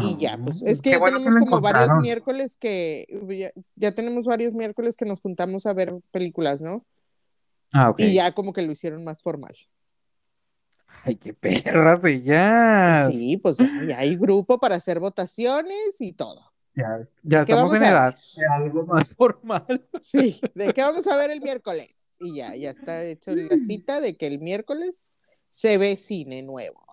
Y 0.00 0.18
ya, 0.18 0.36
pues 0.36 0.62
es 0.62 0.82
que 0.82 0.90
Qué 0.90 0.96
ya 0.96 0.98
bueno 0.98 1.18
tenemos 1.18 1.36
como 1.36 1.60
varios 1.60 1.96
miércoles 2.02 2.56
que 2.56 3.06
ya, 3.28 3.50
ya 3.76 3.92
tenemos 3.92 4.24
varios 4.24 4.52
miércoles 4.52 4.96
que 4.96 5.06
nos 5.06 5.20
juntamos 5.20 5.64
a 5.64 5.72
ver 5.72 5.94
películas, 6.10 6.60
¿no? 6.60 6.84
Ah, 7.72 7.90
ok. 7.90 8.00
Y 8.00 8.14
ya 8.14 8.32
como 8.32 8.52
que 8.52 8.62
lo 8.62 8.72
hicieron 8.72 9.04
más 9.04 9.22
formal. 9.22 9.54
Ay, 11.04 11.16
qué 11.16 11.32
perras 11.32 12.04
ellas. 12.04 13.10
Sí, 13.10 13.36
pues 13.38 13.58
ya, 13.58 13.70
ya 13.88 13.98
hay 14.00 14.16
grupo 14.16 14.58
para 14.58 14.74
hacer 14.74 15.00
votaciones 15.00 16.00
y 16.00 16.12
todo. 16.12 16.42
Ya, 16.76 17.00
ya 17.22 17.40
estamos 17.40 17.72
en 17.72 17.82
edad 17.84 18.14
de 18.36 18.46
algo 18.46 18.84
más 18.84 19.08
formal. 19.14 19.88
Sí, 19.98 20.38
¿de 20.54 20.74
qué 20.74 20.82
vamos 20.82 21.06
a 21.06 21.16
ver 21.16 21.30
el 21.30 21.40
miércoles? 21.40 22.14
Y 22.20 22.36
ya, 22.36 22.54
ya 22.54 22.70
está 22.70 23.02
hecho 23.02 23.34
la 23.34 23.58
cita 23.58 24.00
de 24.00 24.16
que 24.16 24.26
el 24.26 24.38
miércoles 24.40 25.18
se 25.48 25.78
ve 25.78 25.96
cine 25.96 26.42
nuevo. 26.42 26.84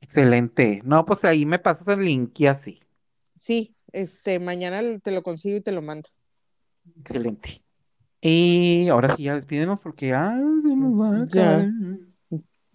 Excelente. 0.00 0.80
No, 0.84 1.04
pues 1.04 1.24
ahí 1.26 1.44
me 1.44 1.58
pasas 1.58 1.86
el 1.88 2.02
link 2.02 2.40
y 2.40 2.46
así. 2.46 2.80
Sí, 3.34 3.76
este, 3.92 4.40
mañana 4.40 4.80
te 5.00 5.10
lo 5.10 5.22
consigo 5.22 5.58
y 5.58 5.60
te 5.60 5.72
lo 5.72 5.82
mando. 5.82 6.08
Excelente. 7.00 7.62
Y 8.22 8.88
ahora 8.88 9.14
sí, 9.16 9.24
ya 9.24 9.34
despídenos 9.34 9.80
porque 9.80 10.08
ya 10.08 10.30
se 10.30 10.76
nos 10.76 10.98
va 10.98 11.24
a 11.24 11.28
Ya. 11.28 11.70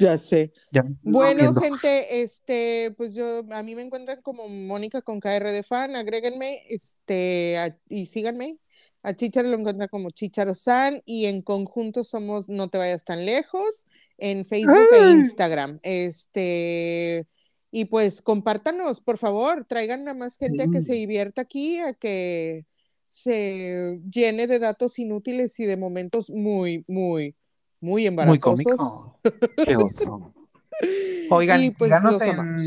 Ya 0.04 0.18
sé. 0.18 0.52
Ya 0.72 0.84
Bueno, 1.02 1.54
gente, 1.54 2.22
este, 2.22 2.94
pues 2.98 3.16
yo, 3.16 3.44
a 3.52 3.64
mí 3.64 3.74
me 3.74 3.84
encuentran 3.84 4.22
como 4.22 4.50
Mónica 4.50 5.02
con 5.02 5.22
KR 5.22 5.52
de 5.52 5.64
fan, 5.64 5.96
agréguenme, 5.96 6.62
este, 6.68 7.58
a- 7.58 7.78
y 7.88 8.06
síganme. 8.06 8.60
A 9.02 9.14
Chicharo 9.14 9.50
lo 9.50 9.56
encuentran 9.58 9.88
como 9.90 10.12
Chicharo 10.12 10.54
San 10.54 11.02
y 11.06 11.26
en 11.26 11.42
conjunto 11.42 12.04
somos 12.04 12.50
No 12.50 12.70
te 12.70 12.78
vayas 12.78 13.04
tan 13.06 13.26
lejos 13.26 13.86
en 14.18 14.46
Facebook 14.46 14.88
e. 14.94 15.12
Instagram. 15.12 15.80
Este, 15.84 17.28
y 17.72 17.86
pues 17.86 18.22
compártanos, 18.22 19.00
por 19.02 19.18
favor, 19.18 19.66
traigan 19.66 20.08
a 20.10 20.14
más 20.14 20.38
gente 20.38 20.64
a 20.64 20.68
que 20.68 20.82
se 20.82 20.94
divierta 20.94 21.42
aquí, 21.42 21.80
a 21.80 21.94
que 21.94 22.66
se 23.08 24.00
llene 24.12 24.48
de 24.48 24.60
datos 24.60 25.00
inútiles 25.00 25.60
y 25.60 25.66
de 25.66 25.78
momentos 25.78 26.30
muy, 26.30 26.84
muy, 26.88 27.36
muy 27.84 28.04
Muy 28.04 28.06
embarazosos. 28.08 28.64
cómico. 28.64 29.20
Qué 29.58 29.76
oso. 29.78 30.34
Oigan, 31.30 31.62
y 31.62 31.72
pues 31.72 31.92
síganos 31.92 32.22
en-. 32.22 32.58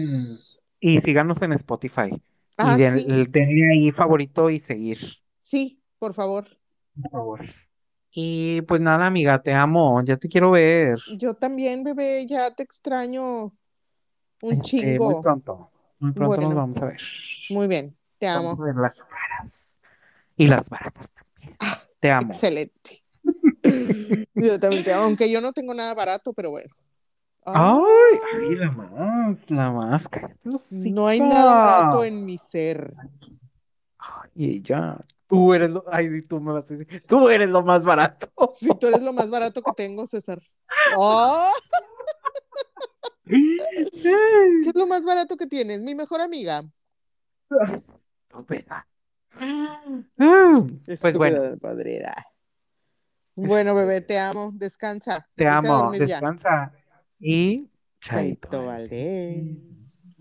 Y 0.78 1.00
síganos 1.00 1.40
en 1.42 1.52
Spotify. 1.54 2.10
Ah, 2.58 2.74
y 2.76 2.80
den- 2.82 2.98
sí, 2.98 3.06
denle 3.28 3.72
ahí 3.72 3.92
favorito 3.92 4.48
y 4.50 4.58
seguir, 4.58 4.98
sí, 5.40 5.82
por 5.98 6.14
favor. 6.14 6.46
por 7.02 7.10
favor. 7.10 7.40
Y 8.10 8.62
pues 8.62 8.80
nada, 8.80 9.06
amiga, 9.06 9.42
te 9.42 9.52
amo. 9.52 10.02
Ya 10.02 10.16
te 10.16 10.28
quiero 10.28 10.50
ver. 10.52 10.98
Yo 11.18 11.34
también, 11.34 11.82
bebé, 11.84 12.26
ya 12.26 12.54
te 12.54 12.62
extraño 12.62 13.44
un 13.44 13.52
Este, 14.42 14.54
muy 14.56 14.62
chingo. 14.62 15.22
pronto. 15.22 15.70
Muy 15.98 16.12
pronto 16.12 16.40
nos 16.42 16.54
vamos 16.54 16.78
a 16.82 16.86
ver. 16.86 17.00
Muy 17.50 17.66
bien, 17.68 17.96
te 18.18 18.26
Vamos 18.26 18.54
amo. 18.54 18.62
a 18.62 18.66
ver 18.66 18.76
las 18.76 19.04
caras. 19.04 19.60
Y 20.36 20.46
las 20.46 20.68
baratas 20.70 21.10
también. 21.10 21.56
Te 22.00 22.10
amo. 22.10 22.32
Excelente. 22.32 23.05
Yo 24.34 24.60
también 24.60 24.84
te 24.84 24.92
amo, 24.92 25.06
aunque 25.06 25.30
yo 25.30 25.40
no 25.40 25.52
tengo 25.52 25.74
nada 25.74 25.94
barato, 25.94 26.32
pero 26.32 26.50
bueno. 26.50 26.68
Ay, 27.44 27.82
Ay, 28.34 28.56
la 28.56 28.70
más, 28.72 29.50
la 29.50 29.70
más. 29.70 30.04
no 30.72 31.06
hay 31.06 31.20
nada 31.20 31.54
barato 31.54 32.04
en 32.04 32.24
mi 32.24 32.38
ser. 32.38 32.92
Ay, 33.98 34.30
ella, 34.56 34.98
tú 35.28 35.54
eres 35.54 35.70
lo, 35.70 35.84
ay, 35.90 36.22
tú 36.22 36.40
me 36.40 36.52
vas 36.52 36.64
a 36.70 36.74
decir, 36.74 37.04
tú 37.06 37.28
eres 37.28 37.48
lo 37.48 37.62
más 37.62 37.84
barato. 37.84 38.28
Si 38.52 38.68
tú 38.78 38.88
eres 38.88 39.02
lo 39.02 39.12
más 39.12 39.30
barato 39.30 39.62
que 39.62 39.72
tengo, 39.72 40.06
César. 40.06 40.40
¡Oh! 40.96 41.52
¿Qué 43.26 44.68
es 44.68 44.74
lo 44.74 44.86
más 44.86 45.04
barato 45.04 45.36
que 45.36 45.46
tienes? 45.46 45.82
Mi 45.82 45.94
mejor 45.94 46.20
amiga. 46.20 46.62
Estúpida. 48.28 48.86
Mm, 49.38 50.00
Pues 51.00 51.16
bueno, 51.16 51.42
Estúpida. 51.44 52.26
Bueno, 53.36 53.74
bebé, 53.74 54.00
te 54.00 54.18
amo. 54.18 54.50
Descansa. 54.54 55.28
te 55.34 55.46
Vete 55.46 55.46
amo, 55.46 55.92
ya. 55.94 56.18
descansa 56.18 56.72
y 57.18 57.68
chaito. 58.00 58.48
Chaito 58.48 58.64
Valdés. 58.66 60.15